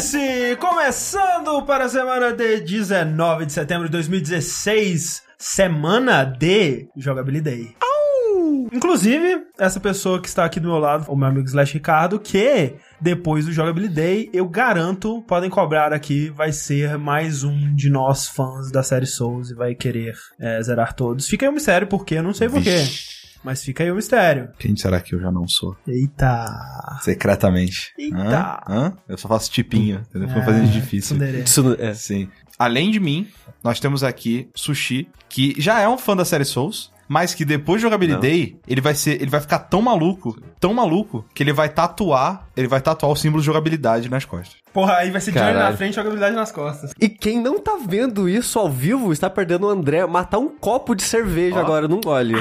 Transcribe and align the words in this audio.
Vértice! 0.00 0.56
Começando 0.58 1.62
para 1.66 1.84
a 1.84 1.88
semana 1.88 2.32
de 2.32 2.60
19 2.60 3.44
de 3.44 3.52
setembro 3.52 3.86
de 3.86 3.92
2016, 3.92 5.22
semana 5.36 6.24
de 6.24 6.88
jogabilidade. 6.96 7.76
Inclusive, 8.72 9.44
essa 9.58 9.78
pessoa 9.78 10.18
que 10.20 10.26
está 10.26 10.46
aqui 10.46 10.58
do 10.58 10.68
meu 10.68 10.78
lado, 10.78 11.04
o 11.06 11.14
meu 11.14 11.28
amigo 11.28 11.46
Slash 11.46 11.74
Ricardo, 11.74 12.18
que 12.18 12.76
depois 12.98 13.44
do 13.44 13.52
Jogabilidade, 13.52 14.30
eu 14.32 14.48
garanto, 14.48 15.22
podem 15.28 15.50
cobrar 15.50 15.92
aqui, 15.92 16.30
vai 16.30 16.50
ser 16.50 16.96
mais 16.96 17.44
um 17.44 17.74
de 17.74 17.90
nós 17.90 18.26
fãs 18.26 18.70
da 18.70 18.82
série 18.82 19.06
Souls 19.06 19.50
e 19.50 19.54
vai 19.54 19.74
querer 19.74 20.14
é, 20.38 20.62
zerar 20.62 20.94
todos. 20.94 21.26
Fica 21.26 21.44
aí 21.44 21.50
o 21.50 21.54
mistério, 21.54 21.86
porque 21.86 22.14
eu 22.14 22.22
não 22.22 22.32
sei 22.32 22.48
porquê. 22.48 22.84
Mas 23.42 23.62
fica 23.62 23.82
aí 23.82 23.90
o 23.90 23.94
mistério. 23.96 24.50
Quem 24.58 24.76
será 24.76 25.00
que 25.00 25.14
eu 25.14 25.20
já 25.20 25.30
não 25.30 25.48
sou? 25.48 25.74
Eita! 25.88 26.44
Secretamente. 27.02 27.92
Eita. 27.98 28.16
Hã? 28.18 28.60
Hã? 28.68 28.92
Eu 29.08 29.16
só 29.18 29.28
faço 29.28 29.50
tipinho, 29.50 30.02
entendeu? 30.08 30.28
Foi 30.28 30.42
É, 30.42 30.44
fazendo 30.44 30.66
de 30.66 30.72
difícil. 30.72 31.16
tsundere. 31.16 31.42
Isso 31.42 31.62
não- 31.62 31.76
é. 31.78 31.94
Sim. 31.94 32.28
Além 32.58 32.90
de 32.90 33.00
mim, 33.00 33.26
nós 33.64 33.80
temos 33.80 34.04
aqui 34.04 34.48
Sushi, 34.54 35.08
que 35.28 35.54
já 35.58 35.80
é 35.80 35.88
um 35.88 35.96
fã 35.96 36.14
da 36.14 36.24
série 36.24 36.44
Souls, 36.44 36.92
mas 37.08 37.34
que 37.34 37.44
depois 37.44 37.80
do 37.80 37.84
Jogabilidade, 37.86 38.56
ele 38.68 38.80
vai 38.80 38.94
ser, 38.94 39.20
ele 39.20 39.30
vai 39.30 39.40
ficar 39.40 39.58
tão 39.60 39.80
maluco, 39.82 40.38
tão 40.60 40.72
maluco, 40.74 41.24
que 41.34 41.42
ele 41.42 41.52
vai 41.52 41.68
tatuar, 41.70 42.46
ele 42.56 42.68
vai 42.68 42.80
tatuar 42.80 43.10
o 43.10 43.16
símbolo 43.16 43.40
de 43.40 43.46
jogabilidade 43.46 44.08
nas 44.10 44.24
costas. 44.24 44.56
Porra, 44.72 44.96
aí 44.98 45.10
vai 45.10 45.20
ser 45.20 45.32
Johnny 45.32 45.46
Caralho. 45.46 45.70
na 45.70 45.76
frente 45.76 45.92
e 45.92 45.96
jogabilidade 45.96 46.36
nas 46.36 46.52
costas. 46.52 46.92
E 47.00 47.08
quem 47.08 47.40
não 47.40 47.58
tá 47.58 47.78
vendo 47.84 48.28
isso 48.28 48.58
ao 48.58 48.70
vivo 48.70 49.12
está 49.12 49.28
perdendo 49.28 49.66
o 49.66 49.70
André 49.70 50.06
matar 50.06 50.38
um 50.38 50.48
copo 50.56 50.94
de 50.94 51.02
cerveja 51.02 51.58
agora 51.58 51.88
num 51.88 52.00
gole. 52.00 52.36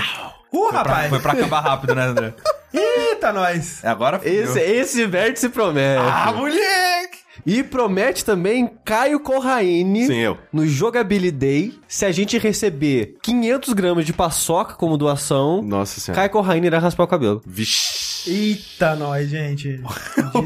Uh, 0.51 0.69
Pra- 0.69 0.77
rapaz! 0.79 1.09
foi 1.09 1.19
pra 1.19 1.31
acabar 1.33 1.59
rápido, 1.61 1.95
né, 1.95 2.03
André? 2.05 2.33
Eita, 2.73 3.31
nós! 3.33 3.83
É, 3.83 3.87
Agora 3.89 4.19
fudeu. 4.19 4.43
Esse, 4.43 4.59
esse 4.59 5.05
vértice 5.05 5.49
promete. 5.49 6.01
Ah, 6.03 6.31
moleque! 6.33 7.19
E 7.45 7.63
promete 7.63 8.25
também 8.25 8.69
Caio 8.83 9.19
Corraine 9.21 10.05
Sim, 10.07 10.17
eu. 10.19 10.37
no 10.51 10.67
Jogabilidade. 10.67 11.79
Se 11.87 12.05
a 12.05 12.11
gente 12.11 12.37
receber 12.37 13.15
500 13.23 13.73
gramas 13.73 14.05
de 14.05 14.11
paçoca 14.13 14.73
como 14.75 14.97
doação, 14.97 15.61
Nossa 15.61 15.99
senhora. 15.99 16.19
Caio 16.21 16.31
Corraine 16.31 16.67
irá 16.67 16.79
raspar 16.79 17.03
o 17.05 17.07
cabelo. 17.07 17.41
Vixe. 17.45 18.08
Eita, 18.27 18.95
nós, 18.95 19.29
gente. 19.29 19.81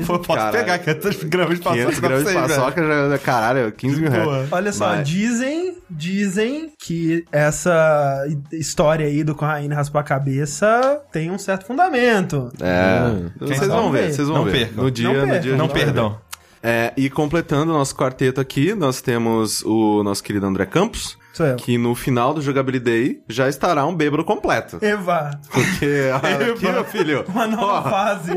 Posso 0.07 0.21
Caralho. 0.23 0.57
pegar 0.57 0.79
500 0.79 1.23
gramas 1.23 1.59
de 1.59 1.63
500 1.63 1.85
paçoca 1.85 2.07
gramas 2.07 2.27
de 2.27 2.33
paçoca, 2.33 3.09
já, 3.09 3.17
caralho, 3.19 3.71
15 3.71 4.01
mil 4.01 4.11
reais. 4.11 4.47
Olha 4.51 4.71
só, 4.71 4.87
Mas- 4.89 5.07
dizem, 5.07 5.77
dizem 5.89 6.71
que 6.79 7.25
essa 7.31 8.25
história 8.51 9.05
aí 9.07 9.23
do 9.23 9.33
Corraine 9.35 9.73
raspar 9.73 10.01
a 10.01 10.03
cabeça 10.03 11.01
tem 11.11 11.31
um 11.31 11.37
certo 11.37 11.65
fundamento. 11.65 12.51
É. 12.61 13.29
Quem 13.39 13.47
Vocês 13.47 13.59
sabe? 13.59 13.71
vão 13.71 13.91
ver, 13.91 14.13
vocês 14.13 14.27
vão 14.27 14.37
Não 14.37 14.45
ver. 14.45 14.51
percam. 14.51 14.83
No 14.83 14.91
dia, 14.91 15.13
Não 15.13 15.25
no 15.27 15.39
dia. 15.39 15.55
Não 15.55 15.67
vai 15.67 15.75
perdão. 15.83 16.17
É, 16.61 16.93
e 16.95 17.09
completando 17.09 17.73
o 17.73 17.77
nosso 17.77 17.93
quarteto 17.95 18.39
aqui, 18.39 18.73
nós 18.73 19.01
temos 19.01 19.61
o 19.65 20.01
nosso 20.03 20.23
querido 20.23 20.45
André 20.45 20.65
Campos, 20.65 21.17
Sou 21.33 21.45
eu. 21.47 21.55
que 21.55 21.77
no 21.79 21.95
final 21.95 22.31
do 22.33 22.41
Jogabilidade 22.41 23.19
já 23.27 23.49
estará 23.49 23.85
um 23.87 23.95
bêbado 23.95 24.23
completo. 24.23 24.77
Eva, 24.81 25.31
Porque, 25.51 26.11
aqui, 26.53 26.65
meu 26.71 26.85
filho, 26.85 27.25
uma 27.27 27.47
nova 27.47 27.87
ó, 27.87 27.89
fase. 27.89 28.31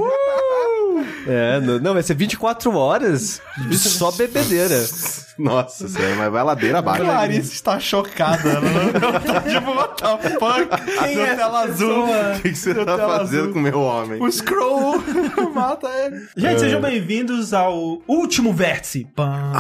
É, 1.27 1.61
não, 1.61 1.79
não, 1.79 1.93
vai 1.93 2.03
ser 2.03 2.15
24 2.15 2.75
horas 2.75 3.43
de 3.69 3.77
só 3.79 4.11
bebedeira. 4.13 4.83
nossa 5.39 5.89
senhora, 5.89 6.15
mas 6.17 6.33
vai 6.33 6.43
ladeira 6.43 6.79
abaixo. 6.79 7.05
Clarice 7.05 7.53
está 7.53 7.79
chocada. 7.79 8.49
Ela 8.49 9.21
tá 9.21 9.41
tipo, 9.43 9.71
what 9.73 10.03
the 10.03 10.31
fuck? 10.39 10.85
Quem 10.99 11.21
é 11.21 11.35
tela 11.35 11.65
azul. 11.65 12.05
O 12.05 12.41
que, 12.41 12.49
que 12.51 12.55
você 12.57 12.75
tá 12.75 12.97
fazendo 12.97 13.41
azul. 13.41 13.53
com 13.53 13.59
o 13.59 13.63
meu 13.63 13.81
homem? 13.81 14.23
O 14.23 14.33
Scroll 14.33 15.03
mata 15.55 15.89
ele. 15.89 16.27
Gente, 16.35 16.61
sejam 16.61 16.81
bem-vindos 16.81 17.53
ao 17.53 18.01
último 18.09 18.55
vértice. 18.55 19.07
Pam. 19.15 19.53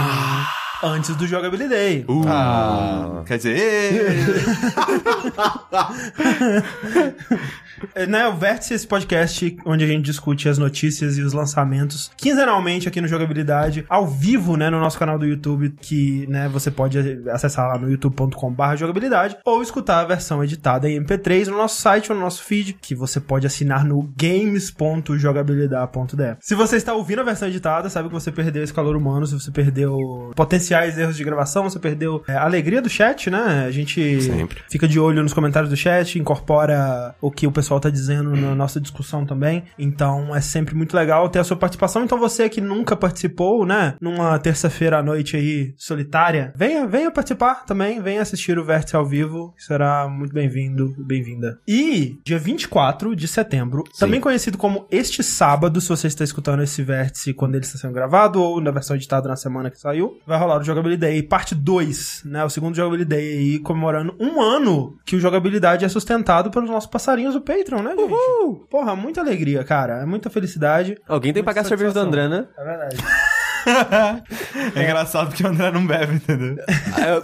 Antes 0.82 1.16
do 1.16 1.26
Jogabilidade. 1.26 2.04
Ah, 2.28 3.22
quer 3.26 3.38
dizer, 3.38 4.06
né, 8.08 8.26
o 8.28 8.36
Vértice 8.36 8.72
é 8.72 8.76
esse 8.76 8.86
podcast 8.86 9.56
onde 9.64 9.84
a 9.84 9.86
gente 9.86 10.04
discute 10.04 10.48
as 10.48 10.58
notícias 10.58 11.18
e 11.18 11.22
os 11.22 11.32
lançamentos 11.32 12.10
quinzenalmente 12.16 12.88
aqui 12.88 13.00
no 13.00 13.08
Jogabilidade, 13.08 13.84
ao 13.88 14.06
vivo, 14.06 14.56
né, 14.56 14.70
no 14.70 14.80
nosso 14.80 14.98
canal 14.98 15.18
do 15.18 15.26
YouTube, 15.26 15.74
que, 15.80 16.26
né, 16.28 16.48
você 16.48 16.70
pode 16.70 16.98
acessar 17.30 17.68
lá 17.68 17.78
no 17.78 17.90
youtube.com.br 17.90 18.76
jogabilidade 18.76 19.36
ou 19.44 19.62
escutar 19.62 20.00
a 20.00 20.04
versão 20.04 20.42
editada 20.42 20.88
em 20.88 20.98
MP3 21.02 21.46
no 21.46 21.56
nosso 21.56 21.80
site 21.80 22.10
ou 22.10 22.16
no 22.16 22.22
nosso 22.22 22.42
feed, 22.42 22.72
que 22.74 22.94
você 22.94 23.20
pode 23.20 23.46
assinar 23.46 23.84
no 23.84 24.02
games.jogabilidade.de. 24.16 26.36
Se 26.40 26.54
você 26.54 26.76
está 26.76 26.94
ouvindo 26.94 27.20
a 27.20 27.24
versão 27.24 27.48
editada, 27.48 27.88
sabe 27.88 28.08
que 28.08 28.14
você 28.14 28.32
perdeu 28.32 28.62
esse 28.62 28.72
calor 28.72 28.96
humano, 28.96 29.26
se 29.26 29.34
você 29.34 29.50
perdeu 29.50 30.32
potenciais 30.34 30.96
erros 30.98 31.16
de 31.16 31.24
gravação, 31.24 31.64
você 31.64 31.78
perdeu 31.78 32.22
é, 32.28 32.34
a 32.34 32.44
alegria 32.44 32.80
do 32.80 32.88
chat, 32.88 33.28
né? 33.30 33.66
A 33.66 33.70
gente 33.70 34.22
Sempre. 34.22 34.62
fica 34.70 34.88
de 34.88 35.00
olho 35.00 35.22
nos 35.22 35.32
comentários 35.32 35.70
do 35.70 35.76
chat, 35.76 36.18
incorpora 36.18 37.14
o 37.20 37.30
que 37.30 37.46
o 37.46 37.52
pessoal 37.52 37.65
tá 37.80 37.90
dizendo 37.90 38.30
na 38.36 38.54
nossa 38.54 38.80
discussão 38.80 39.26
também. 39.26 39.64
Então 39.78 40.34
é 40.34 40.40
sempre 40.40 40.74
muito 40.74 40.96
legal 40.96 41.28
ter 41.28 41.38
a 41.38 41.44
sua 41.44 41.56
participação. 41.56 42.04
Então 42.04 42.18
você 42.18 42.48
que 42.48 42.60
nunca 42.60 42.96
participou, 42.96 43.66
né, 43.66 43.94
numa 44.00 44.38
terça-feira 44.38 44.98
à 44.98 45.02
noite 45.02 45.36
aí 45.36 45.74
solitária, 45.76 46.52
venha, 46.56 46.86
venha 46.86 47.10
participar 47.10 47.64
também, 47.64 48.00
venha 48.00 48.22
assistir 48.22 48.58
o 48.58 48.64
Vértice 48.64 48.96
ao 48.96 49.04
vivo, 49.04 49.54
será 49.58 50.08
muito 50.08 50.32
bem-vindo, 50.32 50.94
bem-vinda. 50.98 51.58
E 51.66 52.18
dia 52.24 52.38
24 52.38 53.14
de 53.16 53.28
setembro, 53.28 53.84
também 53.98 54.20
conhecido 54.20 54.58
como 54.58 54.86
este 54.90 55.22
sábado, 55.22 55.80
se 55.80 55.88
você 55.88 56.06
está 56.06 56.24
escutando 56.24 56.62
esse 56.62 56.82
Vértice 56.82 57.34
quando 57.34 57.54
ele 57.54 57.64
está 57.64 57.78
sendo 57.78 57.94
gravado 57.94 58.40
ou 58.42 58.60
na 58.60 58.70
versão 58.70 58.96
editada 58.96 59.28
na 59.28 59.36
semana 59.36 59.70
que 59.70 59.78
saiu, 59.78 60.18
vai 60.26 60.38
rolar 60.38 60.60
o 60.60 60.64
Jogabilidade 60.64 61.22
parte 61.24 61.54
2, 61.54 62.22
né, 62.24 62.44
o 62.44 62.50
segundo 62.50 62.74
Jogabilidade 62.76 63.22
aí 63.22 63.58
comemorando 63.58 64.14
um 64.20 64.40
ano 64.40 64.98
que 65.04 65.16
o 65.16 65.20
Jogabilidade 65.20 65.84
é 65.84 65.88
sustentado 65.88 66.50
pelos 66.50 66.70
nossos 66.70 66.90
passarinhos 66.90 67.34
do 67.34 67.40
Patreon, 67.40 67.55
né, 67.82 67.94
gente? 67.96 68.66
Porra, 68.70 68.96
muita 68.96 69.20
alegria, 69.20 69.64
cara, 69.64 70.02
é 70.02 70.06
muita 70.06 70.30
felicidade. 70.30 70.96
Alguém 71.06 71.32
tem 71.32 71.42
que 71.42 71.46
pagar 71.46 71.64
cerveja 71.64 71.92
do. 71.92 72.00
André, 72.00 72.28
né? 72.28 72.46
É 72.56 72.64
verdade. 72.64 72.96
É 74.74 74.82
engraçado 74.82 75.28
porque 75.28 75.42
o 75.42 75.48
André 75.48 75.70
não 75.70 75.86
bebe, 75.86 76.14
entendeu? 76.14 76.56
Ah, 76.94 77.08
eu 77.08 77.22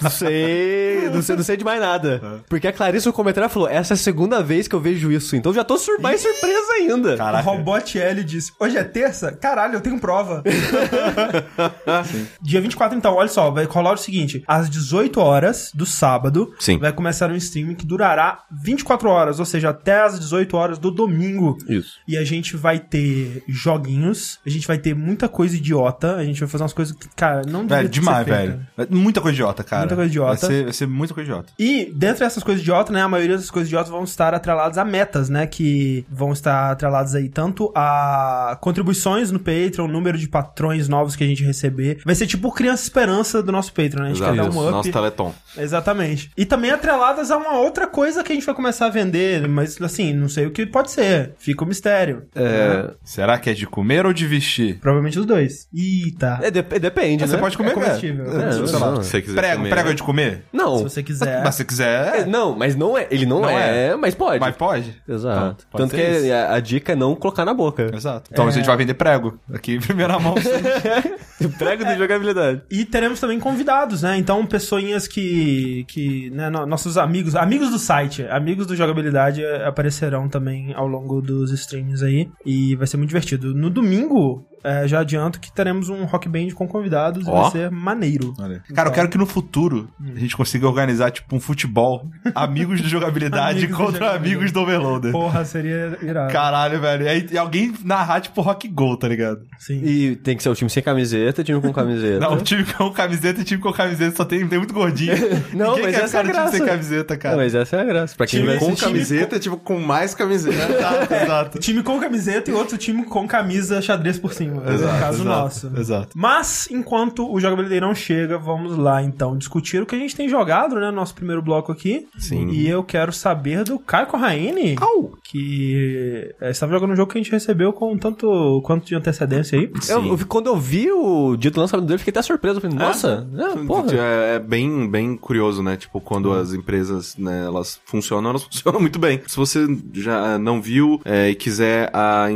não 0.00 0.10
sei, 0.10 1.08
não 1.12 1.22
sei, 1.22 1.36
não 1.36 1.42
sei 1.42 1.56
de 1.56 1.64
mais 1.64 1.80
nada. 1.80 2.42
Porque 2.48 2.66
a 2.66 2.72
Clarice 2.72 3.06
no 3.06 3.12
comentário 3.12 3.48
falou: 3.50 3.68
essa 3.68 3.94
é 3.94 3.96
a 3.96 3.98
segunda 3.98 4.42
vez 4.42 4.68
que 4.68 4.74
eu 4.74 4.80
vejo 4.80 5.10
isso, 5.10 5.36
então 5.36 5.52
já 5.52 5.64
tô 5.64 5.76
sur 5.78 6.00
mais 6.00 6.20
surpresa 6.20 6.72
ainda. 6.74 7.14
O 7.14 7.16
Caraca. 7.16 7.44
Robot 7.44 7.98
L 7.98 8.24
disse: 8.24 8.52
Hoje 8.58 8.76
é 8.76 8.84
terça? 8.84 9.32
Caralho, 9.32 9.74
eu 9.74 9.80
tenho 9.80 9.98
prova. 9.98 10.42
Dia 12.40 12.60
24, 12.60 12.96
então, 12.96 13.14
olha 13.14 13.28
só, 13.28 13.50
vai 13.50 13.64
rolar 13.64 13.92
o 13.92 13.96
seguinte: 13.96 14.42
às 14.46 14.68
18 14.68 15.20
horas 15.20 15.70
do 15.74 15.86
sábado, 15.86 16.52
Sim. 16.58 16.78
vai 16.78 16.92
começar 16.92 17.30
um 17.30 17.36
stream 17.36 17.74
que 17.74 17.86
durará 17.86 18.44
24 18.50 19.08
horas, 19.08 19.38
ou 19.38 19.44
seja, 19.44 19.70
até 19.70 20.02
às 20.02 20.18
18 20.18 20.56
horas 20.56 20.78
do 20.78 20.90
domingo. 20.90 21.56
Isso. 21.68 21.98
E 22.06 22.16
a 22.16 22.24
gente 22.24 22.56
vai 22.56 22.78
ter 22.78 23.42
joguinhos, 23.48 24.38
a 24.44 24.50
gente 24.50 24.66
vai 24.66 24.78
ter 24.78 24.94
muita 24.94 25.28
coisa 25.28 25.56
idiota, 25.72 26.16
a 26.16 26.24
gente 26.24 26.40
vai 26.40 26.48
fazer 26.48 26.62
umas 26.62 26.72
coisas 26.72 26.94
que, 26.94 27.08
cara, 27.16 27.42
não 27.46 27.66
Velho, 27.66 27.88
demais, 27.88 28.26
velho. 28.26 28.60
Muita 28.90 29.20
coisa 29.20 29.34
idiota, 29.34 29.64
cara. 29.64 29.82
Muita 29.82 29.96
coisa 29.96 30.10
idiota. 30.10 30.46
Vai 30.46 30.50
ser, 30.50 30.64
vai 30.64 30.72
ser 30.72 30.86
muita 30.86 31.14
coisa 31.14 31.30
idiota. 31.30 31.52
E 31.58 31.92
dentro 31.94 32.20
dessas 32.20 32.42
coisas 32.42 32.62
idiotas, 32.62 32.92
né, 32.92 33.02
a 33.02 33.08
maioria 33.08 33.36
dessas 33.36 33.50
coisas 33.50 33.68
idiotas 33.68 33.90
vão 33.90 34.04
estar 34.04 34.34
atreladas 34.34 34.78
a 34.78 34.84
metas, 34.84 35.28
né, 35.28 35.46
que 35.46 36.04
vão 36.10 36.32
estar 36.32 36.70
atreladas 36.72 37.14
aí 37.14 37.28
tanto 37.28 37.72
a 37.74 38.58
contribuições 38.60 39.30
no 39.30 39.38
Patreon, 39.38 39.88
número 39.88 40.18
de 40.18 40.28
patrões 40.28 40.88
novos 40.88 41.16
que 41.16 41.24
a 41.24 41.26
gente 41.26 41.42
receber. 41.42 42.00
Vai 42.04 42.14
ser 42.14 42.26
tipo 42.26 42.52
criança 42.52 42.82
esperança 42.82 43.42
do 43.42 43.50
nosso 43.50 43.72
Patreon, 43.72 44.02
né? 44.02 44.06
A 44.06 44.08
gente 44.08 44.22
Exato. 44.22 44.36
quer 44.36 44.42
dar 44.42 44.50
um 44.50 44.62
up. 44.62 44.72
Nosso 44.72 44.92
Teleton. 44.92 45.34
Exatamente. 45.56 46.30
E 46.36 46.44
também 46.44 46.70
atreladas 46.70 47.30
a 47.30 47.36
uma 47.36 47.58
outra 47.58 47.86
coisa 47.86 48.22
que 48.22 48.32
a 48.32 48.34
gente 48.34 48.44
vai 48.44 48.54
começar 48.54 48.86
a 48.86 48.90
vender, 48.90 49.48
mas 49.48 49.80
assim, 49.80 50.12
não 50.12 50.28
sei 50.28 50.46
o 50.46 50.50
que 50.50 50.66
pode 50.66 50.90
ser. 50.90 51.34
Fica 51.38 51.64
o 51.64 51.66
mistério. 51.66 52.24
É, 52.34 52.90
Será 53.04 53.38
que 53.38 53.50
é 53.50 53.54
de 53.54 53.66
comer 53.66 54.06
ou 54.06 54.12
de 54.12 54.26
vestir? 54.26 54.78
Provavelmente 54.78 55.18
os 55.18 55.26
dois. 55.26 55.61
Eita. 55.74 56.38
é, 56.42 56.50
dep- 56.50 56.78
depende, 56.78 57.26
Você 57.26 57.34
né? 57.34 57.40
pode 57.40 57.56
comer, 57.56 57.70
É 57.70 57.74
comestível. 57.74 58.24
É, 58.26 58.52
sei 58.66 58.78
lá. 58.78 58.96
Se 59.02 59.08
você 59.10 59.22
quiser 59.22 59.34
Prego, 59.40 59.56
comer- 59.58 59.70
prego 59.70 59.88
é 59.90 59.94
de 59.94 60.02
comer? 60.02 60.44
Não. 60.52 60.78
Se 60.78 60.84
você 60.84 61.02
quiser. 61.02 61.42
Mas 61.44 61.54
se 61.54 61.64
quiser, 61.64 62.14
É, 62.20 62.26
não, 62.26 62.56
mas 62.56 62.74
não 62.76 62.96
é. 62.96 63.06
Ele 63.10 63.26
não, 63.26 63.40
Não 63.42 63.50
é, 63.50 63.88
é. 63.88 63.96
mas 63.96 64.14
pode. 64.14 64.40
mas 64.40 64.56
pode. 64.56 64.94
Exato. 65.08 65.64
Então, 65.66 65.70
pode 65.70 65.84
Tanto 65.90 65.94
que 65.96 66.30
a, 66.32 66.54
a 66.54 66.60
dica 66.60 66.92
é 66.92 66.96
não 66.96 67.14
colocar 67.14 67.44
na 67.44 67.54
boca. 67.54 67.90
Exato. 67.94 68.30
Então 68.32 68.46
a 68.46 68.50
gente 68.50 68.66
vai 68.66 68.76
vender 68.76 68.94
prego. 68.94 69.38
Aqui, 69.52 69.74
em 69.76 69.80
primeira 69.80 70.18
mão. 70.18 70.34
Prego 71.58 71.84
de 71.84 71.96
jogabilidade. 71.96 72.62
E 72.70 72.84
teremos 72.84 73.18
também 73.20 73.38
convidados, 73.40 74.02
né? 74.02 74.16
Então, 74.16 74.44
pessoinhas 74.46 75.06
que. 75.08 75.84
que 75.88 76.30
né, 76.30 76.48
no- 76.50 76.66
nossos 76.66 76.96
amigos, 76.96 77.34
amigos 77.34 77.70
do 77.70 77.78
site, 77.78 78.22
amigos 78.30 78.66
do 78.66 78.76
Jogabilidade 78.76 79.42
eh, 79.42 79.66
aparecerão 79.66 80.28
também 80.28 80.72
ao 80.74 80.86
longo 80.86 81.20
dos 81.20 81.50
streams 81.50 82.02
aí. 82.04 82.28
E 82.46 82.76
vai 82.76 82.86
ser 82.86 82.96
muito 82.96 83.08
divertido. 83.08 83.54
No 83.54 83.68
domingo, 83.70 84.46
é, 84.64 84.86
já 84.86 85.00
adianto 85.00 85.40
que 85.40 85.52
teremos 85.52 85.88
um 85.88 86.04
rock 86.04 86.28
band 86.28 86.50
com 86.54 86.66
convidados 86.68 87.26
e 87.26 87.30
Ó. 87.30 87.42
vai 87.42 87.50
ser 87.50 87.70
maneiro. 87.70 88.34
Olha. 88.38 88.62
Cara, 88.74 88.88
eu 88.88 88.92
quero 88.92 89.08
que 89.08 89.18
no 89.18 89.26
futuro 89.26 89.88
a 90.00 90.18
gente 90.18 90.36
consiga 90.36 90.66
organizar, 90.66 91.10
tipo, 91.10 91.34
um 91.34 91.40
futebol. 91.40 92.08
Amigos 92.34 92.80
de 92.80 92.88
jogabilidade 92.88 93.58
Amigos 93.58 93.76
contra 93.76 93.92
jogabilidade. 94.06 94.28
amigos 94.34 94.52
do 94.52 94.60
Overloader. 94.60 95.12
Porra, 95.12 95.44
seria 95.44 95.98
irado. 96.02 96.32
Caralho, 96.32 96.80
velho. 96.80 97.04
E, 97.04 97.08
aí, 97.08 97.28
e 97.32 97.38
alguém 97.38 97.74
narrar, 97.84 98.20
tipo, 98.20 98.40
rock 98.40 98.68
gol, 98.68 98.96
tá 98.96 99.08
ligado? 99.08 99.40
Sim. 99.64 99.80
E 99.84 100.16
tem 100.16 100.36
que 100.36 100.42
ser 100.42 100.48
o 100.48 100.56
time 100.56 100.68
sem 100.68 100.82
camiseta, 100.82 101.44
time 101.44 101.60
com 101.60 101.72
camiseta. 101.72 102.18
Não, 102.18 102.36
time 102.38 102.64
com 102.64 102.90
camiseta 102.90 103.42
e 103.42 103.44
time 103.44 103.62
com 103.62 103.72
camiseta 103.72 104.16
só 104.16 104.24
tem, 104.24 104.44
tem 104.48 104.58
muito 104.58 104.74
gordinho. 104.74 105.14
Não, 105.54 105.78
mas 105.80 105.94
essa 105.94 106.16
é 106.16 106.20
a 106.20 106.24
no 106.24 106.30
time 106.30 106.42
graça. 106.42 106.56
sem 106.56 106.66
camiseta, 106.66 107.14
Não, 107.14 107.20
cara. 107.20 107.36
mas 107.36 107.54
essa 107.54 107.76
é 107.76 107.80
a 107.80 107.84
graça. 107.84 108.16
Pra 108.16 108.26
quem 108.26 108.40
Time 108.40 108.58
Com 108.58 108.74
camiseta, 108.74 109.38
tipo, 109.38 109.56
com 109.56 109.78
mais 109.78 110.16
camiseta. 110.16 110.56
Exato, 110.72 111.14
exato. 111.14 111.58
Time 111.60 111.80
com 111.84 112.00
camiseta 112.00 112.50
e 112.50 112.54
outro 112.54 112.76
time 112.76 113.04
com 113.04 113.28
camisa 113.28 113.80
xadrez 113.80 114.18
por 114.18 114.32
cima. 114.32 114.64
Exato, 114.68 114.98
caso 114.98 115.22
exato, 115.22 115.28
nosso. 115.28 115.72
Exato. 115.78 116.08
Mas, 116.16 116.68
enquanto 116.68 117.32
o 117.32 117.38
Jogabilidade 117.38 117.80
não 117.80 117.94
chega, 117.94 118.38
vamos 118.38 118.76
lá 118.76 119.00
então 119.00 119.38
discutir 119.38 119.80
o 119.80 119.86
que 119.86 119.94
a 119.94 119.98
gente 119.98 120.16
tem 120.16 120.28
jogado, 120.28 120.74
né? 120.74 120.86
No 120.86 120.96
nosso 120.96 121.14
primeiro 121.14 121.40
bloco 121.40 121.70
aqui. 121.70 122.08
Sim. 122.18 122.48
E 122.48 122.68
eu 122.68 122.82
quero 122.82 123.12
saber 123.12 123.62
do 123.62 123.78
Caio 123.78 124.08
Corraine, 124.08 124.74
que 125.22 126.34
é, 126.40 126.50
estava 126.50 126.72
jogando 126.72 126.92
um 126.92 126.96
jogo 126.96 127.12
que 127.12 127.18
a 127.18 127.22
gente 127.22 127.30
recebeu 127.30 127.72
com 127.72 127.96
tanto 127.96 128.60
quanto 128.64 128.86
de 128.86 128.96
antecedência 128.96 129.51
aí. 129.56 129.70
Eu, 129.88 130.06
eu 130.18 130.26
quando 130.26 130.46
eu 130.46 130.56
vi 130.56 130.90
o 130.90 131.36
dito 131.36 131.58
lançamento 131.60 131.86
dele, 131.86 131.98
fiquei 131.98 132.10
até 132.10 132.22
surpreso. 132.22 132.60
Falei, 132.60 132.76
nossa, 132.76 133.26
é, 133.36 133.66
porra. 133.66 133.92
É, 133.94 134.34
é 134.36 134.38
bem, 134.38 134.88
bem 134.88 135.16
curioso, 135.16 135.62
né? 135.62 135.76
Tipo, 135.76 136.00
quando 136.00 136.32
as 136.32 136.52
empresas, 136.54 137.16
né, 137.16 137.44
elas 137.44 137.80
funcionam, 137.84 138.30
elas 138.30 138.44
funcionam 138.50 138.80
muito 138.80 138.98
bem. 138.98 139.20
Se 139.26 139.36
você 139.36 139.66
já 139.92 140.38
não 140.38 140.60
viu 140.60 141.00
é, 141.04 141.30
e 141.30 141.34
quiser 141.34 141.90
a 141.94 142.30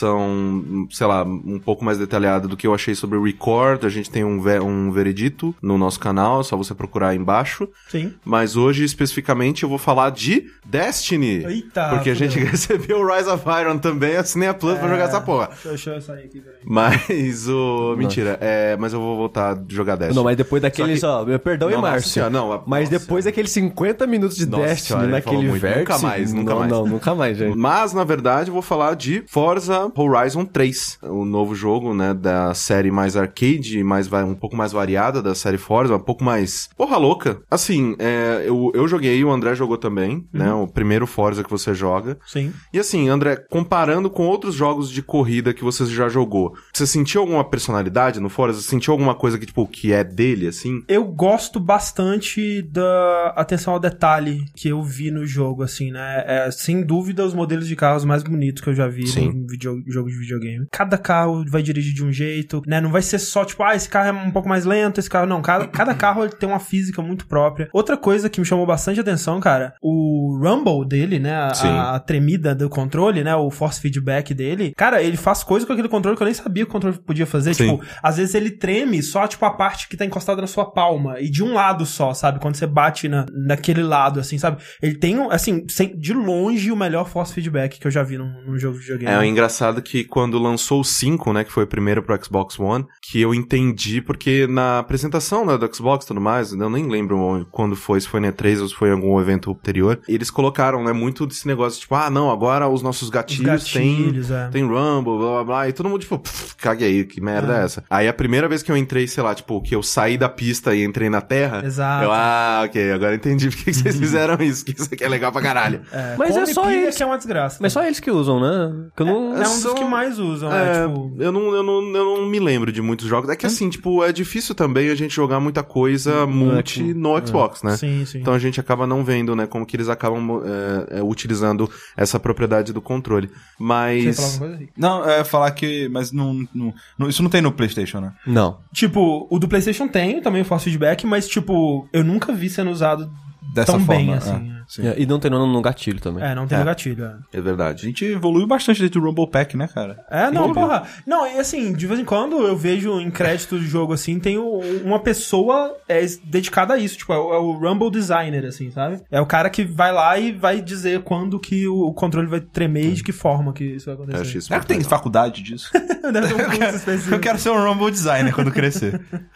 informação, 0.00 0.86
sei 0.90 1.06
lá, 1.06 1.22
um 1.24 1.58
pouco 1.58 1.84
mais 1.84 1.98
detalhada 1.98 2.48
do 2.48 2.56
que 2.56 2.66
eu 2.66 2.74
achei 2.74 2.94
sobre 2.94 3.16
o 3.18 3.22
Record, 3.22 3.84
a 3.84 3.88
gente 3.88 4.10
tem 4.10 4.24
um, 4.24 4.40
ve- 4.40 4.60
um 4.60 4.90
veredito 4.90 5.54
no 5.62 5.78
nosso 5.78 5.98
canal, 6.00 6.40
é 6.40 6.44
só 6.44 6.56
você 6.56 6.74
procurar 6.74 7.08
aí 7.08 7.16
embaixo. 7.16 7.68
Sim. 7.88 8.14
Mas 8.24 8.56
hoje, 8.56 8.84
especificamente, 8.84 9.62
eu 9.62 9.68
vou 9.68 9.78
falar 9.78 10.10
de 10.10 10.46
Destiny. 10.64 11.44
Eita, 11.44 11.88
Porque 11.90 12.10
a 12.10 12.14
gente 12.14 12.38
recebeu 12.40 12.98
o 13.00 13.06
Rise 13.14 13.28
of 13.28 13.44
Iron 13.60 13.78
também, 13.78 14.16
assinei 14.16 14.48
a 14.48 14.54
Plus 14.54 14.78
pra 14.78 14.88
jogar 14.88 15.04
essa 15.04 15.20
porra. 15.20 15.48
Deixa, 15.48 15.68
eu- 15.68 15.70
deixa 15.72 15.90
eu 15.94 16.00
sair 16.00 16.24
aqui, 16.24 16.40
peraí. 16.40 16.55
Mas 16.64 17.48
o. 17.48 17.94
Mentira, 17.96 18.38
é, 18.40 18.76
mas 18.78 18.92
eu 18.92 19.00
vou 19.00 19.16
voltar 19.16 19.52
a 19.56 19.58
jogar 19.68 19.96
Destiny. 19.96 20.16
Não, 20.16 20.24
mas 20.24 20.36
depois 20.36 20.60
daqueles, 20.62 21.00
Só 21.00 21.22
ó, 21.22 21.24
meu 21.24 21.38
perdão 21.38 21.68
Não, 21.68 21.78
e 21.78 21.80
nossa 21.80 21.92
Márcio. 21.92 22.10
senhora, 22.10 22.30
não, 22.30 22.52
a- 22.52 22.62
mas 22.66 22.90
nossa 22.90 23.04
depois 23.04 23.24
daqueles 23.24 23.50
50 23.50 24.06
minutos 24.06 24.36
de 24.36 24.46
Nossa 24.46 24.64
Destiny 24.64 24.86
senhora, 25.00 25.06
naquele 25.08 25.48
vértice... 25.58 25.78
Nunca 25.80 25.98
mais, 25.98 26.32
nunca 26.32 26.50
não, 26.52 26.58
mais. 26.60 26.70
Não, 26.72 26.86
nunca 26.86 27.14
mais, 27.14 27.36
gente. 27.38 27.56
Mas, 27.56 27.92
na 27.92 28.04
verdade, 28.04 28.48
eu 28.50 28.52
vou 28.52 28.62
falar 28.62 28.94
de 28.94 29.22
Forza 29.26 29.90
Horizon 29.96 30.44
3, 30.44 30.98
o 31.02 31.24
novo 31.24 31.54
jogo, 31.54 31.94
né, 31.94 32.12
da 32.14 32.52
série 32.54 32.90
mais 32.90 33.16
arcade, 33.16 33.82
mais, 33.82 34.06
vai- 34.06 34.24
um 34.24 34.34
pouco 34.34 34.56
mais 34.56 34.72
variada 34.72 35.22
da 35.22 35.34
série 35.34 35.58
Forza, 35.58 35.96
um 35.96 36.00
pouco 36.00 36.24
mais 36.24 36.68
porra 36.76 36.96
louca. 36.96 37.38
Assim, 37.50 37.94
é, 37.98 38.44
eu, 38.46 38.70
eu 38.74 38.86
joguei, 38.88 39.22
o 39.24 39.30
André 39.30 39.54
jogou 39.54 39.76
também, 39.78 40.26
né, 40.32 40.52
o 40.52 40.66
primeiro 40.66 41.06
Forza 41.06 41.42
que 41.44 41.50
você 41.50 41.74
joga. 41.74 42.18
Sim. 42.26 42.52
E 42.72 42.78
assim, 42.78 43.08
André, 43.08 43.36
comparando 43.50 44.10
com 44.10 44.26
outros 44.26 44.54
jogos 44.54 44.90
de 44.90 45.02
corrida 45.02 45.54
que 45.54 45.64
você 45.64 45.84
já 45.86 46.08
jogou, 46.08 46.45
você 46.72 46.86
sentiu 46.86 47.20
alguma 47.22 47.44
personalidade 47.44 48.20
no 48.20 48.28
Forza? 48.28 48.60
Você 48.60 48.68
sentiu 48.68 48.92
alguma 48.92 49.14
coisa 49.14 49.38
que, 49.38 49.46
tipo, 49.46 49.66
que 49.66 49.92
é 49.92 50.02
dele, 50.04 50.46
assim? 50.48 50.82
Eu 50.88 51.04
gosto 51.04 51.58
bastante 51.58 52.62
da 52.62 53.32
atenção 53.36 53.74
ao 53.74 53.80
detalhe 53.80 54.44
que 54.54 54.68
eu 54.68 54.82
vi 54.82 55.10
no 55.10 55.26
jogo, 55.26 55.62
assim, 55.62 55.90
né? 55.90 56.24
É, 56.26 56.50
sem 56.50 56.82
dúvida, 56.84 57.24
os 57.24 57.34
modelos 57.34 57.66
de 57.68 57.76
carros 57.76 58.04
mais 58.04 58.22
bonitos 58.22 58.62
que 58.62 58.68
eu 58.70 58.74
já 58.74 58.86
vi 58.88 59.06
Sim. 59.06 59.26
em 59.26 59.46
video- 59.46 59.82
jogo 59.86 60.08
de 60.10 60.16
videogame. 60.16 60.66
Cada 60.70 60.98
carro 60.98 61.44
vai 61.48 61.62
dirigir 61.62 61.94
de 61.94 62.04
um 62.04 62.12
jeito, 62.12 62.62
né? 62.66 62.80
Não 62.80 62.90
vai 62.90 63.02
ser 63.02 63.18
só, 63.18 63.44
tipo, 63.44 63.62
ah, 63.62 63.74
esse 63.74 63.88
carro 63.88 64.08
é 64.08 64.12
um 64.12 64.30
pouco 64.30 64.48
mais 64.48 64.64
lento, 64.64 64.98
esse 64.98 65.08
carro... 65.10 65.26
Não, 65.26 65.40
cada, 65.42 65.66
cada 65.68 65.94
carro 65.94 66.24
ele 66.24 66.32
tem 66.32 66.48
uma 66.48 66.58
física 66.58 67.00
muito 67.02 67.26
própria. 67.26 67.68
Outra 67.72 67.96
coisa 67.96 68.28
que 68.28 68.40
me 68.40 68.46
chamou 68.46 68.66
bastante 68.66 69.00
atenção, 69.00 69.40
cara, 69.40 69.74
o 69.82 70.38
rumble 70.40 70.86
dele, 70.86 71.18
né? 71.18 71.34
A, 71.34 71.94
a 71.94 72.00
tremida 72.00 72.54
do 72.54 72.68
controle, 72.68 73.22
né? 73.22 73.34
O 73.34 73.50
force 73.50 73.80
feedback 73.80 74.34
dele. 74.34 74.72
Cara, 74.76 75.02
ele 75.02 75.16
faz 75.16 75.42
coisa 75.42 75.66
com 75.66 75.72
aquele 75.72 75.88
controle 75.88 76.16
que 76.16 76.22
eu 76.22 76.25
nem 76.26 76.34
sabia 76.34 76.64
que 76.64 76.70
o 76.70 76.72
controle 76.72 76.98
podia 76.98 77.26
fazer. 77.26 77.54
Sim. 77.54 77.70
Tipo, 77.76 77.84
às 78.02 78.16
vezes 78.18 78.34
ele 78.34 78.50
treme 78.50 79.02
só, 79.02 79.26
tipo, 79.26 79.44
a 79.44 79.50
parte 79.50 79.88
que 79.88 79.96
tá 79.96 80.04
encostada 80.04 80.40
na 80.40 80.46
sua 80.46 80.64
palma. 80.70 81.20
E 81.20 81.30
de 81.30 81.42
um 81.42 81.54
lado 81.54 81.86
só, 81.86 82.12
sabe? 82.14 82.38
Quando 82.40 82.56
você 82.56 82.66
bate 82.66 83.08
na, 83.08 83.24
naquele 83.32 83.82
lado, 83.82 84.20
assim, 84.20 84.38
sabe? 84.38 84.62
Ele 84.82 84.94
tem, 84.96 85.16
assim, 85.30 85.64
sem- 85.68 85.96
de 85.98 86.12
longe 86.12 86.70
o 86.70 86.76
melhor 86.76 87.08
force 87.08 87.32
feedback 87.32 87.78
que 87.80 87.86
eu 87.86 87.90
já 87.90 88.02
vi 88.02 88.18
num, 88.18 88.30
num 88.46 88.58
jogo 88.58 88.74
de 88.76 88.82
videogame. 88.82 89.12
É, 89.14 89.18
o 89.18 89.24
engraçado 89.24 89.80
que 89.82 90.04
quando 90.04 90.38
lançou 90.38 90.80
o 90.80 90.84
5, 90.84 91.32
né, 91.32 91.44
que 91.44 91.52
foi 91.52 91.64
o 91.64 91.66
primeiro 91.66 92.02
pro 92.02 92.22
Xbox 92.22 92.58
One, 92.58 92.84
que 93.02 93.20
eu 93.20 93.34
entendi, 93.34 94.00
porque 94.00 94.46
na 94.46 94.78
apresentação 94.78 95.44
né, 95.46 95.56
do 95.56 95.74
Xbox 95.74 96.04
e 96.04 96.08
tudo 96.08 96.20
mais, 96.20 96.52
eu 96.52 96.70
nem 96.70 96.88
lembro 96.88 97.46
quando 97.50 97.76
foi, 97.76 98.00
se 98.00 98.08
foi 98.08 98.20
na 98.20 98.32
E3 98.32 98.60
ou 98.60 98.68
se 98.68 98.74
foi 98.74 98.88
em 98.88 98.92
algum 98.92 99.20
evento 99.20 99.50
anterior, 99.50 100.00
eles 100.08 100.30
colocaram, 100.30 100.82
né, 100.84 100.92
muito 100.92 101.26
desse 101.26 101.46
negócio, 101.46 101.80
tipo, 101.80 101.94
ah, 101.94 102.10
não, 102.10 102.30
agora 102.30 102.68
os 102.68 102.82
nossos 102.82 103.02
Os 103.04 103.10
gatilhos, 103.10 103.44
gatilhos, 103.64 104.30
é. 104.30 104.48
tem 104.48 104.62
Rumble, 104.64 105.16
blá 105.18 105.28
blá 105.30 105.44
blá, 105.44 105.68
e 105.68 105.72
todo 105.72 105.88
mundo, 105.88 106.00
tipo, 106.00 106.15
"Pff, 106.18 106.56
cague 106.56 106.84
aí, 106.84 107.04
que 107.04 107.20
merda 107.20 107.56
é. 107.56 107.60
É. 107.60 107.64
essa? 107.64 107.84
Aí 107.88 108.08
a 108.08 108.12
primeira 108.12 108.48
vez 108.48 108.62
que 108.62 108.70
eu 108.70 108.76
entrei, 108.76 109.06
sei 109.06 109.22
lá, 109.22 109.34
tipo, 109.34 109.60
que 109.60 109.74
eu 109.74 109.82
saí 109.82 110.16
da 110.18 110.28
pista 110.28 110.74
e 110.74 110.84
entrei 110.84 111.08
na 111.08 111.20
terra, 111.20 111.62
Exato. 111.64 112.04
eu, 112.04 112.12
ah, 112.12 112.62
ok, 112.64 112.92
agora 112.92 113.14
entendi 113.14 113.48
por 113.50 113.56
que 113.64 113.72
vocês 113.72 113.96
fizeram 113.98 114.42
isso, 114.42 114.64
que 114.64 114.72
isso 114.72 114.88
aqui 114.92 115.04
é 115.04 115.08
legal 115.08 115.32
pra 115.32 115.42
caralho. 115.42 115.82
É, 115.92 116.16
Mas 116.16 116.36
é 116.36 116.46
só 116.46 116.70
eles. 116.70 116.96
que 116.96 117.02
é 117.02 117.06
uma 117.06 117.16
desgraça. 117.16 117.58
Mas 117.60 117.72
só 117.72 117.82
eles 117.84 118.00
que 118.00 118.10
usam, 118.10 118.40
né? 118.40 118.88
Que 118.96 119.02
eu 119.02 119.06
não... 119.06 119.36
É 119.36 119.48
um 119.48 119.60
dos 119.60 119.74
que 119.74 119.84
mais 119.84 120.18
usam, 120.18 120.50
É, 120.52 120.64
né? 120.64 120.88
Tipo... 120.88 121.14
eu, 121.18 121.32
não, 121.32 121.54
eu, 121.54 121.62
não, 121.62 121.82
eu 121.96 122.04
não 122.04 122.26
me 122.26 122.38
lembro 122.38 122.70
de 122.72 122.80
muitos 122.82 123.06
jogos. 123.06 123.30
É 123.30 123.36
que 123.36 123.46
assim, 123.46 123.68
tipo, 123.68 124.02
é 124.04 124.12
difícil 124.12 124.54
também 124.54 124.90
a 124.90 124.94
gente 124.94 125.14
jogar 125.14 125.40
muita 125.40 125.62
coisa 125.62 126.26
multi 126.26 126.94
no 126.94 127.14
Xbox, 127.24 127.62
né? 127.62 127.76
Sim, 127.76 128.04
sim. 128.04 128.18
Então 128.18 128.34
a 128.34 128.38
gente 128.38 128.60
acaba 128.60 128.86
não 128.86 129.04
vendo, 129.04 129.34
né, 129.36 129.46
como 129.46 129.64
que 129.66 129.76
eles 129.76 129.88
acabam 129.88 130.42
é, 130.90 130.98
é, 130.98 131.02
utilizando 131.02 131.70
essa 131.96 132.18
propriedade 132.18 132.72
do 132.72 132.80
controle. 132.80 133.28
Você 133.28 133.32
ia 133.34 133.36
Mas. 133.58 134.40
Não, 134.76 135.08
é 135.08 135.24
falar 135.24 135.50
que. 135.52 135.88
Mas 135.88 136.05
não, 136.12 136.46
não- 136.54 136.74
não- 136.98 137.08
Isso 137.08 137.22
não 137.22 137.30
tem 137.30 137.40
no 137.42 137.52
PlayStation, 137.52 138.00
né? 138.00 138.12
Não. 138.26 138.58
Tipo, 138.72 139.26
o 139.30 139.38
do 139.38 139.48
PlayStation 139.48 139.88
tem 139.88 140.20
também 140.20 140.42
o 140.42 140.44
force 140.44 140.64
feedback, 140.64 141.06
mas, 141.06 141.26
tipo, 141.28 141.88
eu 141.92 142.04
nunca 142.04 142.32
vi 142.32 142.48
sendo 142.50 142.70
usado 142.70 143.10
Dessa 143.54 143.72
tão 143.72 143.80
forma. 143.80 144.00
bem, 144.02 144.12
assim. 144.14 144.52
é. 144.52 144.55
Sim. 144.68 144.86
É, 144.88 144.94
E 144.98 145.06
não 145.06 145.18
tem 145.18 145.30
no, 145.30 145.46
no 145.46 145.62
gatilho 145.62 146.00
também. 146.00 146.24
É, 146.24 146.34
não 146.34 146.46
tem 146.46 146.56
É. 146.56 146.58
no 146.60 146.64
gatilho, 146.66 147.04
é. 147.04 147.16
É 147.32 147.38
A 147.38 147.42
verdade. 147.42 147.82
gente 147.82 148.04
evoluiu 148.04 148.46
bastante 148.46 148.80
desde 148.80 148.98
o 148.98 149.02
Rumble 149.02 149.30
Pack, 149.30 149.56
né, 149.56 149.68
cara? 149.68 150.04
É, 150.10 150.24
não, 150.30 150.44
Evoluiu. 150.44 150.54
porra. 150.54 150.82
Não, 151.06 151.26
e 151.26 151.38
assim, 151.38 151.72
de 151.72 151.86
vez 151.86 152.00
em 152.00 152.04
quando 152.04 152.36
eu 152.46 152.56
vejo 152.56 153.00
em 153.00 153.10
crédito 153.10 153.58
de 153.58 153.66
jogo 153.66 153.92
assim, 153.92 154.18
tem 154.18 154.38
o- 154.38 154.60
uma 154.84 154.98
pessoa 154.98 155.76
é, 155.88 156.04
dedicada 156.24 156.74
a 156.74 156.78
isso, 156.78 156.98
tipo, 156.98 157.12
é 157.12 157.18
o, 157.18 157.34
é 157.34 157.38
o 157.38 157.52
Rumble 157.52 157.90
Designer, 157.90 158.44
assim, 158.44 158.70
sabe? 158.70 159.00
É 159.10 159.20
o 159.20 159.26
cara 159.26 159.48
que 159.50 159.64
vai 159.64 159.92
lá 159.92 160.18
e 160.18 160.32
vai 160.32 160.60
dizer 160.60 161.02
quando 161.02 161.38
que 161.38 161.66
o, 161.68 161.86
o 161.88 161.94
controle 161.94 162.26
vai 162.26 162.40
tremer 162.40 162.86
e 162.86 162.92
de 162.94 163.02
que 163.04 163.12
forma 163.12 163.52
que 163.52 163.64
isso 163.64 163.86
vai 163.86 163.94
Eu 163.94 163.98
acontecer. 164.02 164.22
achei 164.22 164.38
isso 164.38 164.48
Será 164.48 164.60
que 164.60 164.66
tem 164.66 164.80
faculdade 164.82 165.42
disso? 165.42 165.70
Deve 166.12 166.28
ter 166.28 166.34
um 166.34 166.50
curso 166.50 166.76
específico. 166.76 167.14
Eu 167.14 167.20
quero 167.20 167.38
ser 167.38 167.50
um 167.50 167.64
Rumble 167.64 167.90
Designer 167.90 168.32
quando 168.34 168.50
crescer. 168.52 169.00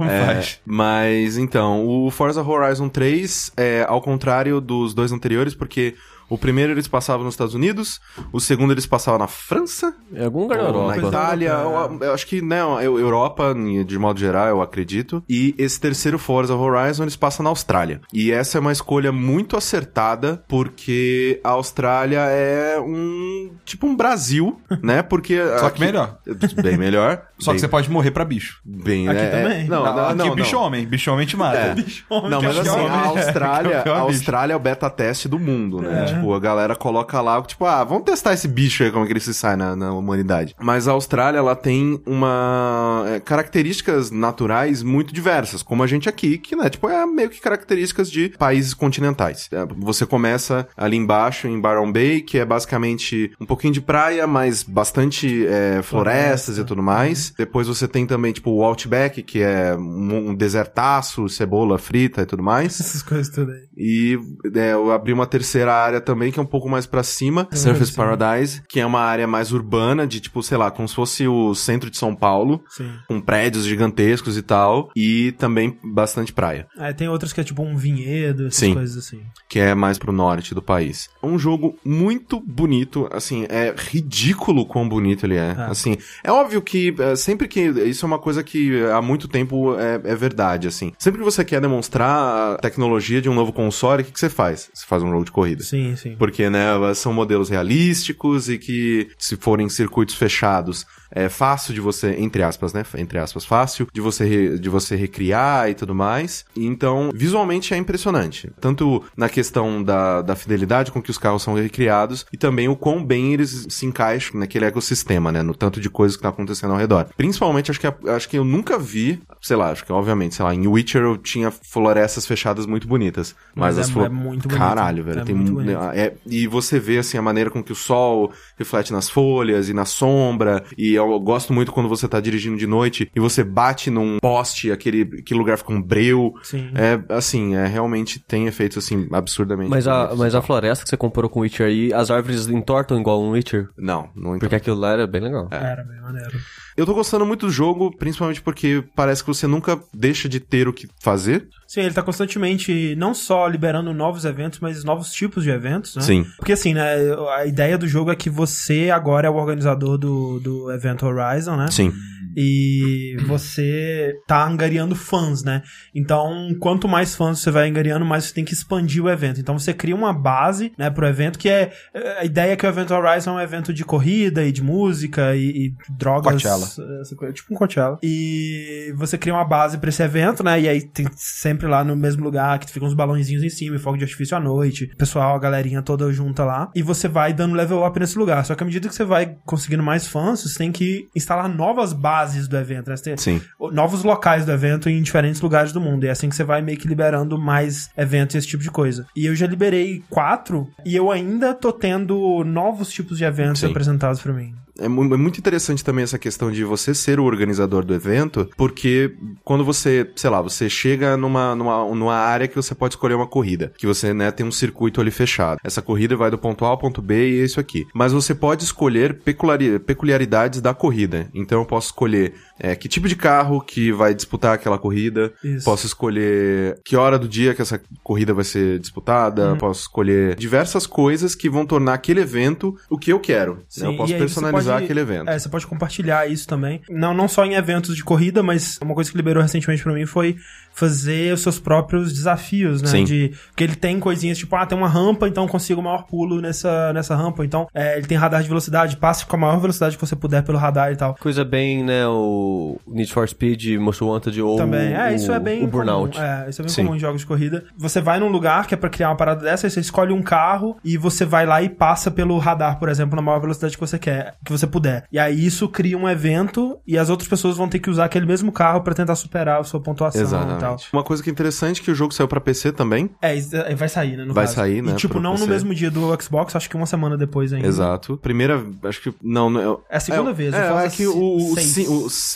Como 0.00 0.10
É, 0.10 0.24
faz? 0.26 0.60
mas 0.64 1.36
então, 1.36 1.86
o 1.86 2.10
Forza 2.10 2.42
Horizon 2.42 2.88
3 2.88 3.52
é 3.56 3.84
ao 3.86 4.00
contrário 4.00 4.60
dos 4.60 4.94
dois 4.94 5.12
anteriores, 5.12 5.54
porque 5.54 5.94
o 6.30 6.38
primeiro 6.38 6.72
eles 6.72 6.88
passavam 6.88 7.24
nos 7.24 7.34
Estados 7.34 7.54
Unidos, 7.54 8.00
o 8.32 8.40
segundo 8.40 8.72
eles 8.72 8.86
passavam 8.86 9.18
na 9.18 9.26
França, 9.26 9.94
É 10.14 10.24
algum 10.24 10.42
lugar 10.42 10.58
da 10.58 10.68
Ou 10.70 10.86
na 10.88 10.94
Europa. 10.96 11.08
Itália, 11.08 11.48
Europa, 11.50 11.94
eu, 12.00 12.06
eu 12.08 12.14
acho 12.14 12.26
que, 12.26 12.40
né, 12.40 12.60
eu- 12.82 12.98
Europa, 12.98 13.54
de 13.86 13.98
modo 13.98 14.18
geral, 14.18 14.46
eu 14.46 14.62
acredito. 14.62 15.22
E 15.28 15.54
esse 15.58 15.78
terceiro 15.80 16.18
Forza 16.18 16.54
Horizon, 16.54 17.02
eles 17.04 17.16
passam 17.16 17.42
na 17.44 17.50
Austrália. 17.50 18.00
E 18.12 18.30
essa 18.30 18.56
é 18.56 18.60
uma 18.60 18.72
escolha 18.72 19.10
muito 19.12 19.56
acertada, 19.56 20.42
porque 20.48 21.40
a 21.42 21.50
Austrália 21.50 22.20
é 22.20 22.78
um, 22.80 23.50
tipo 23.64 23.86
um 23.86 23.96
Brasil, 23.96 24.60
né, 24.82 25.02
porque... 25.02 25.38
Só 25.58 25.70
que 25.70 25.80
melhor. 25.80 26.18
Bem 26.62 26.76
melhor. 26.76 27.22
Só 27.38 27.52
bem, 27.52 27.54
que 27.56 27.60
você 27.62 27.68
pode 27.68 27.90
morrer 27.90 28.10
pra 28.10 28.24
bicho. 28.24 28.60
Bem, 28.64 29.08
Aqui 29.08 29.18
é, 29.18 29.24
é- 29.24 29.30
também? 29.42 29.66
Não, 29.68 29.82
Não, 29.84 29.96
não, 29.96 30.04
aqui 30.08 30.14
não, 30.18 30.34
bicho 30.34 30.54
não. 30.56 30.62
homem. 30.62 30.86
Bicho 30.86 31.10
homem 31.10 31.26
te 31.26 31.36
mata. 31.36 31.56
É. 31.56 31.74
Homem, 32.10 32.30
Não, 32.30 32.42
mas 32.42 32.56
é 32.56 32.60
assim, 32.60 32.68
a 32.70 32.82
né? 32.88 33.02
Austrália, 33.06 33.72
é 33.74 33.78
a 33.78 33.82
bicho. 33.82 33.94
Austrália 33.96 34.52
é 34.52 34.56
o 34.56 34.60
beta 34.60 34.90
teste 34.90 35.26
do 35.28 35.38
mundo, 35.38 35.80
né? 35.80 36.02
É. 36.02 36.04
Tipo, 36.04 36.19
a 36.34 36.40
galera 36.40 36.76
coloca 36.76 37.20
lá, 37.20 37.40
tipo, 37.42 37.64
ah, 37.64 37.82
vamos 37.84 38.04
testar 38.04 38.32
esse 38.32 38.48
bicho 38.48 38.82
aí, 38.82 38.90
como 38.90 39.06
que 39.06 39.12
ele 39.12 39.20
se 39.20 39.34
sai 39.34 39.56
na, 39.56 39.74
na 39.74 39.92
humanidade. 39.92 40.54
Mas 40.60 40.86
a 40.88 40.92
Austrália, 40.92 41.38
ela 41.38 41.56
tem 41.56 42.00
uma 42.06 43.04
é, 43.06 43.20
características 43.20 44.10
naturais 44.10 44.82
muito 44.82 45.12
diversas, 45.12 45.62
como 45.62 45.82
a 45.82 45.86
gente 45.86 46.08
aqui, 46.08 46.38
que, 46.38 46.54
né, 46.56 46.68
tipo, 46.68 46.88
é 46.88 47.04
meio 47.06 47.30
que 47.30 47.40
características 47.40 48.10
de 48.10 48.30
países 48.38 48.74
continentais. 48.74 49.48
É, 49.52 49.66
Você 49.78 50.06
começa 50.06 50.68
ali 50.76 50.96
embaixo, 50.96 51.48
em 51.48 51.60
Byron 51.60 51.92
Bay, 51.92 52.20
que 52.20 52.38
é 52.38 52.44
basicamente 52.44 53.32
um 53.40 53.46
pouquinho 53.46 53.72
de 53.72 53.80
praia, 53.80 54.26
mas 54.26 54.62
bastante 54.62 55.46
é, 55.46 55.82
florestas 55.82 56.58
e 56.58 56.64
tudo 56.64 56.82
mais. 56.82 57.32
Depois 57.36 57.66
você 57.68 57.86
tem 57.88 58.06
também, 58.06 58.32
tipo, 58.32 58.50
o 58.50 58.64
Outback, 58.64 59.22
que 59.22 59.42
é 59.42 59.74
um, 59.76 60.30
um 60.30 60.34
desertaço, 60.34 61.28
cebola 61.28 61.78
frita 61.78 62.22
e 62.22 62.26
tudo 62.26 62.42
mais. 62.42 62.80
Essas 62.80 63.02
coisas 63.02 63.36
aí. 63.38 63.68
E 63.76 64.18
é, 64.54 64.72
eu 64.72 64.90
abri 64.92 65.12
uma 65.12 65.26
terceira 65.26 65.74
área 65.74 66.00
também, 66.10 66.32
que 66.32 66.40
é 66.40 66.42
um 66.42 66.46
pouco 66.46 66.68
mais 66.68 66.86
pra 66.86 67.04
cima, 67.04 67.46
Surface 67.52 67.92
sim. 67.92 67.96
Paradise, 67.96 68.62
que 68.68 68.80
é 68.80 68.84
uma 68.86 69.00
área 69.00 69.28
mais 69.28 69.52
urbana, 69.52 70.06
de 70.08 70.18
tipo, 70.18 70.42
sei 70.42 70.58
lá, 70.58 70.68
como 70.68 70.88
se 70.88 70.94
fosse 70.94 71.28
o 71.28 71.54
centro 71.54 71.88
de 71.88 71.96
São 71.96 72.16
Paulo, 72.16 72.64
Sim. 72.68 72.90
com 73.06 73.20
prédios 73.20 73.64
gigantescos 73.64 74.36
e 74.36 74.42
tal, 74.42 74.90
e 74.96 75.30
também 75.38 75.78
bastante 75.84 76.32
praia, 76.32 76.66
É, 76.76 76.92
tem 76.92 77.08
outras 77.08 77.32
que 77.32 77.40
é 77.40 77.44
tipo 77.44 77.62
um 77.62 77.76
vinhedo, 77.76 78.46
essas 78.48 78.56
Sim. 78.56 78.74
coisas 78.74 78.96
assim. 78.96 79.20
que 79.48 79.60
é 79.60 79.72
mais 79.72 79.98
pro 79.98 80.12
norte 80.12 80.52
do 80.52 80.60
país. 80.60 81.08
Um 81.22 81.38
jogo 81.38 81.76
muito 81.84 82.40
bonito, 82.40 83.08
assim, 83.12 83.46
é 83.48 83.72
ridículo 83.76 84.66
quão 84.66 84.88
bonito 84.88 85.24
ele 85.26 85.36
é. 85.36 85.54
É. 85.56 85.62
Assim, 85.70 85.96
é 86.24 86.32
óbvio 86.32 86.60
que 86.60 86.92
é, 86.98 87.14
sempre 87.14 87.46
que 87.46 87.60
isso 87.60 88.04
é 88.04 88.08
uma 88.08 88.18
coisa 88.18 88.42
que 88.42 88.82
há 88.86 89.00
muito 89.00 89.28
tempo 89.28 89.76
é, 89.78 89.94
é 90.04 90.14
verdade, 90.16 90.66
assim. 90.66 90.92
Sempre 90.98 91.20
que 91.20 91.24
você 91.24 91.44
quer 91.44 91.60
demonstrar 91.60 92.54
a 92.54 92.56
tecnologia 92.58 93.20
de 93.22 93.28
um 93.28 93.34
novo 93.34 93.52
console, 93.52 94.02
o 94.02 94.04
que, 94.04 94.12
que 94.12 94.18
você 94.20 94.28
faz? 94.28 94.70
Você 94.74 94.86
faz 94.86 95.02
um 95.02 95.10
jogo 95.10 95.24
de 95.24 95.30
corrida. 95.30 95.62
Sim, 95.62 95.89
sim. 95.96 96.16
Porque, 96.16 96.48
né, 96.50 96.64
são 96.94 97.12
modelos 97.12 97.48
realísticos 97.48 98.48
e 98.48 98.58
que, 98.58 99.08
se 99.18 99.36
forem 99.36 99.68
circuitos 99.68 100.14
fechados, 100.14 100.86
é 101.10 101.28
fácil 101.28 101.74
de 101.74 101.80
você, 101.80 102.14
entre 102.18 102.42
aspas, 102.42 102.72
né? 102.72 102.84
Entre 102.96 103.18
aspas, 103.18 103.44
fácil 103.44 103.86
de 103.92 104.00
você, 104.00 104.24
re- 104.24 104.58
de 104.58 104.68
você 104.68 104.94
recriar 104.96 105.68
e 105.70 105.74
tudo 105.74 105.94
mais. 105.94 106.44
Então, 106.56 107.10
visualmente 107.14 107.74
é 107.74 107.76
impressionante. 107.76 108.50
Tanto 108.60 109.02
na 109.16 109.28
questão 109.28 109.82
da, 109.82 110.22
da 110.22 110.36
fidelidade 110.36 110.90
com 110.92 111.02
que 111.02 111.10
os 111.10 111.18
carros 111.18 111.42
são 111.42 111.54
recriados 111.54 112.26
e 112.32 112.36
também 112.36 112.68
o 112.68 112.76
quão 112.76 113.04
bem 113.04 113.32
eles 113.34 113.66
se 113.68 113.86
encaixam 113.86 114.38
naquele 114.38 114.64
ecossistema, 114.64 115.32
né? 115.32 115.42
No 115.42 115.54
tanto 115.54 115.80
de 115.80 115.90
coisas 115.90 116.16
que 116.16 116.22
tá 116.22 116.28
acontecendo 116.28 116.72
ao 116.72 116.78
redor. 116.78 117.06
Principalmente, 117.16 117.70
acho 117.70 117.80
que, 117.80 117.86
acho 118.08 118.28
que 118.28 118.38
eu 118.38 118.44
nunca 118.44 118.78
vi, 118.78 119.20
sei 119.40 119.56
lá, 119.56 119.70
acho 119.70 119.84
que 119.84 119.92
obviamente, 119.92 120.34
sei 120.34 120.44
lá, 120.44 120.54
em 120.54 120.66
Witcher 120.66 121.02
eu 121.02 121.16
tinha 121.16 121.50
florestas 121.50 122.26
fechadas 122.26 122.66
muito 122.66 122.86
bonitas. 122.86 123.34
Mas, 123.54 123.76
Mas 123.76 123.78
é- 123.78 123.80
as 123.82 123.90
flo- 123.90 124.04
é 124.04 124.08
muito 124.08 124.48
bonito. 124.48 124.58
Caralho, 124.58 125.04
velho. 125.04 125.20
É 125.20 125.24
tem 125.24 125.34
muito 125.34 125.52
mu- 125.52 125.58
bonito. 125.58 125.78
é, 125.94 126.14
e 126.26 126.46
você 126.46 126.78
vê, 126.78 126.98
assim, 126.98 127.18
a 127.18 127.22
maneira 127.22 127.50
com 127.50 127.62
que 127.62 127.72
o 127.72 127.76
sol 127.76 128.32
reflete 128.58 128.92
nas 128.92 129.08
folhas 129.10 129.68
e 129.68 129.74
na 129.74 129.84
sombra. 129.84 130.62
E 130.76 130.96
eu 131.00 131.20
gosto 131.20 131.52
muito 131.52 131.72
quando 131.72 131.88
você 131.88 132.08
tá 132.08 132.20
dirigindo 132.20 132.56
de 132.56 132.66
noite 132.66 133.10
e 133.14 133.20
você 133.20 133.42
bate 133.44 133.90
num 133.90 134.18
poste, 134.20 134.70
aquele, 134.70 135.02
aquele 135.20 135.38
lugar 135.38 135.56
fica 135.58 135.72
um 135.72 135.82
breu. 135.82 136.34
Sim. 136.42 136.70
É, 136.74 137.00
assim, 137.14 137.54
é, 137.54 137.66
realmente 137.66 138.18
tem 138.18 138.46
efeitos, 138.46 138.78
assim, 138.78 139.08
absurdamente 139.12 139.70
Mas 139.70 139.86
a, 139.86 140.14
mas 140.16 140.34
a 140.34 140.42
floresta 140.42 140.84
que 140.84 140.90
você 140.90 140.96
comparou 140.96 141.30
com 141.30 141.40
o 141.40 141.42
Witcher 141.42 141.66
aí, 141.66 141.92
as 141.92 142.10
árvores 142.10 142.48
entortam 142.48 142.98
igual 143.00 143.22
um 143.22 143.30
Witcher? 143.30 143.68
Não, 143.76 144.10
não 144.14 144.38
Porque 144.38 144.54
aquilo 144.54 144.76
lá 144.76 144.92
era 144.92 145.06
bem 145.06 145.20
legal. 145.20 145.48
Era 145.50 145.84
bem 145.84 146.00
maneiro. 146.00 146.38
Eu 146.76 146.86
tô 146.86 146.94
gostando 146.94 147.26
muito 147.26 147.46
do 147.46 147.52
jogo, 147.52 147.96
principalmente 147.96 148.40
porque 148.40 148.84
parece 148.94 149.22
que 149.22 149.28
você 149.28 149.46
nunca 149.46 149.80
deixa 149.92 150.28
de 150.28 150.40
ter 150.40 150.68
o 150.68 150.72
que 150.72 150.88
fazer. 151.00 151.48
Sim, 151.66 151.82
ele 151.82 151.94
tá 151.94 152.02
constantemente 152.02 152.94
não 152.96 153.14
só 153.14 153.46
liberando 153.46 153.92
novos 153.92 154.24
eventos, 154.24 154.58
mas 154.60 154.82
novos 154.82 155.12
tipos 155.12 155.44
de 155.44 155.50
eventos, 155.50 155.96
né? 155.96 156.02
Sim. 156.02 156.26
Porque 156.36 156.52
assim, 156.52 156.74
né, 156.74 156.94
a 157.36 157.46
ideia 157.46 157.78
do 157.78 157.86
jogo 157.86 158.10
é 158.10 158.16
que 158.16 158.28
você 158.28 158.90
agora 158.90 159.28
é 159.28 159.30
o 159.30 159.36
organizador 159.36 159.96
do, 159.96 160.40
do 160.40 160.72
evento 160.72 161.06
Horizon, 161.06 161.56
né? 161.56 161.68
Sim. 161.70 161.92
E 162.36 163.16
você 163.26 164.14
tá 164.26 164.46
angariando 164.46 164.94
fãs, 164.94 165.42
né? 165.42 165.62
Então, 165.94 166.54
quanto 166.60 166.88
mais 166.88 167.14
fãs 167.14 167.40
você 167.40 167.50
vai 167.50 167.68
angariando, 167.68 168.04
mais 168.04 168.24
você 168.24 168.34
tem 168.34 168.44
que 168.44 168.52
expandir 168.52 169.02
o 169.02 169.10
evento. 169.10 169.40
Então, 169.40 169.58
você 169.58 169.72
cria 169.72 169.94
uma 169.94 170.12
base, 170.12 170.72
né, 170.78 170.90
pro 170.90 171.06
evento, 171.06 171.38
que 171.38 171.48
é... 171.48 171.72
A 172.18 172.24
ideia 172.24 172.52
é 172.52 172.56
que 172.56 172.66
o 172.66 172.68
evento 172.68 172.94
Horizon 172.94 173.32
é 173.32 173.34
um 173.34 173.40
evento 173.40 173.72
de 173.72 173.84
corrida 173.84 174.44
e 174.44 174.52
de 174.52 174.62
música 174.62 175.34
e, 175.34 175.66
e 175.66 175.74
drogas... 175.98 176.32
Coachella. 176.32 176.66
essa 177.00 177.16
coisa, 177.16 177.32
tipo 177.34 177.54
um 177.54 177.56
Coachella. 177.56 177.98
E 178.02 178.92
você 178.96 179.16
cria 179.18 179.34
uma 179.34 179.44
base 179.44 179.78
pra 179.78 179.88
esse 179.88 180.02
evento, 180.02 180.42
né? 180.42 180.60
E 180.60 180.68
aí 180.68 180.82
tem 180.82 181.06
sempre 181.16 181.66
lá 181.66 181.82
no 181.84 181.96
mesmo 181.96 182.22
lugar 182.22 182.58
que 182.58 182.70
ficam 182.70 182.88
uns 182.88 182.94
balãozinhos 182.94 183.42
em 183.42 183.50
cima 183.50 183.76
e 183.76 183.78
fogo 183.78 183.96
de 183.96 184.04
artifício 184.04 184.36
à 184.36 184.40
noite. 184.40 184.86
Pessoal, 184.96 185.34
a 185.34 185.38
galerinha 185.38 185.82
toda 185.82 186.12
junta 186.12 186.44
lá. 186.44 186.70
E 186.74 186.82
você 186.82 187.08
vai 187.08 187.32
dando 187.32 187.54
level 187.54 187.84
up 187.84 187.98
nesse 187.98 188.18
lugar. 188.18 188.44
Só 188.44 188.54
que 188.54 188.62
à 188.62 188.66
medida 188.66 188.88
que 188.88 188.94
você 188.94 189.04
vai 189.04 189.36
conseguindo 189.44 189.82
mais 189.82 190.06
fãs, 190.06 190.42
você 190.42 190.58
tem 190.58 190.72
que 190.72 191.08
instalar 191.14 191.48
novas 191.48 191.92
bases 191.92 192.19
do 192.48 192.56
evento, 192.56 192.88
né? 192.90 192.96
Você 192.96 193.04
tem 193.04 193.16
Sim. 193.16 193.40
novos 193.72 194.02
locais 194.02 194.44
do 194.44 194.52
evento 194.52 194.88
em 194.88 195.02
diferentes 195.02 195.40
lugares 195.40 195.72
do 195.72 195.80
mundo. 195.80 196.04
E 196.04 196.08
é 196.08 196.10
assim 196.10 196.28
que 196.28 196.36
você 196.36 196.44
vai 196.44 196.62
meio 196.62 196.78
que 196.78 196.88
liberando 196.88 197.38
mais 197.38 197.90
eventos 197.96 198.34
e 198.34 198.38
esse 198.38 198.48
tipo 198.48 198.62
de 198.62 198.70
coisa. 198.70 199.06
E 199.16 199.26
eu 199.26 199.34
já 199.34 199.46
liberei 199.46 200.02
quatro 200.08 200.68
e 200.84 200.94
eu 200.94 201.10
ainda 201.10 201.54
tô 201.54 201.72
tendo 201.72 202.44
novos 202.44 202.90
tipos 202.90 203.18
de 203.18 203.24
eventos 203.24 203.60
Sim. 203.60 203.66
apresentados 203.66 204.20
pra 204.20 204.32
mim. 204.32 204.54
É 204.80 204.84
é 204.84 204.88
muito 204.88 205.38
interessante 205.38 205.84
também 205.84 206.02
essa 206.02 206.18
questão 206.18 206.50
de 206.50 206.64
você 206.64 206.94
ser 206.94 207.20
o 207.20 207.24
organizador 207.24 207.84
do 207.84 207.94
evento, 207.94 208.48
porque 208.56 209.14
quando 209.44 209.64
você, 209.64 210.10
sei 210.16 210.30
lá, 210.30 210.40
você 210.40 210.68
chega 210.68 211.16
numa, 211.16 211.54
numa, 211.54 211.84
numa 211.94 212.14
área 212.14 212.48
que 212.48 212.56
você 212.56 212.74
pode 212.74 212.94
escolher 212.94 213.14
uma 213.14 213.26
corrida, 213.26 213.72
que 213.76 213.86
você, 213.86 214.12
né, 214.14 214.30
tem 214.30 214.44
um 214.46 214.52
circuito 214.52 215.00
ali 215.00 215.10
fechado. 215.10 215.58
Essa 215.62 215.82
corrida 215.82 216.16
vai 216.16 216.30
do 216.30 216.38
ponto 216.38 216.64
A 216.64 216.68
ao 216.68 216.78
ponto 216.78 217.02
B 217.02 217.30
e 217.30 217.40
é 217.40 217.44
isso 217.44 217.60
aqui. 217.60 217.86
Mas 217.94 218.12
você 218.12 218.34
pode 218.34 218.64
escolher 218.64 219.20
peculiari- 219.20 219.78
peculiaridades 219.78 220.60
da 220.60 220.72
corrida. 220.74 221.28
Então 221.34 221.60
eu 221.60 221.66
posso 221.66 221.88
escolher 221.88 222.34
é, 222.60 222.76
que 222.76 222.88
tipo 222.88 223.08
de 223.08 223.16
carro 223.16 223.60
que 223.60 223.90
vai 223.90 224.14
disputar 224.14 224.54
aquela 224.54 224.78
corrida, 224.78 225.32
Isso. 225.42 225.64
posso 225.64 225.86
escolher 225.86 226.78
que 226.84 226.94
hora 226.96 227.18
do 227.18 227.26
dia 227.26 227.54
que 227.54 227.62
essa 227.62 227.80
corrida 228.02 228.32
vai 228.34 228.44
ser 228.44 228.78
disputada, 228.78 229.56
posso 229.56 229.80
escolher 229.82 230.36
diversas 230.36 230.86
coisas 230.86 231.34
que 231.34 231.48
vão 231.48 231.64
tornar 231.66 231.94
aquele 231.94 232.20
evento 232.20 232.76
o 232.88 232.98
que 232.98 233.12
eu 233.12 233.18
quero. 233.18 233.54
né? 233.54 233.60
Sim, 233.68 233.84
Eu 233.92 233.96
posso 233.96 234.14
personalizar 234.14 234.74
pode- 234.74 234.84
aquele 234.84 235.00
evento. 235.00 235.28
É, 235.30 235.38
você 235.38 235.48
pode 235.48 235.66
compartilhar 235.66 236.30
isso 236.30 236.46
também. 236.46 236.80
Não, 236.88 237.14
não 237.14 237.26
só 237.28 237.44
em 237.44 237.54
eventos 237.54 237.96
de 237.96 238.04
corrida, 238.04 238.42
mas 238.42 238.78
uma 238.82 238.94
coisa 238.94 239.10
que 239.10 239.16
liberou 239.16 239.42
recentemente 239.42 239.82
pra 239.82 239.92
mim 239.92 240.04
foi 240.06 240.36
fazer 240.72 241.32
os 241.34 241.40
seus 241.42 241.58
próprios 241.58 242.12
desafios, 242.12 242.80
né? 242.82 242.88
Sim. 242.88 243.04
De, 243.04 243.32
porque 243.48 243.64
ele 243.64 243.74
tem 243.74 243.98
coisinhas 243.98 244.38
tipo, 244.38 244.54
ah, 244.56 244.64
tem 244.64 244.76
uma 244.78 244.88
rampa, 244.88 245.26
então 245.28 245.44
eu 245.44 245.48
consigo 245.48 245.80
o 245.80 245.84
maior 245.84 246.04
pulo 246.06 246.40
nessa, 246.40 246.92
nessa 246.92 247.14
rampa. 247.16 247.44
Então, 247.44 247.66
é, 247.74 247.96
ele 247.98 248.06
tem 248.06 248.16
radar 248.16 248.42
de 248.42 248.48
velocidade, 248.48 248.96
passe 248.96 249.26
com 249.26 249.36
a 249.36 249.38
maior 249.38 249.58
velocidade 249.60 249.96
que 249.96 250.06
você 250.06 250.14
puder 250.14 250.42
pelo 250.42 250.58
radar 250.58 250.92
e 250.92 250.96
tal. 250.96 251.16
Coisa 251.16 251.44
bem, 251.44 251.82
né, 251.82 252.06
o 252.06 252.49
Need 252.86 253.12
for 253.12 253.28
Speed, 253.28 253.76
Most 253.78 254.02
Wanted 254.02 254.40
ou 254.42 254.56
Também. 254.56 254.92
É, 254.92 255.10
o, 255.10 255.14
isso 255.14 255.32
é 255.32 255.38
bem 255.40 255.64
o 255.64 255.66
Burnout. 255.66 256.16
comum. 256.16 256.26
É, 256.28 256.48
isso 256.50 256.60
é 256.60 256.64
bem 256.64 256.72
Sim. 256.72 256.82
comum 256.84 256.96
em 256.96 256.98
jogos 256.98 257.20
de 257.22 257.26
corrida. 257.26 257.64
Você 257.76 258.00
vai 258.00 258.18
num 258.20 258.28
lugar 258.28 258.66
que 258.66 258.74
é 258.74 258.76
pra 258.76 258.88
criar 258.90 259.10
uma 259.10 259.16
parada 259.16 259.42
dessa, 259.42 259.66
aí 259.66 259.70
você 259.70 259.80
escolhe 259.80 260.12
um 260.12 260.22
carro 260.22 260.76
e 260.84 260.96
você 260.96 261.24
vai 261.24 261.46
lá 261.46 261.62
e 261.62 261.68
passa 261.68 262.10
pelo 262.10 262.36
radar, 262.38 262.78
por 262.78 262.88
exemplo, 262.88 263.16
na 263.16 263.22
maior 263.22 263.40
velocidade 263.40 263.74
que 263.74 263.80
você 263.80 263.98
quer, 263.98 264.34
que 264.44 264.52
você 264.52 264.66
puder. 264.66 265.04
E 265.12 265.18
aí 265.18 265.44
isso 265.44 265.68
cria 265.68 265.96
um 265.98 266.08
evento 266.08 266.78
e 266.86 266.96
as 266.98 267.08
outras 267.10 267.28
pessoas 267.28 267.56
vão 267.56 267.68
ter 267.68 267.78
que 267.78 267.90
usar 267.90 268.04
aquele 268.06 268.26
mesmo 268.26 268.50
carro 268.52 268.80
pra 268.82 268.94
tentar 268.94 269.14
superar 269.14 269.60
a 269.60 269.64
sua 269.64 269.80
pontuação 269.80 270.20
e 270.20 270.24
tal. 270.28 270.40
Exatamente. 270.46 270.88
Uma 270.92 271.02
coisa 271.02 271.22
que 271.22 271.30
é 271.30 271.32
interessante 271.32 271.80
é 271.80 271.84
que 271.84 271.90
o 271.90 271.94
jogo 271.94 272.12
saiu 272.14 272.28
pra 272.28 272.40
PC 272.40 272.72
também. 272.72 273.10
É, 273.22 273.36
é, 273.36 273.74
vai 273.74 273.88
sair, 273.88 274.16
né? 274.16 274.24
no 274.24 274.34
Vai 274.34 274.44
caso. 274.44 274.56
sair, 274.56 274.82
né, 274.82 274.92
E 274.92 274.96
tipo, 274.96 275.18
não 275.20 275.32
no 275.32 275.38
PC. 275.38 275.50
mesmo 275.50 275.74
dia 275.74 275.90
do 275.90 276.00
Xbox, 276.20 276.54
acho 276.56 276.68
que 276.68 276.76
uma 276.76 276.86
semana 276.86 277.16
depois 277.16 277.52
ainda. 277.52 277.66
Exato. 277.66 278.16
Primeira, 278.18 278.64
acho 278.84 279.00
que 279.02 279.14
não, 279.22 279.48
não 279.50 279.80
É 279.88 279.96
a 279.96 280.00
segunda 280.00 280.32
vez, 280.32 280.52
o 280.52 280.56
É, 280.56 280.86
é 280.86 280.88
que 280.90 281.06
o, 281.06 281.14
o, 281.16 281.52
o 281.52 281.56
6 281.56 281.88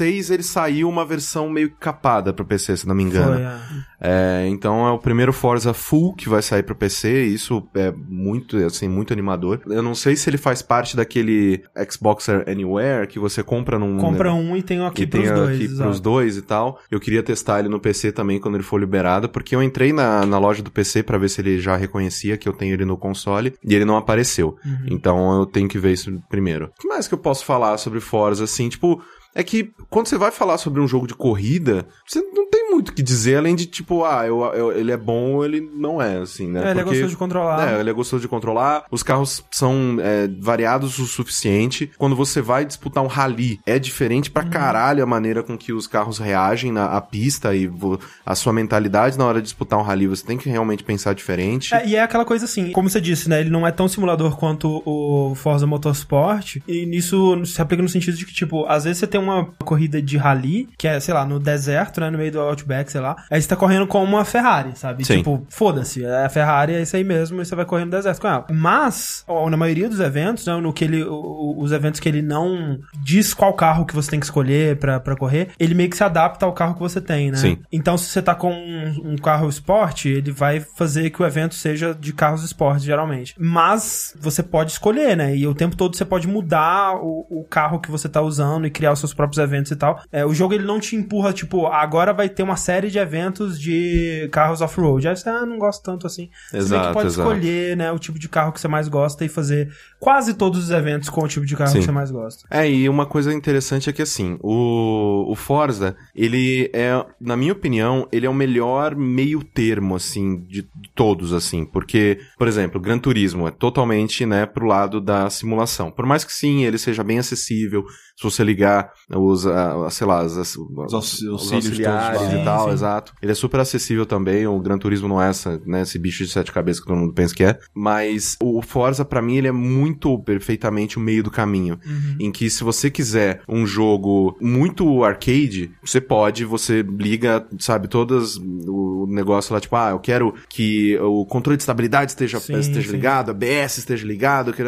ele 0.07 0.43
saiu 0.43 0.89
uma 0.89 1.05
versão 1.05 1.49
meio 1.49 1.71
capada 1.77 2.33
pro 2.33 2.45
PC, 2.45 2.77
se 2.79 2.89
não 2.89 2.95
me 2.95 3.03
engano. 3.03 3.35
Foi, 3.35 3.43
é. 3.43 3.95
É, 4.07 4.47
então 4.49 4.87
é 4.87 4.91
o 4.91 4.99
primeiro 4.99 5.33
Forza 5.33 5.73
Full 5.73 6.15
que 6.15 6.29
vai 6.29 6.43
sair 6.43 6.63
pro 6.63 6.75
PC, 6.75 7.25
e 7.25 7.35
isso 7.35 7.67
é 7.75 7.91
muito, 7.91 8.59
assim, 8.59 8.87
muito 8.87 9.15
animador. 9.15 9.63
Eu 9.67 9.83
não 9.83 9.95
sei 9.95 10.15
se 10.15 10.29
ele 10.29 10.37
faz 10.37 10.61
parte 10.61 10.95
daquele 10.95 11.63
Xbox 11.91 12.29
Anywhere 12.29 13.07
que 13.07 13.19
você 13.19 13.43
compra 13.43 13.79
num 13.79 13.97
Compra 13.97 14.35
um 14.35 14.55
e 14.57 14.63
tem 14.63 14.81
um 14.81 14.87
aqui 14.87 15.03
e 15.03 15.07
tem 15.07 15.23
pros 15.23 15.33
dois. 15.33 15.57
aqui 15.57 15.65
exato. 15.65 15.83
pros 15.83 16.01
dois 16.01 16.37
e 16.37 16.43
tal. 16.43 16.79
Eu 16.91 17.01
queria 17.01 17.23
testar 17.23 17.61
ele 17.61 17.69
no 17.71 17.81
PC 17.81 18.13
também 18.13 18.39
quando 18.39 18.57
ele 18.57 18.65
for 18.65 18.79
liberado, 18.79 19.29
porque 19.29 19.57
eu 19.57 19.63
entrei 19.63 19.93
na, 19.93 20.27
na 20.27 20.39
loja 20.39 20.63
do 20.63 20.71
PC 20.71 21.03
pra 21.03 21.17
ver 21.17 21.31
se 21.31 21.41
ele 21.41 21.59
já 21.59 21.75
reconhecia 21.77 22.37
que 22.37 22.49
eu 22.49 22.53
tenho 22.53 22.75
ele 22.75 22.85
no 22.85 22.99
console 22.99 23.55
e 23.65 23.75
ele 23.75 23.87
não 23.87 23.97
apareceu. 23.97 24.57
Uhum. 24.65 24.87
Então 24.87 25.39
eu 25.39 25.47
tenho 25.47 25.69
que 25.69 25.79
ver 25.79 25.93
isso 25.93 26.13
primeiro. 26.29 26.67
O 26.67 26.83
que 26.83 26.89
mais 26.89 27.09
que 27.09 27.15
eu 27.15 27.19
posso 27.19 27.45
falar 27.45 27.79
sobre 27.79 28.01
Forza 28.01 28.45
assim, 28.45 28.69
tipo, 28.69 29.03
é 29.35 29.43
que 29.43 29.73
quando 29.91 30.07
você 30.07 30.17
vai 30.19 30.31
falar 30.31 30.59
sobre 30.59 30.81
um 30.81 30.89
jogo 30.89 31.07
de 31.07 31.15
corrida, 31.15 31.87
você 32.07 32.21
não 32.21 32.49
tem 32.51 32.71
muito 32.71 32.89
o 32.91 32.93
que 32.93 33.03
dizer 33.03 33.37
além 33.37 33.55
de 33.55 33.67
tipo, 33.67 34.05
ah, 34.05 34.27
eu, 34.27 34.43
eu- 34.55 34.73
ele 34.73 34.91
é 34.93 34.97
bom 34.97 35.35
ou 35.35 35.45
ele 35.45 35.61
não 35.61 36.01
é, 36.01 36.19
assim, 36.19 36.49
né? 36.49 36.61
É, 36.61 36.71
ele 36.71 36.71
é 36.71 36.75
Porque- 36.83 36.91
gostoso 36.91 37.11
de 37.11 37.17
controlar. 37.17 37.73
é, 37.77 37.81
ele 37.81 37.91
é 37.91 37.93
gostoso 37.93 38.21
de 38.23 38.29
controlar. 38.29 38.85
Os 38.91 39.03
carros 39.03 39.45
são 39.51 39.97
é, 40.01 40.29
variados 40.41 40.99
o 40.99 41.07
suficiente. 41.07 41.91
Quando 41.99 42.15
você 42.17 42.41
vai 42.41 42.65
disputar 42.65 43.03
um 43.03 43.07
rally, 43.07 43.61
é 43.67 43.79
diferente 43.79 44.29
Uhum. 44.29 44.33
pra 44.35 44.45
caralho 44.45 45.03
a 45.03 45.07
maneira 45.07 45.43
com 45.43 45.57
que 45.57 45.73
os 45.73 45.87
carros 45.87 46.19
reagem 46.19 46.73
na 46.73 46.87
à 46.87 47.01
pista 47.01 47.55
e 47.55 47.67
vo- 47.67 47.99
a 48.25 48.35
sua 48.35 48.53
mentalidade 48.53 49.17
na 49.19 49.25
hora 49.25 49.39
de 49.41 49.45
disputar 49.45 49.79
um 49.79 49.83
rally. 49.83 50.07
Você 50.07 50.25
tem 50.25 50.37
que 50.39 50.49
realmente 50.49 50.83
pensar 50.85 51.15
diferente. 51.15 51.75
É, 51.75 51.87
e 51.87 51.97
é 51.97 52.03
aquela 52.03 52.25
coisa 52.25 52.45
assim, 52.45 52.71
como 52.73 52.89
você 52.89 53.01
disse, 53.01 53.29
né? 53.29 53.41
Ele 53.41 53.51
não 53.51 53.67
é 53.67 53.73
tão 53.73 53.89
simulador 53.89 54.37
quanto 54.37 54.83
o 54.85 55.35
Forza 55.35 55.67
Motorsport. 55.67 56.57
E 56.69 56.87
nisso 56.87 57.45
se 57.47 57.61
aplica 57.61 57.83
no 57.83 57.89
sentido 57.89 58.17
de 58.17 58.25
que, 58.27 58.33
tipo, 58.35 58.65
às 58.67 58.85
vezes 58.85 58.99
você 58.99 59.07
tem 59.07 59.21
uma 59.25 59.47
corrida 59.65 60.01
de 60.01 60.17
rally, 60.17 60.69
que 60.79 60.87
é, 60.87 60.99
sei 61.01 61.13
lá, 61.15 61.25
no 61.25 61.39
deserto, 61.41 62.01
né, 62.01 62.11
no 62.11 62.19
meio 62.19 62.33
do 62.33 62.41
Outback, 62.41 62.91
sei 62.91 63.01
lá. 63.01 63.17
Aí 63.31 63.41
você 63.41 63.49
tá 63.49 63.57
correndo 63.57 63.87
com 63.87 64.03
uma 64.03 64.25
Ferrari, 64.25 64.73
sabe? 64.77 65.05
Sim. 65.05 65.19
Tipo, 65.19 65.45
foda-se, 65.49 66.05
é 66.05 66.25
a 66.25 66.29
Ferrari, 66.29 66.75
é 66.75 66.83
isso 66.83 66.97
aí 66.97 67.05
mesmo, 67.05 67.41
e 67.41 67.45
você 67.45 67.55
vai 67.55 67.65
correndo 67.65 67.87
no 67.87 67.97
deserto 67.97 68.21
com 68.21 68.29
ela. 68.29 68.45
Mas, 68.51 69.25
ó, 69.27 69.49
na 69.51 69.57
maioria 69.57 69.89
dos 69.89 70.01
eventos, 70.01 70.47
né, 70.47 70.57
no 70.57 70.73
que 70.73 70.85
ele, 70.85 71.03
o- 71.05 71.57
os 71.59 71.73
eventos 71.73 72.01
que 72.01 72.09
ele 72.09 72.23
não 72.23 72.79
diz 73.03 73.33
qual 73.35 73.53
carro 73.55 73.85
que 73.87 73.95
você 73.95 74.11
tem 74.11 74.21
que 74.21 74.27
escolher 74.27 74.77
pra, 74.79 75.01
pra 75.01 75.17
correr, 75.17 75.49
ele 75.59 75.75
meio 75.75 75.89
que 75.91 75.97
se 75.97 76.05
adapta 76.05 76.45
ao 76.47 76.53
carro 76.53 76.75
que 76.75 76.81
você 76.81 77.01
tem, 77.01 77.31
né? 77.31 77.37
Sim. 77.37 77.59
Então, 77.73 77.97
se 77.97 78.07
você 78.07 78.21
tá 78.23 78.35
com 78.35 78.53
um, 78.53 79.13
um 79.13 79.17
carro 79.17 79.49
esporte, 79.49 80.09
ele 80.09 80.31
vai 80.33 80.61
fazer 80.61 81.11
que 81.11 81.23
o 81.23 81.27
evento 81.27 81.55
seja 81.55 81.95
de 81.95 82.13
carros 82.13 82.45
esportes, 82.45 82.85
geralmente. 82.85 83.35
Mas 83.39 84.15
você 84.21 84.43
pode 84.43 84.73
escolher, 84.73 85.17
né? 85.17 85.37
E 85.37 85.47
o 85.47 85.55
tempo 85.55 85.77
todo 85.77 85.97
você 85.97 86.05
pode 86.05 86.27
mudar 86.27 86.97
o, 86.97 87.27
o 87.31 87.45
carro 87.45 87.79
que 87.81 87.91
você 87.91 88.09
tá 88.09 88.21
usando 88.21 88.67
e 88.67 88.71
criar 88.71 88.93
os 88.93 88.99
seus 88.99 89.14
próprios 89.15 89.43
eventos 89.43 89.71
e 89.71 89.77
tal. 89.77 90.01
É, 90.13 90.25
o 90.25 90.35
jogo 90.35 90.55
ele 90.55 90.65
não 90.65 90.79
te 90.81 90.97
empurra, 90.97 91.33
tipo, 91.33 91.67
agora 91.67 92.13
vai 92.13 92.29
ter 92.29 92.43
uma 92.43 92.57
série 92.57 92.91
de 92.91 92.99
eventos 92.99 93.59
de 93.59 94.29
carros 94.33 94.61
off-road. 94.61 95.09
Aí 95.09 95.17
você, 95.17 95.29
ah, 95.29 95.47
não 95.47 95.59
gosto 95.59 95.83
tanto 95.83 96.07
assim. 96.07 96.29
você 96.51 96.57
meio 96.57 96.65
que 96.65 96.75
Exato, 96.75 96.93
pode 96.93 97.07
exato. 97.07 97.29
escolher, 97.29 97.77
né, 97.77 97.93
o 97.93 97.99
tipo 97.99 98.19
de 98.19 98.29
carro 98.29 98.53
que 98.53 98.61
você 98.61 98.69
mais 98.69 98.89
gosta 98.89 99.25
e 99.25 99.29
fazer 99.29 99.71
quase 99.99 100.35
todos 100.35 100.65
os 100.65 100.71
eventos 100.71 101.09
com 101.09 101.23
o 101.23 101.29
tipo 101.29 101.47
de 101.47 101.57
carro 101.57 101.71
Sim. 101.71 101.79
que 101.79 101.85
você 101.85 101.93
mais 101.93 102.11
gosta. 102.11 102.47
É, 102.51 102.71
e 102.71 102.89
uma 102.89 103.07
coisa 103.07 103.33
interessante 103.33 103.89
é 103.89 103.93
que 103.93 104.03
assim, 104.03 104.39
o, 104.43 105.31
o 105.31 105.35
Forza, 105.35 105.97
ele 106.15 106.71
é, 106.75 107.05
na 107.21 107.37
minha 107.37 107.53
opinião, 107.53 108.07
ele 108.13 108.27
é 108.27 108.31
o 108.31 108.35
melhor 108.35 108.95
meio 108.95 109.43
termo, 109.43 109.95
assim, 109.95 110.43
de, 110.43 110.63
de 110.63 110.91
todos, 110.95 111.33
assim, 111.33 111.65
porque, 111.65 112.19
por 112.37 112.49
exemplo, 112.49 112.81
Gran 112.81 112.99
Turismo 112.99 113.49
é 113.49 113.51
totalmente, 113.51 114.27
né, 114.27 114.47
pro 114.47 114.67
lado 114.67 115.01
da 115.01 115.29
simulação. 115.31 115.91
Por 115.91 116.07
mais 116.07 116.25
que 116.25 116.33
sim, 116.33 116.65
ele 116.65 116.79
seja 116.79 117.03
bem 117.03 117.19
acessível, 117.19 117.85
se 118.17 118.23
você 118.23 118.45
ligar 118.45 118.93
os, 119.11 119.47
ah, 119.47 119.89
sei 119.91 120.07
lá, 120.07 120.21
as, 120.21 120.37
as- 120.37 120.57
Os 120.57 121.23
os 121.23 121.53
auxiliares 121.53 122.19
todos 122.19 122.35
e 122.41 122.45
tal, 122.45 122.69
Sim, 122.69 122.75
exato. 122.75 123.13
Ele 123.23 123.33
é 123.33 123.35
super 123.35 123.61
acessível 123.61 124.07
também, 124.07 124.47
o 124.47 124.59
Gran 124.61 124.79
Turismo 124.79 125.09
não 125.09 125.21
é 125.21 125.29
essa, 125.29 125.61
né, 125.67 125.83
esse 125.83 125.99
bicho 125.99 126.25
de 126.25 126.31
sete 126.31 126.51
cabeças 126.53 126.81
que 126.81 126.87
todo 126.87 126.97
mundo 126.97 127.13
pensa 127.13 127.35
que 127.35 127.45
é, 127.45 127.59
mas 127.75 128.37
o 128.43 128.63
Forza, 128.63 129.05
pra 129.05 129.21
mim, 129.23 129.37
ele 129.37 129.49
é 129.49 129.53
muito 129.53 130.19
perfeitamente 130.21 130.97
o 130.97 131.01
meio 131.01 131.23
do 131.23 131.31
caminho 131.31 131.79
em 132.19 132.31
que 132.33 132.49
se 132.49 132.65
você 132.65 132.91
quiser 132.91 133.43
um 133.49 133.67
jogo 133.67 134.37
muito 134.41 135.05
arcade, 135.05 135.71
você 135.85 136.01
pode, 136.01 136.45
você 136.45 136.83
liga, 136.83 137.47
sabe, 137.59 137.89
todas 137.89 138.37
o 138.37 139.07
negócio 139.09 139.53
lá, 139.55 139.61
tipo, 139.61 139.77
ah, 139.77 139.91
eu 139.91 139.99
quero 139.99 140.35
que 140.49 140.97
o 140.99 141.27
controle 141.27 141.57
de 141.57 141.63
estabilidade 141.63 142.13
esteja, 142.13 142.41
Sim, 142.41 142.59
esteja 142.59 142.87
sim. 142.89 142.93
ligado, 142.97 143.31
a 143.31 143.35
BS 143.35 143.79
esteja 143.79 144.07
ligado, 144.07 144.53
que 144.53 144.63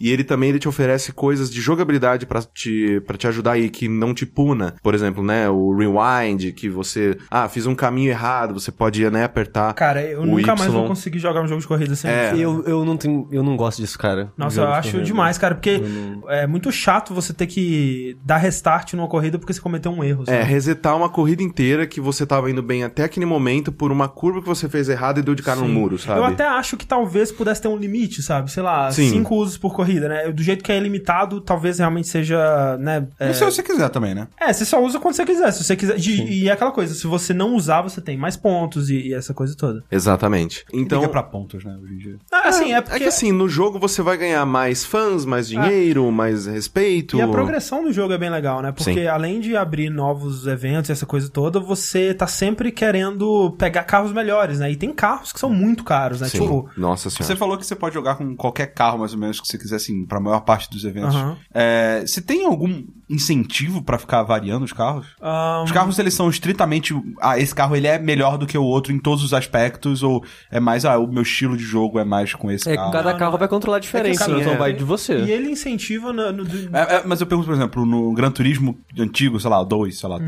e 0.00 0.10
ele 0.10 0.24
também 0.24 0.50
ele 0.50 0.58
te 0.58 0.68
oferece 0.68 1.12
coisas 1.12 1.50
de 1.50 1.60
jogabilidade 1.60 2.26
pra 2.26 2.42
te, 2.42 3.00
pra 3.06 3.16
te 3.16 3.26
ajudar 3.26 3.51
aí, 3.52 3.70
que 3.70 3.88
não 3.88 4.12
te 4.14 4.26
puna. 4.26 4.74
Por 4.82 4.94
exemplo, 4.94 5.22
né, 5.22 5.48
o 5.48 5.74
rewind, 5.76 6.52
que 6.52 6.68
você, 6.68 7.16
ah, 7.30 7.48
fiz 7.48 7.66
um 7.66 7.74
caminho 7.74 8.10
errado, 8.10 8.54
você 8.54 8.72
pode, 8.72 9.08
né, 9.10 9.24
apertar 9.24 9.72
Cara, 9.74 10.02
eu 10.02 10.20
o 10.22 10.26
nunca 10.26 10.54
mais 10.56 10.66
Y. 10.70 10.72
vou 10.72 10.86
conseguir 10.88 11.18
jogar 11.18 11.42
um 11.42 11.46
jogo 11.46 11.60
de 11.60 11.66
corrida 11.66 11.94
sem 11.94 12.10
É. 12.10 12.32
isso. 12.32 12.40
Eu, 12.42 12.64
eu, 12.64 12.84
não 12.84 12.96
tenho, 12.96 13.28
eu 13.30 13.42
não 13.42 13.56
gosto 13.56 13.80
disso, 13.80 13.98
cara. 13.98 14.32
Nossa, 14.36 14.60
eu 14.60 14.66
de 14.66 14.72
acho 14.72 14.90
corrida. 14.90 15.04
demais, 15.06 15.38
cara, 15.38 15.54
porque 15.54 15.80
é 16.28 16.46
muito 16.46 16.70
chato 16.72 17.14
você 17.14 17.32
ter 17.32 17.46
que 17.46 18.16
dar 18.24 18.36
restart 18.38 18.94
numa 18.94 19.08
corrida 19.08 19.38
porque 19.38 19.52
você 19.52 19.60
cometeu 19.60 19.92
um 19.92 20.02
erro. 20.02 20.22
É, 20.26 20.38
sabe? 20.40 20.44
resetar 20.44 20.96
uma 20.96 21.08
corrida 21.08 21.42
inteira 21.42 21.86
que 21.86 22.00
você 22.00 22.26
tava 22.26 22.50
indo 22.50 22.62
bem 22.62 22.84
até 22.84 23.04
aquele 23.04 23.26
momento 23.26 23.70
por 23.72 23.92
uma 23.92 24.08
curva 24.08 24.40
que 24.40 24.48
você 24.48 24.68
fez 24.68 24.88
errado 24.88 25.18
e 25.18 25.22
deu 25.22 25.34
de 25.34 25.42
cara 25.42 25.60
no 25.60 25.66
Sim. 25.66 25.72
muro, 25.72 25.98
sabe? 25.98 26.20
Eu 26.20 26.24
até 26.24 26.46
acho 26.46 26.76
que 26.76 26.86
talvez 26.86 27.30
pudesse 27.32 27.60
ter 27.62 27.68
um 27.68 27.76
limite, 27.76 28.22
sabe? 28.22 28.50
Sei 28.50 28.62
lá, 28.62 28.90
Sim. 28.90 29.10
cinco 29.10 29.34
usos 29.36 29.56
por 29.58 29.74
corrida, 29.74 30.08
né? 30.08 30.30
Do 30.32 30.42
jeito 30.42 30.62
que 30.64 30.72
é 30.72 30.78
limitado, 30.80 31.40
talvez 31.40 31.78
realmente 31.78 32.08
seja, 32.08 32.76
né? 32.78 33.06
É, 33.18 33.28
se 33.50 33.56
você 33.56 33.62
quiser 33.62 33.88
também, 33.88 34.14
né? 34.14 34.28
é, 34.40 34.52
você 34.52 34.64
só 34.64 34.82
usa 34.82 34.98
quando 34.98 35.14
você 35.14 35.24
quiser. 35.24 35.50
Se 35.52 35.64
você 35.64 35.76
quiser. 35.76 35.96
de- 35.96 36.22
e 36.22 36.48
é 36.48 36.52
aquela 36.52 36.70
coisa, 36.72 36.94
se 36.94 37.06
você 37.06 37.32
não 37.34 37.54
usar, 37.54 37.82
você 37.82 38.00
tem 38.00 38.16
mais 38.16 38.36
pontos 38.36 38.90
e, 38.90 39.08
e 39.08 39.14
essa 39.14 39.32
coisa 39.34 39.56
toda. 39.56 39.82
Exatamente. 39.90 40.64
Então, 40.72 41.00
Liga 41.00 41.10
pra 41.10 41.22
pontos, 41.22 41.64
né, 41.64 41.76
hoje 41.82 41.94
em 41.94 41.98
dia. 41.98 42.16
Ah, 42.30 42.48
assim, 42.48 42.72
é 42.72 42.76
é 42.76 42.80
porque. 42.80 42.98
que 43.00 43.04
assim, 43.04 43.32
no 43.32 43.48
jogo 43.48 43.78
você 43.78 44.02
vai 44.02 44.16
ganhar 44.16 44.44
mais 44.46 44.84
fãs, 44.84 45.24
mais 45.24 45.48
dinheiro, 45.48 46.10
mais 46.10 46.46
respeito. 46.46 47.16
E 47.16 47.20
a 47.22 47.28
progressão 47.28 47.82
do 47.84 47.92
jogo 47.92 48.12
é 48.12 48.18
bem 48.18 48.30
legal, 48.30 48.60
né? 48.62 48.72
Porque 48.72 48.94
Sim. 48.94 49.06
além 49.06 49.40
de 49.40 49.56
abrir 49.56 49.90
novos 49.90 50.46
eventos 50.46 50.88
e 50.88 50.92
essa 50.92 51.06
coisa 51.06 51.28
toda, 51.28 51.58
você 51.60 52.12
tá 52.14 52.26
sempre 52.26 52.70
querendo 52.72 53.52
pegar 53.58 53.84
carros 53.84 54.12
melhores, 54.12 54.58
né? 54.58 54.70
E 54.70 54.76
tem 54.76 54.92
carros 54.92 55.32
que 55.32 55.38
são 55.40 55.50
muito 55.50 55.84
caros, 55.84 56.20
né? 56.20 56.28
Sim. 56.28 56.40
Tipo, 56.40 56.68
Nossa 56.76 57.08
senhora. 57.10 57.24
Você 57.24 57.36
falou 57.36 57.56
que 57.58 57.64
você 57.66 57.74
pode 57.76 57.94
jogar 57.94 58.16
com 58.16 58.34
qualquer 58.36 58.66
carro, 58.66 58.98
mais 58.98 59.12
ou 59.12 59.18
menos, 59.18 59.40
que 59.40 59.46
você 59.46 59.56
quiser, 59.58 59.76
assim, 59.76 60.04
pra 60.04 60.20
maior 60.20 60.40
parte 60.40 60.68
dos 60.70 60.84
eventos. 60.84 61.14
Aham. 61.14 61.36
É, 61.54 62.04
você 62.06 62.20
tem 62.20 62.44
algum 62.44 62.84
incentivo 63.12 63.82
pra 63.82 63.98
ficar 63.98 64.22
variando 64.22 64.64
os 64.64 64.72
carros? 64.72 65.06
ahn, 65.20 65.64
Os 65.64 65.72
carros, 65.72 65.98
eles 65.98 66.14
são 66.14 66.28
estritamente... 66.30 66.94
Ah, 67.20 67.38
esse 67.38 67.54
carro, 67.54 67.76
ele 67.76 67.86
é 67.86 67.98
melhor 67.98 68.38
do 68.38 68.46
que 68.46 68.56
o 68.56 68.62
outro 68.64 68.92
em 68.92 68.98
todos 68.98 69.22
os 69.22 69.32
aspectos, 69.34 70.02
ou 70.02 70.24
é 70.50 70.58
mais, 70.58 70.84
ah, 70.84 70.98
o 70.98 71.06
meu 71.06 71.22
estilo 71.22 71.56
de 71.56 71.64
jogo 71.64 71.98
é 71.98 72.04
mais 72.04 72.34
com 72.34 72.50
esse 72.50 72.68
É, 72.70 72.76
carro? 72.76 72.92
cada 72.92 73.12
Não, 73.12 73.18
carro 73.18 73.32
não. 73.32 73.38
vai 73.38 73.48
controlar 73.48 73.78
diferente, 73.78 74.18
cada- 74.18 74.38
então 74.40 74.52
é. 74.52 74.56
vai 74.56 74.72
de 74.72 74.84
você. 74.84 75.18
E 75.18 75.30
ele 75.30 75.50
incentiva 75.50 76.12
no. 76.12 76.32
no- 76.32 76.44
É, 76.72 76.96
é, 76.96 77.02
mas 77.06 77.20
eu 77.20 77.26
pergunto, 77.26 77.46
por 77.48 77.54
exemplo, 77.54 77.84
no 77.86 78.12
Gran 78.12 78.30
Turismo 78.30 78.78
antigo, 78.98 79.38
sei 79.38 79.50
lá, 79.50 79.62
2, 79.62 79.98
sei 79.98 80.08
lá, 80.08 80.16
Uhum. 80.16 80.26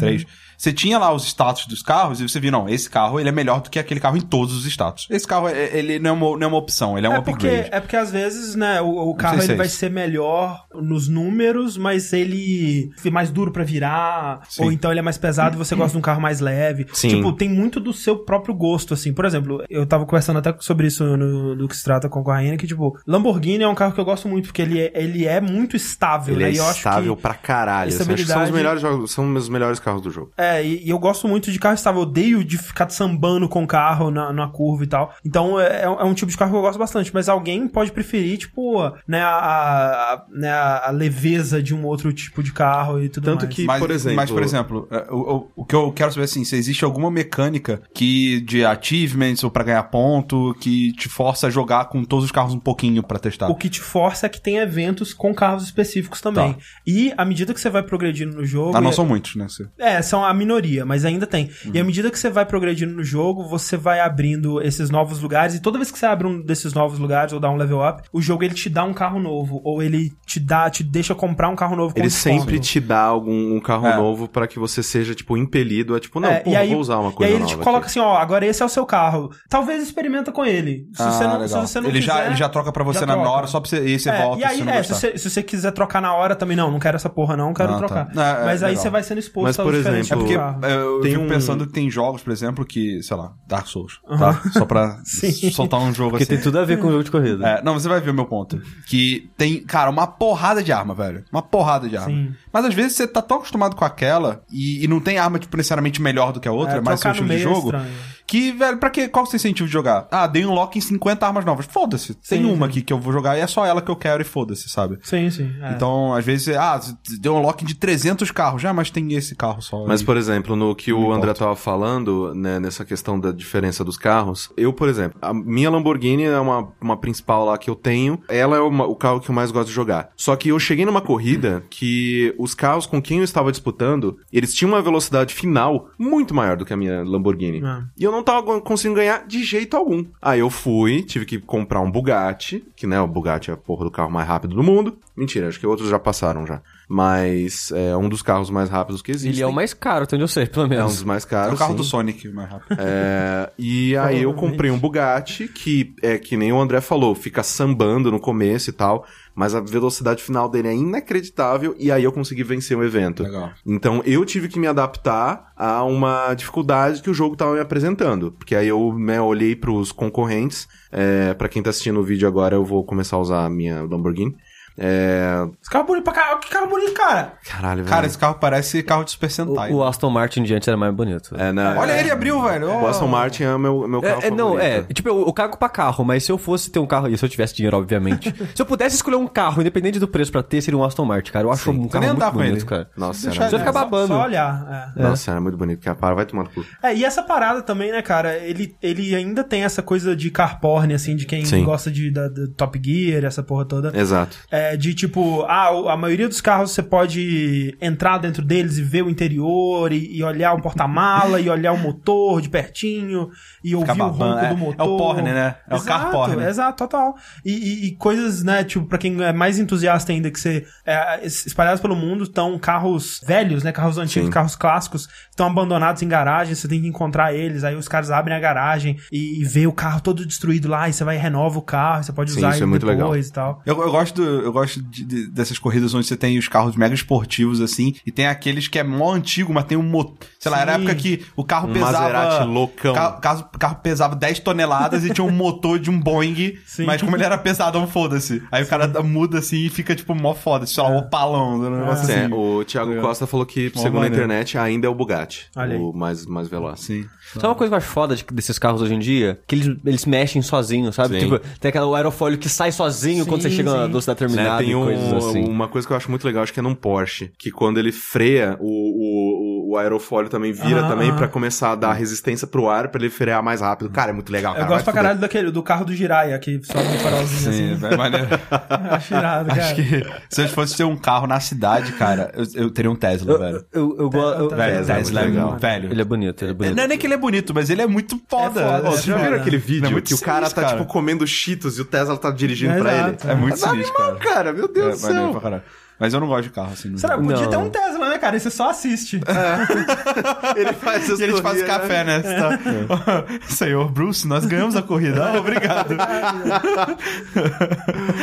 3, 0.57 0.65
você 0.65 0.73
tinha 0.73 0.99
lá 0.99 1.13
os 1.13 1.25
status 1.25 1.67
dos 1.67 1.83
carros 1.83 2.21
e 2.21 2.29
você 2.29 2.39
via, 2.41 2.51
não, 2.51 2.69
esse 2.69 2.89
carro 2.89 3.19
ele 3.21 3.29
é 3.29 3.33
melhor 3.33 3.61
do 3.61 3.71
que 3.71 3.79
aquele 3.79 4.01
carro 4.01 4.17
em 4.17 4.21
todos 4.21 4.55
os 4.57 4.67
status. 4.67 5.07
Esse 5.11 5.27
carro, 5.27 5.49
é- 5.49 5.71
ele 5.77 5.99
não 5.99 6.11
é 6.11 6.13
uma, 6.13 6.27
não 6.39 6.43
é 6.43 6.47
uma 6.47 6.57
opção, 6.59 6.97
ele 6.97 7.07
é 7.07 7.11
um 7.11 7.15
É 7.15 7.21
porque, 7.21 7.47
upgrade. 7.47 7.69
é 7.73 7.81
porque 7.81 7.97
às 7.97 8.11
vezes, 8.11 8.55
né, 8.55 8.81
o, 8.81 9.11
o 9.11 9.15
carro 9.15 9.39
se 9.41 9.47
ele 9.47 9.53
é 9.55 9.57
vai 9.57 9.69
ser 9.69 9.91
melhor 9.91 10.65
nos 10.75 11.09
números, 11.09 11.77
mas 11.77 12.13
ele 12.13 12.91
é 13.05 13.11
mais 13.11 13.31
duro 13.31 13.53
pra 13.53 13.65
virar, 13.65 14.41
Sim. 14.49 14.65
ou 14.65 14.73
então 14.73 14.91
ele 14.91 15.01
é 15.01 15.03
mais 15.03 15.19
pesado 15.19 15.57
e 15.57 15.59
você 15.59 15.75
gosta 15.75 15.93
de 15.93 15.99
um 15.99 16.03
carro 16.03 16.21
mais 16.21 16.41
leve. 16.41 16.87
Sim. 16.93 17.09
Tipo, 17.09 17.33
tem 17.33 17.49
muito 17.49 17.81
do 17.81 17.93
seu 17.93 18.19
próprio 18.25 18.55
gosto, 18.55 18.95
assim. 18.95 19.13
Por 19.13 19.25
exemplo, 19.25 19.63
eu 19.69 19.87
tava 19.87 20.05
conversando 20.05 20.39
até 20.39 20.55
sobre 20.61 20.87
isso 20.87 21.05
no, 21.17 21.55
do 21.57 21.69
que 21.69 21.77
se 21.77 21.85
trata 21.85 22.09
com 22.09 22.21
a 22.31 22.35
Rainha, 22.35 22.57
que, 22.57 22.67
tipo, 22.67 22.99
Lamborghini 23.07 23.65
é 23.65 23.69
um 23.69 23.75
carro 23.75 23.93
que 23.93 24.01
eu 24.01 24.05
gosto 24.05 24.29
muito, 24.29 24.47
porque 24.47 24.63
ele 24.63 24.81
é, 24.81 24.93
ele 24.95 25.27
é 25.27 25.41
muito 25.41 25.77
estável, 25.77 26.35
Ele 26.35 26.45
né? 26.45 26.51
é 26.51 26.53
estável 26.53 27.17
pra 27.17 27.35
caralho. 27.35 27.89
assim, 27.89 27.99
acho 27.99 28.05
que 28.05 28.05
são 28.07 28.15
os 28.15 28.21
estabilidade- 28.21 28.53
melhores 28.53 28.81
jogos, 28.83 29.11
são 29.11 29.35
os 29.35 29.49
melhores 29.49 29.79
carros 29.79 30.03
do 30.03 30.11
jogo. 30.11 30.31
É, 30.37 30.44
e, 30.63 30.85
e 30.87 30.91
eu 30.91 30.99
gosto 30.99 31.27
muito 31.29 31.51
de 31.53 31.59
carro 31.59 31.75
estável. 31.75 32.03
Eu 32.03 32.09
odeio 32.09 32.45
de 32.45 32.59
ficar 32.59 32.89
sambando 32.91 33.49
com 33.49 33.63
o 33.63 33.67
carro 33.67 34.11
na, 34.11 34.33
na 34.33 34.49
curva 34.49 34.85
e 34.85 34.87
tal. 34.87 35.15
Então 35.25 35.59
é, 35.61 35.83
é 35.83 35.89
um- 35.89 36.01
é 36.01 36.05
um 36.05 36.15
tipo 36.15 36.31
de 36.31 36.37
carro 36.37 36.51
que 36.51 36.57
eu 36.57 36.63
gosto 36.63 36.79
bastante. 36.79 37.13
Mas 37.15 37.29
alguém 37.29 37.67
pode 37.69 37.93
preferir, 37.93 38.39
tipo, 38.39 38.81
né, 39.07 39.21
a, 39.23 39.29
a- 39.29 40.25
né, 40.31 40.51
a 40.51 40.91
leveza 40.91 41.63
de 41.63 41.75
um 41.75 41.85
outro 41.85 42.13
tipo 42.13 42.43
de 42.43 42.53
carro 42.53 43.03
e 43.03 43.09
tudo 43.09 43.25
Tanto 43.25 43.45
mais. 43.45 43.55
que- 43.55 43.65
Mas, 43.65 43.81
por 43.81 43.91
exemplo- 43.91 44.17
mas, 44.17 44.31
por 44.31 44.43
exemplo, 44.43 44.89
é, 44.91 45.07
o, 45.11 45.17
o, 45.57 45.63
o 45.63 45.65
que 45.65 45.75
eu 45.75 45.93
quero 45.93 46.13
saber 46.13 46.25
assim, 46.25 46.45
se 46.45 46.57
existe 46.57 46.85
alguma 46.85 47.11
mecânica 47.11 47.81
que 47.95 48.41
de 48.41 48.65
achievements 48.65 49.43
ou 49.45 49.51
pra 49.51 49.65
ganhar 49.65 49.83
ponto 49.85 50.55
que 50.61 50.93
te 50.93 51.09
força 51.09 51.47
a 51.47 51.51
jogar 51.51 51.87
com 51.87 52.05
todos 52.05 52.25
os 52.27 52.33
carros 52.33 52.55
um 52.55 52.59
pouquinho 52.61 53.03
pra 53.03 53.19
testar. 53.19 53.49
O 53.49 53.55
que 53.55 53.69
te 53.69 53.81
força 53.81 54.27
é 54.27 54.29
que 54.29 54.41
tem 54.41 54.57
eventos 54.59 55.13
com 55.15 55.35
carros 55.35 55.65
específicos 55.65 56.21
também. 56.21 56.55
Tá. 56.55 56.59
E 56.87 57.13
à 57.17 57.25
medida 57.25 57.55
que 57.55 57.61
você 57.61 57.71
vai 57.71 57.83
progredindo 57.83 58.37
no 58.37 58.45
jogo. 58.45 58.77
Ah, 58.77 58.81
não 58.81 58.91
e- 58.91 58.95
são 58.95 59.05
muitos, 59.07 59.37
né? 59.37 59.47
Você- 59.49 59.67
É, 59.79 60.03
são 60.03 60.25
a 60.25 60.34
minoria, 60.35 60.85
mas 60.85 61.05
ainda 61.05 61.27
tem. 61.27 61.51
E 61.73 61.79
à 61.79 61.85
medida 61.85 62.11
que 62.11 62.19
você 62.19 62.29
vai 62.31 62.45
progredindo 62.45 62.95
no 62.95 63.05
jogo, 63.05 63.45
você 63.49 63.77
vai 63.77 64.01
abrindo 64.01 64.61
esses 64.61 64.91
novos 64.91 65.21
lugares. 65.21 65.55
E 65.55 65.61
toda 65.61 65.79
vez 65.79 65.91
que 65.91 65.99
você 65.99 66.07
abre 66.07 66.27
um 66.27 66.41
desses 66.43 66.75
novos 66.75 66.99
lugares 66.99 67.33
ou 67.33 67.41
dá 67.41 67.51
um 67.51 67.57
level 67.57 67.81
up, 67.87 68.03
o 68.13 68.21
jogo 68.21 68.45
ele 68.45 68.55
te 68.55 68.69
dá 68.69 68.85
um 68.85 68.93
carro 68.93 69.19
novo. 69.21 69.61
Ou 69.65 69.83
ele 69.83 70.13
te 70.27 70.39
dá, 70.41 70.69
te 70.69 70.83
deixa 70.83 71.15
comprar 71.15 71.49
um 71.49 71.57
carro 71.57 71.77
novo 71.77 71.95
com 71.95 72.01
Ele 72.01 72.11
sempre 72.11 72.59
te 72.59 72.81
dá 72.81 73.01
algum 73.01 73.55
um 73.55 73.61
carro 73.61 73.87
É. 73.87 73.97
novo 73.97 74.27
pra 74.29 74.47
que 74.47 74.59
você 74.59 74.83
seja, 74.83 75.15
tipo, 75.15 75.37
impelido 75.37 75.95
a, 75.95 76.01
tipo, 76.01 76.19
não, 76.21 76.29
É, 76.31 76.41
pô, 76.41 76.51
e 76.51 76.57
aí, 76.57 76.71
vou 76.71 76.81
usar 76.81 76.99
uma 76.99 77.11
e 77.11 77.13
coisa 77.13 77.29
aí 77.31 77.35
ele 77.37 77.45
nova 77.45 77.57
te 77.57 77.63
coloca 77.63 77.87
aqui. 77.87 77.87
assim, 77.87 78.01
ó, 78.01 78.17
agora 78.17 78.45
esse 78.47 78.63
é 78.63 78.67
o 78.67 78.69
seu 78.69 78.85
carro. 78.85 79.31
Talvez 79.49 79.83
experimenta 79.83 80.33
com 80.33 80.45
ele. 80.45 80.87
Se, 80.93 81.03
Ah, 81.03 81.11
você, 81.11 81.25
não, 81.27 81.49
se 81.49 81.55
você 81.55 81.81
não 81.81 81.89
ele, 81.91 82.01
já, 82.01 82.15
quiser, 82.15 82.27
ele 82.27 82.37
já 82.37 82.49
troca 82.49 82.73
pra 82.73 82.83
você 82.85 83.01
já 83.01 83.07
na 83.07 83.15
troca. 83.15 83.29
hora, 83.31 83.47
só 83.47 83.61
pra 83.61 83.69
você, 83.71 83.85
e 83.87 83.99
você 83.99 84.11
É, 84.11 84.23
volta 84.23 84.41
e 84.41 84.45
aí, 84.45 84.51
se 84.51 84.59
você 84.59 84.65
não 84.65 84.73
é, 84.73 84.83
se 84.83 84.95
você, 84.95 85.19
se 85.19 85.31
você 85.31 85.43
quiser 85.43 85.71
trocar 85.73 86.01
na 86.03 86.15
hora 86.15 86.35
também, 86.35 86.57
não, 86.57 86.71
não 86.71 86.79
quero 86.79 86.97
essa 86.97 87.09
porra 87.11 87.37
não, 87.37 87.53
quero 87.55 87.71
Ah, 87.71 87.73
tá. 87.73 87.79
trocar. 87.87 88.09
É, 88.17 88.43
é, 88.43 88.45
Mas 88.45 88.63
aí 88.63 88.71
legal. 88.71 88.83
você 88.83 88.91
vai 88.91 89.03
sendo 89.03 89.19
exposto 89.19 89.45
Mas, 89.47 89.59
aos 89.59 89.67
por 89.67 89.75
exemplo, 89.75 90.24
Porque 90.25 90.37
carros. 90.37 90.63
é, 90.65 90.77
eu 90.77 91.01
Tem 91.01 91.13
fico 91.13 91.25
um- 91.25 91.29
pensando 91.29 91.67
que 91.67 91.73
tem 91.73 91.91
jogos, 91.91 92.23
por 92.23 92.33
exemplo, 92.33 92.65
que, 92.65 93.03
sei 93.03 93.17
lá, 93.17 93.33
Dark 93.49 93.67
Souls, 93.67 94.01
tá? 94.19 94.41
Só 94.53 94.65
pra 94.65 95.01
soltar 95.53 95.81
um 95.81 95.93
jogo 95.93 96.11
Porque 96.11 96.25
assim. 96.25 96.35
tem 96.35 96.43
tudo 96.43 96.59
a 96.59 96.65
ver 96.65 96.79
com 96.79 96.89
o 96.89 96.91
jogo 96.91 97.05
de 97.05 97.11
corrida. 97.11 97.47
É, 97.47 97.63
não, 97.63 97.75
você 97.75 97.89
vai 97.89 98.01
ver 98.01 98.11
o 98.11 98.15
meu 98.15 98.27
ponto. 98.27 98.61
Que 98.87 99.31
tem, 99.37 99.63
cara, 99.65 99.91
uma 99.91 100.07
porrada 100.07 100.63
de 100.63 100.73
arma, 100.73 100.95
velho. 100.95 101.25
Uma 101.33 101.43
porrada 101.43 101.89
de 101.89 101.97
arma. 101.97 102.09
Sim. 102.15 102.35
Mas 102.55 102.65
às 102.65 102.73
vezes 102.73 102.93
você 102.97 103.07
tá 103.09 103.21
tão 103.21 103.39
acostumado 103.39 103.75
com 103.75 103.85
aquela 103.85 104.45
e, 104.51 104.85
e 104.85 104.89
não 104.89 105.01
tem 105.01 105.19
arma, 105.19 105.39
tipo, 105.41 105.57
necessariamente 105.57 106.01
melhor 106.01 106.33
do 106.33 106.39
que 106.41 106.47
a 106.49 106.53
outra, 106.53 106.77
é, 106.77 106.81
mais 106.81 107.01
seu 107.01 107.11
estilo 107.11 107.29
de 107.29 107.35
é 107.35 107.39
jogo. 107.39 107.67
estranho. 107.67 107.91
Que, 108.27 108.53
velho, 108.53 108.79
pra 108.79 108.89
que, 108.89 109.07
qual 109.09 109.27
que 109.27 109.33
é 109.33 109.35
o 109.35 109.37
incentivo 109.37 109.67
de 109.67 109.73
jogar? 109.73 110.09
Ah, 110.11 110.27
dei 110.27 110.47
um 110.47 110.53
lock 110.55 110.79
em 110.79 110.81
50 110.81 111.27
armas 111.27 111.45
novas. 111.45 111.67
Foda-se. 111.67 112.15
Tem 112.15 112.41
Sim, 112.41 112.47
uma 112.47 112.65
sim. 112.67 112.71
aqui 112.71 112.83
que 112.83 112.91
eu 112.93 112.99
vou 112.99 113.13
jogar 113.13 113.37
e 113.37 113.41
é 113.43 113.47
só 113.47 113.67
ela 113.67 113.83
que 113.83 113.91
eu 113.91 113.97
quero 113.97 114.23
e 114.23 114.25
foda-se, 114.25 114.67
sabe? 114.71 114.99
Sim, 115.03 115.29
sim. 115.31 115.53
é. 115.61 115.73
Então, 115.73 116.15
às 116.15 116.25
vezes, 116.25 116.57
ah, 116.57 116.81
deu 117.21 117.35
um 117.35 117.41
lock 117.43 117.63
de 117.67 117.75
300 117.75 118.31
carros. 118.31 118.63
Já, 118.63 118.73
mas 118.73 118.91
tem 118.91 119.13
esse 119.13 119.35
carro 119.35 119.61
só. 119.61 119.85
Mas, 119.87 120.01
E- 120.01 120.05
por 120.07 120.17
exemplo, 120.17 120.57
no 120.57 120.75
que 120.75 120.91
Não 120.91 121.01
o 121.09 121.13
André 121.13 121.35
tava 121.35 121.55
falando, 121.55 122.33
né, 122.35 122.59
nessa 122.59 122.83
questão 122.83 123.21
da 123.21 123.31
diferença 123.31 123.85
dos 123.85 123.99
carros, 123.99 124.51
eu, 124.57 124.73
por 124.73 124.89
exemplo, 124.89 125.19
a 125.21 125.35
minha 125.35 125.69
Lamborghini 125.69 126.23
é 126.25 126.39
uma, 126.41 126.73
uma 126.81 126.97
principal 126.97 127.45
lá 127.45 127.59
que 127.59 127.69
eu 127.69 127.75
tenho, 127.75 128.19
ela 128.29 128.57
é 128.57 128.61
uma- 128.61 128.87
o 128.87 128.97
carro 128.97 129.21
que 129.21 129.29
eu 129.31 129.35
mais 129.35 129.51
gosto 129.51 129.69
de 129.69 129.75
jogar. 129.75 130.09
Só 130.17 130.35
que 130.35 130.49
eu 130.49 130.59
cheguei 130.59 130.87
numa 130.87 131.03
corrida 131.03 131.63
que 131.69 132.35
os 132.45 132.55
carros 132.55 132.85
com 132.85 133.01
quem 133.01 133.19
eu 133.19 133.25
estava 133.25 133.51
disputando, 133.51 134.19
eles 134.33 134.55
tinham 134.55 134.73
uma 134.73 134.83
velocidade 134.83 135.35
final 135.35 135.89
muito 135.99 136.35
maior 136.35 136.57
do 136.57 136.65
que 136.65 136.73
a 136.73 136.77
minha 136.77 137.03
Lamborghini. 137.03 137.63
Ah. 137.65 137.85
E 137.99 138.05
eu 138.05 138.13
não 138.13 138.23
tava 138.23 138.61
conseguindo 138.61 138.97
ganhar 138.97 139.27
de 139.27 139.43
jeito 139.43 139.77
algum. 139.77 140.05
Aí 140.21 140.41
eu 140.41 140.51
fui, 140.51 141.03
tive 141.03 141.25
que 141.25 141.39
comprar 141.39 141.81
um 141.81 141.91
Bugatti, 141.91 142.65
que 142.77 142.87
né, 142.87 143.01
o 143.01 143.09
Bugatti 143.09 143.51
é 143.51 143.55
a 143.55 143.57
porra 143.57 143.85
do 143.85 143.91
carro 143.91 144.11
mais 144.11 144.29
rápido 144.29 144.55
do 144.55 144.63
mundo. 144.63 144.99
Mentira, 145.17 145.49
acho 145.49 145.59
que 145.59 145.67
outros 145.67 145.89
já 145.89 145.99
passaram 145.99 146.47
já. 146.47 146.61
Mas 146.89 147.73
é 147.73 147.97
um 147.97 148.09
dos 148.09 148.23
carros 148.23 148.51
mais 148.51 148.69
rápidos 148.69 149.01
que 149.03 149.11
existem. 149.11 149.33
Ele 149.33 149.43
é 149.43 149.47
o 149.47 149.53
mais 149.53 149.73
caro, 149.73 150.05
até 150.05 150.17
onde 150.17 150.25
eu 150.25 150.29
sei, 150.29 150.47
pelo 150.47 150.65
É 150.65 150.67
um 150.67 150.71
menos. 150.71 150.95
dos 150.97 151.05
mais 151.05 151.25
É 151.25 151.29
caros. 151.29 151.55
o 151.55 151.59
carro 151.59 151.71
sim. 151.73 151.77
do 151.77 151.85
Sonic 151.85 152.29
mais 152.29 152.51
rápido. 152.51 152.77
É, 152.79 153.51
e 153.59 153.97
aí 153.97 154.23
eu 154.23 154.35
comprei 154.35 154.71
um 154.71 154.79
Bugatti 154.79 155.49
que 155.49 155.95
é 156.03 156.19
que 156.19 156.37
nem 156.37 156.53
o 156.53 156.61
André 156.61 156.81
falou, 156.81 157.15
fica 157.15 157.43
sambando 157.43 158.11
no 158.11 158.21
começo 158.21 158.69
e 158.71 158.73
tal, 158.73 159.07
mas 159.35 159.55
a 159.55 159.61
velocidade 159.61 160.23
final 160.23 160.49
dele 160.49 160.69
é 160.69 160.75
inacreditável 160.75 161.75
e 161.79 161.91
aí 161.91 162.05
eu 162.05 162.13
consegui 162.13 162.43
vencer 162.45 162.77
o 162.77 162.85
evento. 162.85 163.23
Legal. 163.23 163.51
Então 163.67 164.03
eu 164.05 164.25
tive 164.25 164.49
que 164.49 164.59
me 164.59 164.67
adaptar 164.67 165.53
a 165.57 165.83
uma 165.85 166.35
dificuldade 166.35 167.03
que 167.03 167.11
o 167.11 167.15
jogo 167.15 167.37
tava 167.37 167.55
me 167.55 167.61
apresentando, 167.61 168.33
porque 168.33 168.55
aí 168.55 168.69
eu 168.69 168.95
né, 168.99 169.21
olhei 169.21 169.57
pros 169.57 169.91
concorrentes, 169.93 170.69
é, 170.93 171.33
para 171.35 171.49
quem 171.49 171.63
tá 171.63 171.71
assistindo 171.71 171.99
o 172.01 172.05
vídeo 172.05 172.29
agora 172.29 172.55
eu 172.57 172.65
vou 172.65 172.85
começar 172.85 173.17
a 173.17 173.21
usar 173.21 173.45
a 173.45 173.51
minha 173.51 173.83
Lamborghini. 173.83 174.37
É, 174.77 175.47
Esse 175.63 175.71
carro 175.71 175.85
bonito 175.87 176.05
pra 176.05 176.13
caralho. 176.13 176.39
Que 176.41 176.51
carro 176.51 176.69
bonito, 176.69 176.93
cara. 176.95 177.35
caralho, 177.49 177.77
velho. 177.85 177.89
Cara, 177.89 178.07
esse 178.07 178.19
carro 178.19 178.35
parece 178.41 178.83
carro 178.83 179.05
de 179.05 179.13
Super 179.13 179.31
Sentai. 179.31 179.71
O, 179.73 179.77
o 179.77 179.85
Aston 179.85 180.11
Martin 180.11 180.43
de 180.43 180.55
antes 180.55 180.67
era 180.67 180.77
mais 180.77 180.93
bonito. 180.93 181.35
é, 181.39 181.53
né, 181.53 181.75
Olha, 181.79 181.99
ele 181.99 182.11
abriu, 182.11 182.43
velho. 182.43 182.69
O 182.69 182.87
Aston 182.87 183.07
Martin 183.07 183.45
é 183.45 183.55
o 183.55 183.59
meu, 183.59 183.87
meu 183.89 184.03
carro 184.03 184.23
É, 184.23 184.27
é, 184.27 184.31
não, 184.31 184.59
é. 184.59 184.83
Tipo, 184.93 185.09
eu, 185.09 185.21
eu 185.27 185.33
cago 185.33 185.57
pra 185.57 185.69
carro, 185.69 186.05
mas 186.05 186.25
se 186.25 186.33
eu 186.33 186.39
fosse 186.39 186.71
ter 186.71 186.79
um 186.79 186.87
carro, 186.87 187.09
e 187.09 187.17
se 187.17 187.25
eu 187.25 187.29
tivesse 187.29 187.55
dinheiro, 187.55 187.77
obviamente. 187.77 188.35
se 188.55 188.61
eu 188.61 188.67
pudesse 188.67 188.97
escolher 188.97 189.17
um 189.17 189.27
carro, 189.27 189.61
independente 189.61 189.99
do 189.99 190.09
preço 190.09 190.33
pra 190.33 190.43
ter, 190.43 190.61
seria 190.61 190.79
um 190.79 190.85
Aston 190.85 191.05
Martin, 191.05 191.31
cara. 191.33 191.47
Eu 191.47 191.53
acho 191.53 191.71
um 191.71 191.83
Você 191.85 191.89
carro 191.91 192.07
muito 192.07 192.31
bonito, 192.33 192.57
ele. 192.57 192.65
cara. 192.65 192.91
Nossa, 192.97 193.27
Deixa 193.29 193.43
era, 193.43 193.51
Você 193.51 193.59
fica 193.59 193.73
Só- 193.73 193.79
babando. 193.79 194.09
Só 194.09 194.25
olhar, 194.25 194.93
é. 194.97 195.03
nossa, 195.03 195.31
era 195.31 195.41
muito 195.41 195.57
bonito. 195.57 195.81
Cara, 195.83 195.97
para, 195.97 196.15
vai 196.15 196.27
tomar 196.27 196.45
no 196.45 196.51
cu. 196.51 196.65
É, 196.83 196.95
e 196.95 197.05
essa 197.05 197.23
parada 197.23 197.63
também, 197.63 197.93
né, 197.93 198.03
cara? 198.03 198.37
Ele, 198.39 198.75
ele 198.83 199.15
ainda 199.15 199.45
tem 199.45 199.63
essa 199.63 199.83
coisa 199.83 200.17
de 200.17 200.31
car 200.31 200.61
porn, 200.61 200.93
assim, 200.95 201.15
de 201.17 201.27
quem 201.27 201.45
Sim. 201.45 201.65
gosta 201.65 201.91
de, 201.91 202.11
da, 202.11 202.29
Top 202.57 202.81
Gear, 202.85 203.25
essa 203.25 203.43
porra 203.43 203.65
toda. 203.65 203.93
Exato. 203.99 204.37
É, 204.51 204.64
de 204.77 204.95
tipo, 204.95 205.43
ah, 205.49 205.71
o- 205.73 205.89
a 205.89 205.97
maioria 205.97 206.29
dos 206.29 206.41
carros 206.41 206.71
você 206.73 206.83
pode 206.83 207.77
entrar 207.81 208.19
dentro 208.19 208.43
deles 208.45 208.79
e 208.79 208.83
ver 208.83 209.03
o 209.03 209.11
interior 209.11 209.93
e, 209.93 210.17
e 210.17 210.23
olhar 210.23 210.55
o 210.55 210.61
porta-mala 210.63 211.41
e 211.41 211.49
olhar 211.49 211.73
o 211.73 211.79
motor 211.79 212.41
de 212.41 212.49
pertinho 212.49 213.31
e 213.63 213.75
ouvir 213.75 213.91
o 213.93 213.95
babando, 213.95 214.25
ronco 214.35 214.45
é. 214.45 214.49
do 214.49 214.57
motor. 214.57 214.87
É 214.87 214.89
o 214.89 214.97
porn, 214.97 215.23
né? 215.23 215.57
É 215.69 215.75
o 215.75 215.81
car 215.83 216.01
Exato, 216.01 216.11
porn. 216.13 216.43
Exato, 216.45 216.77
total. 216.79 217.15
E, 217.45 217.53
e- 217.53 217.87
e 217.89 217.97
coisas, 217.97 218.43
né, 218.43 218.65
tipo, 218.65 218.87
pra 218.87 218.99
quem 218.99 219.23
é 219.23 219.33
mais 219.33 219.59
entusiasta 219.59 220.13
ainda, 220.13 220.31
que 220.31 220.39
você. 220.41 220.65
É, 220.85 221.25
es- 221.25 221.47
espalhados 221.47 221.81
pelo 221.81 221.97
mundo 221.97 222.25
estão 222.25 222.59
carros 222.59 223.21
velhos, 223.27 223.63
né? 223.63 223.73
Carros 223.73 223.99
antigos, 223.99 224.27
Sim. 224.29 224.33
carros 224.33 224.57
clássicos, 224.57 225.09
estão 225.31 225.47
abandonados 225.47 226.03
em 226.03 226.09
garagens, 226.09 226.59
você 226.59 226.69
tem 226.69 226.81
que 226.81 226.89
encontrar 226.89 227.35
eles. 227.35 227.65
Aí 227.65 227.75
os 227.75 227.89
caras 227.89 228.11
abrem 228.11 228.37
a 228.37 228.41
garagem 228.41 228.97
e, 229.13 229.41
e 229.41 229.45
vê 229.45 229.67
o 229.67 229.73
carro 229.73 230.01
todo 230.01 230.25
destruído 230.27 230.69
lá, 230.69 230.89
e 230.89 230.93
você 230.93 231.05
vai 231.05 231.17
e 231.17 231.19
renova 231.19 231.59
o 231.59 231.63
carro, 231.63 232.03
você 232.05 232.13
pode 232.13 232.31
Sim, 232.33 232.39
usar 232.39 232.49
isso 232.51 232.59
ele 232.59 232.65
é 232.65 232.67
muito 232.67 232.87
legal. 232.87 233.09
depois 233.09 233.29
e 233.29 233.33
tal. 233.33 233.63
Eu, 233.67 233.81
eu 233.83 233.91
gosto, 233.91 234.15
do- 234.23 234.41
eu 234.43 234.53
gosto 234.55 234.81
de- 234.83 235.05
de- 235.05 235.27
dessas 235.27 235.59
corridas 235.59 235.93
onde 235.95 236.07
você 236.07 236.17
tem 236.17 236.39
os 236.39 236.49
carros 236.49 236.75
mega 236.77 236.95
esportivos, 236.95 237.61
assim, 237.61 237.95
e 238.07 238.11
tem 238.11 238.27
aqueles 238.27 238.69
que 238.69 238.79
é 238.79 238.83
mó 238.83 239.13
antigo, 239.13 239.53
mas 239.53 239.65
tem 239.65 239.77
um 239.77 239.83
motor. 239.83 240.15
Sei 240.39 240.51
lá, 240.51 240.61
era 240.61 240.73
a 240.73 240.79
Sim. 240.79 240.85
época 240.87 240.95
que 241.03 241.23
o 241.37 241.45
carro 241.45 241.69
Um 241.69 241.73
pesava. 241.73 241.93
Maserati 241.93 242.47
loucão. 242.47 242.95
ca- 242.95 243.13
carro 243.59 243.77
pesava 243.83 244.15
10 244.17 244.39
toneladas 244.39 245.05
e 245.05 245.11
tinha 245.13 245.25
um 245.25 245.31
motor 245.33 245.79
de 245.79 245.91
um 245.91 246.01
Boeing, 246.01 246.57
Sim. 246.67 246.85
mas 246.85 247.03
como 247.03 247.17
ele 247.17 247.25
era 247.25 247.37
pesadão, 247.37 247.87
foda-se. 247.87 248.43
Aí 248.51 248.63
o 248.63 248.67
cara 248.67 248.89
muda 249.03 249.39
assim 249.39 249.57
e 249.67 249.69
fica 249.69 249.95
tipo 249.95 250.15
mó 250.15 250.35
foda, 250.35 250.67
sei 250.67 250.83
lá, 250.83 250.89
um 250.91 250.99
opalão, 250.99 251.57
um 251.59 251.71
negócio 251.71 252.11
É, 252.11 252.25
assim. 252.25 252.33
o 252.35 252.65
Thiago 252.65 253.01
Costa 253.01 253.27
falou 253.27 253.45
que, 253.45 253.73
Mó 253.75 253.83
segundo 253.83 253.99
a 253.99 254.03
maneiro. 254.03 254.15
internet, 254.25 254.57
ainda 254.57 254.87
é 254.87 254.91
o 254.91 254.95
Bugatti. 254.95 255.47
O 255.81 255.93
mais, 255.93 256.25
mais 256.27 256.49
veloz. 256.49 256.81
Sim. 256.81 257.05
Sabe 257.35 257.47
uma 257.49 257.55
coisa 257.55 257.71
que 257.71 257.75
eu 257.75 257.79
acho 257.79 257.89
foda 257.89 258.15
de- 258.15 258.25
desses 258.33 258.59
carros 258.59 258.81
hoje 258.83 258.95
em 258.95 258.99
dia? 258.99 259.41
Que 259.47 259.55
eles, 259.57 259.77
eles 259.85 260.05
mexem 260.05 260.41
sozinhos, 260.43 260.95
sabe? 260.95 261.19
Sim. 261.19 261.25
Tipo, 261.29 261.39
tem 261.59 261.69
aquele 261.71 261.85
o 261.85 261.95
aerofólio 261.95 262.39
que 262.39 262.49
sai 262.49 262.71
sozinho 262.71 263.25
Sim, 263.25 263.29
quando 263.29 263.43
você 263.43 263.51
chega 263.51 263.73
na 263.73 263.83
sim. 263.83 263.89
velocidade 263.89 264.19
Tem 264.59 264.75
um- 264.75 264.85
coisas 264.85 265.13
assim. 265.13 265.45
uma 265.49 265.69
coisa 265.69 265.87
que 265.87 265.93
eu 265.93 265.97
acho 265.97 266.11
muito 266.11 266.25
legal, 266.27 266.43
acho 266.43 266.53
que 266.53 266.61
é 266.61 266.63
num 266.63 266.75
Porsche, 266.75 267.33
que 267.39 267.51
quando 267.51 267.79
ele 267.79 267.93
freia, 267.93 268.57
o, 268.61 268.67
o, 268.67 269.44
o 269.75 269.79
aerofólio 269.79 270.31
também 270.31 270.53
vira 270.53 270.81
Aham, 270.81 270.89
também 270.89 271.09
aham. 271.11 271.19
pra 271.19 271.29
começar 271.29 271.73
a 271.73 271.75
dar 271.75 271.93
resistência 271.93 272.47
pro 272.47 272.69
ar, 272.69 272.89
pra 272.89 273.01
ele 273.01 273.11
frear 273.11 273.43
mais 273.43 273.61
rápido. 273.61 273.91
Cara, 273.91 274.11
é 274.11 274.15
muito 274.15 274.31
legal, 274.33 274.53
cara. 274.55 274.65
Eu 274.65 274.69
gosto 274.69 274.85
vai 274.85 274.93
pra 274.95 275.03
caralho 275.03 275.19
daquele, 275.21 275.51
do 275.51 275.63
carro 275.63 275.85
do 275.85 275.93
Jiraiya, 275.95 276.39
que 276.39 276.61
sobe 276.65 276.89
no 276.89 276.99
farolzinho 277.01 277.53
Sim, 277.53 277.73
assim. 277.75 277.87
é 277.95 277.97
maneiro. 277.97 278.27
Acho 278.91 279.15
irado, 279.15 279.49
cara. 279.49 279.63
Acho 279.63 279.75
que 279.75 280.07
se 280.31 280.43
eu 280.43 280.49
fosse 280.49 280.77
ter 280.77 280.85
um 280.85 280.97
carro 280.97 281.27
na 281.27 281.41
cidade, 281.41 281.93
cara, 281.93 282.31
eu, 282.35 282.45
eu 282.65 282.71
teria 282.71 282.91
um 282.91 282.97
Tesla, 282.97 283.39
velho. 283.39 283.65
Eu, 283.73 283.97
eu 283.99 284.11
gosto. 284.11 284.49
Velho, 284.55 284.77
Tesla 284.79 284.93
é 284.95 284.97
Tesla 284.97 285.21
é 285.21 285.25
muito 285.25 285.35
legal. 285.37 285.59
velho. 285.59 285.91
Ele 285.93 286.01
é 286.01 286.05
bonito, 286.05 286.43
ele 286.45 286.51
é 286.51 286.55
bonito. 286.55 286.77
Não 286.77 286.83
é 286.85 286.89
nem 286.89 286.99
que 286.99 287.07
ele 287.07 287.15
é 287.15 287.19
bonito, 287.19 287.53
mas 287.55 287.71
ele 287.71 287.83
é 287.83 287.87
muito 287.87 288.21
foda. 288.29 288.61
É 288.61 288.65
foda, 288.65 288.83
Ô, 288.85 288.87
é 288.87 288.91
Vocês 288.93 289.05
já 289.05 289.17
viram 289.17 289.37
aquele 289.37 289.57
É 289.57 289.59
vídeo 289.59 289.91
muito 289.91 290.07
que 290.07 290.15
o 290.15 290.21
cara 290.21 290.49
tá, 290.51 290.63
cara. 290.63 290.77
tipo, 290.77 290.85
comendo 290.87 291.27
cheetos 291.27 291.79
e 291.79 291.81
o 291.81 291.85
Tesla 291.85 292.17
tá 292.17 292.31
dirigindo 292.31 292.73
É, 292.75 292.79
pra 292.79 292.93
exato. 292.95 293.25
ele? 293.27 293.33
É 293.33 293.35
muito 293.37 293.59
sinistro, 293.59 293.95
cara. 293.95 294.15
cara. 294.17 294.53
Meu 294.53 294.69
Deus 294.73 294.87
É, 294.87 294.91
do 294.91 295.15
céu. 295.15 295.61
Mas 295.99 296.13
eu 296.13 296.19
não 296.21 296.27
gosto 296.27 296.45
de 296.45 296.51
carro, 296.51 296.73
assim. 296.73 296.89
no 296.89 296.99
Será? 296.99 297.15
geral. 297.15 297.29
Podia 297.29 297.45
Não. 297.45 297.51
ter 297.51 297.57
um 297.57 297.71
Tesla, 297.71 298.09
né, 298.09 298.19
cara? 298.19 298.37
E 298.37 298.41
você 298.41 298.51
só 298.51 298.71
assiste. 298.71 299.21
Ele 300.57 300.73
faz 300.73 301.09
as 301.11 301.21
E 301.21 301.23
eles 301.23 301.39
fazem 301.41 301.65
café, 301.65 302.03
né? 302.05 302.21
Você 302.21 302.35
tá... 302.35 303.25
Senhor 303.49 303.91
Bruce, 303.91 304.27
nós 304.27 304.45
ganhamos 304.45 304.75
a 304.77 304.83
corrida. 304.83 305.25
Ah, 305.25 305.39
obrigado. 305.39 305.95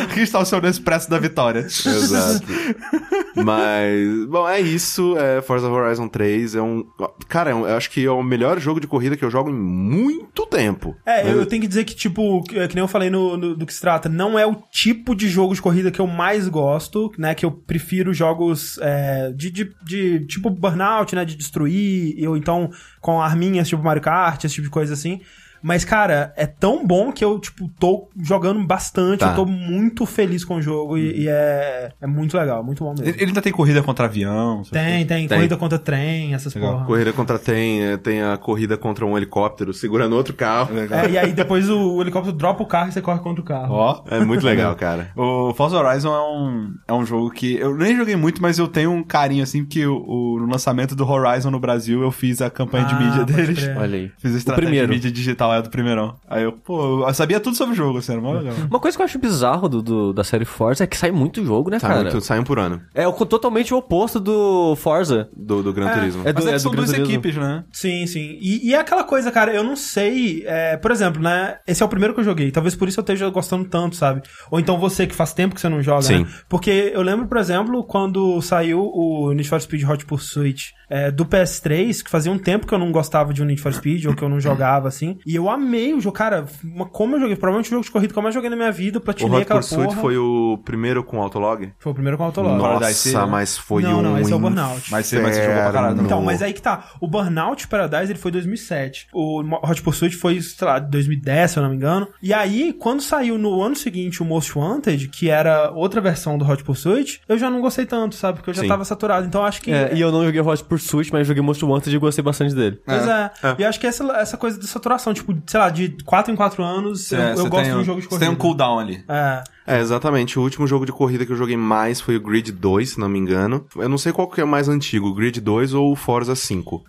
Aqui 0.09 0.21
está 0.21 0.39
o 0.39 0.45
seu 0.45 0.61
Nespresso 0.61 1.09
da 1.09 1.17
vitória. 1.17 1.59
Exato. 1.61 2.45
Mas, 3.35 4.25
bom, 4.27 4.47
é 4.47 4.59
isso. 4.59 5.15
É 5.17 5.41
Forza 5.41 5.69
Horizon 5.69 6.07
3 6.07 6.55
é 6.55 6.61
um. 6.61 6.85
Cara, 7.29 7.51
é 7.51 7.55
um- 7.55 7.65
eu 7.67 7.77
acho 7.77 7.89
que 7.89 8.05
é 8.05 8.11
o 8.11 8.21
melhor 8.21 8.59
jogo 8.59 8.79
de 8.79 8.87
corrida 8.87 9.15
que 9.15 9.23
eu 9.23 9.31
jogo 9.31 9.49
em 9.49 9.53
muito 9.53 10.45
tempo. 10.45 10.95
É, 11.05 11.23
eu, 11.31 11.37
eu 11.37 11.45
tenho 11.45 11.61
que 11.61 11.67
dizer 11.67 11.85
que, 11.85 11.95
tipo, 11.95 12.43
que, 12.43 12.67
que 12.67 12.75
nem 12.75 12.81
eu 12.83 12.87
falei 12.87 13.09
no, 13.09 13.37
no- 13.37 13.55
do 13.55 13.65
que 13.65 13.73
se 13.73 13.79
trata, 13.81 14.09
não 14.09 14.37
é 14.37 14.45
o 14.45 14.55
tipo 14.71 15.15
de 15.15 15.29
jogo 15.29 15.55
de 15.55 15.61
corrida 15.61 15.89
que 15.91 15.99
eu 16.01 16.07
mais 16.07 16.47
gosto, 16.47 17.11
né? 17.17 17.33
Que 17.33 17.45
eu 17.45 17.51
prefiro 17.65 18.13
jogos 18.13 18.77
é, 18.81 19.31
de, 19.31 19.49
de, 19.49 19.75
de 19.83 20.25
tipo 20.25 20.49
Burnout, 20.49 21.15
né? 21.15 21.25
De 21.25 21.35
destruir, 21.35 22.27
ou 22.27 22.37
então 22.37 22.69
com 22.99 23.21
arminhas, 23.21 23.67
tipo 23.67 23.83
Mario 23.83 24.01
Kart, 24.01 24.43
esse 24.43 24.55
tipo 24.55 24.67
de 24.67 24.71
coisa 24.71 24.93
assim. 24.93 25.21
Mas, 25.61 25.85
cara, 25.85 26.33
é 26.35 26.45
tão 26.45 26.85
bom 26.85 27.11
que 27.11 27.23
eu, 27.23 27.39
tipo, 27.39 27.69
tô 27.79 28.09
jogando 28.21 28.63
bastante, 28.65 29.19
Tá. 29.19 29.29
eu 29.31 29.35
tô 29.35 29.45
muito 29.45 30.05
feliz 30.05 30.43
com 30.43 30.55
o 30.55 30.61
jogo 30.61 30.97
e, 30.97 31.23
e 31.23 31.27
é, 31.27 31.91
é 32.01 32.07
muito 32.07 32.37
legal, 32.37 32.63
muito 32.63 32.83
bom 32.83 32.91
mesmo. 32.91 33.05
Ele 33.05 33.17
ele 33.21 33.25
ainda 33.27 33.41
tem 33.41 33.51
corrida 33.51 33.81
contra 33.83 34.05
avião. 34.05 34.63
Tem, 34.71 35.05
tem, 35.05 35.27
Tem. 35.27 35.37
corrida 35.37 35.57
contra 35.57 35.77
trem, 35.79 36.33
essas 36.33 36.53
Legal. 36.55 36.73
porra. 36.73 36.85
Corrida 36.85 37.13
contra 37.13 37.37
tem, 37.39 37.83
é, 37.83 37.97
tem 37.97 38.21
a 38.23 38.37
corrida 38.37 38.77
contra 38.77 39.05
um 39.05 39.15
helicóptero 39.17 39.73
segurando 39.73 40.15
outro 40.15 40.33
carro. 40.33 40.71
É, 40.77 41.09
e 41.09 41.17
aí 41.17 41.33
depois 41.33 41.69
o, 41.69 41.93
o 41.95 42.01
helicóptero 42.01 42.35
dropa 42.35 42.63
o 42.63 42.65
carro 42.65 42.89
e 42.89 42.91
você 42.93 43.01
corre 43.01 43.19
contra 43.19 43.41
o 43.41 43.45
carro. 43.45 43.73
Ó. 43.75 44.03
É 44.09 44.19
muito 44.19 44.45
legal, 44.45 44.73
cara. 44.77 45.11
O 45.15 45.53
Forza 45.53 45.77
Horizon 45.77 46.13
é 46.13 46.21
um, 46.21 46.73
é 46.87 46.93
um 46.93 47.05
jogo 47.05 47.29
que 47.29 47.55
eu 47.57 47.75
nem 47.77 47.95
joguei 47.95 48.15
muito, 48.15 48.41
mas 48.41 48.57
eu 48.57 48.67
tenho 48.67 48.91
um 48.91 49.03
carinho 49.03 49.43
assim, 49.43 49.63
porque 49.63 49.85
o, 49.85 50.03
o- 50.07 50.39
no 50.39 50.47
lançamento 50.51 50.95
do 50.95 51.07
Horizon 51.07 51.51
no 51.51 51.59
Brasil 51.59 52.01
eu 52.01 52.11
fiz 52.11 52.41
a 52.41 52.49
campanha 52.49 52.85
de 52.85 52.93
Ah, 52.95 52.99
mídia 52.99 53.19
pode 53.25 53.33
deles. 53.33 53.69
Olha 53.77 53.97
aí. 53.97 54.11
Fiz 54.17 54.33
a 54.33 54.37
estratégia 54.37 54.81
de 54.81 54.87
mídia 54.87 55.11
digital, 55.11 55.50
é 55.53 55.61
do 55.61 55.69
primeirão. 55.69 56.15
Aí 56.29 56.43
eu, 56.43 56.51
pô, 56.53 57.07
eu 57.07 57.13
sabia 57.13 57.39
tudo 57.39 57.55
sobre 57.55 57.73
o 57.73 57.75
jogo, 57.75 57.99
assim, 57.99 58.11
era 58.13 58.21
mó 58.21 58.33
legal. 58.33 58.53
Uma 58.69 58.79
coisa 58.79 58.95
que 58.97 59.01
eu 59.01 59.05
acho 59.05 59.19
bizarro 59.19 59.67
do, 59.69 59.81
do- 59.81 60.13
da 60.13 60.23
série 60.23 60.45
Forza 60.45 60.83
é 60.83 60.87
que 60.87 60.97
sai 60.97 61.11
muito 61.11 61.43
jogo, 61.45 61.69
né, 61.69 61.79
Sai, 61.79 61.89
cara? 61.89 62.03
muito, 62.03 62.21
sai 62.21 62.39
um 62.39 62.43
por 62.43 62.59
ano 62.59 62.81
É 62.93 63.07
o, 63.07 63.13
totalmente 63.13 63.73
o 63.73 63.77
oposto 63.77 64.19
do 64.19 64.75
Forza. 64.75 65.29
do, 65.35 65.61
do 65.63 65.73
Gran 65.73 65.87
É. 65.89 65.93
Turismo. 65.93 66.21
É 66.25 66.33
do, 66.33 66.47
é 66.47 66.51
é 66.51 66.53
do 66.53 66.59
são 66.59 66.71
duas 66.71 66.93
equipes, 66.93 67.35
né? 67.35 67.63
Sim, 67.71 68.05
sim. 68.07 68.37
E, 68.41 68.69
e 68.69 68.73
é 68.73 68.79
aquela 68.79 69.03
coisa, 69.03 69.31
cara, 69.31 69.53
eu 69.53 69.63
não 69.63 69.75
sei. 69.75 70.43
é, 70.45 70.77
por 70.77 70.91
exemplo, 70.91 71.21
né? 71.21 71.57
Esse 71.67 71.81
é 71.83 71.85
o 71.85 71.89
primeiro 71.89 72.13
que 72.13 72.19
eu 72.19 72.23
joguei. 72.23 72.51
Talvez 72.51 72.75
por 72.75 72.87
isso 72.87 72.99
eu 72.99 73.03
esteja 73.03 73.29
gostando 73.29 73.65
tanto, 73.65 73.95
sabe? 73.95 74.21
Ou 74.49 74.59
então 74.59 74.77
você 74.79 75.05
que 75.07 75.15
faz 75.15 75.33
tempo 75.33 75.55
que 75.55 75.61
você 75.61 75.69
não 75.69 75.81
joga, 75.81 76.01
Sim. 76.03 76.19
né? 76.23 76.27
Porque 76.49 76.91
eu 76.93 77.01
lembro, 77.01 77.27
por 77.27 77.37
exemplo, 77.37 77.83
quando 77.83 78.41
saiu 78.41 78.81
o 78.93 79.31
Need 79.33 79.47
for 79.49 79.59
Speed 79.61 79.83
Hot 79.87 80.05
Pursuit 80.05 80.73
é, 80.89 81.09
do 81.11 81.25
PS3, 81.25 82.03
que 82.03 82.09
fazia 82.09 82.31
um 82.31 82.37
tempo 82.37 82.67
que 82.67 82.73
eu 82.73 82.79
não 82.79 82.91
gostava 82.91 83.33
de 83.33 83.41
um 83.41 83.45
Need 83.45 83.61
for 83.61 83.73
Speed, 83.73 84.05
ou 84.05 84.15
que 84.15 84.23
eu 84.23 84.29
não 84.29 84.39
jogava 84.39 84.87
assim. 84.87 85.17
E 85.25 85.35
eu 85.35 85.40
amei 85.49 85.93
o 85.93 85.99
jogo, 86.01 86.15
cara. 86.15 86.45
uma- 86.63 86.85
Como 86.85 87.15
eu 87.15 87.19
joguei, 87.21 87.35
provavelmente 87.35 87.67
o 87.67 87.71
jogo 87.71 87.83
de 87.85 87.91
corrida 87.91 88.13
que 88.13 88.17
eu 88.19 88.23
mais 88.23 88.33
joguei 88.35 88.49
na 88.49 88.55
minha 88.55 88.71
vida, 88.71 88.97
eu 88.97 89.01
O 89.01 89.03
platinei 89.03 89.31
Hot 89.33 89.41
aquela 89.43 89.59
Pursuit 89.59 89.83
porra. 89.87 90.01
foi 90.01 90.17
o 90.17 90.59
primeiro 90.65 91.03
com 91.03 91.21
autolog? 91.21 91.71
Foi 91.79 91.91
o 91.91 91.95
primeiro 91.95 92.17
com 92.17 92.23
Autolog. 92.23 92.57
Nossa. 92.57 92.79
Paradise, 92.79 93.15
né? 93.15 93.25
mas 93.25 93.57
foi 93.57 93.83
Não, 93.83 93.99
um 93.99 94.01
não, 94.01 94.17
esse 94.19 94.31
é 94.31 94.35
o 94.35 94.39
Burnout. 94.39 94.91
Mas 94.91 95.05
você- 95.07 95.19
mas 95.19 95.35
você 95.35 95.43
jogou 95.45 95.61
pra 95.63 95.71
caralho, 95.71 95.95
não? 95.95 96.03
Então, 96.05 96.21
mas 96.21 96.41
aí 96.41 96.53
que 96.53 96.61
tá. 96.61 96.85
O 96.99 97.07
Burnout 97.07 97.67
Paradise 97.67 98.11
ele 98.11 98.19
foi 98.19 98.29
em 98.29 98.33
2007. 98.33 99.07
O 99.13 99.41
Hot 99.63 99.81
Pursuit 99.81 100.15
foi, 100.15 100.41
sei 100.41 100.67
lá, 100.67 100.79
2010, 100.79 101.51
se 101.51 101.59
eu 101.59 101.63
não 101.63 101.69
me 101.69 101.75
engano. 101.75 102.07
E 102.21 102.33
aí, 102.33 102.73
quando 102.73 103.01
saiu 103.01 103.37
no 103.37 103.61
ano 103.61 103.75
seguinte 103.75 104.21
o 104.21 104.25
Most 104.25 104.57
Wanted, 104.57 105.07
que 105.09 105.29
era 105.29 105.71
outra 105.71 106.01
versão 106.01 106.37
do 106.37 106.45
Hot 106.49 106.63
Pursuit, 106.63 107.21
eu 107.27 107.37
já 107.37 107.49
não 107.49 107.61
gostei 107.61 107.85
tanto, 107.85 108.15
sabe? 108.15 108.37
Porque 108.37 108.49
eu 108.49 108.53
já 108.53 108.61
Sim. 108.61 108.67
tava 108.67 108.83
saturado. 108.85 109.25
Então 109.25 109.43
acho 109.43 109.61
que. 109.61 109.71
É, 109.71 109.91
e 109.93 110.01
eu 110.01 110.11
não 110.11 110.23
joguei 110.25 110.41
Hot 110.41 110.63
Pursuit, 110.65 111.11
mas 111.11 111.25
joguei 111.27 111.41
Most 111.41 111.63
Wanted 111.63 111.95
e 111.95 111.99
gostei 111.99 112.23
bastante 112.23 112.53
dele. 112.55 112.79
Pois 112.85 113.07
é. 113.07 113.31
É. 113.43 113.55
E 113.59 113.65
acho 113.65 113.79
que 113.79 113.87
essa, 113.87 114.03
essa 114.17 114.37
coisa 114.37 114.59
de 114.59 114.67
saturação, 114.67 115.13
tipo, 115.13 115.30
sei 115.45 115.59
lá, 115.59 115.69
de 115.69 115.89
4 116.05 116.31
em 116.31 116.35
4 116.35 116.63
anos, 116.63 117.11
eu, 117.11 117.19
É, 117.21 117.31
eu 117.31 117.37
você 117.37 117.49
gosto 117.49 117.63
tem 117.63 117.73
de 117.73 117.79
um 117.79 117.83
jogo 117.83 117.99
de 117.99 118.05
Você 118.05 118.09
corrida. 118.09 118.25
tem 118.25 118.33
um 118.33 118.37
cooldown 118.37 118.79
ali. 118.79 119.03
É. 119.07 119.43
É, 119.65 119.79
exatamente. 119.79 120.39
O 120.39 120.41
último 120.41 120.65
jogo 120.65 120.85
de 120.85 120.91
corrida 120.91 121.25
que 121.25 121.31
eu 121.31 121.35
joguei 121.35 121.55
mais 121.57 122.01
foi 122.01 122.15
o 122.15 122.19
Grid 122.21 122.51
2, 122.51 122.89
se 122.89 122.99
não 122.99 123.07
me 123.07 123.19
engano. 123.19 123.65
Eu 123.75 123.87
não 123.89 123.97
sei 123.97 124.11
qual 124.11 124.27
que 124.29 124.41
é 124.41 124.45
mais 124.45 124.67
antigo, 124.67 125.07
o 125.07 125.13
Grid 125.13 125.39
2 125.39 125.73
ou 125.73 125.91
o 125.91 125.95
Forza 125.95 126.35
5. 126.35 126.83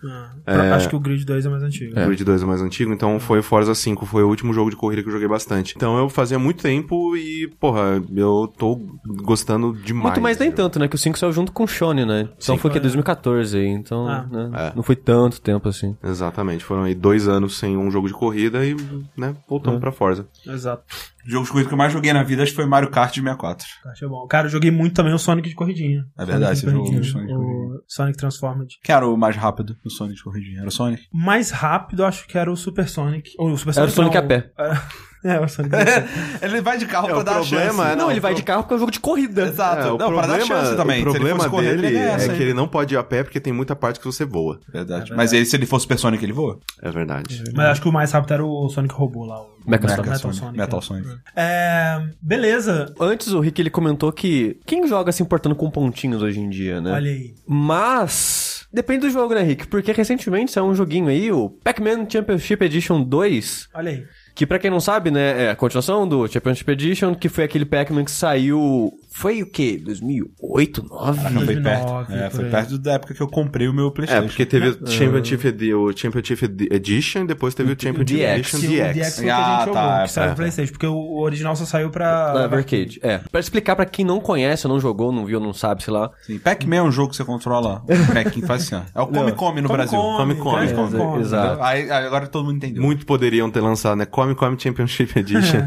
é. 0.45 0.71
Acho 0.71 0.89
que 0.89 0.95
o 0.95 0.99
Grid 0.99 1.23
2 1.25 1.45
é 1.45 1.49
mais 1.49 1.63
antigo. 1.63 1.91
O 1.99 2.05
Grid 2.07 2.23
2 2.23 2.41
é 2.43 2.45
mais 2.45 2.61
antigo, 2.61 2.91
então 2.91 3.19
foi 3.19 3.39
o 3.39 3.43
Forza 3.43 3.75
5, 3.75 4.05
foi 4.05 4.23
o 4.23 4.27
último 4.27 4.53
jogo 4.53 4.69
de 4.69 4.75
corrida 4.75 5.01
que 5.03 5.07
eu 5.07 5.13
joguei 5.13 5.27
bastante. 5.27 5.73
Então 5.75 5.97
eu 5.97 6.09
fazia 6.09 6.39
muito 6.39 6.61
tempo 6.63 7.15
e, 7.15 7.47
porra, 7.59 8.01
eu 8.15 8.51
tô 8.57 8.79
gostando 9.23 9.73
demais. 9.73 10.03
Muito 10.05 10.21
mais 10.21 10.37
nem 10.39 10.49
jogo. 10.49 10.57
tanto, 10.57 10.79
né? 10.79 10.87
Que 10.87 10.95
o 10.95 10.99
5 10.99 11.17
saiu 11.17 11.31
junto 11.31 11.51
com 11.51 11.63
o 11.63 11.67
Shone, 11.67 12.05
né? 12.05 12.21
Então 12.21 12.55
Sim, 12.55 12.57
foi 12.57 12.71
que 12.71 12.75
foi, 12.77 12.81
2014 12.81 13.57
aí, 13.57 13.67
então 13.67 14.07
Ah. 14.07 14.25
né, 14.29 14.49
É. 14.53 14.73
não 14.75 14.83
foi 14.83 14.95
tanto 14.95 15.39
tempo 15.39 15.69
assim. 15.69 15.95
Exatamente, 16.03 16.63
foram 16.63 16.83
aí 16.83 16.95
dois 16.95 17.27
anos 17.27 17.57
sem 17.57 17.77
um 17.77 17.89
jogo 17.91 18.07
de 18.07 18.13
corrida 18.13 18.65
e, 18.65 18.75
né, 19.15 19.35
voltamos 19.47 19.79
pra 19.79 19.91
Forza. 19.91 20.27
Exato. 20.45 20.83
O 21.25 21.29
jogo 21.29 21.45
de 21.45 21.51
corrida 21.51 21.67
que 21.69 21.73
eu 21.73 21.77
mais 21.77 21.93
joguei 21.93 22.11
na 22.11 22.23
vida 22.23 22.43
acho 22.43 22.51
que 22.51 22.55
foi 22.55 22.65
Mario 22.65 22.89
Kart 22.89 23.13
de 23.13 23.21
64. 23.21 23.67
Acho 23.85 24.09
bom. 24.09 24.27
Cara, 24.27 24.47
eu 24.47 24.51
joguei 24.51 24.71
muito 24.71 24.93
também 24.93 25.13
o 25.13 25.17
Sonic 25.17 25.49
de 25.49 25.55
corridinha. 25.55 26.05
É 26.17 26.25
verdade, 26.25 26.59
Sonic 26.59 26.77
você 26.77 26.93
jogou 26.93 27.03
Sonic 27.03 27.27
de 27.27 27.33
o 27.33 27.83
Sonic 27.87 28.17
Transformed. 28.17 28.79
Quem 28.83 28.95
era 28.95 29.07
o 29.07 29.17
mais 29.17 29.35
rápido 29.35 29.77
no 29.83 29.89
Sonic 29.89 30.17
de 30.17 30.23
corridinha? 30.23 30.59
Era 30.59 30.67
o 30.67 30.71
Sonic? 30.71 31.03
Mais 31.13 31.51
rápido, 31.51 32.03
acho 32.05 32.27
que 32.27 32.37
era 32.37 32.51
o 32.51 32.55
Super 32.55 32.89
Sonic. 32.89 33.31
Ou 33.37 33.51
o 33.51 33.57
Super 33.57 33.77
Era 33.77 33.87
o 33.87 33.91
Sonic 33.91 34.15
não, 34.15 34.23
a 34.23 34.27
pé. 34.27 34.51
É, 35.33 35.39
o 35.39 35.47
Sonic. 35.47 35.73
Ele 36.41 36.61
vai 36.61 36.77
de 36.77 36.85
carro 36.85 37.07
É, 37.07 37.11
pra 37.11 37.19
o 37.19 37.23
dar 37.23 37.31
a 37.31 37.35
problema 37.35 37.63
chance. 37.73 37.81
é- 37.81 37.95
Não, 37.95 38.03
não, 38.05 38.11
ele 38.11 38.19
vai 38.19 38.31
pro- 38.33 38.39
de 38.41 38.45
carro 38.45 38.63
porque 38.63 38.73
é 38.73 38.75
um 38.75 38.79
jogo 38.79 38.91
de 38.91 38.99
corrida. 38.99 39.43
Exato. 39.43 39.81
É, 39.81 39.91
o 39.91 39.97
não, 39.97 40.11
pra 40.11 40.27
dar 40.27 40.37
problema, 40.37 40.45
chance 40.45 40.75
também. 40.75 40.97
o 40.97 41.03
Se 41.03 41.07
ele 41.07 41.11
problema 41.13 41.37
fosse 41.39 41.49
correr, 41.49 41.75
dele 41.77 41.87
ele 41.87 41.97
é 41.97 42.13
aí. 42.15 42.29
que 42.29 42.43
ele 42.43 42.53
não 42.53 42.67
pode 42.67 42.93
ir 42.93 42.97
a 42.97 43.03
pé 43.03 43.23
porque 43.23 43.39
tem 43.39 43.53
muita 43.53 43.75
parte 43.75 43.99
que 43.99 44.05
você 44.05 44.25
voa. 44.25 44.59
Verdade. 44.71 45.13
Mas 45.15 45.31
ele, 45.31 45.45
se 45.45 45.55
ele 45.55 45.65
fosse 45.65 45.83
Super 45.83 45.97
Sonic, 45.97 46.23
ele 46.23 46.33
voa? 46.33 46.59
É 46.81 46.91
verdade. 46.91 47.41
Mas 47.55 47.67
acho 47.67 47.81
que 47.81 47.87
o 47.87 47.91
mais 47.93 48.11
rápido 48.11 48.33
era 48.33 48.45
o 48.45 48.67
Sonic 48.69 48.93
Robô 48.93 49.23
lá. 49.25 49.39
O 49.41 49.47
Mecha 49.65 49.87
Metal, 49.87 49.95
Sonic. 49.95 50.09
Metal 50.09 50.19
Sonic. 50.19 50.37
Sonic. 50.37 50.57
Metal 50.57 50.79
é. 50.79 50.81
Sonic. 50.81 51.09
É, 51.37 52.01
beleza. 52.21 52.93
Antes 52.99 53.31
o 53.31 53.39
Rick 53.39 53.61
ele 53.61 53.69
comentou 53.69 54.11
que 54.11 54.59
quem 54.65 54.85
joga 54.87 55.11
se 55.13 55.23
importando 55.23 55.55
com 55.55 55.69
pontinhos 55.71 56.21
hoje 56.21 56.39
em 56.41 56.49
dia, 56.49 56.81
né? 56.81 56.91
Olha 56.91 57.11
aí. 57.11 57.33
Mas 57.47 58.65
depende 58.73 59.01
do 59.07 59.09
jogo, 59.09 59.33
né, 59.33 59.41
Rick? 59.41 59.67
Porque 59.67 59.91
recentemente 59.93 60.51
saiu 60.51 60.65
um 60.65 60.75
joguinho 60.75 61.07
aí, 61.07 61.31
o 61.31 61.49
Pac-Man 61.49 62.05
Championship 62.09 62.63
Edition 62.65 63.03
2, 63.03 63.69
Olha 63.73 63.91
aí. 63.91 64.03
Que 64.35 64.45
pra 64.45 64.57
quem 64.59 64.71
não 64.71 64.79
sabe, 64.79 65.11
né, 65.11 65.45
é 65.45 65.49
a 65.51 65.55
continuação 65.55 66.07
do 66.07 66.27
Championship 66.27 66.71
Edition, 66.71 67.13
que 67.15 67.29
foi 67.29 67.43
aquele 67.43 67.65
Pac-Man 67.65 68.03
que 68.05 68.11
saiu, 68.11 68.91
foi 69.11 69.41
o 69.43 69.49
quê? 69.51 69.79
2008, 69.83 70.81
2009? 70.81 71.21
Não, 71.23 71.29
foi 71.41 71.45
2009, 71.45 72.05
perto. 72.07 72.13
É, 72.23 72.29
foi 72.29 72.45
perto 72.49 72.77
da 72.79 72.93
época 72.93 73.13
que 73.13 73.21
eu 73.21 73.27
comprei 73.27 73.67
o 73.67 73.73
meu 73.73 73.87
É, 73.87 73.91
Playstation. 73.91 74.27
porque 74.27 74.45
teve 74.45 74.69
o 74.69 74.87
Championship, 74.87 75.47
Edi- 75.47 75.73
o 75.73 75.95
Championship 75.95 76.45
Edi- 76.45 76.67
Edition, 76.71 77.25
depois 77.25 77.53
teve 77.53 77.71
o 77.73 77.75
Championship 77.79 78.05
DX. 78.17 78.37
Edition 78.39 78.57
Sim, 78.59 78.67
DX 78.67 78.93
DX. 78.95 79.15
foi 79.15 79.23
o 79.23 79.25
que 79.25 79.29
a 79.31 79.35
Ah, 79.37 79.49
gente 79.57 79.59
jogou, 79.65 79.73
tá, 79.73 80.03
que 80.03 80.11
saiu 80.11 80.31
é, 80.31 80.35
Playstation. 80.35 80.71
Porque 80.73 80.87
o 80.87 81.19
original 81.19 81.55
só 81.55 81.65
saiu 81.65 81.89
pra... 81.89 82.33
Na 82.49 82.57
Arcade, 82.57 82.99
é. 83.03 83.19
Pra 83.31 83.39
explicar 83.39 83.75
pra 83.75 83.85
quem 83.85 84.03
não 84.05 84.19
conhece, 84.19 84.65
ou 84.67 84.73
não 84.73 84.79
jogou, 84.79 85.11
não 85.11 85.25
viu, 85.25 85.39
não 85.39 85.53
sabe, 85.53 85.83
sei 85.83 85.93
lá. 85.93 86.09
Sim, 86.23 86.39
Pac-Man 86.39 86.75
é 86.77 86.81
um 86.83 86.91
jogo 86.91 87.11
que 87.11 87.15
você 87.17 87.23
controla. 87.25 87.83
O 87.87 88.13
Pac-Man 88.13 88.47
faz 88.47 88.63
assim, 88.63 88.75
ó. 88.75 88.99
É 88.99 89.03
o 89.03 89.07
Come 89.07 89.31
Come 89.33 89.61
no 89.61 89.67
Come 89.67 89.77
Brasil. 89.77 89.99
Come, 89.99 90.35
Come. 90.35 91.21
Exato. 91.21 91.61
Aí, 91.61 91.83
aí 91.91 92.05
agora 92.05 92.27
todo 92.27 92.45
mundo 92.45 92.57
entendeu. 92.57 92.81
Muito 92.81 93.05
poderiam 93.05 93.49
ter 93.51 93.61
lançado, 93.61 93.95
né? 93.97 94.05
Come 94.23 94.35
Come 94.35 94.59
Championship 94.59 95.11
Edition. 95.19 95.59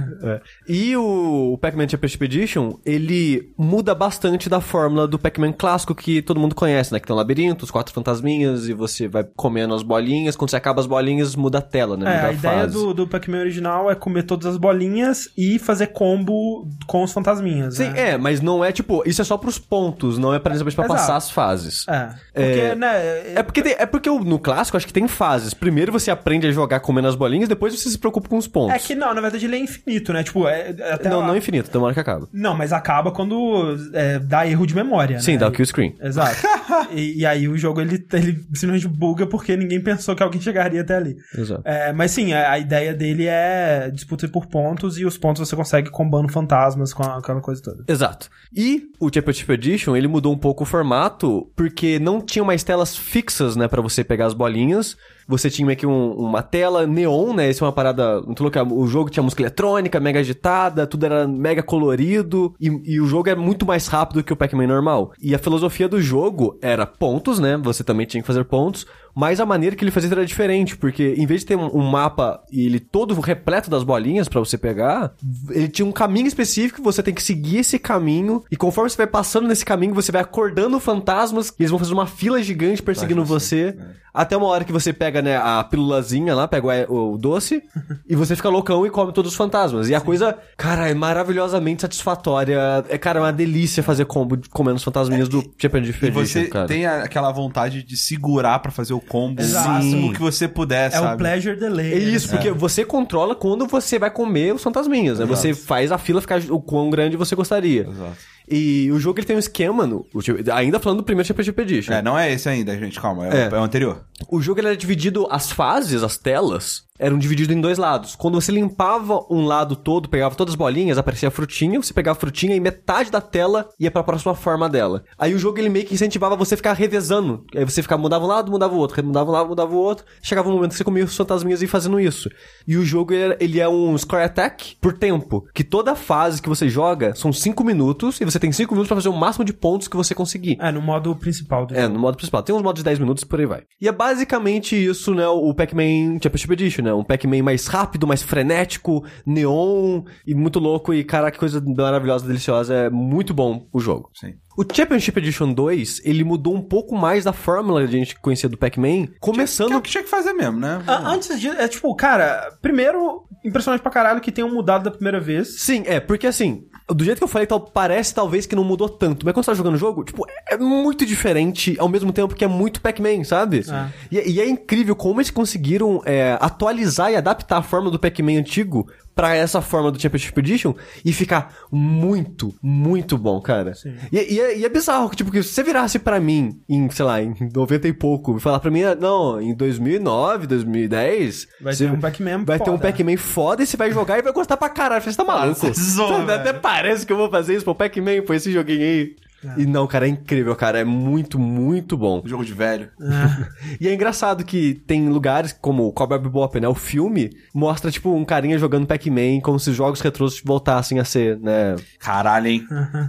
E 0.69 0.97
o, 0.97 1.53
o 1.55 1.59
Pac-Man 1.59 1.88
Championship 1.88 2.25
Edition, 2.25 2.75
ele 2.85 3.53
muda 3.59 3.95
bastante 3.95 4.49
da 4.49 4.61
fórmula 4.61 5.07
do 5.07 5.19
Pac-Man 5.19 5.53
clássico 5.53 5.95
que 5.95 6.23
todo 6.23 6.40
mundo 6.40 6.55
conhece, 6.55 6.92
né? 6.92 7.01
Que 7.01 7.07
tem 7.07 7.14
um 7.14 7.19
labirinto, 7.19 7.64
os 7.64 7.71
quatro 7.71 7.92
fantasminhas, 7.92 8.69
e 8.69 8.73
você 8.73 9.09
vai 9.09 9.25
comendo 9.37 9.75
as 9.75 9.83
bolinhas. 9.83 10.37
Quando 10.37 10.51
você 10.51 10.57
acaba 10.57 10.81
as 10.81 10.87
bolinhas, 10.87 11.35
muda 11.37 11.59
a 11.59 11.62
tela, 11.62 11.97
né? 11.97 12.07
É, 12.14 12.27
a 12.27 12.33
ideia 12.33 12.61
fase. 12.62 12.73
do, 12.75 12.95
do 12.95 13.07
Pac-Man 13.09 13.38
original 13.40 13.90
é 13.90 13.95
comer 13.95 14.23
todas 14.25 14.47
as 14.47 14.57
bolinhas 14.57 15.29
e 15.37 15.59
fazer 15.59 15.88
combo 15.88 16.69
com 16.87 17.03
os 17.03 17.12
fantasminhas, 17.12 17.77
Sim, 17.77 17.90
né? 17.90 18.11
é, 18.11 18.19
mas 18.19 18.40
não 18.40 18.64
é 18.64 18.73
tipo. 18.73 19.03
Isso 19.07 19.21
é 19.21 19.25
só 19.25 19.37
pros 19.37 19.59
pontos, 19.59 20.19
não 20.19 20.33
é 20.35 20.38
pra, 20.38 20.55
pra 20.55 20.66
Exato. 20.66 20.88
passar 20.88 21.16
as 21.16 21.31
fases. 21.31 21.87
É. 21.88 22.09
Porque, 22.35 22.61
É. 22.61 22.75
né... 22.75 23.35
É 23.37 23.42
porque, 23.42 23.62
tem- 23.62 23.77
é 23.79 23.87
porque 23.87 24.09
o- 24.11 24.21
no 24.25 24.38
clássico 24.38 24.77
acho 24.77 24.87
que 24.87 24.92
tem 24.92 25.07
fases. 25.09 25.55
Primeiro 25.55 25.92
você 25.92 26.11
aprende 26.11 26.47
a 26.47 26.53
jogar 26.53 26.81
comendo 26.81 27.09
as 27.09 27.14
bolinhas, 27.14 27.49
depois 27.49 27.79
você 27.79 27.88
se 27.90 27.99
preocupa 27.99 28.29
com 28.29 28.37
os 28.37 28.46
pontos. 28.47 28.75
É 28.75 28.79
que 28.79 28.95
não, 28.95 29.15
na 29.15 29.21
verdade 29.21 29.45
ele 29.47 29.57
é 29.57 29.59
infinito, 29.59 30.13
né? 30.13 30.23
Tipo, 30.23 30.47
é, 30.49 30.75
é 30.79 30.93
até 30.93 31.09
não, 31.09 31.21
lá- 31.21 31.27
não 31.29 31.35
é 31.35 31.39
infinito, 31.39 31.71
tem 31.71 31.81
uma 31.81 31.87
hora 31.87 31.95
que 31.95 32.01
acaba. 32.01 32.29
Não, 32.33 32.55
mas 32.57 32.73
acaba 32.73 33.11
quando 33.11 33.77
é, 33.93 34.19
dá 34.19 34.47
erro 34.47 34.67
de 34.67 34.75
memória, 34.75 35.19
Sim, 35.21 35.33
né? 35.33 35.39
dá 35.39 35.49
o 35.49 35.53
kill 35.53 35.67
screen. 35.67 35.95
Exato. 36.01 36.37
e, 36.93 37.21
e 37.21 37.27
aí 37.27 37.49
o 37.49 37.57
jogo 37.59 37.81
ele, 37.81 38.05
ele 38.13 38.33
simplesmente 38.55 38.89
buga 38.89 39.27
porque 39.27 39.57
ninguém 39.57 39.81
pensou 39.81 40.15
que 40.15 40.23
alguém 40.23 40.41
chegaria 40.41 40.81
até 40.81 40.97
ali. 40.97 41.17
Exato. 41.37 41.63
É, 41.65 41.93
mas 41.93 42.11
sim, 42.11 42.33
a, 42.33 42.53
a 42.53 42.59
ideia 42.59 42.95
dele 42.95 43.27
é 43.27 43.91
disputa 43.93 44.27
por 44.29 44.47
pontos 44.47 44.99
e 44.99 45.05
os 45.05 45.17
pontos 45.19 45.47
você 45.49 45.55
consegue 45.57 45.91
combando 45.91 46.29
fantasmas 46.33 46.93
com 46.93 47.03
a- 47.03 47.19
aquela 47.19 47.41
coisa 47.41 47.63
toda. 47.63 47.85
Exato. 47.89 48.29
E 48.55 48.85
o 49.01 49.11
Championship 49.13 49.53
Edition, 49.53 49.97
ele 49.97 50.09
mudou 50.09 50.33
um 50.33 50.39
pouco 50.39 50.63
o 50.65 50.67
formato, 50.67 51.51
porque 51.57 51.99
não 51.99 52.21
tinha 52.21 52.45
mais 52.45 52.63
telas 52.65 52.97
fixas, 52.97 53.57
né, 53.57 53.69
pra 53.69 53.83
você 53.83 54.03
pegar 54.05 54.27
as 54.27 54.35
bolinhas. 54.35 54.97
Você 55.29 55.51
tinha 55.51 55.75
que 55.75 55.87
um- 55.87 56.12
uma 56.12 56.43
tela 56.43 56.87
neon, 56.87 57.33
né? 57.35 57.51
Isso 57.51 57.65
é 57.65 57.67
uma 57.67 57.73
parada 57.73 58.21
muito 58.23 58.43
louca. 58.43 58.62
O 58.62 58.87
jogo 58.87 59.11
tinha 59.11 59.23
música 59.23 59.43
eletrônica, 59.43 59.99
mega 59.99 60.21
agitada, 60.21 60.87
tudo 60.87 61.05
era 61.07 61.27
mega 61.27 61.62
colorido. 61.62 62.55
E, 62.61 62.69
e 62.85 63.01
o 63.01 63.07
jogo 63.07 63.29
é 63.29 63.35
muito 63.35 63.67
mais 63.67 63.87
rápido 63.89 64.23
que 64.23 64.33
o 64.33 64.37
Pac-Man 64.37 64.67
normal. 64.67 65.12
E 65.21 65.35
a 65.35 65.39
filosofia 65.39 65.89
do 65.89 66.01
jogo 66.01 66.59
era 66.62 66.87
pontos, 66.87 67.39
né? 67.39 67.57
Você 67.62 67.83
também 67.83 68.07
tinha 68.07 68.21
que 68.23 68.27
fazer 68.27 68.45
pontos. 68.45 68.87
Mas 69.19 69.41
a 69.41 69.47
maneira 69.47 69.75
que 69.75 69.83
ele 69.83 69.91
fazia 69.91 70.11
era 70.13 70.27
diferente, 70.27 70.77
porque 70.77 71.15
em 71.17 71.25
vez 71.25 71.41
de 71.41 71.47
ter 71.47 71.57
um, 71.57 71.75
um 71.75 71.83
mapa 71.91 72.43
e 72.53 72.67
ele 72.67 72.79
todo 72.79 73.19
repleto 73.19 73.71
das 73.71 73.83
bolinhas 73.83 74.29
pra 74.29 74.41
você 74.41 74.59
pegar, 74.59 75.15
ele 75.51 75.69
tinha 75.69 75.87
um 75.87 75.93
caminho 75.93 76.27
específico, 76.27 76.83
você 76.83 77.03
tem 77.03 77.15
que 77.15 77.23
seguir 77.23 77.61
esse 77.61 77.79
caminho, 77.79 78.45
e 78.51 78.57
conforme 78.57 78.91
você 78.91 78.97
vai 78.99 79.07
passando 79.07 79.49
nesse 79.49 79.65
caminho, 79.65 79.95
você 79.95 80.13
vai 80.13 80.21
acordando 80.21 80.79
fantasmas, 80.79 81.49
e 81.49 81.63
eles 81.63 81.71
vão 81.71 81.79
fazer 81.79 81.95
uma 81.95 82.07
fila 82.07 82.43
gigante 82.43 82.83
perseguindo 82.83 83.25
você, 83.25 83.75
até 84.13 84.37
uma 84.37 84.47
hora 84.49 84.65
que 84.65 84.73
você 84.73 84.93
pega, 84.93 85.21
né, 85.23 85.37
a 85.37 85.63
pílulazinha 85.65 86.35
lá, 86.35 86.47
pega 86.47 86.91
o, 86.91 87.15
o 87.15 87.19
doce, 87.19 87.63
e 88.09 88.15
você 88.15 88.37
fica 88.37 88.49
loucão 88.51 88.87
e 88.87 88.91
come 88.91 89.13
todos 89.13 89.33
os 89.33 89.37
fantasmas. 89.37 89.89
E 89.89 89.95
a 89.95 90.01
coisa, 90.01 90.37
cara, 90.59 90.89
é 90.91 90.95
maravilhosamente 90.95 91.83
satisfatória. 91.83 92.85
É, 92.89 92.99
cara, 92.99 93.19
é 93.19 93.23
uma 93.23 93.33
delícia 93.33 93.83
fazer 93.83 94.05
combo 94.05 94.37
de- 94.37 94.49
comendo 94.49 94.77
os 94.77 94.85
fantasminhas 94.85 95.29
do 95.29 95.43
Championship 95.59 96.05
E 96.05 96.09
Edition, 96.09 96.25
você 96.43 96.49
cara. 96.49 96.67
tem 96.67 96.87
aquela 96.87 97.31
vontade 97.33 97.83
de 97.83 97.97
segurar 97.97 98.59
pra 98.59 98.71
fazer 98.71 98.95
o 98.95 99.01
combo 99.09 99.40
Exato. 99.40 99.69
o 99.69 99.73
máximo 99.73 100.12
que 100.12 100.21
você 100.21 100.47
puder, 100.49 100.87
É 100.88 100.90
sabe? 100.90 101.14
o 101.14 101.16
pleasure 101.19 101.57
delay. 101.59 101.92
É 101.95 101.99
isso, 101.99 102.29
porque 102.29 102.51
você 102.51 102.85
controla 102.85 103.35
quando 103.35 103.66
você 103.66 103.99
vai 103.99 104.11
comer 104.11 104.55
os 104.55 104.62
fantasminhas, 104.62 105.19
né? 105.19 105.27
Você 105.27 105.55
faz 105.55 105.90
a 105.92 105.99
fila 105.99 106.21
ficar 106.21 106.40
o 106.51 106.61
quão 106.61 106.90
grande 106.90 107.16
você 107.16 107.35
gostaria. 107.35 107.83
Exato. 107.88 108.16
E 108.49 108.88
o 108.92 108.99
jogo 109.01 109.19
ele 109.19 109.27
tem 109.27 109.35
um 109.35 109.40
esquema, 109.40 109.87
no, 109.88 110.07
tipo- 110.23 110.38
ainda 110.53 110.79
falando 110.79 110.99
do 110.99 111.05
primeiro 111.05 111.27
Championship 111.27 111.61
Edition. 111.62 111.92
É, 111.92 112.01
não 112.01 112.16
é 112.16 112.33
esse 112.33 112.49
ainda, 112.49 112.79
gente, 112.79 113.01
calma. 113.01 113.27
É, 113.27 113.47
É. 113.47 113.49
o- 113.49 113.57
é 113.57 113.61
o 113.61 113.62
anterior. 113.64 114.05
O 114.31 114.40
jogo 114.40 114.61
ele 114.61 114.69
era 114.69 114.77
dividido, 114.77 115.27
as 115.31 115.51
fases, 115.51 116.03
as 116.05 116.16
telas, 116.16 116.83
eram 116.99 117.19
divididas 117.19 117.57
em 117.57 117.61
dois 117.61 117.79
lados. 117.79 118.15
Quando 118.17 118.41
você 118.41 118.53
limpava 118.53 119.25
um 119.31 119.45
lado 119.47 119.77
todo, 119.77 120.09
pegava 120.09 120.35
todas 120.35 120.53
as 120.53 120.57
bolinhas, 120.57 120.99
aparecia 120.99 121.29
a 121.29 121.31
frutinha, 121.31 121.81
você 121.81 121.93
pegava 121.93 122.17
a 122.17 122.21
frutinha 122.21 122.55
e 122.55 122.61
metade 122.61 123.11
da 123.11 123.21
tela 123.21 123.69
ia 123.79 123.91
pra 123.91 124.03
próxima 124.03 124.35
forma 124.35 124.69
dela. 124.69 125.05
Aí 125.19 125.35
o 125.35 125.39
jogo 125.39 125.59
ele 125.59 125.69
meio 125.69 125.87
que 125.87 125.95
incentivava 125.95 126.37
você 126.37 126.55
a 126.55 126.57
ficar 126.57 126.73
revezando. 126.73 127.45
Aí 127.55 127.65
você 127.65 127.83
ficava, 127.83 128.01
mudava 128.01 128.25
um 128.25 128.29
lado, 128.29 128.51
mudava 128.51 128.75
o 128.75 128.79
outro, 128.79 129.05
mudava 129.05 129.31
um 129.31 129.33
lado, 129.33 129.49
mudava 129.49 129.75
o 129.75 129.79
outro. 129.79 130.05
Chegava 130.23 130.49
um 130.49 130.53
momento 130.53 130.71
que 130.73 130.77
você 130.79 130.85
comia 130.85 131.05
os 131.05 131.17
fantasminhas 131.17 131.63
e 131.63 131.67
fazendo 131.67 131.99
isso. 132.01 132.29
E 132.67 132.77
o 132.77 132.85
jogo 132.85 133.13
ele, 133.13 133.37
ele 133.41 133.61
é 133.61 133.69
um 133.69 133.97
score 133.97 134.23
attack 134.23 134.77
por 134.81 134.93
tempo. 134.93 135.47
Que 135.55 135.65
toda 135.65 135.95
fase 135.95 136.41
que 136.43 136.49
você 136.49 136.69
joga 136.69 137.15
são 137.15 137.33
cinco 137.33 137.65
minutos 137.65 138.21
e 138.21 138.25
você 138.25 138.39
tem 138.39 138.53
5 138.53 138.73
minutos 138.75 138.89
pra 138.89 138.97
fazer 138.97 139.09
o 139.09 139.13
máximo 139.13 139.45
de 139.45 139.53
pontos 139.53 139.89
que 139.89 139.97
você 139.97 140.15
conseguir. 140.15 140.57
É, 140.61 140.71
no 140.73 140.81
modo 140.81 141.15
principal 141.17 141.67
do 141.67 141.75
É, 141.75 141.83
jogo. 141.83 141.95
no 141.95 142.01
modo 142.01 142.17
principal. 142.17 142.43
Tem 142.43 142.55
uns 142.55 142.63
modos 142.63 142.81
de 142.81 142.85
10 142.85 142.99
minutos 142.99 143.23
e 143.23 143.27
por 143.27 143.39
aí 143.41 143.47
vai. 143.47 143.63
E 143.81 143.89
é 143.89 143.93
basicamente 143.93 144.75
isso, 144.77 145.15
né? 145.15 145.27
O 145.29 145.53
Pac-Man 145.55 146.19
Championship 146.23 146.53
Edition, 146.53 146.83
Um 146.94 147.05
Pac-Man 147.05 147.42
mais 147.42 147.66
rápido, 147.66 148.07
mais 148.07 148.22
frenético, 148.22 149.05
neon 149.25 150.05
e 150.27 150.35
muito 150.35 150.59
louco. 150.59 150.92
E 150.92 151.05
caraca, 151.05 151.33
que 151.33 151.38
coisa 151.38 151.62
maravilhosa, 151.64 152.27
deliciosa. 152.27 152.75
É 152.75 152.90
muito 152.90 153.33
bom 153.35 153.68
o 153.72 153.81
jogo. 153.81 154.11
Sim. 154.14 154.35
O 154.57 154.64
Championship 154.64 155.19
Edition 155.19 155.53
2, 155.53 156.01
ele 156.05 156.25
mudou 156.25 156.55
um 156.55 156.62
pouco 156.62 156.97
mais 156.97 157.25
da 157.25 157.33
fórmula 157.33 157.81
que 157.83 157.88
a 157.95 157.99
gente 157.99 158.19
conhecia 158.19 158.49
do 158.49 158.57
Pac-Man, 158.57 159.07
Que 159.07 159.12
é 159.12 159.19
começando 159.21 159.75
o 159.77 159.83
que 159.83 159.90
tinha 159.90 160.03
que 160.03 160.09
fazer 160.09 160.33
mesmo, 160.33 160.59
né? 160.59 160.83
Ah, 160.87 161.11
Antes 161.11 161.38
de. 161.38 161.49
É 161.49 161.69
tipo, 161.69 161.95
cara, 161.95 162.57
primeiro, 162.62 163.25
impressionante 163.45 163.83
pra 163.83 163.90
caralho 163.90 164.21
que 164.21 164.33
tenham 164.33 164.49
mudado 164.51 164.85
da 164.85 164.90
primeira 164.90 165.21
vez. 165.21 165.61
Sim, 165.61 165.83
é, 165.85 166.01
porque 166.01 166.27
assim, 166.27 166.64
do 166.88 167.05
jeito 167.05 167.19
que 167.19 167.25
eu 167.25 167.29
falei, 167.29 167.47
tal, 167.47 167.61
parece 167.61 168.14
talvez 168.14 168.47
que 168.47 168.57
não 168.57 168.64
mudou 168.64 168.88
tanto, 168.88 169.27
mas 169.27 169.35
quando 169.35 169.45
você 169.45 169.51
tá 169.51 169.57
jogando 169.57 169.75
o 169.75 169.79
jogo, 169.79 170.05
tipo, 170.05 170.25
é 170.49 170.57
muito 170.57 171.05
diferente, 171.05 171.77
ao 171.79 171.88
mesmo 171.88 172.12
tempo 172.12 172.35
que 172.35 172.45
é 172.45 172.49
muito 172.49 172.81
Pac-Man, 172.81 173.25
sabe? 173.25 173.64
É. 173.69 173.88
E, 174.11 174.33
e 174.33 174.40
é 174.40 174.49
incrível 174.49 174.97
como 174.97 175.21
eles 175.21 175.31
conseguiram 175.31 176.01
é, 176.07 176.38
atualizar 176.40 177.11
e 177.12 177.16
adaptar 177.16 177.59
a 177.59 177.62
forma 177.62 177.90
do 177.90 177.99
Pac-Man 177.99 178.38
antigo 178.38 178.88
pra 179.17 179.35
essa 179.35 179.63
forma 179.63 179.91
do 179.91 179.99
Championship 179.99 180.39
Edition 180.39 180.75
e 181.03 181.11
ficar 181.11 181.55
muito, 181.73 182.55
muito 182.63 183.17
bom, 183.17 183.41
cara. 183.41 183.73
E, 184.13 184.35
e 184.35 184.41
é, 184.41 184.59
e 184.59 184.65
é 184.65 184.69
bizarro, 184.69 185.09
tipo, 185.17 185.31
que 185.31 185.43
se 185.43 185.55
você 185.55 185.63
virasse 185.63 185.99
pra 185.99 186.21
mim 186.21 186.61
em, 186.69 186.89
sei 186.91 187.05
lá, 187.07 187.23
em 187.23 187.35
90 187.55 187.89
e 187.89 187.93
pouco, 187.95 188.37
e 188.37 188.41
falar 188.41 188.61
pra 188.61 188.71
mim, 188.71 188.83
ah, 188.83 188.95
não, 188.95 189.41
em 189.41 189.55
2009, 189.55 190.47
2010... 190.47 191.49
Vai 191.63 191.75
ter 191.75 191.91
um 191.91 191.99
Pac-Man 191.99 192.45
Vai 192.45 192.59
ter 192.59 192.71
um 192.71 192.77
foda. 192.77 192.93
Pac-Man 192.93 193.17
foda 193.17 193.63
e 193.63 193.67
você 193.67 193.77
vai 193.79 193.91
jogar 193.91 194.19
e 194.19 194.23
vai 194.23 194.35
gostar 194.35 194.59
pra 194.59 194.69
caralho. 194.69 195.03
Você 195.03 195.17
tá 195.17 195.25
maluco? 195.25 195.57
Sabe, 195.75 196.33
Até 196.33 196.53
parece 196.53 197.07
que 197.07 197.13
eu 197.13 197.17
vou 197.17 197.31
fazer 197.31 197.55
isso 197.55 197.65
pro 197.65 197.75
Pac-Man, 197.75 198.21
pô, 198.27 198.35
esse 198.35 198.53
joguinho 198.53 198.83
aí. 198.83 199.17
E 199.57 199.67
não, 199.67 199.87
cara, 199.87 200.07
é 200.07 200.09
incrível, 200.09 200.55
cara. 200.57 200.81
É 200.81 200.85
muito, 200.85 201.39
muito 201.39 201.97
bom. 201.97 202.23
Jogo 202.25 202.45
de 202.45 202.53
velho. 202.53 202.91
E 203.81 203.89
é 203.89 203.95
engraçado 203.95 204.45
que 204.45 204.75
tem 204.87 205.09
lugares 205.09 205.53
como 205.53 205.87
o 205.87 205.93
Cowboy 205.93 206.19
Bebop, 206.19 206.59
né? 206.61 206.69
O 206.69 206.75
filme 206.75 207.31
mostra, 207.55 207.91
tipo, 207.91 208.15
um 208.15 208.25
carinha 208.25 208.59
jogando 208.59 208.87
Pac-Man 208.87 209.41
como 209.43 209.59
se 209.59 209.71
os 209.71 209.77
jogos 209.77 210.01
retrôs 210.01 210.41
voltassem 210.43 210.99
a 210.99 211.05
ser, 211.05 211.39
né? 211.39 211.77
Caralho, 211.99 212.47
hein? 212.47 212.67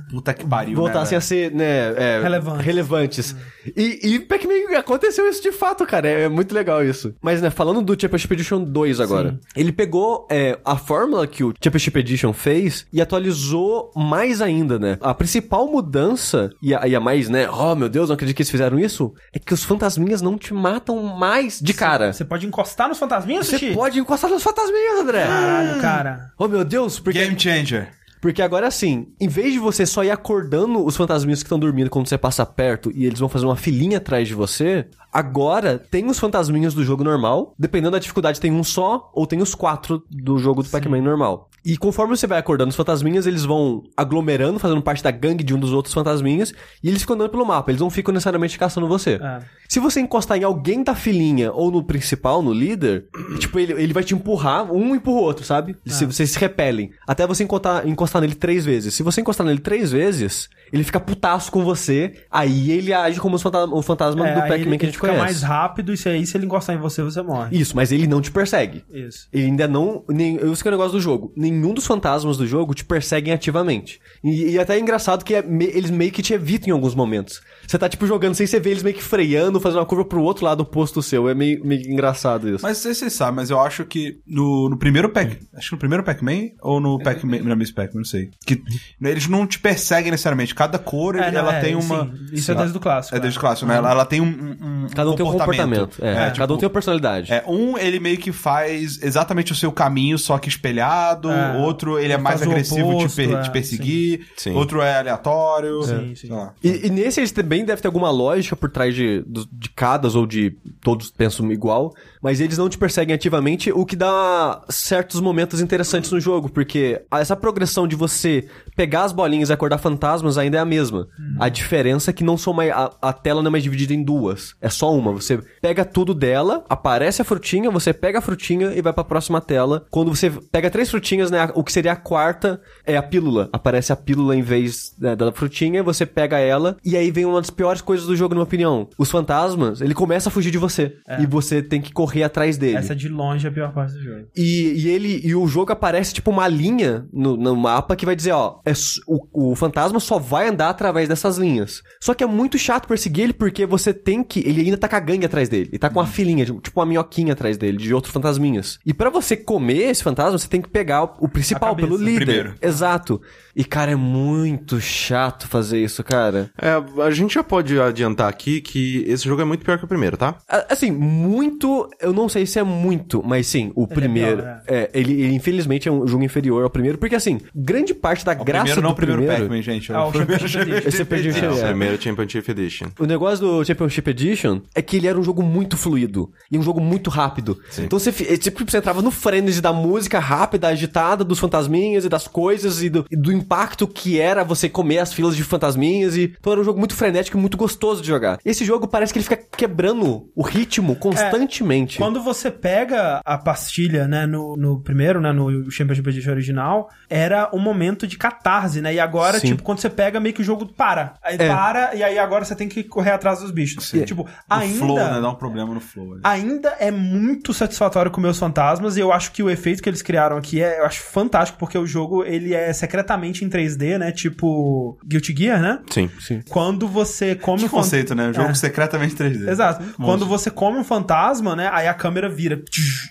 Puta 0.09 0.33
que 0.33 0.45
pariu, 0.45 0.75
voltassem 0.75 1.15
né, 1.15 1.17
a 1.17 1.21
ser, 1.21 1.51
né? 1.51 1.93
é, 1.97 2.21
Relevantes. 2.21 2.65
relevantes. 2.65 3.35
E, 3.75 3.99
e 4.03 4.19
Pac-Man 4.19 4.77
aconteceu 4.77 5.27
isso 5.29 5.41
de 5.41 5.51
fato, 5.51 5.85
cara. 5.85 6.07
É 6.07 6.29
muito 6.29 6.53
legal 6.53 6.83
isso. 6.83 7.13
Mas, 7.21 7.41
né, 7.41 7.49
falando 7.49 7.81
do 7.81 7.99
Championship 7.99 8.33
Edition 8.33 8.63
2 8.63 8.99
agora. 8.99 9.39
Ele 9.55 9.71
pegou 9.71 10.27
é, 10.29 10.57
a 10.63 10.77
fórmula 10.77 11.27
que 11.27 11.43
o 11.43 11.53
Championship 11.61 11.99
Edition 11.99 12.33
fez 12.33 12.85
e 12.91 13.01
atualizou 13.01 13.91
mais 13.95 14.41
ainda, 14.41 14.79
né? 14.79 14.97
A 15.01 15.13
principal 15.13 15.67
mudança, 15.67 16.26
e 16.61 16.73
a, 16.73 16.87
e 16.87 16.95
a 16.95 16.99
mais, 16.99 17.29
né? 17.29 17.49
Oh, 17.49 17.75
meu 17.75 17.89
Deus, 17.89 18.09
não 18.09 18.15
acredito 18.15 18.35
que 18.35 18.41
eles 18.41 18.51
fizeram 18.51 18.79
isso. 18.79 19.13
É 19.33 19.39
que 19.39 19.53
os 19.53 19.63
fantasminhas 19.63 20.21
não 20.21 20.37
te 20.37 20.53
matam 20.53 21.01
mais 21.03 21.59
de 21.59 21.73
cara. 21.73 22.11
Você 22.13 22.25
pode 22.25 22.45
encostar 22.45 22.87
nos 22.89 22.97
fantasminhas, 22.99 23.47
Você 23.47 23.57
Sushi? 23.59 23.73
pode 23.73 23.99
encostar 23.99 24.29
nos 24.29 24.43
fantasminhas, 24.43 24.99
André. 24.99 25.25
Caralho, 25.25 25.81
cara. 25.81 26.31
Oh, 26.37 26.47
meu 26.47 26.63
Deus, 26.65 26.99
porque... 26.99 27.19
Game 27.19 27.39
Changer. 27.39 27.89
Porque 28.27 28.41
agora 28.41 28.67
assim, 28.67 29.07
em 29.21 29.29
vez 29.29 29.53
de 29.53 29.59
você 29.59 29.85
só 29.85 30.03
ir 30.03 30.11
acordando 30.11 30.85
os 30.85 30.97
fantasminhas 30.97 31.41
que 31.41 31.45
estão 31.45 31.57
dormindo 31.57 31.89
quando 31.89 32.09
você 32.09 32.17
passa 32.17 32.45
perto 32.45 32.91
e 32.93 33.05
eles 33.05 33.21
vão 33.21 33.29
fazer 33.29 33.45
uma 33.45 33.55
filinha 33.55 33.99
atrás 33.99 34.27
de 34.27 34.35
você, 34.35 34.85
agora 35.13 35.79
tem 35.79 36.05
os 36.07 36.19
fantasminhas 36.19 36.73
do 36.73 36.83
jogo 36.83 37.05
normal. 37.05 37.55
Dependendo 37.57 37.91
da 37.91 37.99
dificuldade, 37.99 38.41
tem 38.41 38.51
um 38.51 38.65
só 38.65 39.09
ou 39.13 39.25
tem 39.25 39.41
os 39.41 39.55
quatro 39.55 40.03
do 40.11 40.37
jogo 40.39 40.61
do 40.61 40.67
Pac-Man 40.67 41.03
normal. 41.03 41.49
E 41.67 41.75
conforme 41.75 42.15
você 42.15 42.25
vai 42.25 42.39
acordando 42.39 42.69
os 42.69 42.77
fantasminhas, 42.77 43.27
eles 43.27 43.43
vão 43.43 43.83
aglomerando, 43.95 44.57
fazendo 44.57 44.81
parte 44.81 45.03
da 45.03 45.11
gangue 45.11 45.43
de 45.43 45.53
um 45.53 45.59
dos 45.59 45.73
outros 45.73 45.93
fantasminhas, 45.93 46.53
e 46.81 46.87
eles 46.87 47.01
ficam 47.01 47.15
andando 47.15 47.29
pelo 47.29 47.45
mapa, 47.45 47.71
eles 47.71 47.81
não 47.81 47.89
ficam 47.89 48.13
necessariamente 48.13 48.57
caçando 48.57 48.87
você. 48.87 49.19
É. 49.21 49.39
Se 49.67 49.77
você 49.77 49.99
encostar 49.99 50.37
em 50.37 50.45
alguém 50.45 50.81
da 50.81 50.95
filinha 50.95 51.51
ou 51.51 51.69
no 51.69 51.83
principal, 51.83 52.41
no 52.41 52.53
líder, 52.53 53.07
tipo, 53.37 53.59
ele, 53.59 53.73
ele 53.73 53.91
vai 53.91 54.01
te 54.01 54.13
empurrar, 54.13 54.71
um 54.71 54.95
empurra 54.95 55.19
o 55.19 55.23
outro, 55.23 55.43
sabe? 55.43 55.75
Se 55.85 56.05
vocês 56.05 56.31
se 56.31 56.39
repelem. 56.39 56.91
Até 57.05 57.27
você 57.27 57.43
encostar, 57.43 57.85
encostar 57.85 58.16
nele 58.21 58.35
três 58.35 58.65
vezes. 58.65 58.93
Se 58.93 59.03
você 59.03 59.21
encostar 59.21 59.45
nele 59.45 59.59
três 59.59 59.91
vezes, 59.91 60.49
ele 60.71 60.83
fica 60.83 60.99
putaço 60.99 61.51
com 61.51 61.63
você, 61.63 62.13
aí 62.31 62.71
ele 62.71 62.93
age 62.93 63.19
como 63.19 63.35
o 63.37 63.81
fantasma 63.81 64.27
É, 64.27 64.33
do 64.35 64.41
Pac-Man 64.41 64.77
que 64.77 64.85
a 64.85 64.89
gente 64.89 64.95
fica 64.95 65.07
conhece. 65.07 65.19
mais 65.23 65.41
rápido 65.41 65.93
e 65.93 65.97
se 65.97 66.09
aí, 66.09 66.25
se 66.25 66.37
ele 66.37 66.45
encostar 66.45 66.75
em 66.75 66.79
você, 66.79 67.01
você 67.03 67.21
morre. 67.21 67.57
Isso, 67.57 67.75
mas 67.75 67.91
ele 67.91 68.07
não 68.07 68.21
te 68.21 68.31
persegue. 68.31 68.83
Isso. 68.91 69.27
Ele 69.31 69.45
ainda 69.45 69.67
não. 69.67 70.03
Nem, 70.09 70.35
isso 70.51 70.61
que 70.61 70.67
é 70.67 70.71
o 70.71 70.75
negócio 70.75 70.93
do 70.93 71.01
jogo. 71.01 71.31
Nenhum 71.35 71.73
dos 71.73 71.85
fantasmas 71.85 72.37
do 72.37 72.45
jogo 72.47 72.73
te 72.73 72.83
perseguem 72.83 73.33
ativamente. 73.33 73.99
E, 74.23 74.51
e 74.51 74.59
até 74.59 74.75
é 74.75 74.79
engraçado 74.79 75.23
que 75.23 75.35
é 75.35 75.41
me- 75.41 75.65
eles 75.65 75.89
meio 75.89 76.11
que 76.11 76.21
te 76.21 76.33
evitam 76.33 76.69
em 76.69 76.71
alguns 76.71 76.95
momentos. 76.95 77.41
Você 77.67 77.77
tá, 77.77 77.89
tipo, 77.89 78.07
jogando 78.07 78.33
sem 78.33 78.47
você 78.47 78.59
ver 78.59 78.71
eles 78.71 78.83
meio 78.83 78.95
que 78.95 79.03
freando, 79.03 79.59
fazendo 79.59 79.79
uma 79.79 79.85
curva 79.85 80.05
pro 80.05 80.21
outro 80.23 80.45
lado 80.45 80.61
oposto 80.61 81.01
seu. 81.03 81.27
É 81.29 81.35
meio, 81.35 81.63
meio 81.65 81.81
engraçado 81.91 82.47
isso. 82.49 82.63
Mas 82.63 82.77
não 82.77 82.83
sei 82.83 82.93
se 82.93 82.99
vocês 83.01 83.13
sabem, 83.13 83.35
mas 83.35 83.49
eu 83.49 83.59
acho 83.59 83.83
que 83.85 84.19
no, 84.25 84.69
no 84.69 84.77
primeiro 84.77 85.09
Pac... 85.09 85.37
Acho 85.53 85.69
que 85.69 85.73
no 85.75 85.79
primeiro 85.79 86.03
Pac-Man 86.03 86.51
ou 86.61 86.79
no 86.79 86.97
Pac-Man... 86.99 87.39
Na 87.43 87.55
Miss 87.55 87.71
Pac-Man, 87.71 87.99
não 87.99 88.05
sei. 88.05 88.29
Que 88.45 88.61
eles 89.01 89.27
não 89.27 89.45
te 89.45 89.59
perseguem 89.59 90.11
necessariamente. 90.11 90.55
Cada 90.55 90.79
cor, 90.79 91.15
É, 91.17 91.29
não, 91.31 91.39
ela 91.39 91.55
é, 91.57 91.59
tem 91.61 91.79
sim. 91.81 91.85
uma... 91.93 92.11
Isso 92.31 92.51
é 92.51 92.55
desde 92.55 92.77
o 92.77 92.79
clássico. 92.79 93.15
É 93.15 93.19
desde 93.19 93.37
o 93.37 93.41
clássico, 93.41 93.67
né? 93.67 93.75
Ela, 93.75 93.91
ela 93.91 94.05
tem 94.05 94.21
um, 94.21 94.25
um, 94.25 94.85
um 94.85 94.87
Cada 94.95 95.09
um 95.11 95.15
tem 95.15 95.25
um 95.25 95.31
comportamento. 95.31 96.03
É, 96.03 96.25
tipo, 96.27 96.37
cada 96.37 96.53
um 96.53 96.57
tem 96.57 96.65
uma 96.65 96.73
personalidade. 96.73 97.31
É, 97.31 97.43
um, 97.47 97.77
ele 97.77 97.99
meio 97.99 98.17
que 98.17 98.31
faz 98.31 99.01
exatamente 99.03 99.51
o 99.51 99.55
seu 99.55 99.71
caminho, 99.71 100.17
só 100.17 100.37
que 100.37 100.47
espelhado. 100.49 101.29
É, 101.29 101.57
outro, 101.57 101.99
ele 101.99 102.11
é 102.11 102.15
ele 102.15 102.23
mais 102.23 102.39
faz 102.39 102.47
o 102.47 102.51
agressivo 102.51 102.89
oposto, 102.91 103.09
te, 103.09 103.27
per- 103.27 103.37
é, 103.37 103.41
te 103.41 103.51
perseguir. 103.51 104.19
sim. 104.35 104.47
Sim. 104.47 104.53
Outro 104.55 104.81
é 104.81 104.99
aleatório. 104.99 105.83
Sim, 105.83 106.15
sim. 106.15 106.29
E, 106.63 106.87
e 106.87 106.89
nesse 106.89 107.19
eles 107.19 107.31
também 107.31 107.56
deve 107.65 107.81
ter 107.81 107.87
alguma 107.87 108.09
lógica 108.11 108.55
por 108.55 108.69
trás 108.69 108.93
de, 108.95 109.21
do- 109.21 109.47
de 109.51 109.69
cadas 109.69 110.15
ou 110.15 110.25
de 110.25 110.57
todos 110.81 111.09
pensam 111.11 111.51
igual, 111.51 111.93
mas 112.27 112.41
eles 112.41 112.57
não 112.57 112.67
te 112.67 112.77
perseguem 112.77 113.15
ativamente, 113.15 113.71
o 113.71 113.85
que 113.85 113.95
dá 113.95 114.61
certos 114.67 115.21
momentos 115.21 115.61
interessantes 115.61 116.11
no 116.11 116.19
jogo, 116.19 116.49
porque 116.49 117.01
essa 117.09 117.37
progressão 117.37 117.87
de 117.87 117.95
você 117.95 118.49
pegar 118.75 119.05
as 119.05 119.13
bolinhas 119.13 119.49
e 119.49 119.53
acordar 119.53 119.77
fantasmas 119.77 120.37
ainda 120.37 120.57
é 120.57 120.59
a 120.59 120.65
mesma. 120.65 121.07
A 121.39 121.47
diferença 121.47 122.09
é 122.09 122.13
que 122.13 122.25
não 122.25 122.37
são 122.37 122.51
mais, 122.51 122.69
a, 122.69 122.91
a 123.01 123.13
tela 123.13 123.41
não 123.41 123.47
é 123.47 123.51
mais 123.53 123.63
dividida 123.63 123.93
em 123.93 124.03
duas, 124.03 124.55
é 124.59 124.69
só 124.69 124.93
uma. 124.93 125.13
Você 125.13 125.39
pega 125.61 125.85
tudo 125.85 126.13
dela, 126.13 126.65
aparece 126.67 127.21
a 127.21 127.25
frutinha, 127.25 127.71
você 127.71 127.93
pega 127.93 128.19
a 128.19 128.21
frutinha 128.21 128.73
e 128.75 128.81
vai 128.81 128.91
pra 128.91 129.05
próxima 129.05 129.39
tela. 129.39 129.85
Quando 129.89 130.13
você 130.13 130.29
pega 130.29 130.69
três 130.69 130.91
frutinhas, 130.91 131.31
né, 131.31 131.49
o 131.55 131.63
que 131.63 131.71
seria 131.71 131.93
a 131.93 131.95
quarta 131.95 132.59
é 132.85 132.97
a 132.97 133.01
pílula. 133.01 133.47
Aparece 133.53 133.93
a 133.93 133.95
pílula 133.95 134.35
em 134.35 134.41
vez 134.41 134.93
né, 134.99 135.15
da 135.15 135.31
frutinha, 135.31 135.81
você 135.81 136.05
pega 136.05 136.37
ela 136.39 136.75
e 136.83 136.97
aí 136.97 137.09
vem 137.09 137.23
uma 137.23 137.39
das 137.39 137.49
piores 137.49 137.81
coisas 137.81 138.05
do 138.05 138.17
jogo, 138.17 138.33
na 138.33 138.39
minha 138.39 138.43
opinião. 138.43 138.89
Os 138.97 139.09
fantasmas, 139.09 139.79
ele 139.79 139.93
começa 139.93 140.27
a 140.27 140.31
fugir 140.31 140.51
de 140.51 140.57
você 140.57 140.97
e 141.21 141.25
você 141.25 141.63
tem 141.63 141.79
que 141.79 141.93
correr 141.93 142.16
atrás 142.23 142.57
dele. 142.57 142.77
Essa 142.77 142.93
é 142.93 142.95
de 142.95 143.07
longe 143.09 143.47
a 143.47 143.51
pior 143.51 143.73
parte 143.73 143.93
do 143.93 144.01
jogo. 144.03 144.25
E, 144.35 144.73
e 144.75 144.87
ele 144.89 145.21
e 145.23 145.35
o 145.35 145.47
jogo 145.47 145.71
aparece 145.71 146.13
tipo 146.13 146.31
uma 146.31 146.47
linha 146.47 147.05
no, 147.11 147.35
no 147.37 147.55
mapa 147.55 147.95
que 147.95 148.05
vai 148.05 148.15
dizer, 148.15 148.31
ó, 148.31 148.59
é 148.65 148.73
o, 149.07 149.51
o 149.51 149.55
fantasma 149.55 149.99
só 149.99 150.17
vai 150.19 150.47
andar 150.49 150.69
através 150.69 151.07
dessas 151.09 151.37
linhas. 151.37 151.81
Só 152.01 152.13
que 152.13 152.23
é 152.23 152.27
muito 152.27 152.57
chato 152.57 152.87
perseguir 152.87 153.25
ele 153.25 153.33
porque 153.33 153.65
você 153.65 153.93
tem 153.93 154.23
que, 154.23 154.39
ele 154.47 154.61
ainda 154.61 154.77
tá 154.77 154.87
com 154.87 154.95
a 154.95 154.99
gangue 154.99 155.25
atrás 155.25 155.49
dele, 155.49 155.69
ele 155.71 155.79
tá 155.79 155.89
com 155.89 155.99
uma 155.99 156.07
filinha, 156.07 156.45
de- 156.45 156.53
tipo 156.59 156.79
uma 156.79 156.85
minhoquinha 156.85 157.33
atrás 157.33 157.57
dele 157.57 157.77
de 157.77 157.93
outros 157.93 158.13
fantasminhas. 158.13 158.79
E 158.85 158.93
pra 158.93 159.09
você 159.09 159.35
comer 159.37 159.89
esse 159.89 160.03
fantasma, 160.03 160.37
você 160.37 160.47
tem 160.47 160.61
que 160.61 160.69
pegar 160.69 161.03
o, 161.03 161.25
o 161.25 161.29
principal 161.29 161.75
cabeça. 161.75 161.87
pelo 161.87 162.03
líder. 162.03 162.25
Primeiro. 162.25 162.55
Exato. 162.61 163.21
E 163.57 163.63
cara, 163.63 163.91
é 163.91 163.95
muito 163.95 164.79
chato 164.79 165.47
fazer 165.47 165.83
isso, 165.83 166.03
cara. 166.03 166.51
É, 166.61 167.01
a 167.01 167.09
gente 167.09 167.33
já 167.33 167.43
pode 167.43 167.79
adiantar 167.81 168.29
aqui 168.29 168.61
que 168.61 169.03
esse 169.07 169.27
jogo 169.27 169.41
é 169.41 169.45
muito 169.45 169.65
pior 169.65 169.79
que 169.79 169.83
o 169.85 169.87
primeiro, 169.87 170.15
tá? 170.15 170.35
Assim, 170.69 170.91
muito, 170.91 171.89
eu 171.99 172.13
não 172.13 172.29
sei 172.29 172.45
se 172.45 172.59
é 172.59 172.63
muito, 172.63 173.23
mas 173.25 173.47
sim, 173.47 173.71
o 173.73 173.87
primeiro. 173.87 174.43
pior, 174.43 174.61
é, 174.67 174.91
ele, 174.93 175.13
ele, 175.13 175.33
infelizmente 175.33 175.89
é 175.89 175.91
um 175.91 176.05
jogo 176.07 176.23
inferior 176.23 176.63
ao 176.63 176.69
primeiro, 176.69 176.99
porque 176.99 177.15
assim, 177.15 177.39
grande 177.55 177.95
parte 177.95 178.23
da 178.23 178.33
O 178.33 178.45
graça 178.45 178.65
primeiro 178.65 178.81
não 178.83 178.89
é 178.89 178.91
do 178.91 178.93
o 178.93 178.95
primeiro 178.95 179.21
primeiro. 179.23 179.43
Pac-Man, 179.45 179.61
gente. 179.63 179.91
Ah, 179.91 180.05
o 180.05 180.13
Championship 180.13 180.61
Edition. 180.61 180.87
Esse 180.87 181.01
é 181.01 181.45
É, 181.45 181.49
o 181.49 181.57
É. 181.57 181.67
primeiro 181.69 182.01
Championship 182.01 182.51
Edition. 182.51 182.87
O 182.99 183.05
negócio 183.05 183.39
do 183.43 183.65
Championship 183.65 184.09
Edition 184.11 184.61
é 184.75 184.83
que 184.83 184.97
ele 184.97 185.07
era 185.07 185.17
um 185.19 185.23
jogo 185.23 185.41
muito 185.41 185.75
fluido 185.75 186.31
e 186.51 186.59
um 186.59 186.61
jogo 186.61 186.79
muito 186.79 187.09
rápido. 187.09 187.59
Então 187.79 187.97
você, 187.97 188.09
é 188.31 188.37
tipo, 188.37 188.63
você 188.69 188.77
entrava 188.77 189.01
no 189.01 189.09
frenesi 189.09 189.61
da 189.61 189.73
música 189.73 190.19
rápida, 190.19 190.67
agitada, 190.67 191.23
dos 191.23 191.39
fantasminhas 191.39 192.05
e 192.05 192.09
das 192.09 192.27
coisas 192.27 192.83
e 192.83 192.89
do, 192.89 193.05
e 193.09 193.15
do 193.15 193.31
impacto 193.47 193.87
que 193.87 194.19
era 194.19 194.43
você 194.43 194.67
comer 194.67 194.99
as 194.99 195.13
filas 195.13 195.35
de 195.35 195.43
fantasminhas. 195.43 196.17
E... 196.17 196.35
Então 196.37 196.51
era 196.51 196.61
um 196.61 196.65
jogo 196.65 196.77
muito 196.77 196.93
frenético 196.93 197.37
e 197.37 197.41
muito 197.41 197.57
gostoso 197.57 198.01
de 198.01 198.07
jogar. 198.07 198.39
Esse 198.43 198.65
jogo 198.65 198.87
parece 198.87 199.13
que 199.13 199.19
ele 199.19 199.23
fica 199.23 199.37
quebrando 199.37 200.29
o 200.35 200.41
ritmo 200.41 200.95
constantemente. 200.95 201.97
Quando 201.97 202.21
você 202.21 202.51
pega 202.51 203.21
a 203.25 203.37
pastilha, 203.37 204.07
né, 204.07 204.25
no, 204.25 204.55
no 204.57 204.81
primeiro, 204.81 205.21
né, 205.21 205.31
no 205.31 205.71
Championship 205.71 206.09
Edition 206.09 206.31
original, 206.31 206.89
era 207.09 207.49
um 207.53 207.59
momento 207.59 208.05
de 208.05 208.17
catarse, 208.17 208.81
né? 208.81 208.93
E 208.93 208.99
agora, 208.99 209.39
Sim. 209.39 209.47
tipo, 209.47 209.63
quando 209.63 209.79
você 209.79 209.89
pega, 209.89 210.19
meio 210.19 210.35
que 210.35 210.41
o 210.41 210.45
jogo 210.45 210.65
para. 210.65 211.13
Aí 211.23 211.37
É. 211.39 211.47
para, 211.47 211.95
e 211.95 212.03
aí 212.03 212.19
agora 212.19 212.43
você 212.43 212.55
tem 212.55 212.67
que 212.67 212.83
correr 212.83 213.11
atrás 213.11 213.39
dos 213.39 213.51
bichos. 213.51 213.89
Tipo, 214.05 214.23
O 214.23 214.27
ainda... 214.49 214.77
flow, 214.77 214.97
né? 214.97 215.21
Dá 215.21 215.29
um 215.29 215.35
problema 215.35 215.73
no 215.73 215.79
flow. 215.79 216.13
ali. 216.13 216.21
Ainda 216.23 216.75
é 216.79 216.91
muito 216.91 217.53
satisfatório 217.53 218.11
comer 218.11 218.27
os 218.27 218.37
fantasmas 218.39 218.97
e 218.97 218.99
eu 218.99 219.13
acho 219.13 219.31
que 219.31 219.41
o 219.41 219.49
efeito 219.49 219.81
que 219.81 219.89
eles 219.89 220.01
criaram 220.01 220.37
aqui 220.37 220.61
é, 220.61 220.79
eu 220.81 220.85
acho 220.85 221.01
fantástico 221.01 221.57
porque 221.57 221.77
o 221.77 221.85
jogo 221.85 222.23
ele 222.23 222.53
é 222.53 222.73
secretamente 222.73 223.36
em 223.45 223.49
3D, 223.49 223.97
né? 223.97 224.11
Tipo 224.11 224.97
Guilty 225.05 225.35
Gear, 225.37 225.61
né? 225.61 225.79
Sim. 225.89 226.09
Sim. 226.19 226.41
Quando 226.49 226.87
você 226.87 227.35
come 227.35 227.59
Que 227.59 227.65
um 227.65 227.69
fan- 227.69 227.77
conceito, 227.77 228.13
né? 228.15 228.29
Um 228.29 228.33
jogo 228.33 228.49
É. 228.49 228.53
secretamente 228.53 229.15
3D. 229.15 229.49
Exato. 229.49 229.81
Monstro. 229.81 230.05
Quando 230.05 230.25
você 230.25 230.49
come 230.51 230.77
um 230.77 230.83
fantasma, 230.83 231.55
né? 231.55 231.69
Aí 231.71 231.87
a 231.87 231.93
câmera 231.93 232.29
vira. 232.29 232.61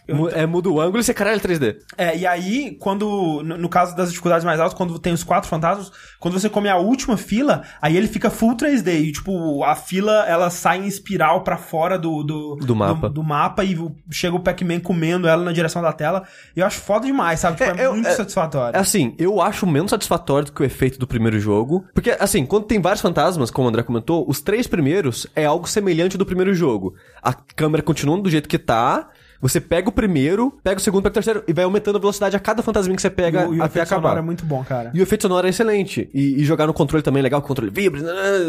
Eu- 0.07 0.29
É, 0.31 0.47
muda 0.47 0.69
o 0.69 0.81
ângulo 0.81 0.99
e 1.01 1.05
você 1.05 1.15
caralho 1.15 1.41
3D. 1.41 1.77
É, 1.97 2.17
e 2.17 2.27
aí, 2.27 2.77
quando. 2.81 3.43
No, 3.45 3.69
caso 3.69 3.97
das 3.97 4.11
dificuldades 4.11 4.45
mais 4.45 4.61
altas, 4.61 4.77
quando 4.77 4.99
tem 4.99 5.13
os 5.13 5.23
quatro 5.25 5.49
fantasmas, 5.49 5.91
quando 6.21 6.35
você 6.39 6.49
come 6.49 6.69
a 6.69 6.77
última 6.77 7.17
fila, 7.17 7.63
aí 7.81 7.97
ele 7.97 8.07
fica 8.09 8.31
full 8.31 8.57
3D. 8.57 8.99
E, 9.01 9.13
tipo, 9.13 9.63
a 9.65 9.75
fila 9.75 10.25
ela 10.27 10.51
sai 10.51 10.79
em 10.79 10.87
espiral 10.87 11.43
pra 11.43 11.57
fora 11.57 11.99
do. 11.99 12.23
Do, 12.23 12.57
Do 12.57 12.75
mapa. 12.77 13.09
Do, 13.09 13.23
mapa 13.23 13.65
e 13.65 13.77
o- 13.79 13.95
chega 14.11 14.35
o 14.37 14.41
Pac-Man 14.41 14.81
comendo 14.81 15.29
ela 15.29 15.45
na 15.45 15.53
direção 15.53 15.83
da 15.83 15.93
tela. 15.93 16.23
E 16.57 16.61
eu 16.61 16.67
acho 16.67 16.81
foda 16.81 17.07
demais, 17.07 17.41
sabe? 17.41 17.57
Tipo, 17.59 17.71
é, 17.79 17.83
É, 17.83 17.87
eu- 17.87 17.93
muito 17.95 18.09
é- 18.09 18.13
satisfatório. 18.13 18.79
Assim, 18.79 19.15
eu 19.19 19.41
acho 19.41 19.67
menos 19.67 19.91
satisfatório 19.91 20.16
do 20.19 20.53
que 20.53 20.63
o 20.63 20.65
efeito 20.65 20.99
do 20.99 21.07
primeiro 21.07 21.39
jogo. 21.39 21.85
Porque, 21.95 22.17
assim, 22.19 22.45
quando 22.45 22.67
tem 22.67 22.81
vários 22.81 23.03
fantasmas, 23.03 23.51
como 23.51 23.67
o 23.67 23.69
André 23.69 23.83
comentou, 23.83 24.25
os 24.29 24.41
três 24.41 24.67
primeiros 24.67 25.27
é 25.35 25.45
algo 25.45 25.69
semelhante 25.69 26.19
do 26.19 26.27
primeiro 26.27 26.55
jogo. 26.55 26.95
A 27.23 27.33
câmera 27.33 27.83
continua 27.83 28.21
do 28.21 28.31
jeito 28.31 28.49
que 28.49 28.59
tá. 28.59 29.11
Você 29.41 29.61
pega 29.61 29.89
o 29.89 29.93
primeiro, 29.93 30.59
pega 30.63 30.79
o 30.79 30.83
segundo, 30.83 31.03
pega 31.03 31.11
o 31.13 31.15
terceiro 31.15 31.45
e 31.47 31.53
vai 31.53 31.65
aumentando 31.65 31.97
a 31.97 32.01
velocidade 32.01 32.37
a 32.37 32.39
cada 32.41 32.63
fantasminha 32.63 32.97
que 32.97 33.03
você 33.03 33.11
pega 33.11 33.43
e 33.43 33.47
o, 33.47 33.55
e 33.55 33.59
o 33.61 33.63
até 33.63 33.81
efeito 33.81 33.89
sonoro 33.89 34.07
acabar. 34.07 34.21
é 34.21 34.25
muito 34.25 34.45
bom, 34.45 34.65
cara. 34.65 34.91
E 34.95 35.01
o 35.01 35.03
efeito 35.03 35.23
sonoro 35.23 35.47
é 35.47 35.51
excelente. 35.51 36.09
E, 36.15 36.41
e 36.41 36.45
jogar 36.45 36.67
no 36.67 36.73
controle 36.75 37.03
também 37.03 37.21
é 37.21 37.23
legal, 37.23 37.41
que 37.41 37.47
o 37.47 37.49
controle 37.49 37.71
vibra, 37.71 38.01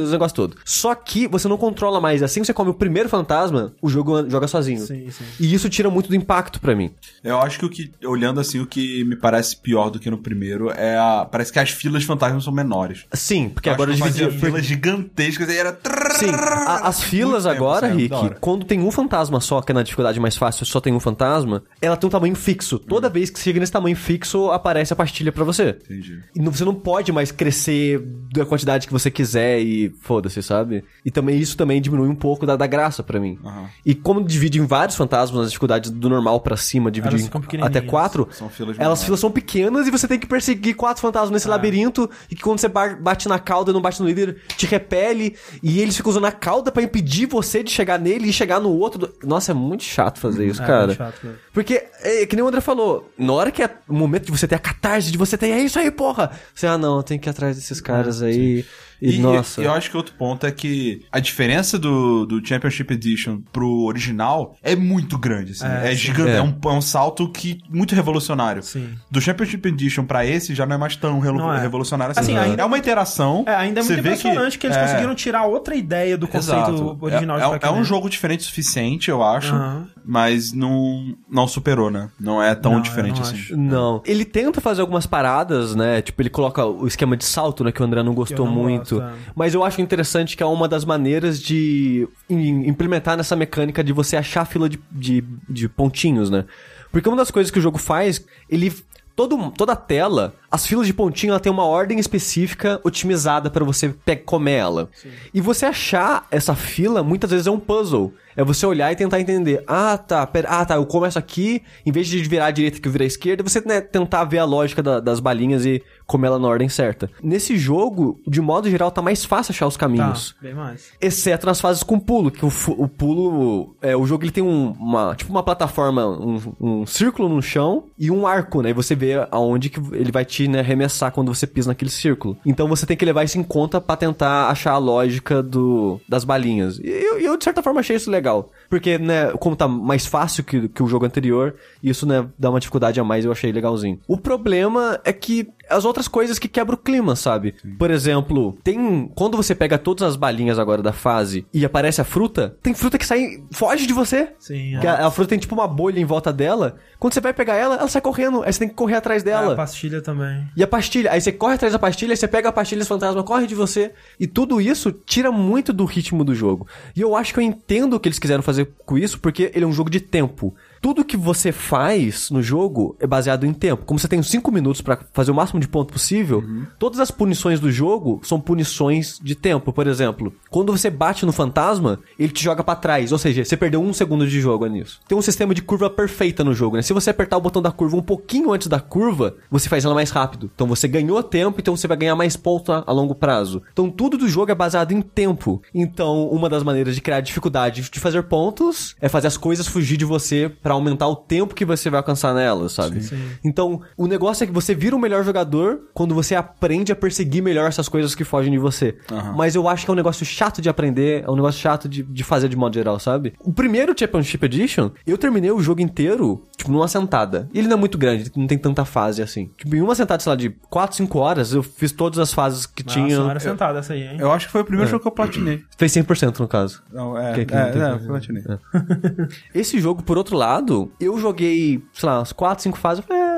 os 0.04 0.12
negócios 0.12 0.34
todos. 0.34 0.58
Só 0.66 0.94
que 0.96 1.28
você 1.28 1.48
não 1.48 1.58
controla 1.58 2.00
mais. 2.00 2.24
Assim 2.24 2.40
que 2.42 2.46
você 2.48 2.54
come 2.54 2.70
o 2.72 2.74
primeiro 2.74 3.10
fantasma, 3.10 3.74
o 3.82 3.90
jogo 3.90 4.30
joga 4.30 4.48
sozinho. 4.48 4.80
Sim, 4.86 5.10
sim. 5.12 5.24
E 5.40 5.54
isso 5.54 5.70
tira 5.70 5.90
muito 5.90 6.10
do 6.10 6.16
impacto 6.16 6.60
pra 6.62 6.76
mim. 6.76 6.92
Eu 7.24 7.40
acho 7.40 7.60
que 7.60 7.66
o 7.66 7.70
que, 7.70 7.92
olhando 8.06 8.40
assim, 8.40 8.60
o 8.60 8.66
que 8.66 9.04
me 9.04 9.16
parece 9.16 9.58
pior 9.58 9.90
do 9.90 10.00
que 10.00 10.10
no 10.10 10.18
primeiro 10.18 10.72
é 10.72 10.98
a. 10.98 11.28
Parece 11.30 11.52
que 11.52 11.60
as 11.60 11.70
filas 11.70 12.02
de 12.02 12.08
fantasmas 12.08 12.44
são 12.44 12.54
menores. 12.54 13.06
Sim, 13.14 13.50
porque 13.50 13.70
Eu 13.70 13.74
agora 13.74 13.94
dividir. 13.94 14.32
filas 14.32 14.66
gigantescas 14.66 15.50
e 15.50 15.58
era. 15.58 15.78
Sim, 16.12 16.30
a- 16.32 16.88
as 16.88 17.04
filas 17.04 17.44
Muito 17.46 17.54
tempo, 17.54 17.66
agora, 17.66 17.88
sério, 17.88 17.98
Rick, 17.98 18.36
quando 18.40 18.66
tem 18.66 18.80
um 18.82 18.92
fantasma 18.92 19.40
só, 19.40 19.62
que 19.62 19.72
é 19.72 19.76
na 19.76 19.84
dificuldade 19.84 20.20
mais 20.20 20.36
fácil, 20.36 20.66
só 20.66 20.77
tem 20.82 20.94
um 20.94 21.00
fantasma, 21.00 21.64
ela 21.82 21.96
tem 21.98 22.08
um 22.08 22.12
tamanho 22.12 22.36
fixo. 22.36 22.80
Toda 22.80 23.10
vez 23.10 23.30
que 23.30 23.40
chega 23.40 23.60
nesse 23.60 23.72
tamanho 23.72 23.96
fixo, 23.96 24.52
aparece 24.52 24.94
a 24.94 24.96
pastilha 24.96 25.32
pra 25.32 25.44
você. 25.44 25.78
Entendi. 25.86 26.20
E 26.36 26.40
não- 26.42 26.52
você 26.52 26.66
não 26.66 26.74
pode 26.76 27.12
mais 27.12 27.32
crescer 27.32 28.00
da 28.34 28.46
quantidade 28.46 28.88
que 28.88 28.94
você 28.94 29.10
quiser 29.12 29.60
e 29.60 29.90
foda-se, 30.02 30.42
sabe? 30.42 30.84
E 31.06 31.12
também 31.12 31.38
isso 31.38 31.56
também 31.58 31.82
diminui 31.82 32.08
um 32.08 32.16
pouco 32.16 32.46
da, 32.46 32.56
da 32.56 32.68
graça 32.68 33.02
pra 33.04 33.20
mim. 33.20 33.38
Aham. 33.44 33.66
E 33.86 33.96
como 33.96 34.24
divide 34.24 34.60
em 34.60 34.66
vários 34.66 34.96
fantasmas 34.96 35.42
as 35.44 35.50
dificuldades 35.50 35.90
do 35.92 36.10
normal 36.10 36.40
pra 36.42 36.58
cima, 36.58 36.92
dividir 36.92 37.20
Elas 37.20 37.26
em 37.54 37.64
até 37.64 37.82
quatro, 37.82 38.28
São 38.32 38.50
filas 38.50 38.78
elas 38.80 39.04
filas 39.04 39.20
são 39.20 39.32
pequenas 39.32 39.88
e 39.88 39.92
você 39.92 40.08
tem 40.08 40.20
que 40.20 40.28
perseguir 40.28 40.76
quatro 40.76 41.02
fantasmas 41.02 41.32
nesse 41.32 41.48
labirinto 41.48 42.10
e 42.30 42.36
que 42.36 42.42
quando 42.42 42.60
você 42.60 42.68
ba- 42.68 42.96
bate 42.96 43.28
na 43.28 43.40
cauda, 43.40 43.72
não 43.74 43.82
bate 43.82 44.02
no 44.02 44.08
líder, 44.08 44.38
te 44.58 44.66
repele 44.66 45.36
e 45.64 45.80
eles 45.80 45.96
ficam 45.98 46.10
usando 46.12 46.26
a 46.26 46.32
cauda 46.32 46.72
pra 46.72 46.84
impedir 46.84 47.26
você 47.28 47.64
de 47.64 47.72
chegar 47.72 48.00
nele 48.00 48.30
e 48.30 48.34
chegar 48.34 48.60
no 48.60 48.70
outro. 48.70 49.10
Nossa, 49.24 49.52
é 49.52 49.56
muito 49.56 49.84
chato 49.84 50.20
fazer 50.20 50.46
isso, 50.48 50.62
É, 50.62 50.66
cara. 50.68 50.94
chato, 50.94 51.22
cara. 51.22 51.36
Porque, 51.54 51.84
é, 52.02 52.26
que 52.26 52.36
nem 52.36 52.44
o 52.44 52.48
André 52.48 52.62
falou, 52.62 53.12
na 53.18 53.34
hora 53.34 53.52
que 53.52 53.64
é 53.64 53.70
o 53.88 53.94
momento 53.94 54.26
de 54.26 54.32
você 54.32 54.48
ter 54.48 54.56
a 54.56 54.60
catarse, 54.60 55.12
de 55.12 55.18
você 55.18 55.38
ter, 55.38 55.50
é 55.50 55.60
isso 55.60 55.80
aí, 55.80 55.90
porra! 55.90 56.32
Você, 56.54 56.68
ah, 56.68 56.78
não, 56.78 57.02
tem 57.02 57.18
que 57.18 57.28
ir 57.28 57.32
atrás 57.32 57.56
desses 57.56 57.82
caras 57.82 58.22
aí. 58.22 58.60
E, 58.60 58.66
E, 59.02 59.18
nossa. 59.20 59.62
e 59.62 59.66
eu 59.66 59.72
acho 59.74 59.90
que 59.92 59.98
outro 59.98 60.14
ponto 60.16 60.46
é 60.46 60.52
que 60.52 61.06
a 61.12 61.20
diferença 61.20 61.78
do, 61.78 62.26
do 62.26 62.46
Championship 62.46 62.92
Edition 62.94 63.42
pro 63.52 63.84
original 63.84 64.56
é 64.64 64.76
muito 64.76 65.18
grande, 65.18 65.52
assim. 65.52 65.66
É, 65.66 65.92
É, 65.92 65.96
gigante, 65.96 66.32
É. 66.32 66.36
é. 66.38 66.42
um, 66.42 66.56
é 66.66 66.70
um 66.74 66.82
salto 66.82 67.30
que 67.32 67.60
muito 67.70 67.94
revolucionário. 67.96 68.64
Sim. 68.64 68.90
Do 69.12 69.22
Championship 69.22 69.68
Edition 69.68 70.04
pra 70.06 70.26
esse 70.26 70.56
já 70.56 70.66
não 70.66 70.76
é 70.76 70.78
mais 70.80 70.96
tão 70.96 71.18
é. 71.24 71.60
revolucionário 71.62 72.12
assim. 72.18 72.32
Assim, 72.36 72.38
ainda- 72.38 72.62
é 72.62 72.66
uma 72.66 72.78
interação. 72.78 73.44
É, 73.48 73.56
ainda 73.56 73.80
é 73.82 73.84
muito 73.84 73.96
você 73.96 74.02
vê 74.02 74.10
impressionante 74.10 74.58
que, 74.58 74.66
eles 74.68 74.78
é, 74.78 74.82
conseguiram 74.82 75.16
tirar 75.16 75.46
outra 75.46 75.76
ideia 75.76 76.18
do 76.18 76.28
conceito 76.28 76.60
Exato. 76.72 76.98
original 77.02 77.38
é, 77.38 77.60
de 77.60 77.66
é, 77.66 77.70
um- 77.70 77.76
é 77.76 77.80
um 77.80 77.84
jogo 77.84 78.10
diferente 78.10 78.40
o 78.42 78.44
suficiente, 78.44 79.10
eu 79.10 79.22
acho. 79.24 79.54
Aham. 79.54 79.88
Mas 80.10 80.54
não, 80.54 81.14
não 81.30 81.48
superou, 81.50 81.92
né? 81.92 82.10
Não 82.18 82.42
é 82.42 82.56
tão 82.56 82.76
Não, 82.76 82.82
diferente 82.82 83.16
não 83.20 83.28
assim. 83.28 83.36
acho. 83.36 83.58
Não. 83.58 84.02
Ele 84.06 84.24
tenta 84.24 84.62
fazer 84.62 84.80
algumas 84.80 85.06
paradas, 85.06 85.76
né? 85.76 86.02
Tipo, 86.02 86.22
ele 86.22 86.30
coloca 86.30 86.66
o 86.66 86.88
esquema 86.88 87.18
de 87.18 87.26
salto, 87.26 87.62
né? 87.62 87.74
Que 87.74 87.82
o 87.82 87.86
André 87.86 88.02
não 88.04 88.14
gostou 88.14 88.46
não 88.46 88.54
muito. 88.96 89.04
Mas 89.36 89.54
eu 89.54 89.64
acho 89.64 89.82
interessante 89.82 90.36
que 90.38 90.44
é 90.44 90.46
uma 90.46 90.68
das 90.68 90.84
maneiras 90.86 91.42
de 91.42 92.08
im- 92.30 92.68
implementar 92.68 93.16
nessa 93.18 93.36
mecânica 93.36 93.84
de 93.84 93.94
você 93.94 94.16
achar 94.18 94.42
a 94.42 94.46
fila 94.46 94.68
de, 94.70 94.80
de, 94.92 95.24
de 95.50 95.70
pontinhos, 95.70 96.30
né? 96.30 96.46
Porque 96.92 97.08
uma 97.08 97.18
das 97.18 97.30
coisas 97.32 97.52
que 97.52 97.60
o 97.60 97.62
jogo 97.62 97.78
faz, 97.78 98.24
ele. 98.50 98.74
Todo, 99.16 99.50
toda 99.50 99.72
a 99.72 99.76
tela, 99.76 100.36
as 100.52 100.68
filas 100.68 100.86
de 100.86 100.94
pontinho, 100.94 101.32
ela 101.32 101.40
tem 101.40 101.52
uma 101.52 101.66
ordem 101.66 101.98
específica 101.98 102.80
otimizada 102.84 103.50
pra 103.50 103.66
você 103.66 103.96
comer 104.26 104.52
ela. 104.52 104.90
E 105.34 105.42
você 105.42 105.66
achar 105.66 106.28
essa 106.30 106.54
fila, 106.54 107.02
muitas 107.02 107.32
vezes 107.32 107.48
é 107.48 107.52
um 107.52 107.60
puzzle. 107.60 108.14
É 108.38 108.44
você 108.44 108.66
olhar 108.66 108.92
e 108.92 108.96
tentar 108.96 109.20
entender. 109.20 109.64
Ah, 109.68 109.98
tá, 109.98 110.26
pera, 110.26 110.48
ah, 110.50 110.64
tá, 110.66 110.76
eu 110.76 110.86
começo 110.86 111.18
aqui, 111.20 111.62
em 111.86 111.92
vez 111.92 112.08
de 112.08 112.20
virar 112.24 112.46
à 112.46 112.52
direita 112.52 112.80
que 112.80 112.88
eu 112.88 112.92
virar 112.92 113.04
à 113.04 113.08
esquerda, 113.08 113.44
você 113.44 113.60
né, 113.62 113.82
tentar 113.82 114.24
ver 114.26 114.38
a 114.38 114.46
lógica 114.46 114.82
da- 114.84 115.00
das 115.00 115.20
balinhas 115.20 115.66
e 115.66 115.82
comer 116.06 116.28
ela 116.28 116.40
na 116.40 116.48
ordem 116.48 116.70
certa. 116.70 117.10
Nesse 117.22 117.58
jogo, 117.58 118.22
de 118.28 118.40
modo 118.40 118.70
geral, 118.70 118.92
tá 118.92 119.02
mais 119.02 119.26
fácil 119.26 119.52
achar 119.52 119.66
os 119.68 119.74
Tá, 119.74 119.80
caminhos. 119.82 120.36
bem 120.42 120.54
mais. 120.54 120.92
Exceto 121.02 121.46
nas 121.48 121.60
fases 121.60 121.82
com 121.84 122.00
pulo, 122.00 122.30
que 122.32 122.46
o, 122.46 122.52
o 122.78 122.88
pulo. 122.88 123.76
É, 123.82 123.96
o 123.96 124.06
jogo 124.06 124.24
ele 124.24 124.32
tem 124.32 124.44
um- 124.44 124.72
uma. 124.80 125.16
Tipo 125.16 125.32
uma 125.32 125.44
plataforma, 125.44 126.06
um, 126.08 126.40
um 126.62 126.86
círculo 126.86 127.28
no 127.28 127.42
chão 127.42 127.86
e 127.98 128.12
um 128.12 128.28
arco, 128.28 128.62
né? 128.62 128.70
E 128.70 128.74
você 128.74 128.96
vê 128.96 129.14
aonde 129.32 129.70
que 129.70 129.80
ele 129.94 130.12
vai 130.12 130.24
te 130.24 130.48
né, 130.48 130.60
arremessar 130.60 131.12
quando 131.12 131.34
você 131.34 131.48
pisa 131.48 131.70
naquele 131.72 131.90
círculo. 131.92 132.38
Então 132.46 132.68
você 132.68 132.86
tem 132.86 132.96
que 132.96 133.04
levar 133.06 133.24
isso 133.24 133.38
em 133.40 133.44
conta 133.44 133.82
pra 133.82 133.96
tentar 133.98 134.50
achar 134.50 134.74
a 134.74 134.78
lógica 134.78 135.42
do, 135.42 136.00
das 136.08 136.24
balinhas. 136.24 136.78
E 136.80 136.88
eu, 136.88 137.20
eu, 137.20 137.38
de 137.38 137.44
certa 137.44 137.64
forma, 137.64 137.80
achei 137.80 137.96
isso 137.96 138.12
legal 138.12 138.27
legal. 138.28 138.52
Porque, 138.70 138.98
né, 138.98 139.32
como 139.40 139.56
tá 139.56 139.68
mais 139.68 140.06
fácil 140.06 140.44
que, 140.44 140.68
que 140.70 140.84
o 140.84 140.88
jogo 140.88 141.06
anterior, 141.06 141.56
isso, 141.82 142.06
né, 142.06 142.26
dá 142.38 142.50
uma 142.50 142.60
dificuldade 142.60 143.00
a 143.00 143.04
mais 143.04 143.26
eu 143.26 143.32
achei 143.32 143.52
legalzinho. 143.52 144.00
O 144.08 144.18
problema 144.18 145.00
é 145.04 145.14
que 145.14 145.48
as 145.70 145.84
outras 145.86 146.08
coisas 146.08 146.40
que 146.40 146.48
quebram 146.48 146.76
o 146.76 146.78
clima, 146.78 147.16
sabe? 147.16 147.54
Por 147.78 147.92
exemplo, 147.92 148.58
tem. 148.64 149.12
Quando 149.16 149.36
você 149.36 149.54
pega 149.54 149.78
todas 149.78 150.04
as 150.08 150.16
balinhas 150.16 150.58
agora 150.60 150.82
da 150.82 150.94
fase 150.94 151.46
e 151.54 151.66
aparece 151.66 152.00
a 152.00 152.06
fruta, 152.06 152.56
tem 152.64 152.74
fruta 152.74 152.98
que 152.98 153.06
sai. 153.06 153.44
foge 153.52 153.86
de 153.86 153.94
você. 153.94 154.30
Sim, 154.40 154.76
é. 154.78 154.80
Que 154.80 154.88
a, 154.88 155.08
a 155.08 155.12
fruta 155.12 155.30
tem 155.30 155.40
tipo 155.40 155.54
uma 155.54 155.68
bolha 155.68 156.00
em 156.00 156.06
volta 156.06 156.32
dela. 156.32 156.78
Quando 157.00 157.14
você 157.14 157.20
vai 157.22 157.34
pegar 157.34 157.56
ela, 157.56 157.76
ela 157.76 157.88
sai 157.90 158.02
correndo. 158.02 158.44
Aí 158.44 158.54
você 158.54 158.60
tem 158.60 158.70
que 158.70 158.76
correr 158.76 158.96
atrás 158.96 159.22
É, 159.24 159.26
dela. 159.26 159.54
a 159.54 159.56
pastilha 159.58 160.02
também. 160.02 160.48
E 160.56 160.64
a 160.64 160.68
pastilha, 160.68 161.12
aí 161.12 161.20
você 161.20 161.32
corre 161.34 161.56
atrás 161.56 161.74
da 161.74 161.80
pastilha, 161.80 162.14
aí 162.14 162.18
você 162.18 162.28
pega 162.30 162.48
a 162.48 162.52
pastilha, 162.52 162.80
esse 162.80 162.88
fantasma 162.90 163.22
corre 163.24 163.46
de 163.46 163.54
você. 163.56 163.92
E 164.18 164.26
tudo 164.26 164.62
isso 164.62 164.92
tira 165.06 165.32
muito 165.34 165.74
do 165.74 165.84
ritmo 165.84 166.24
do 166.24 166.34
jogo. 166.34 166.66
E 166.96 167.02
eu 167.02 167.14
acho 167.16 167.34
que 167.34 167.40
eu 167.40 167.44
entendo 167.44 167.96
o 167.96 168.00
que 168.00 168.08
eles 168.08 168.20
quiseram 168.20 168.42
fazer 168.42 168.57
com 168.66 168.98
isso, 168.98 169.20
porque 169.20 169.52
ele 169.54 169.66
é 169.66 169.68
um 169.68 169.74
jogo 169.74 169.90
de 169.90 170.00
tempo. 170.00 170.56
Tudo 170.82 171.06
que 171.06 171.18
você 171.18 171.52
faz 171.52 172.30
no 172.30 172.42
jogo 172.42 172.96
é 173.00 173.08
baseado 173.08 173.46
em 173.46 173.54
tempo. 173.54 173.86
Como 173.86 174.00
você 174.00 174.08
tem 174.08 174.22
5 174.22 174.52
minutos 174.52 174.82
pra 174.82 175.00
fazer 175.14 175.32
o 175.32 175.36
máximo 175.36 175.60
de 175.60 175.68
ponto 175.68 175.94
possível, 175.94 176.44
todas 176.80 177.00
as 177.00 177.12
punições 177.12 177.60
do 177.60 177.72
jogo 177.72 178.20
são 178.24 178.40
punições 178.40 179.20
de 179.22 179.36
tempo. 179.36 179.74
Por 179.74 179.88
exemplo, 179.88 180.34
quando 180.50 180.72
você 180.72 180.90
bate 180.90 181.26
no 181.26 181.32
fantasma, 181.32 182.00
ele 182.18 182.32
te 182.32 182.44
joga 182.44 182.64
pra 182.64 182.76
trás. 182.76 183.12
Ou 183.12 183.18
seja, 183.18 183.44
você 183.44 183.58
perdeu 183.58 183.82
um 183.82 183.94
segundo 183.94 184.28
de 184.28 184.40
jogo 184.40 184.66
nisso. 184.68 185.00
Tem 185.08 185.18
um 185.18 185.22
sistema 185.22 185.54
de 185.54 185.62
curva 185.62 185.90
perfeita 185.90 186.44
no 186.44 186.54
jogo, 186.54 186.76
né? 186.76 186.82
Se 186.82 186.94
você 186.94 187.10
apertar 187.10 187.38
o 187.38 187.42
botão 187.42 187.62
da 187.62 187.72
curva 187.72 187.98
um 187.98 188.02
pouquinho 188.02 188.52
antes 188.52 188.68
da 188.68 188.80
curva, 188.80 189.36
você 189.50 189.70
faz 189.70 189.86
ela 189.86 189.96
mais 189.96 190.12
rápido. 190.12 190.50
Então 190.54 190.68
você 190.68 190.88
ganhou 190.88 191.22
tempo, 191.24 191.60
então 191.60 191.76
você 191.76 191.88
vai 191.88 191.98
ganhar 191.98 192.16
mais 192.16 192.36
pontos 192.36 192.74
a, 192.74 192.84
a 192.86 192.92
longo 192.92 193.16
prazo. 193.16 193.62
Então 193.72 193.90
tudo 193.90 194.18
do 194.18 194.28
jogo 194.28 194.52
é 194.52 194.56
baseado 194.56 194.92
em 194.92 195.02
tempo. 195.02 195.62
Então, 195.74 196.28
uma 196.30 196.50
das 196.50 196.64
maneiras 196.64 196.96
de 196.96 197.02
criar 197.02 197.22
dificuldade 197.22 197.90
de 197.90 198.00
fazer 198.00 198.24
pontos 198.24 198.96
é 199.02 199.10
fazer 199.10 199.28
as 199.28 199.38
coisas 199.38 199.68
fugir 199.68 199.98
de 199.98 200.06
você 200.06 200.50
pra 200.68 200.74
aumentar 200.74 201.08
o 201.08 201.16
tempo 201.16 201.56
que 201.56 201.64
você 201.64 201.90
vai 201.90 201.98
alcançar 202.00 202.34
nelas, 202.36 202.74
sabe? 202.74 203.00
Então, 203.42 203.80
o 203.96 204.06
negócio 204.06 204.44
é 204.44 204.48
que 204.48 204.52
você 204.52 204.76
vira 204.76 204.94
o 204.98 205.00
melhor 205.00 205.24
jogador 205.24 205.80
quando 205.94 206.14
você 206.14 206.36
aprende 206.36 206.92
a 206.92 206.96
perseguir 206.96 207.42
melhor 207.42 207.70
essas 207.70 207.88
coisas 207.88 208.14
que 208.14 208.26
fogem 208.26 208.52
de 208.52 208.58
você. 208.58 208.98
Mas 209.38 209.56
eu 209.56 209.70
acho 209.70 209.86
que 209.86 209.90
é 209.92 209.94
um 209.94 209.96
negócio 209.96 210.26
chato 210.26 210.62
de 210.62 210.68
aprender, 210.68 211.24
é 211.26 211.32
um 211.32 211.36
negócio 211.38 211.62
chato 211.62 211.88
de, 211.88 212.04
de 212.04 212.22
fazer 212.22 212.50
de 212.50 212.58
modo 212.58 212.74
geral, 212.74 213.00
sabe? 213.00 213.34
O 213.40 213.54
primeiro 213.54 213.96
Championship 213.98 214.44
Edition, 214.46 214.92
eu 215.06 215.18
terminei 215.18 215.52
o 215.52 215.62
jogo 215.62 215.80
inteiro, 215.80 216.44
tipo, 216.58 216.70
numa 216.70 216.90
sentada. 216.90 217.48
E 217.54 217.60
ele 217.60 217.70
não 217.70 217.78
é 217.78 217.80
muito 217.80 217.98
grande, 217.98 218.30
não 218.36 218.46
tem 218.46 218.58
tanta 218.58 218.84
fase 218.84 219.22
assim. 219.22 219.50
Tipo, 219.58 219.74
em 219.74 219.82
uma 219.82 219.96
sentada, 219.96 220.22
sei 220.22 220.30
lá, 220.32 220.36
de 220.36 220.50
4, 220.70 220.98
5 220.98 221.18
horas, 221.18 221.54
eu 221.54 221.64
fiz 221.64 221.94
todas 221.94 222.20
as 222.20 222.34
fases 222.34 222.66
que 222.66 222.84
Nossa, 222.84 223.00
tinha. 223.00 223.22
uma 223.22 223.30
hora 223.30 223.40
sentada 223.40 223.80
essa 223.80 223.94
aí, 223.94 224.04
hein? 224.04 224.18
Eu 224.20 224.34
acho 224.34 224.48
que 224.48 224.52
foi 224.52 224.60
o 224.60 224.64
É. 224.64 224.66
primeiro 224.66 224.92
jogo 224.92 225.02
que 225.04 225.08
eu 225.08 225.12
platinei. 225.14 225.64
Fez 225.78 225.94
100% 225.94 226.40
no 226.42 226.48
caso. 226.50 226.84
Não, 226.92 227.18
é, 227.18 227.34
Que- 227.34 227.46
que 227.46 227.54
é, 227.56 227.74
não 227.74 227.86
é, 227.88 227.94
eu 227.94 228.00
platinei. 228.00 228.44
Esse 229.56 229.80
jogo, 229.80 230.04
por 230.04 230.18
outro 230.18 230.36
lado, 230.36 230.57
eu 231.00 231.18
joguei, 231.20 231.84
sei 231.94 232.10
lá, 232.10 232.20
umas 232.20 232.32
4, 232.32 232.64
5 232.64 232.78
fases. 232.78 233.04
eu 233.04 233.08
falei, 233.08 233.37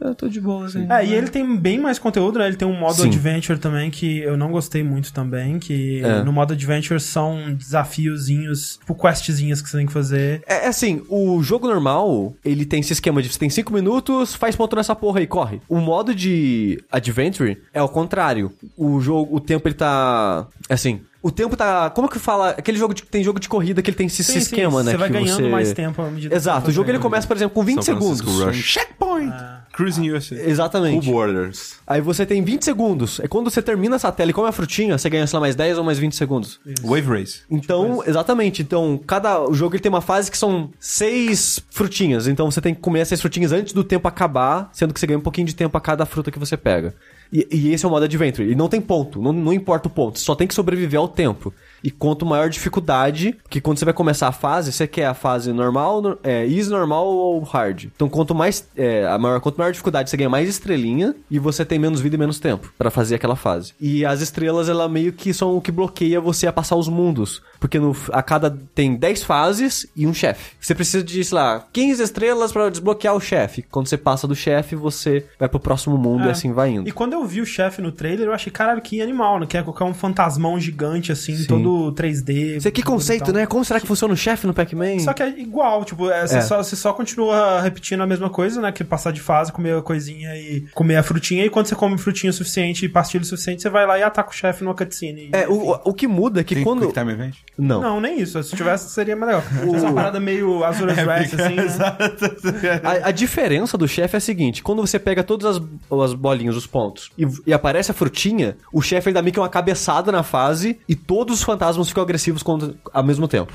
Eu 0.00 0.14
tô 0.14 0.28
de 0.28 0.40
boa, 0.40 0.66
assim. 0.66 0.86
É, 0.90 1.06
e 1.06 1.14
ele 1.14 1.28
tem 1.28 1.56
bem 1.56 1.78
mais 1.78 1.98
conteúdo, 1.98 2.38
né? 2.38 2.46
Ele 2.46 2.56
tem 2.56 2.66
um 2.66 2.78
modo 2.78 2.94
Sim. 2.94 3.08
Adventure 3.08 3.58
também 3.58 3.90
que 3.90 4.18
eu 4.18 4.36
não 4.36 4.50
gostei 4.50 4.82
muito 4.82 5.12
também, 5.12 5.58
que 5.58 6.02
É. 6.02 6.22
no 6.22 6.32
modo 6.32 6.52
Adventure 6.52 6.98
são 7.00 7.54
desafiozinhos, 7.54 8.76
tipo 8.78 8.94
questzinhas 8.94 9.62
que 9.62 9.68
você 9.68 9.76
tem 9.78 9.86
que 9.86 9.92
fazer. 9.92 10.42
É 10.46 10.64
é 10.64 10.68
assim, 10.68 11.02
o 11.10 11.42
jogo 11.42 11.66
normal, 11.66 12.34
ele 12.44 12.64
tem 12.64 12.80
esse 12.80 12.92
esquema 12.94 13.20
de 13.22 13.28
você 13.28 13.38
tem 13.38 13.50
5 13.50 13.72
minutos, 13.72 14.34
faz 14.34 14.56
ponto 14.56 14.74
nessa 14.74 14.94
porra 14.96 15.20
aí, 15.20 15.26
corre. 15.26 15.60
O 15.68 15.78
modo 15.78 16.14
de 16.14 16.82
Adventure 16.90 17.58
é 17.72 17.82
o 17.82 17.88
contrário. 17.88 18.50
O 18.76 19.00
jogo, 19.00 19.36
o 19.36 19.40
tempo 19.40 19.68
ele 19.68 19.74
tá. 19.74 20.46
Assim. 20.68 21.00
O 21.22 21.30
tempo 21.30 21.56
tá. 21.56 21.88
Como 21.90 22.08
que 22.08 22.18
fala? 22.18 22.50
Aquele 22.50 22.76
jogo 22.76 22.92
de, 22.92 23.02
tem 23.02 23.24
jogo 23.24 23.40
de 23.40 23.48
corrida 23.48 23.80
que 23.80 23.88
ele 23.90 23.96
tem 23.96 24.06
esse, 24.06 24.22
Sim, 24.22 24.32
sim, 24.34 24.38
esquema, 24.38 24.82
né? 24.82 24.92
Você 24.92 24.96
vai 24.98 25.08
que 25.08 25.14
ganhando 25.14 25.42
você... 25.42 25.48
mais 25.48 25.72
tempo 25.72 26.02
à 26.02 26.10
medida 26.10 26.28
que 26.28 26.36
Exato. 26.36 26.66
você 26.66 26.70
O 26.70 26.74
jogo 26.74 26.90
ele 26.90 26.98
começa, 26.98 27.26
por 27.26 27.34
exemplo, 27.36 27.54
com 27.54 27.62
20 27.64 27.82
São 27.82 27.96
Francisco 27.96 28.30
segundos. 28.30 28.56
Rush. 28.56 28.78
Checkpoint! 29.04 29.34
Cruising 29.72 30.10
USA. 30.10 30.36
Cool 30.36 30.48
Exatamente. 30.48 31.10
Borders. 31.10 31.76
Aí 31.86 32.00
você 32.00 32.24
tem 32.24 32.42
20 32.42 32.64
segundos. 32.64 33.18
É 33.20 33.26
quando 33.26 33.50
você 33.50 33.60
termina 33.60 33.96
essa 33.96 34.10
tela 34.12 34.30
e 34.30 34.34
come 34.34 34.48
a 34.48 34.52
frutinha, 34.52 34.96
você 34.96 35.10
ganha, 35.10 35.26
sei 35.26 35.36
lá, 35.36 35.40
mais 35.40 35.56
10 35.56 35.78
ou 35.78 35.84
mais 35.84 35.98
20 35.98 36.14
segundos. 36.14 36.60
Wave 36.82 37.08
Race. 37.08 37.40
Então, 37.50 38.02
exatamente. 38.06 38.62
Então, 38.62 39.00
cada 39.04 39.40
o 39.42 39.52
jogo 39.52 39.74
ele 39.74 39.82
tem 39.82 39.90
uma 39.90 40.00
fase 40.00 40.30
que 40.30 40.38
são 40.38 40.70
seis 40.78 41.60
frutinhas. 41.70 42.28
Então, 42.28 42.50
você 42.50 42.60
tem 42.60 42.72
que 42.72 42.80
comer 42.80 43.00
essas 43.00 43.20
frutinhas 43.20 43.50
antes 43.50 43.72
do 43.72 43.82
tempo 43.82 44.06
acabar, 44.06 44.70
sendo 44.72 44.94
que 44.94 45.00
você 45.00 45.08
ganha 45.08 45.18
um 45.18 45.22
pouquinho 45.22 45.46
de 45.46 45.56
tempo 45.56 45.76
a 45.76 45.80
cada 45.80 46.06
fruta 46.06 46.30
que 46.30 46.38
você 46.38 46.56
pega. 46.56 46.94
E, 47.32 47.48
e 47.50 47.72
esse 47.72 47.84
é 47.84 47.88
o 47.88 47.90
modo 47.90 48.04
Adventure. 48.04 48.48
E 48.48 48.54
não 48.54 48.68
tem 48.68 48.80
ponto. 48.80 49.20
Não, 49.20 49.32
não 49.32 49.52
importa 49.52 49.88
o 49.88 49.90
ponto. 49.90 50.20
Você 50.20 50.24
só 50.24 50.36
tem 50.36 50.46
que 50.46 50.54
sobreviver 50.54 51.00
ao 51.00 51.08
tempo. 51.08 51.52
E 51.84 51.90
quanto 51.90 52.24
maior 52.24 52.48
dificuldade, 52.48 53.36
que 53.48 53.60
quando 53.60 53.78
você 53.78 53.84
vai 53.84 53.92
começar 53.94 54.26
a 54.28 54.32
fase, 54.32 54.72
você 54.72 54.86
quer 54.86 55.04
a 55.06 55.14
fase 55.14 55.52
normal, 55.52 56.00
no- 56.00 56.18
é, 56.22 56.46
easy, 56.46 56.70
normal 56.70 57.06
ou 57.06 57.40
hard. 57.42 57.84
Então, 57.94 58.08
quanto 58.08 58.34
mais, 58.34 58.66
é, 58.76 59.06
a 59.06 59.18
maior, 59.18 59.38
quanto 59.40 59.58
maior 59.58 59.70
dificuldade, 59.70 60.08
você 60.10 60.16
ganha 60.16 60.30
mais 60.30 60.48
estrelinha 60.48 61.14
e 61.30 61.38
você 61.38 61.64
tem 61.64 61.78
menos 61.78 62.00
vida 62.00 62.16
e 62.16 62.18
menos 62.18 62.40
tempo 62.40 62.72
pra 62.78 62.90
fazer 62.90 63.14
aquela 63.16 63.36
fase. 63.36 63.74
E 63.80 64.04
as 64.04 64.20
estrelas, 64.20 64.68
ela 64.68 64.88
meio 64.88 65.12
que 65.12 65.32
são 65.34 65.56
o 65.56 65.60
que 65.60 65.70
bloqueia 65.70 66.20
você 66.20 66.46
a 66.46 66.52
passar 66.52 66.76
os 66.76 66.88
mundos. 66.88 67.42
Porque 67.60 67.78
no, 67.78 67.96
a 68.12 68.22
cada 68.22 68.50
tem 68.74 68.94
10 68.94 69.22
fases 69.22 69.86
e 69.96 70.06
um 70.06 70.12
chefe. 70.14 70.52
Você 70.60 70.74
precisa 70.74 71.02
de, 71.02 71.22
sei 71.24 71.34
lá, 71.36 71.66
15 71.72 72.02
estrelas 72.02 72.52
pra 72.52 72.68
desbloquear 72.68 73.14
o 73.14 73.20
chefe. 73.20 73.62
Quando 73.62 73.86
você 73.88 73.96
passa 73.96 74.26
do 74.26 74.34
chefe, 74.34 74.74
você 74.76 75.26
vai 75.38 75.48
pro 75.48 75.60
próximo 75.60 75.96
mundo 75.96 76.24
É. 76.24 76.28
e 76.28 76.30
assim 76.30 76.52
vai 76.52 76.70
indo. 76.70 76.88
E 76.88 76.92
quando 76.92 77.14
eu 77.14 77.24
vi 77.24 77.40
o 77.40 77.46
chefe 77.46 77.80
no 77.80 77.90
trailer, 77.92 78.26
eu 78.26 78.32
achei, 78.34 78.52
caralho, 78.52 78.80
que 78.82 79.00
animal, 79.00 79.40
né? 79.40 79.46
Que 79.46 79.56
é 79.56 79.62
colocar 79.62 79.84
um 79.86 79.94
fantasmão 79.94 80.58
gigante, 80.60 81.10
assim, 81.10 81.44
todo 81.46 81.73
3D. 81.92 82.60
Você 82.60 82.70
que 82.70 82.82
conceito, 82.82 83.32
né? 83.32 83.46
Como 83.46 83.64
será 83.64 83.80
que 83.80 83.86
funciona 83.86 84.14
o 84.14 84.16
chefe 84.16 84.46
no 84.46 84.54
Pac-Man? 84.54 84.98
Só 85.00 85.12
que 85.12 85.22
é 85.22 85.28
igual, 85.38 85.84
tipo, 85.84 86.10
é, 86.10 86.26
você, 86.26 86.38
É. 86.38 86.40
Só, 86.40 86.62
você 86.62 86.76
só 86.76 86.92
continua 86.92 87.60
repetindo 87.60 88.02
a 88.02 88.06
mesma 88.06 88.30
coisa, 88.30 88.60
né? 88.60 88.72
Que 88.72 88.84
passar 88.84 89.12
de 89.12 89.20
fase, 89.20 89.52
comer 89.52 89.78
a 89.78 89.82
coisinha 89.82 90.36
e 90.36 90.66
comer 90.74 90.96
a 90.96 91.02
frutinha. 91.02 91.44
E 91.44 91.50
quando 91.50 91.66
você 91.66 91.74
come 91.74 91.96
frutinha 91.98 92.30
o 92.30 92.32
suficiente 92.32 92.84
e 92.84 92.88
pastilha 92.88 93.22
o 93.22 93.26
suficiente, 93.26 93.62
você 93.62 93.70
vai 93.70 93.86
lá 93.86 93.98
e 93.98 94.02
ataca 94.02 94.30
o 94.30 94.32
chefe 94.32 94.64
numa 94.64 94.74
cutscene. 94.74 95.30
É, 95.32 95.48
o, 95.48 95.80
o 95.84 95.94
que 95.94 96.06
muda 96.06 96.40
é 96.40 96.44
que 96.44 96.54
Tem 96.54 96.64
quando. 96.64 96.92
Time 96.92 97.12
Event? 97.12 97.36
Não. 97.56 97.80
Não, 97.80 98.00
nem 98.00 98.20
isso. 98.20 98.42
Se 98.42 98.56
tivesse, 98.56 98.90
seria. 98.90 99.14
Se 99.14 99.66
fosse 99.66 99.84
uma 99.84 99.94
parada 99.94 100.20
meio 100.20 100.64
Azura's 100.64 100.98
Wrath, 100.98 101.34
assim, 101.34 101.56
né? 101.56 102.80
A, 102.84 103.08
a 103.08 103.10
diferença 103.10 103.76
do 103.78 103.86
chefe 103.86 104.16
é 104.16 104.18
a 104.18 104.20
seguinte: 104.20 104.62
quando 104.62 104.80
você 104.80 104.98
pega 104.98 105.22
todas 105.22 105.56
as, 105.56 105.62
as 106.02 106.14
bolinhas, 106.14 106.56
os 106.56 106.66
pontos, 106.66 107.10
e, 107.18 107.26
e 107.46 107.52
aparece 107.52 107.90
a 107.90 107.94
frutinha, 107.94 108.56
o 108.72 108.82
chefe 108.82 109.08
ele 109.08 109.14
dá 109.14 109.22
meio 109.22 109.32
que 109.32 109.40
uma 109.40 109.48
cabeçada 109.48 110.10
na 110.10 110.22
fase 110.22 110.78
e 110.88 110.94
todos 110.94 111.38
os 111.38 111.42
fantasmas 111.42 111.63
ficam 111.88 112.02
agressivos 112.02 112.42
contra, 112.42 112.74
ao 112.92 113.02
mesmo 113.04 113.26
tempo. 113.28 113.52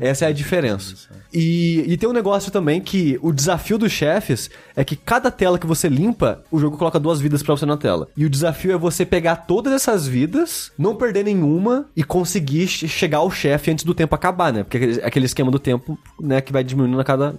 Essa 0.00 0.24
é 0.26 0.28
a 0.28 0.32
diferença. 0.32 0.94
E, 1.32 1.84
e 1.86 1.96
tem 1.96 2.08
um 2.08 2.12
negócio 2.12 2.50
também 2.52 2.80
que 2.80 3.18
o 3.22 3.32
desafio 3.32 3.76
dos 3.78 3.92
chefes 3.92 4.50
é 4.76 4.84
que 4.84 4.96
cada 4.96 5.30
tela 5.30 5.58
que 5.58 5.66
você 5.66 5.88
limpa, 5.88 6.42
o 6.50 6.58
jogo 6.58 6.76
coloca 6.76 6.98
duas 6.98 7.20
vidas 7.20 7.42
pra 7.42 7.54
você 7.56 7.66
na 7.66 7.76
tela. 7.76 8.08
E 8.16 8.24
o 8.24 8.30
desafio 8.30 8.72
é 8.72 8.76
você 8.78 9.04
pegar 9.04 9.36
todas 9.36 9.72
essas 9.72 10.06
vidas, 10.06 10.70
não 10.78 10.94
perder 10.94 11.24
nenhuma 11.24 11.86
e 11.96 12.02
conseguir 12.04 12.66
che- 12.68 12.88
chegar 12.88 13.18
ao 13.18 13.30
chefe 13.30 13.70
antes 13.70 13.84
do 13.84 13.94
tempo 13.94 14.14
acabar, 14.14 14.52
né? 14.52 14.62
Porque 14.62 15.00
é 15.02 15.06
aquele- 15.06 15.26
esquema 15.26 15.50
do 15.50 15.58
tempo, 15.58 15.98
né, 16.20 16.40
que 16.40 16.52
vai 16.52 16.64
diminuindo 16.64 17.00
a 17.00 17.04
cada. 17.04 17.34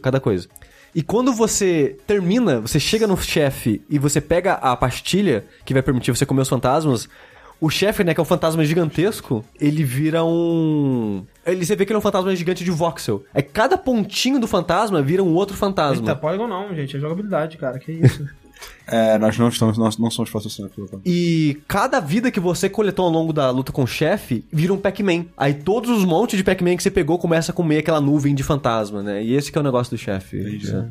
Cada 0.00 0.20
coisa. 0.20 0.48
E 0.92 1.02
quando 1.02 1.32
você 1.32 1.96
termina, 2.06 2.60
você 2.60 2.80
chega 2.80 3.06
no 3.06 3.16
chefe 3.16 3.80
e 3.88 3.96
você 3.98 4.20
pega 4.20 4.54
a 4.54 4.74
pastilha 4.74 5.44
que 5.64 5.72
vai 5.72 5.82
permitir 5.82 6.10
você 6.10 6.26
comer 6.26 6.40
os 6.42 6.48
fantasmas, 6.48 7.08
o 7.60 7.68
chefe, 7.68 8.02
né, 8.02 8.14
que 8.14 8.20
é 8.20 8.22
um 8.22 8.26
fantasma 8.26 8.64
gigantesco, 8.64 9.44
ele 9.60 9.84
vira 9.84 10.24
um. 10.24 11.24
Ele, 11.44 11.64
você 11.64 11.76
vê 11.76 11.84
que 11.84 11.92
ele 11.92 11.96
é 11.96 11.98
um 11.98 12.02
fantasma 12.02 12.34
gigante 12.34 12.64
de 12.64 12.70
voxel. 12.70 13.22
É 13.34 13.42
cada 13.42 13.76
pontinho 13.76 14.40
do 14.40 14.46
fantasma 14.46 15.02
vira 15.02 15.22
um 15.22 15.34
outro 15.34 15.56
fantasma. 15.56 16.08
Eita, 16.08 16.16
Polygon 16.16 16.46
não, 16.46 16.74
gente. 16.74 16.96
É 16.96 17.00
jogabilidade, 17.00 17.56
cara. 17.58 17.78
Que 17.78 17.92
isso. 17.92 18.26
É, 18.86 19.16
nós 19.18 19.38
não 19.38 19.48
estamos, 19.48 19.78
nós 19.78 19.96
não 19.96 20.10
somos 20.10 20.30
patrocinados 20.30 20.74
pelo 20.74 20.88
Capcom. 20.88 21.02
E 21.06 21.62
cada 21.68 22.00
vida 22.00 22.30
que 22.30 22.40
você 22.40 22.68
coletou 22.68 23.06
ao 23.06 23.10
longo 23.10 23.32
da 23.32 23.48
luta 23.50 23.70
com 23.72 23.84
o 23.84 23.86
chefe 23.86 24.44
vira 24.52 24.74
um 24.74 24.76
Pac-Man. 24.78 25.26
Aí 25.36 25.54
todos 25.54 25.88
os 25.90 26.04
montes 26.04 26.36
de 26.36 26.44
Pac-Man 26.44 26.76
que 26.76 26.82
você 26.82 26.90
pegou 26.90 27.16
começa 27.18 27.52
a 27.52 27.54
comer 27.54 27.78
aquela 27.78 28.00
nuvem 28.00 28.34
de 28.34 28.42
fantasma, 28.42 29.02
né? 29.02 29.22
E 29.22 29.34
esse 29.34 29.50
que 29.50 29.56
é 29.56 29.60
o 29.60 29.64
negócio 29.64 29.96
do 29.96 29.98
chefe. 29.98 30.40
Entendi. 30.40 30.74
É. 30.74 30.84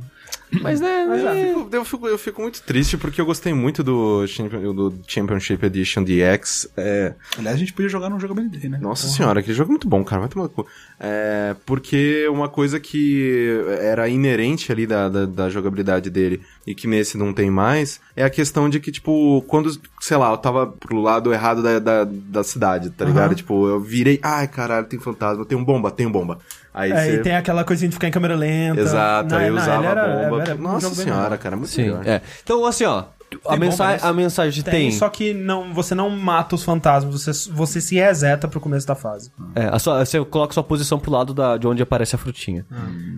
Mas 0.61 0.81
né. 0.81 1.05
Mas, 1.07 1.23
é- 1.23 1.41
é. 1.41 1.51
Eu, 1.53 1.69
eu 1.71 1.85
fico, 1.85 2.07
eu 2.07 2.17
fico 2.17 2.41
muito 2.41 2.61
triste 2.63 2.97
porque 2.97 3.21
eu 3.21 3.25
gostei 3.25 3.53
muito 3.53 3.83
do, 3.83 4.25
do 4.25 4.93
Championship 5.07 5.63
Edition 5.65 6.03
DX. 6.03 6.67
É, 6.75 7.13
Aliás, 7.37 7.55
a 7.55 7.59
gente 7.59 7.73
podia 7.73 7.89
jogar 7.89 8.09
num 8.09 8.19
jogabilidade, 8.19 8.67
né? 8.67 8.77
nossa 8.81 9.07
senhora, 9.07 9.39
aquele 9.39 9.55
jogo 9.55 9.69
é 9.69 9.73
muito 9.73 9.87
bom, 9.87 10.03
cara. 10.03 10.21
Vai 10.21 10.29
tomar 10.29 10.43
no 10.43 10.49
cu. 10.49 10.67
É, 10.99 11.55
porque 11.65 12.27
uma 12.29 12.49
coisa 12.49 12.79
que 12.79 13.63
era 13.79 14.09
inerente 14.09 14.71
ali 14.71 14.85
da, 14.87 15.07
da, 15.09 15.25
da 15.25 15.49
jogabilidade 15.49 16.09
dele 16.09 16.41
e 16.69 16.75
que 16.75 16.87
nesse 16.87 17.17
não 17.17 17.33
tem 17.33 17.49
mais 17.49 17.99
é 18.15 18.23
a 18.23 18.29
questão 18.29 18.69
de 18.69 18.79
que, 18.79 18.91
tipo, 18.91 19.43
quando, 19.47 19.71
sei 19.99 20.15
lá, 20.17 20.29
eu 20.29 20.37
tava 20.37 20.67
pro 20.67 21.01
lado 21.01 21.33
errado 21.33 21.63
da, 21.63 21.79
da, 21.79 22.03
da 22.07 22.43
cidade, 22.43 22.91
tá 22.91 23.05
ligado? 23.05 23.33
Tipo, 23.33 23.67
eu 23.67 23.79
virei, 23.79 24.19
ai 24.21 24.47
caralho, 24.47 24.85
tem 24.85 24.99
fantasma, 24.99 25.43
tem 25.45 25.57
um 25.57 25.63
bomba, 25.65 25.89
tem 25.89 26.05
um 26.05 26.11
bomba. 26.11 26.37
Aí 26.71 26.91
É, 26.91 26.95
você. 27.05 27.13
e 27.15 27.17
tem 27.23 27.35
aquela 27.35 27.63
coisinha 27.63 27.89
de 27.89 27.95
ficar 27.95 28.07
em 28.07 28.11
câmera 28.11 28.35
lenta. 28.35 28.79
Exato, 28.81 29.33
aí 29.35 29.47
eu 29.47 29.55
Não, 29.55 29.61
usava 29.63 29.85
era- 29.87 30.03
a 30.27 30.29
bomba. 30.29 30.43
era 30.43 30.55
um 30.55 30.61
Nossa 30.61 30.93
senhora, 30.93 31.37
cara, 31.39 31.55
muito 31.55 31.69
Sim, 31.71 31.81
melhor. 31.85 32.05
é. 32.07 32.21
Então, 32.43 32.63
assim, 32.65 32.83
ó. 32.85 33.05
A, 33.45 33.49
Tem 33.51 33.59
mensa 33.59 33.77
bomba 33.83 33.93
nesse? 33.93 34.05
a 34.05 34.13
mensagem 34.13 34.63
Tem, 34.63 34.73
tem. 34.73 34.91
só 34.91 35.07
que 35.09 35.33
não, 35.33 35.73
você 35.73 35.93
não 35.93 36.09
mata 36.09 36.55
os 36.55 36.63
fantasmas, 36.63 37.23
você, 37.23 37.51
você 37.51 37.79
se 37.79 37.95
reseta 37.95 38.47
pro 38.47 38.59
começo 38.59 38.87
da 38.87 38.95
fase. 38.95 39.31
É, 39.55 39.65
a 39.71 39.77
sua- 39.79 40.03
você 40.05 40.23
coloca 40.25 40.53
sua 40.53 40.63
posição 40.63 40.97
pro 40.99 41.11
lado 41.11 41.33
da, 41.33 41.57
de 41.57 41.67
onde 41.67 41.81
aparece 41.83 42.15
a 42.15 42.17
frutinha. 42.17 42.65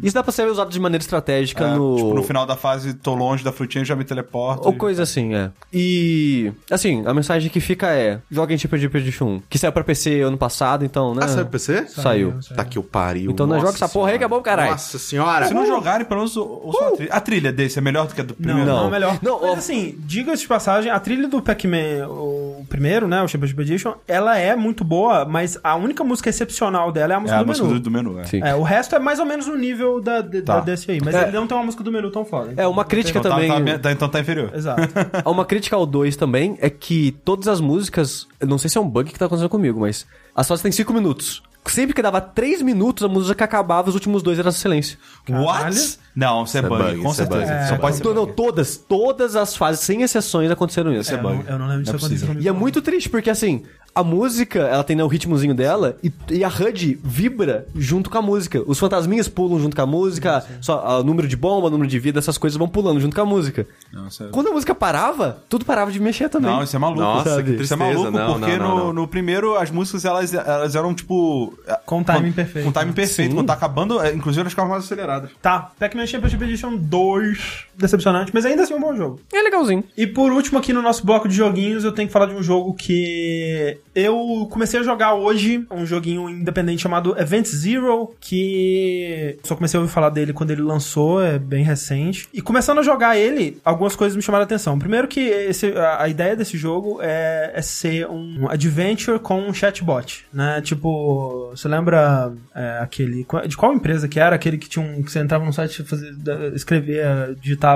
Isso 0.04 0.14
dá 0.14 0.22
pra 0.24 0.32
ser 0.32 0.48
usado 0.48 0.70
de 0.70 0.80
maneira 0.80 1.02
estratégica 1.02 1.66
É, 1.66 1.74
no. 1.76 1.96
Tipo, 1.96 2.14
no 2.14 2.24
final 2.24 2.46
da 2.46 2.56
fase, 2.56 2.94
tô 2.94 3.14
longe 3.16 3.44
da 3.44 3.52
frutinha, 3.52 3.86
já 3.86 3.96
me 3.96 4.04
teleporto. 4.04 4.68
Ou 4.68 4.74
e- 4.74 4.78
coisa 4.78 5.04
assim, 5.04 5.34
é. 5.34 5.50
E, 5.72 6.52
assim, 6.70 7.04
a 7.06 7.14
mensagem 7.14 7.50
que 7.50 7.60
fica 7.60 7.88
é: 7.88 8.20
joguem 8.30 8.58
Chip 8.58 8.78
de 8.78 8.86
Edition 8.86 9.26
1, 9.28 9.42
que 9.50 9.58
saiu 9.58 9.72
pra 9.72 9.84
PC 9.84 10.22
ano 10.22 10.38
passado, 10.38 10.84
então, 10.86 11.14
né? 11.16 11.22
Ah, 11.24 11.28
saiu 11.28 11.44
pro 11.46 11.52
PC? 11.54 11.88
Saiu. 11.88 12.36
Tá 12.56 12.64
que 12.66 12.78
o 12.78 12.84
pariu. 12.84 13.32
Então 13.32 13.46
não 13.48 13.56
nossa 13.56 13.68
joga 13.68 13.78
essa 13.78 13.90
porra 13.90 14.12
aí 14.12 14.18
que 14.18 14.24
é 14.24 14.28
bom, 14.28 14.42
caralho. 14.42 14.72
Nossa 14.72 15.00
senhora. 15.00 15.48
Se 15.48 15.54
não 15.54 15.66
jogarem, 15.66 16.06
pelo 16.06 16.20
menos 16.22 16.36
o- 16.38 16.44
ouçam 16.66 16.88
a 16.88 16.92
trilha. 16.92 17.14
A 17.14 17.20
trilha 17.22 17.52
desse 17.54 17.80
é 17.80 17.82
melhor 17.82 18.08
do 18.08 18.14
que 18.14 18.22
a 18.22 18.24
do 18.24 18.36
Não, 18.38 18.44
primeiro? 18.46 18.70
não, 18.70 18.76
Não. 18.82 18.88
é 18.88 18.92
melhor. 18.92 19.20
Não, 19.22 19.42
Mas 19.42 19.60
assim, 19.60 19.98
diga-se 20.06 20.42
de 20.44 20.48
passagem, 20.48 20.92
a 20.92 21.00
trilha 21.00 21.28
do 21.28 21.42
Pac-Man, 21.42 22.08
o 22.10 22.66
primeiro, 22.70 23.08
né, 23.08 23.22
o 23.22 23.28
Championship 23.28 23.62
Edition, 23.62 23.94
ela 24.08 24.38
é 24.38 24.56
muito 24.56 24.84
boa, 24.84 25.26
mas 25.26 25.58
a 25.64 25.76
única 25.76 26.04
música 26.04 26.30
excepcional 26.30 26.92
dela 26.92 27.14
é 27.14 27.16
a 27.16 27.20
É 27.20 27.22
música 27.22 27.40
a 27.40 27.44
do 27.44 27.48
música 27.48 27.68
menu. 27.68 27.80
do, 27.80 27.84
do 27.84 27.92
menu, 27.92 28.20
é. 28.20 28.24
Sim. 28.26 28.42
É, 28.44 28.56
o 28.56 28.64
resto 28.64 28.96
é 28.96 29.00
mais 29.00 29.20
ou 29.20 29.26
menos 29.26 29.48
no 29.48 29.56
nível 29.56 30.02
da, 30.02 30.22
de- 30.22 30.42
Tá. 30.42 30.56
da 30.56 30.62
desse 30.62 30.90
aí, 30.92 31.00
mas 31.04 31.14
É. 31.16 31.24
ele 31.24 31.32
não 31.38 31.48
tem 31.48 31.56
uma 31.58 31.64
música 31.66 31.84
do 31.84 31.92
menu 31.92 32.12
tão 32.12 32.26
foda. 32.26 32.54
É, 32.58 32.68
uma 32.68 32.84
crítica 32.86 33.20
Então 33.20 33.30
tá, 33.32 33.36
também. 33.38 33.50
tá 33.52 33.60
bem- 33.60 33.80
tá- 33.80 33.92
então 33.92 34.10
tá 34.10 34.20
inferior. 34.20 34.52
Exato. 34.54 34.82
Uma 35.26 35.46
crítica 35.46 35.76
ao 35.76 35.86
2 35.86 36.16
também 36.16 36.58
é 36.62 36.70
que 36.70 37.12
todas 37.24 37.48
as 37.48 37.60
músicas. 37.62 38.28
Eu 38.40 38.48
não 38.48 38.58
sei 38.58 38.70
se 38.70 38.78
é 38.78 38.82
um 38.82 38.88
bug 38.90 39.12
que 39.12 39.20
tá 39.20 39.26
acontecendo 39.26 39.50
comigo, 39.50 39.80
mas. 39.80 40.06
As 40.36 40.48
fases 40.48 40.62
têm 40.64 40.72
5 40.72 40.94
minutos. 40.94 41.42
Sempre 41.66 41.94
que 41.94 42.02
dava 42.02 42.20
3 42.20 42.62
minutos, 42.64 43.04
a 43.04 43.08
música 43.08 43.46
acabava, 43.46 43.88
os 43.90 43.94
últimos 43.96 44.24
dois 44.24 44.40
era 44.40 44.52
silêncio. 44.52 44.98
What? 45.30 46.00
Não, 46.16 46.44
isso 46.44 46.58
é 46.58 46.60
Isso 46.62 46.66
é 46.66 46.70
bug, 46.70 46.84
bug, 46.84 47.02
com 47.02 47.10
é 47.10 47.14
certeza. 47.14 47.54
bug. 47.54 47.68
Só 47.70 47.76
É, 47.76 47.78
pode 47.78 47.96
ser 47.96 48.02
Então, 48.02 48.14
não, 48.14 48.26
bug. 48.26 48.36
todas, 48.36 48.78
todas 48.78 49.36
as 49.36 49.56
fases, 49.56 49.82
sem 49.82 50.02
exceções, 50.02 50.52
aconteceram 50.52 50.94
isso. 50.94 51.12
É, 51.14 51.18
eu, 51.18 51.24
não, 51.24 51.42
eu 51.48 51.60
não 51.60 51.68
lembro 51.68 51.84
disso 51.84 51.96
é 51.96 51.98
acontecer 52.00 52.26
comigo. 52.28 52.44
E 52.44 52.48
é 52.48 52.52
muito 52.52 52.82
triste, 52.82 53.10
porque 53.10 53.30
assim, 53.30 53.64
a 53.94 54.04
música, 54.04 54.60
ela 54.60 54.84
tem 54.86 54.96
né, 54.96 55.04
o 55.04 55.08
ritmozinho 55.08 55.54
dela 55.54 55.98
e, 56.02 56.12
e 56.30 56.44
a 56.44 56.48
HUD 56.50 56.98
vibra 57.04 57.66
junto 57.76 58.10
com 58.10 58.18
a 58.18 58.22
música. 58.22 58.62
Os 58.66 58.80
fantasminhas 58.80 59.28
pulam 59.28 59.60
junto 59.60 59.76
com 59.76 59.82
a 59.82 59.86
música, 59.86 60.46
só 60.62 61.00
o 61.02 61.04
número 61.04 61.28
de 61.28 61.36
bomba, 61.36 61.70
número 61.70 61.90
de 61.90 62.00
vida, 62.00 62.20
essas 62.20 62.38
coisas 62.38 62.58
vão 62.58 62.68
pulando 62.70 63.00
junto 63.02 63.14
com 63.16 63.22
a 63.22 63.26
música. 63.26 63.68
Não, 63.92 64.08
isso 64.08 64.24
é- 64.24 64.28
Quando 64.30 64.48
a 64.48 64.52
música 64.52 64.74
parava, 64.74 65.44
tudo 65.50 65.66
parava 65.66 65.92
de 65.92 66.00
mexer 66.00 66.30
também. 66.30 66.50
Não, 66.52 66.64
isso 66.64 66.74
é 66.76 66.80
maluco. 66.80 67.02
Nossa, 67.02 67.32
sabe? 67.32 67.44
que 67.58 67.62
Isso 67.64 67.74
é 67.74 67.78
tristeza. 67.78 68.12
maluco 68.12 68.12
Não, 68.18 68.40
porque 68.40 68.58
não, 68.58 68.68
não, 68.70 68.78
no, 68.78 68.84
não. 68.86 68.94
no 68.94 69.08
primeiro 69.08 69.58
as 69.58 69.70
músicas 69.72 70.06
elas, 70.06 70.34
elas 70.34 70.74
eram 70.76 70.94
tipo. 70.94 71.54
Com 71.86 72.02
timing 72.04 72.32
perfeito. 72.32 72.66
Com 72.66 72.72
timing 72.72 72.94
perfeito. 72.94 73.32
Sim. 73.32 73.36
Quando 73.36 73.48
tá 73.48 73.54
acabando, 73.54 74.02
é, 74.02 74.14
inclusive 74.14 74.40
elas 74.42 74.54
ficavam 74.54 74.72
mais 74.72 74.86
aceleradas. 74.86 75.32
Tá, 75.42 75.72
Pac-Man 75.78 76.01
Championship 76.08 76.42
Edition 76.42 76.90
2. 76.90 77.36
Decepcionante, 77.82 78.32
mas 78.34 78.46
ainda 78.46 78.64
assim 78.64 78.74
é 78.74 78.78
um 78.78 78.80
bom 78.80 78.96
jogo. 78.96 79.20
É 79.34 79.42
legalzinho. 79.42 79.84
E 79.98 80.06
por 80.06 80.32
último, 80.32 80.60
aqui 80.60 80.72
no 80.72 80.82
nosso 80.82 81.06
bloco 81.06 81.28
de 81.28 81.36
joguinhos, 81.36 81.84
eu 81.84 81.92
tenho 81.92 82.08
que 82.08 82.14
falar 82.14 82.28
de 82.28 82.36
um 82.36 82.44
jogo 82.44 82.74
que 82.76 83.78
eu 83.96 84.48
comecei 84.52 84.80
a 84.80 84.84
jogar 84.84 85.16
hoje, 85.16 85.66
um 85.72 85.86
joguinho 85.86 86.30
independente 86.30 86.82
chamado 86.82 87.20
Event 87.20 87.48
Zero, 87.48 88.14
que 88.20 89.38
só 89.44 89.56
comecei 89.56 89.78
a 89.78 89.82
ouvir 89.82 89.92
falar 89.92 90.10
dele 90.10 90.32
quando 90.32 90.52
ele 90.52 90.62
lançou, 90.62 91.24
é 91.24 91.40
bem 91.40 91.64
recente. 91.64 92.28
E 92.34 92.42
começando 92.42 92.80
a 92.80 92.84
jogar 92.84 93.18
ele, 93.18 93.60
algumas 93.66 93.96
coisas 93.96 94.16
me 94.16 94.22
chamaram 94.22 94.44
a 94.44 94.46
atenção. 94.46 94.78
Primeiro 94.78 95.08
que 95.08 95.20
esse, 95.20 95.72
a, 95.76 96.04
a 96.04 96.08
ideia 96.08 96.36
desse 96.36 96.58
jogo 96.58 97.00
é, 97.02 97.52
é 97.56 97.62
ser 97.62 98.08
um 98.08 98.48
adventure 98.48 99.20
com 99.20 99.40
um 99.42 99.54
chatbot, 99.54 100.26
né? 100.32 100.62
Tipo, 100.62 101.50
você 101.50 101.68
lembra 101.68 102.32
é, 102.54 102.80
aquele... 102.82 103.26
De 103.48 103.58
qual 103.58 103.74
empresa 103.74 104.08
que 104.08 104.20
era? 104.20 104.36
Aquele 104.36 104.58
que 104.58 104.70
tinha 104.70 104.86
um... 104.86 105.02
Que 105.02 105.12
você 105.12 105.20
entrava 105.20 105.44
no 105.44 105.52
site, 105.52 105.84
fazia, 105.84 106.12
escrevia, 106.54 107.36
digitava, 107.42 107.71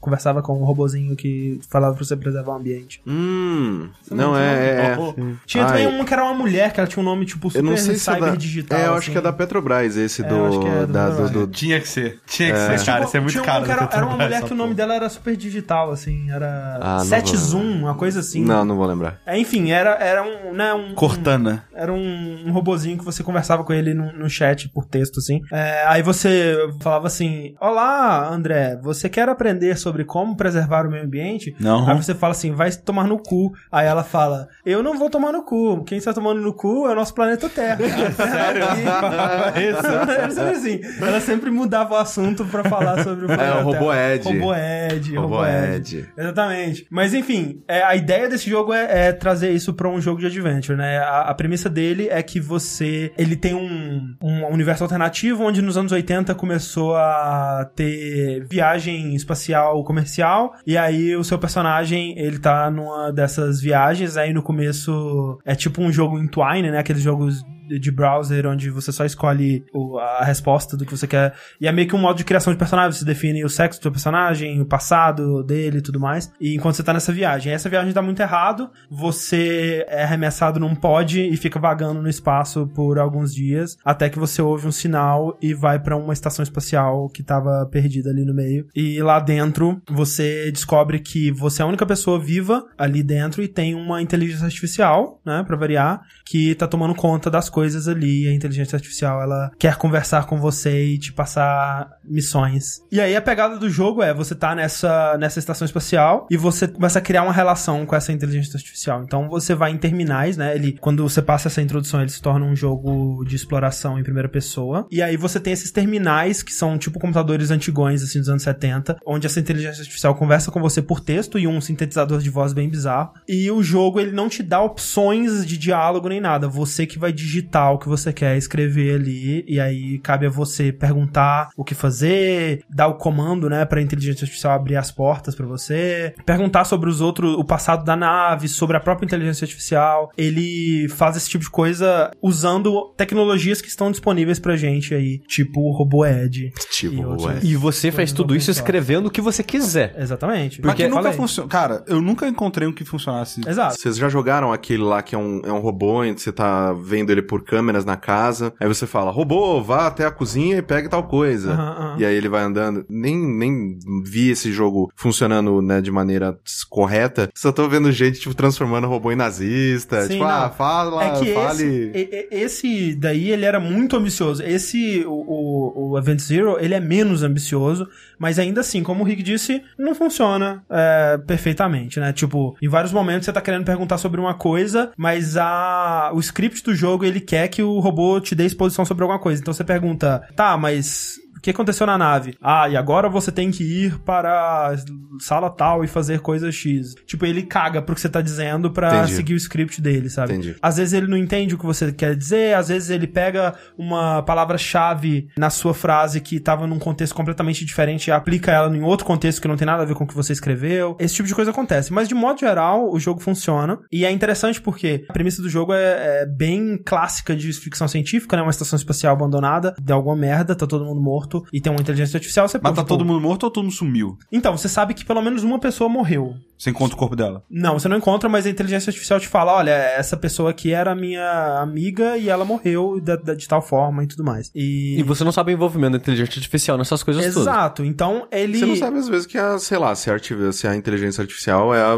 conversava 0.00 0.42
com 0.42 0.60
um 0.60 0.64
robozinho 0.64 1.14
que 1.16 1.60
falava 1.70 1.94
pra 1.94 2.04
você 2.04 2.16
preservar 2.16 2.52
o 2.52 2.56
ambiente. 2.56 3.00
Hum, 3.06 3.88
não, 4.10 4.36
é... 4.36 4.92
é, 4.94 4.98
Tinha 5.46 5.64
Ai. 5.64 5.84
também 5.84 6.00
um 6.00 6.04
que 6.04 6.12
era 6.12 6.24
uma 6.24 6.34
mulher, 6.34 6.72
que 6.72 6.80
ela 6.80 6.88
tinha 6.88 7.02
um 7.02 7.06
nome 7.06 7.24
tipo 7.26 7.48
super 7.50 7.58
Eu 7.64 7.70
não 7.70 7.76
sei 7.76 7.96
se 7.96 8.10
é 8.10 8.14
cyber 8.14 8.30
da... 8.30 8.36
digital. 8.36 8.78
É, 8.78 8.86
eu 8.86 8.90
acho 8.90 8.98
assim. 8.98 9.12
que 9.12 9.18
é 9.18 9.20
da 9.20 9.32
Petrobras, 9.32 9.96
esse 9.96 10.22
É, 10.22 10.28
do... 10.28 10.44
acho 10.46 10.66
é 10.66 10.86
do 10.86 10.92
da- 10.92 11.10
do- 11.10 11.30
do- 11.30 11.46
Tinha 11.46 11.80
que 11.80 11.88
ser. 11.88 12.18
Tinha 12.26 12.52
que 12.52 12.58
ser, 12.58 12.84
cara. 12.86 12.98
tipo, 13.00 13.08
Isso 13.08 13.16
é 13.16 13.20
muito 13.20 13.32
tinha 13.32 13.42
um 13.42 13.46
caro. 13.46 13.64
que 13.64 13.70
era, 13.70 13.88
era 13.92 14.06
uma 14.06 14.16
mulher 14.16 14.42
que 14.42 14.52
o 14.52 14.56
nome 14.56 14.74
dela 14.74 14.94
era 14.94 15.08
super 15.08 15.36
digital, 15.36 15.90
assim, 15.90 16.30
era 16.30 16.78
Ah, 16.80 16.96
não 16.98 17.04
Set 17.04 17.36
Zoom, 17.36 17.80
uma 17.82 17.94
coisa 17.94 18.20
assim. 18.20 18.44
Não, 18.44 18.64
não 18.64 18.76
vou 18.76 18.86
lembrar. 18.86 19.18
É, 19.26 19.38
enfim, 19.38 19.70
era, 19.70 19.90
era 19.96 20.22
um, 20.22 20.52
né, 20.54 20.72
um... 20.74 20.94
Cortana. 20.94 21.64
Era 21.74 21.92
um, 21.92 22.44
um 22.46 22.52
robozinho 22.52 22.98
que 22.98 23.04
você 23.04 23.22
conversava 23.22 23.64
com 23.64 23.72
ele 23.72 23.94
no, 23.94 24.12
no 24.12 24.28
chat 24.28 24.68
por 24.68 24.84
texto, 24.84 25.18
assim. 25.18 25.40
É, 25.52 25.84
aí 25.86 26.02
você 26.02 26.56
falava 26.80 27.06
assim: 27.06 27.54
Olá, 27.60 28.28
André, 28.32 28.78
você 28.82 29.08
quer 29.08 29.28
aprender 29.30 29.76
sobre 29.76 30.04
como 30.04 30.36
preservar 30.36 30.86
o 30.86 30.90
meio 30.90 31.04
ambiente? 31.04 31.54
Não. 31.58 31.88
Aí 31.88 31.96
você 31.96 32.14
fala 32.14 32.32
assim: 32.32 32.52
vai 32.52 32.70
tomar 32.72 33.04
no 33.04 33.18
cu. 33.18 33.52
Aí 33.70 33.86
ela 33.86 34.02
fala: 34.04 34.48
Eu 34.64 34.82
não 34.82 34.98
vou 34.98 35.10
tomar 35.10 35.32
no 35.32 35.42
cu. 35.42 35.84
Quem 35.84 35.98
está 35.98 36.12
tomando 36.12 36.40
no 36.40 36.52
cu 36.52 36.86
é 36.86 36.92
o 36.92 36.94
nosso 36.94 37.14
planeta 37.14 37.48
Terra. 37.48 37.78
Sério? 38.16 38.64
Sempre 40.34 40.50
assim. 40.54 40.80
Ela 41.00 41.20
sempre 41.20 41.50
mudava 41.50 41.94
o 41.94 41.96
assunto 41.96 42.44
pra 42.44 42.64
falar 42.64 43.02
sobre 43.02 43.24
o 43.24 43.28
planeta 43.28 43.58
É, 43.58 43.64
o 43.64 43.70
Terra. 43.70 44.14
Ed. 44.14 44.24
Robo 44.28 44.54
Ed. 44.54 45.16
Robo 45.16 45.46
Ed. 45.46 46.08
Exatamente. 46.16 46.86
Mas 46.90 47.14
enfim, 47.14 47.62
é, 47.68 47.82
a 47.82 47.94
ideia 47.96 48.28
desse 48.28 48.48
jogo 48.48 48.72
é, 48.72 49.08
é 49.08 49.12
trazer 49.12 49.50
isso 49.50 49.72
pra 49.74 49.88
um 49.88 50.00
jogo 50.00 50.20
de 50.20 50.26
adventure, 50.26 50.76
né? 50.76 50.98
A, 50.98 51.22
a 51.22 51.34
premissa 51.34 51.68
dele 51.68 52.08
é 52.10 52.22
que 52.22 52.40
você. 52.40 53.12
Ele 53.16 53.36
tem 53.36 53.54
um, 53.54 54.14
um 54.22 54.46
universo 54.46 54.84
alternativo 54.84 55.44
onde 55.44 55.62
nos 55.62 55.76
anos 55.76 55.92
80 55.92 56.34
começou 56.34 56.96
a 56.96 57.68
ter 57.74 58.46
viagem 58.48 59.14
espacial 59.20 59.82
comercial. 59.84 60.54
E 60.66 60.76
aí 60.76 61.16
o 61.16 61.24
seu 61.24 61.38
personagem, 61.38 62.18
ele 62.18 62.38
tá 62.38 62.70
numa 62.70 63.12
dessas 63.12 63.60
viagens. 63.60 64.16
Aí 64.16 64.32
no 64.32 64.42
começo 64.42 65.38
é 65.44 65.54
tipo 65.54 65.82
um 65.82 65.92
jogo 65.92 66.18
em 66.18 66.26
Twine, 66.26 66.70
né? 66.70 66.78
Aqueles 66.78 67.02
jogos 67.02 67.44
de- 67.78 67.90
browser 67.90 68.46
onde 68.46 68.70
você 68.70 68.90
só 68.92 69.04
escolhe 69.04 69.64
o- 69.74 69.98
a 69.98 70.24
resposta 70.24 70.76
do 70.76 70.84
que 70.86 70.96
você 70.96 71.06
quer. 71.06 71.34
E 71.60 71.66
é 71.66 71.72
meio 71.72 71.86
que 71.88 71.94
um 71.94 71.98
modo 71.98 72.16
de 72.16 72.24
criação 72.24 72.52
de 72.52 72.58
personagem. 72.58 72.92
Você 72.98 73.04
define 73.04 73.44
o 73.44 73.48
sexo 73.48 73.78
do 73.78 73.82
seu 73.82 73.92
personagem, 73.92 74.60
o 74.60 74.64
passado 74.64 75.42
dele 75.42 75.78
e 75.78 75.82
tudo 75.82 76.00
mais. 76.00 76.32
E 76.40 76.54
enquanto 76.54 76.76
você 76.76 76.82
tá 76.82 76.92
nessa 76.92 77.12
viagem. 77.12 77.52
Essa 77.52 77.68
viagem 77.68 77.92
dá 77.92 78.00
muito 78.00 78.20
errado. 78.20 78.70
Você 78.90 79.84
é 79.88 80.02
arremessado 80.04 80.58
num 80.60 80.74
pod 80.74 81.20
e 81.20 81.36
fica 81.36 81.58
vagando 81.58 82.00
no 82.00 82.08
espaço 82.08 82.66
por 82.74 82.98
alguns 82.98 83.34
dias. 83.34 83.76
Até 83.84 84.08
que 84.08 84.18
você 84.18 84.40
ouve 84.40 84.66
um 84.66 84.72
sinal 84.72 85.36
e 85.42 85.52
vai 85.52 85.78
pra 85.78 85.96
uma 85.96 86.12
estação 86.12 86.42
espacial 86.42 87.08
que 87.08 87.22
tava 87.22 87.66
perdida 87.70 88.10
ali 88.10 88.24
no 88.24 88.34
meio. 88.34 88.66
E 88.74 89.02
lá 89.02 89.18
dentro 89.20 89.80
você 89.90 90.50
descobre 90.52 91.00
que 91.00 91.30
você 91.32 91.60
é 91.62 91.64
a 91.64 91.68
única 91.68 91.84
pessoa 91.84 92.18
viva 92.18 92.64
ali 92.78 93.02
dentro 93.02 93.42
e 93.42 93.48
tem 93.48 93.74
uma 93.74 94.00
inteligência 94.00 94.44
artificial, 94.46 95.20
né, 95.24 95.42
pra 95.46 95.56
variar, 95.56 96.00
que 96.24 96.54
tá 96.54 96.66
tomando 96.66 96.94
conta 96.94 97.30
das 97.30 97.48
coisas 97.50 97.59
ali. 97.88 98.28
A 98.28 98.32
inteligência 98.32 98.76
artificial, 98.76 99.22
ela 99.22 99.50
quer 99.58 99.76
conversar 99.76 100.26
com 100.26 100.40
você 100.40 100.94
e 100.94 100.98
te 100.98 101.12
passar 101.12 101.90
missões. 102.04 102.82
E 102.90 103.00
aí 103.00 103.14
a 103.14 103.22
pegada 103.22 103.58
do 103.58 103.68
jogo 103.68 104.02
é 104.02 104.12
você 104.12 104.34
tá 104.34 104.54
nessa, 104.54 105.16
nessa 105.18 105.38
estação 105.38 105.64
espacial 105.64 106.26
e 106.30 106.36
você 106.36 106.66
começa 106.68 106.98
a 106.98 107.02
criar 107.02 107.22
uma 107.22 107.32
relação 107.32 107.86
com 107.86 107.94
essa 107.96 108.12
inteligência 108.12 108.56
artificial. 108.56 109.02
Então 109.02 109.28
você 109.28 109.54
vai 109.54 109.70
em 109.70 109.78
terminais, 109.78 110.36
né? 110.36 110.54
Ele, 110.54 110.76
quando 110.80 111.02
você 111.02 111.22
passa 111.22 111.48
essa 111.48 111.62
introdução, 111.62 112.00
ele 112.00 112.10
se 112.10 112.20
torna 112.20 112.44
um 112.44 112.56
jogo 112.56 113.24
de 113.24 113.36
exploração 113.36 113.98
em 113.98 114.02
primeira 114.02 114.28
pessoa. 114.28 114.86
E 114.90 115.02
aí 115.02 115.16
você 115.16 115.38
tem 115.38 115.52
esses 115.52 115.70
terminais 115.70 116.42
que 116.42 116.52
são 116.52 116.78
tipo 116.78 116.98
computadores 116.98 117.50
antigões, 117.50 118.02
assim, 118.02 118.18
dos 118.18 118.28
anos 118.28 118.42
70, 118.42 118.98
onde 119.06 119.26
essa 119.26 119.40
inteligência 119.40 119.82
artificial 119.82 120.14
conversa 120.14 120.50
com 120.50 120.60
você 120.60 120.82
por 120.82 121.00
texto 121.00 121.38
e 121.38 121.46
um 121.46 121.60
sintetizador 121.60 122.20
de 122.20 122.30
voz 122.30 122.52
bem 122.52 122.68
bizarro. 122.68 123.12
E 123.28 123.50
o 123.50 123.62
jogo, 123.62 124.00
ele 124.00 124.12
não 124.12 124.28
te 124.28 124.42
dá 124.42 124.60
opções 124.60 125.46
de 125.46 125.56
diálogo 125.56 126.08
nem 126.08 126.20
nada. 126.20 126.48
Você 126.48 126.86
que 126.86 126.98
vai 126.98 127.12
digitar 127.12 127.49
o 127.72 127.78
que 127.78 127.88
você 127.88 128.12
quer 128.12 128.36
escrever 128.36 128.94
ali. 128.94 129.44
E 129.48 129.58
aí 129.60 129.98
cabe 129.98 130.26
a 130.26 130.30
você 130.30 130.72
perguntar 130.72 131.50
o 131.56 131.64
que 131.64 131.74
fazer, 131.74 132.62
dar 132.68 132.86
o 132.88 132.94
comando, 132.94 133.48
né, 133.48 133.64
pra 133.64 133.80
inteligência 133.82 134.24
artificial 134.24 134.54
abrir 134.54 134.76
as 134.76 134.90
portas 134.90 135.34
pra 135.34 135.46
você, 135.46 136.14
perguntar 136.24 136.64
sobre 136.64 136.88
os 136.88 137.00
outros, 137.00 137.34
o 137.36 137.44
passado 137.44 137.84
da 137.84 137.96
nave, 137.96 138.48
sobre 138.48 138.76
a 138.76 138.80
própria 138.80 139.06
inteligência 139.06 139.44
artificial. 139.44 140.10
Ele 140.16 140.88
faz 140.90 141.16
esse 141.16 141.28
tipo 141.28 141.44
de 141.44 141.50
coisa 141.50 142.10
usando 142.22 142.92
tecnologias 142.96 143.60
que 143.60 143.68
estão 143.68 143.90
disponíveis 143.90 144.38
pra 144.38 144.56
gente 144.56 144.94
aí, 144.94 145.18
tipo 145.26 145.60
o 145.60 145.72
Robô 145.72 146.04
Ed. 146.06 146.52
Tipo, 146.70 146.94
E 146.94 147.04
outros- 147.04 147.24
ué. 147.26 147.38
E 147.42 147.56
você 147.56 147.90
faz 147.90 148.12
tudo 148.12 148.34
isso 148.36 148.50
escrevendo 148.50 149.06
o 149.06 149.10
que 149.10 149.20
você 149.20 149.42
quiser. 149.42 149.94
Exatamente. 149.98 150.60
Mas 150.62 150.74
que 150.74 150.88
nunca 150.88 151.12
funciona. 151.12 151.48
Cara, 151.48 151.84
eu 151.86 152.00
nunca 152.00 152.26
encontrei 152.28 152.66
um 152.68 152.72
que 152.72 152.84
funcionasse. 152.84 153.40
Exato. 153.46 153.76
Vocês 153.78 153.96
já 153.96 154.08
jogaram 154.08 154.52
aquele 154.52 154.82
lá 154.82 155.02
que 155.02 155.14
é 155.14 155.18
um, 155.18 155.40
é 155.44 155.52
um 155.52 155.60
robô, 155.60 156.02
onde 156.02 156.20
você 156.20 156.32
tá 156.32 156.72
vendo 156.72 157.10
ele 157.10 157.22
por 157.30 157.44
câmeras 157.44 157.84
na 157.84 157.96
casa, 157.96 158.52
aí 158.58 158.66
você 158.66 158.88
fala, 158.88 159.12
robô, 159.12 159.62
vá 159.62 159.86
até 159.86 160.04
a 160.04 160.10
cozinha 160.10 160.56
e 160.56 160.62
pegue 160.62 160.88
tal 160.88 161.04
coisa. 161.04 161.52
Aham. 161.52 161.94
E 161.96 162.04
aí 162.04 162.12
ele 162.12 162.28
vai 162.28 162.42
andando. 162.42 162.84
Nem, 162.88 163.16
nem 163.16 163.78
vi 164.04 164.30
esse 164.30 164.50
jogo 164.50 164.90
funcionando, 164.96 165.62
né, 165.62 165.80
de 165.80 165.92
maneira 165.92 166.36
correta. 166.68 167.30
Só 167.32 167.52
tô 167.52 167.68
vendo 167.68 167.92
gente, 167.92 168.18
tipo, 168.18 168.34
transformando 168.34 168.88
robô 168.88 169.12
em 169.12 169.16
nazista. 169.16 170.02
Sim, 170.02 170.14
tipo, 170.14 170.24
não. 170.24 170.28
ah, 170.30 170.50
fala, 170.50 171.04
É 171.04 171.10
que 171.20 171.32
fale. 171.32 171.92
esse, 171.94 172.28
esse 172.32 172.94
daí, 172.96 173.30
ele 173.30 173.44
era 173.44 173.60
muito 173.60 173.94
ambicioso. 173.94 174.42
Esse, 174.42 175.04
o, 175.06 175.12
o, 175.12 175.90
o 175.92 175.98
Event 175.98 176.18
Zero, 176.18 176.56
ele 176.58 176.74
é 176.74 176.80
menos 176.80 177.22
ambicioso, 177.22 177.86
mas 178.20 178.38
ainda 178.38 178.60
assim, 178.60 178.82
como 178.82 179.02
o 179.02 179.06
Rick 179.06 179.22
disse, 179.22 179.62
não 179.78 179.94
funciona 179.94 180.62
é, 180.68 181.18
perfeitamente, 181.26 181.98
né? 181.98 182.12
Tipo, 182.12 182.54
em 182.60 182.68
vários 182.68 182.92
momentos 182.92 183.24
você 183.24 183.32
tá 183.32 183.40
querendo 183.40 183.64
perguntar 183.64 183.96
sobre 183.96 184.20
uma 184.20 184.34
coisa, 184.34 184.92
mas 184.94 185.38
a, 185.38 186.10
o 186.12 186.20
script 186.20 186.62
do 186.62 186.74
jogo, 186.74 187.02
ele 187.02 187.18
quer 187.18 187.48
que 187.48 187.62
o 187.62 187.80
robô 187.80 188.20
te 188.20 188.34
dê 188.34 188.44
exposição 188.44 188.84
sobre 188.84 189.02
alguma 189.04 189.18
coisa. 189.18 189.40
Então 189.40 189.54
você 189.54 189.64
pergunta, 189.64 190.22
tá, 190.36 190.54
mas... 190.58 191.18
O 191.40 191.42
que 191.42 191.48
aconteceu 191.48 191.86
na 191.86 191.96
nave? 191.96 192.36
Ah, 192.42 192.68
e 192.68 192.76
agora 192.76 193.08
você 193.08 193.32
tem 193.32 193.50
que 193.50 193.64
ir 193.64 193.98
para 194.00 194.68
a 194.68 194.76
sala 195.18 195.48
tal 195.48 195.82
e 195.82 195.88
fazer 195.88 196.20
coisa 196.20 196.52
X. 196.52 196.94
Tipo, 197.06 197.24
ele 197.24 197.42
caga 197.44 197.80
pro 197.80 197.94
que 197.94 198.00
você 198.02 198.10
tá 198.10 198.20
dizendo 198.20 198.70
pra 198.70 198.98
Entendi. 198.98 199.14
seguir 199.14 199.32
o 199.32 199.38
script 199.38 199.80
dele, 199.80 200.10
sabe? 200.10 200.34
Entendi. 200.34 200.56
Às 200.60 200.76
vezes 200.76 200.92
ele 200.92 201.06
não 201.06 201.16
entende 201.16 201.54
o 201.54 201.58
que 201.58 201.64
você 201.64 201.90
quer 201.92 202.14
dizer, 202.14 202.54
às 202.54 202.68
vezes 202.68 202.90
ele 202.90 203.06
pega 203.06 203.54
uma 203.78 204.22
palavra-chave 204.22 205.28
na 205.34 205.48
sua 205.48 205.72
frase 205.72 206.20
que 206.20 206.38
tava 206.38 206.66
num 206.66 206.78
contexto 206.78 207.14
completamente 207.14 207.64
diferente 207.64 208.08
e 208.08 208.12
aplica 208.12 208.52
ela 208.52 208.76
em 208.76 208.82
outro 208.82 209.06
contexto 209.06 209.40
que 209.40 209.48
não 209.48 209.56
tem 209.56 209.64
nada 209.64 209.82
a 209.82 209.86
ver 209.86 209.94
com 209.94 210.04
o 210.04 210.06
que 210.06 210.14
você 210.14 210.34
escreveu. 210.34 210.94
Esse 211.00 211.14
tipo 211.14 211.26
de 211.26 211.34
coisa 211.34 211.52
acontece. 211.52 211.90
Mas 211.90 212.06
de 212.06 212.14
modo 212.14 212.38
geral, 212.38 212.92
o 212.92 213.00
jogo 213.00 213.20
funciona. 213.20 213.78
E 213.90 214.04
é 214.04 214.10
interessante 214.10 214.60
porque 214.60 215.06
a 215.08 215.12
premissa 215.14 215.40
do 215.40 215.48
jogo 215.48 215.72
é, 215.72 216.22
é 216.22 216.26
bem 216.26 216.76
clássica 216.84 217.34
de 217.34 217.50
ficção 217.54 217.88
científica, 217.88 218.36
né? 218.36 218.42
Uma 218.42 218.50
estação 218.50 218.76
espacial 218.76 219.14
abandonada, 219.14 219.74
deu 219.80 219.96
alguma 219.96 220.16
merda, 220.16 220.54
tá 220.54 220.66
todo 220.66 220.84
mundo 220.84 221.00
morto 221.00 221.29
e 221.52 221.60
tem 221.60 221.72
uma 221.72 221.80
inteligência 221.80 222.16
artificial. 222.16 222.48
Você 222.48 222.58
Mas 222.62 222.74
tá 222.74 222.82
tipo, 222.82 222.88
todo 222.88 223.04
mundo 223.04 223.20
morto 223.20 223.44
ou 223.44 223.50
todo 223.50 223.64
mundo 223.64 223.74
sumiu? 223.74 224.18
Então, 224.30 224.56
você 224.56 224.68
sabe 224.68 224.94
que 224.94 225.04
pelo 225.04 225.22
menos 225.22 225.42
uma 225.42 225.58
pessoa 225.58 225.88
morreu. 225.88 226.34
Você 226.60 226.68
encontra 226.68 226.94
o 226.94 226.98
corpo 226.98 227.16
dela. 227.16 227.42
Não, 227.50 227.78
você 227.78 227.88
não 227.88 227.96
encontra, 227.96 228.28
mas 228.28 228.44
a 228.44 228.50
inteligência 228.50 228.90
artificial 228.90 229.18
te 229.18 229.26
fala: 229.26 229.54
olha, 229.56 229.70
essa 229.70 230.14
pessoa 230.14 230.50
aqui 230.50 230.74
era 230.74 230.94
minha 230.94 231.58
amiga 231.58 232.18
e 232.18 232.28
ela 232.28 232.44
morreu 232.44 233.00
da- 233.00 233.16
da- 233.16 233.32
de, 233.34 233.48
tal 233.48 233.62
forma 233.62 234.04
e 234.04 234.06
tudo 234.06 234.22
mais. 234.22 234.50
E. 234.54 234.98
E 235.00 235.02
você 235.02 235.24
não 235.24 235.32
sabe 235.32 235.52
o 235.52 235.54
envolvimento 235.54 235.92
da 235.92 235.96
inteligência 235.96 236.38
artificial 236.38 236.76
nessas 236.76 237.02
coisas 237.02 237.24
todas. 237.24 237.38
Exato. 237.48 237.82
Então 237.82 238.28
ele. 238.30 238.58
Você 238.58 238.66
não 238.66 238.76
sabe 238.76 238.98
às 238.98 239.08
vezes 239.08 239.26
que 239.26 239.38
a, 239.38 239.58
sei 239.58 239.78
lá, 239.78 239.94
se 239.94 240.10
a, 240.10 240.18
se 240.52 240.66
a 240.68 240.76
inteligência 240.76 241.22
artificial 241.22 241.74
é 241.74 241.80
a 241.80 241.96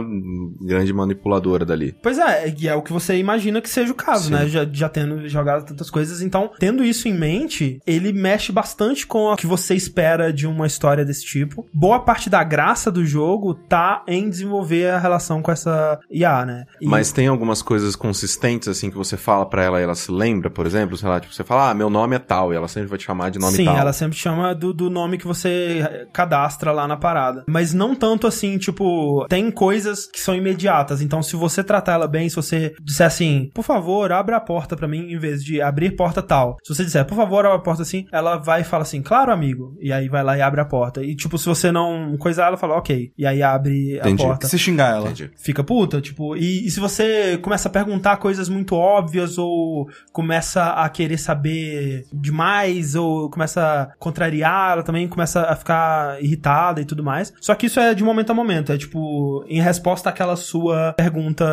grande 0.60 0.92
manipuladora 0.92 1.64
dali. 1.64 1.96
Pois 2.00 2.18
é, 2.18 2.54
e 2.56 2.68
é 2.68 2.74
o 2.76 2.82
que 2.82 2.92
você 2.92 3.16
imagina 3.16 3.60
que 3.60 3.68
seja 3.68 3.90
o 3.90 3.96
caso, 3.96 4.26
Sim. 4.26 4.34
né? 4.34 4.46
Já, 4.46 4.64
já 4.70 4.88
tendo 4.88 5.28
jogado 5.28 5.64
tantas 5.66 5.90
coisas. 5.90 6.22
Então, 6.22 6.52
tendo 6.60 6.84
isso 6.84 7.08
em 7.08 7.14
mente, 7.18 7.80
ele 7.84 8.12
mexe 8.12 8.52
bastante 8.52 9.08
com 9.08 9.24
o 9.32 9.36
que 9.36 9.46
você 9.46 9.74
espera 9.74 10.32
de 10.32 10.46
uma 10.46 10.68
história 10.68 11.04
desse 11.04 11.24
tipo. 11.24 11.66
Boa 11.74 11.98
parte 11.98 12.30
da 12.30 12.44
graça 12.44 12.92
do 12.92 13.04
jogo 13.04 13.54
tá 13.54 14.04
em 14.06 14.30
desenvolver 14.30 14.51
desenvolver 14.52 14.90
a 14.90 14.98
relação 14.98 15.40
com 15.42 15.50
essa 15.50 15.98
IA, 16.10 16.44
né? 16.44 16.64
E- 16.80 16.86
Mas 16.86 17.10
tem 17.12 17.26
algumas 17.26 17.62
coisas 17.62 17.96
consistentes, 17.96 18.68
assim, 18.68 18.90
que 18.90 18.96
você 18.96 19.16
fala 19.16 19.46
pra 19.46 19.64
ela 19.64 19.80
e 19.80 19.84
ela 19.84 19.94
se 19.94 20.10
lembra, 20.12 20.50
por 20.50 20.66
exemplo? 20.66 20.96
Sei 20.96 21.08
lá, 21.08 21.18
tipo, 21.20 21.32
você 21.34 21.42
fala, 21.44 21.70
ah, 21.70 21.74
meu 21.74 21.88
nome 21.88 22.16
é 22.16 22.18
tal, 22.18 22.52
e 22.52 22.56
ela 22.56 22.68
sempre 22.68 22.88
vai 22.88 22.98
te 22.98 23.04
chamar 23.04 23.30
de 23.30 23.38
nome 23.38 23.56
Sim, 23.56 23.64
tal. 23.64 23.76
ela 23.76 23.92
sempre 23.92 24.16
chama 24.16 24.54
do, 24.54 24.72
do 24.72 24.90
nome 24.90 25.16
que 25.18 25.26
você 25.26 26.06
cadastra 26.12 26.72
lá 26.72 26.86
na 26.86 26.96
parada. 26.96 27.44
Mas 27.48 27.72
não 27.72 27.94
tanto 27.94 28.26
assim, 28.26 28.58
tipo, 28.58 29.26
tem 29.28 29.50
coisas 29.50 30.06
que 30.06 30.20
são 30.20 30.34
imediatas. 30.34 31.00
Então, 31.00 31.22
se 31.22 31.36
você 31.36 31.64
tratar 31.64 31.92
ela 31.94 32.08
bem, 32.08 32.28
se 32.28 32.36
você 32.36 32.74
disser 32.82 33.06
assim, 33.06 33.50
por 33.54 33.62
favor, 33.64 34.12
abra 34.12 34.36
a 34.36 34.40
porta 34.40 34.76
pra 34.76 34.88
mim, 34.88 35.12
em 35.12 35.18
vez 35.18 35.42
de 35.42 35.60
abrir 35.60 35.96
porta 35.96 36.22
tal. 36.22 36.56
Se 36.62 36.74
você 36.74 36.84
disser, 36.84 37.04
por 37.06 37.14
favor, 37.14 37.44
abra 37.46 37.56
a 37.58 37.62
porta 37.62 37.82
assim, 37.82 38.04
ela 38.12 38.36
vai 38.36 38.60
e 38.60 38.64
fala 38.64 38.82
assim, 38.82 39.02
claro, 39.02 39.32
amigo. 39.32 39.74
E 39.80 39.92
aí 39.92 40.08
vai 40.08 40.22
lá 40.22 40.36
e 40.36 40.42
abre 40.42 40.60
a 40.60 40.64
porta. 40.64 41.02
E, 41.02 41.14
tipo, 41.14 41.38
se 41.38 41.46
você 41.46 41.70
não 41.72 42.16
coisar, 42.18 42.46
ela 42.48 42.56
fala, 42.56 42.76
ok. 42.76 43.10
E 43.16 43.26
aí 43.26 43.42
abre 43.42 43.96
Entendi. 43.98 44.22
a 44.22 44.26
porta 44.26 44.41
E 44.46 44.50
se 44.50 44.58
xingar 44.58 44.94
ela? 44.94 45.10
Entendi. 45.10 45.30
fica 45.36 45.62
puta, 45.62 46.00
tipo, 46.00 46.36
e, 46.36 46.66
e 46.66 46.70
se 46.70 46.80
você 46.80 47.38
começa 47.38 47.68
a 47.68 47.72
perguntar 47.72 48.16
coisas 48.16 48.48
muito 48.48 48.74
óbvias 48.74 49.38
ou 49.38 49.88
começa 50.12 50.64
a 50.64 50.88
querer 50.88 51.18
saber 51.18 52.06
demais 52.12 52.94
ou 52.94 53.30
começa 53.30 53.62
a 53.62 53.86
contrariar, 53.98 54.72
ela 54.72 54.82
também 54.82 55.08
começa 55.08 55.42
a 55.42 55.56
ficar 55.56 56.22
irritada 56.22 56.80
e 56.80 56.84
tudo 56.84 57.02
mais. 57.02 57.32
Só 57.40 57.54
que 57.54 57.66
isso 57.66 57.80
é 57.80 57.94
de 57.94 58.04
momento 58.04 58.30
a 58.30 58.34
momento, 58.34 58.72
é 58.72 58.78
tipo, 58.78 59.44
em 59.48 59.60
resposta 59.60 60.10
àquela 60.10 60.36
sua 60.36 60.92
pergunta 60.92 61.44